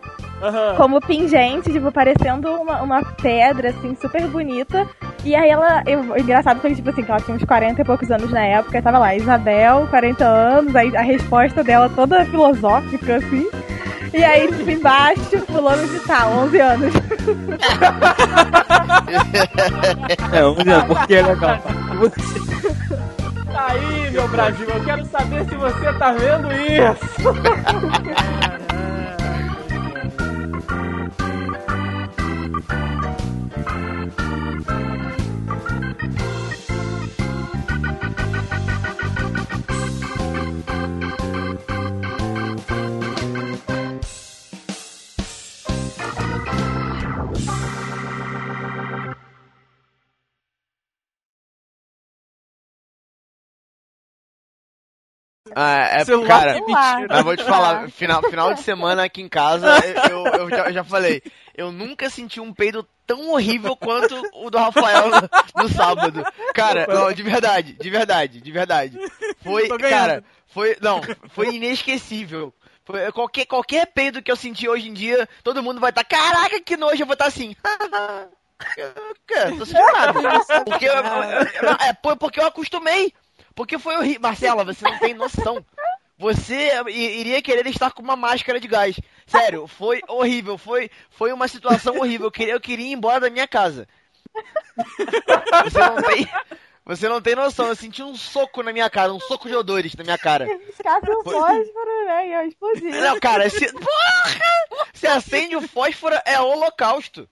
Aham. 0.42 0.74
Como 0.76 1.00
pingente, 1.00 1.72
tipo, 1.72 1.90
parecendo 1.90 2.48
uma, 2.48 2.82
uma 2.82 3.02
pedra, 3.02 3.70
assim, 3.70 3.96
super 3.96 4.26
bonita. 4.28 4.86
E 5.24 5.34
aí 5.34 5.50
ela. 5.50 5.82
Eu, 5.86 6.16
engraçado 6.16 6.60
foi, 6.60 6.74
tipo 6.74 6.90
assim, 6.90 7.02
que 7.02 7.10
ela 7.10 7.20
tinha 7.20 7.36
uns 7.36 7.44
40 7.44 7.80
e 7.80 7.84
poucos 7.84 8.10
anos 8.10 8.30
na 8.30 8.44
época. 8.44 8.80
Tava 8.80 8.98
lá, 8.98 9.14
Isabel, 9.16 9.86
40 9.88 10.24
anos. 10.24 10.76
Aí 10.76 10.96
a 10.96 11.02
resposta 11.02 11.64
dela 11.64 11.90
toda 11.94 12.24
filosófica, 12.26 13.16
assim. 13.16 13.48
E 14.12 14.24
aí, 14.24 14.48
tipo, 14.48 14.70
embaixo, 14.70 15.38
fulano 15.46 15.86
de 15.88 16.00
tal, 16.00 16.32
11 16.44 16.60
anos. 16.60 16.94
É, 20.32 20.42
vamos 20.42 20.58
dizer, 20.58 20.84
porque 20.86 21.14
é 21.14 21.22
legal. 21.22 21.58
Tá 23.52 23.66
aí, 23.68 24.10
meu 24.10 24.28
Brasil, 24.28 24.68
eu 24.68 24.84
quero 24.84 25.04
saber 25.06 25.44
se 25.48 25.54
você 25.54 25.92
tá 25.94 26.12
vendo 26.12 26.52
isso. 26.52 27.32
Ah, 55.54 55.88
é, 55.92 56.04
Celular 56.04 56.26
cara, 56.28 56.52
mentira. 56.54 57.06
mas 57.08 57.22
vou 57.24 57.36
te 57.36 57.44
falar, 57.44 57.90
final, 57.92 58.22
final 58.22 58.54
de 58.54 58.62
semana 58.62 59.04
aqui 59.04 59.22
em 59.22 59.28
casa, 59.28 59.66
eu, 60.10 60.26
eu, 60.26 60.50
já, 60.50 60.66
eu 60.66 60.72
já 60.72 60.84
falei, 60.84 61.22
eu 61.56 61.70
nunca 61.72 62.08
senti 62.10 62.40
um 62.40 62.52
peido 62.52 62.86
tão 63.06 63.30
horrível 63.30 63.74
quanto 63.76 64.14
o 64.34 64.50
do 64.50 64.58
Rafael 64.58 65.08
no, 65.10 65.62
no 65.62 65.68
sábado. 65.68 66.22
Cara, 66.54 66.86
não, 66.86 67.12
de 67.12 67.22
verdade, 67.22 67.72
de 67.72 67.90
verdade, 67.90 68.40
de 68.40 68.52
verdade. 68.52 68.98
Foi, 69.42 69.68
cara, 69.78 70.24
foi, 70.46 70.76
não, 70.80 71.00
foi 71.30 71.54
inesquecível. 71.54 72.52
Foi- 72.84 73.10
qualquer, 73.12 73.46
qualquer 73.46 73.86
peido 73.86 74.22
que 74.22 74.30
eu 74.32 74.36
senti 74.36 74.68
hoje 74.68 74.88
em 74.88 74.94
dia, 74.94 75.28
todo 75.42 75.62
mundo 75.62 75.80
vai 75.80 75.90
estar, 75.90 76.04
caraca, 76.04 76.60
que 76.60 76.76
nojo, 76.76 77.02
eu 77.02 77.06
vou 77.06 77.12
estar 77.14 77.26
assim. 77.26 77.54
Cara, 79.26 79.52
tô 79.56 79.64
sentindo 79.64 79.92
nada. 79.92 80.12
Porque 80.64 80.84
eu, 80.84 80.92
eu- 80.94 81.02
eu- 81.62 81.76
é 81.80 81.92
por- 81.92 82.16
porque 82.16 82.40
eu 82.40 82.46
acostumei. 82.46 83.12
Porque 83.58 83.76
foi 83.76 83.96
horrível. 83.96 84.20
Marcela, 84.20 84.64
você 84.64 84.84
não 84.84 85.00
tem 85.00 85.14
noção. 85.14 85.66
Você 86.16 86.70
iria 86.86 87.42
querer 87.42 87.66
estar 87.66 87.90
com 87.90 88.00
uma 88.00 88.14
máscara 88.14 88.60
de 88.60 88.68
gás. 88.68 89.00
Sério, 89.26 89.66
foi 89.66 90.00
horrível. 90.06 90.56
Foi, 90.56 90.88
foi 91.10 91.32
uma 91.32 91.48
situação 91.48 91.98
horrível. 91.98 92.28
Eu 92.28 92.30
queria, 92.30 92.54
eu 92.54 92.60
queria 92.60 92.86
ir 92.86 92.92
embora 92.92 93.22
da 93.22 93.30
minha 93.30 93.48
casa. 93.48 93.88
Você 95.64 95.78
não 95.80 95.96
tem. 95.96 96.28
Você 96.88 97.06
não 97.06 97.20
tem 97.20 97.36
noção. 97.36 97.68
Eu 97.68 97.76
senti 97.76 98.02
um 98.02 98.16
soco 98.16 98.62
na 98.62 98.72
minha 98.72 98.88
cara, 98.88 99.12
um 99.12 99.20
soco 99.20 99.46
de 99.46 99.54
odores 99.54 99.94
na 99.94 100.02
minha 100.02 100.16
cara. 100.16 100.50
Escape 100.70 101.10
o 101.10 101.22
fósforo, 101.22 102.06
né? 102.06 102.28
E 102.28 102.32
eu 102.32 102.48
explodi. 102.48 102.84
Não, 102.84 103.20
cara, 103.20 103.50
se. 103.50 103.70
Porra! 103.70 104.86
Se 104.94 105.06
acende 105.06 105.54
o 105.54 105.60
fósforo, 105.60 106.16
é 106.24 106.40
holocausto. 106.40 107.28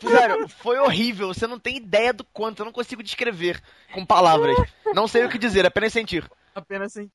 Sério, 0.00 0.48
foi 0.48 0.78
horrível. 0.78 1.34
Você 1.34 1.46
não 1.46 1.58
tem 1.58 1.76
ideia 1.76 2.12
do 2.12 2.22
quanto. 2.22 2.60
Eu 2.60 2.66
não 2.66 2.72
consigo 2.72 3.02
descrever 3.02 3.60
com 3.92 4.06
palavras. 4.06 4.56
Não 4.94 5.08
sei 5.08 5.24
o 5.24 5.28
que 5.28 5.38
dizer, 5.38 5.66
apenas 5.66 5.92
sentir. 5.92 6.24
Apenas 6.54 6.96
assim. 6.96 7.10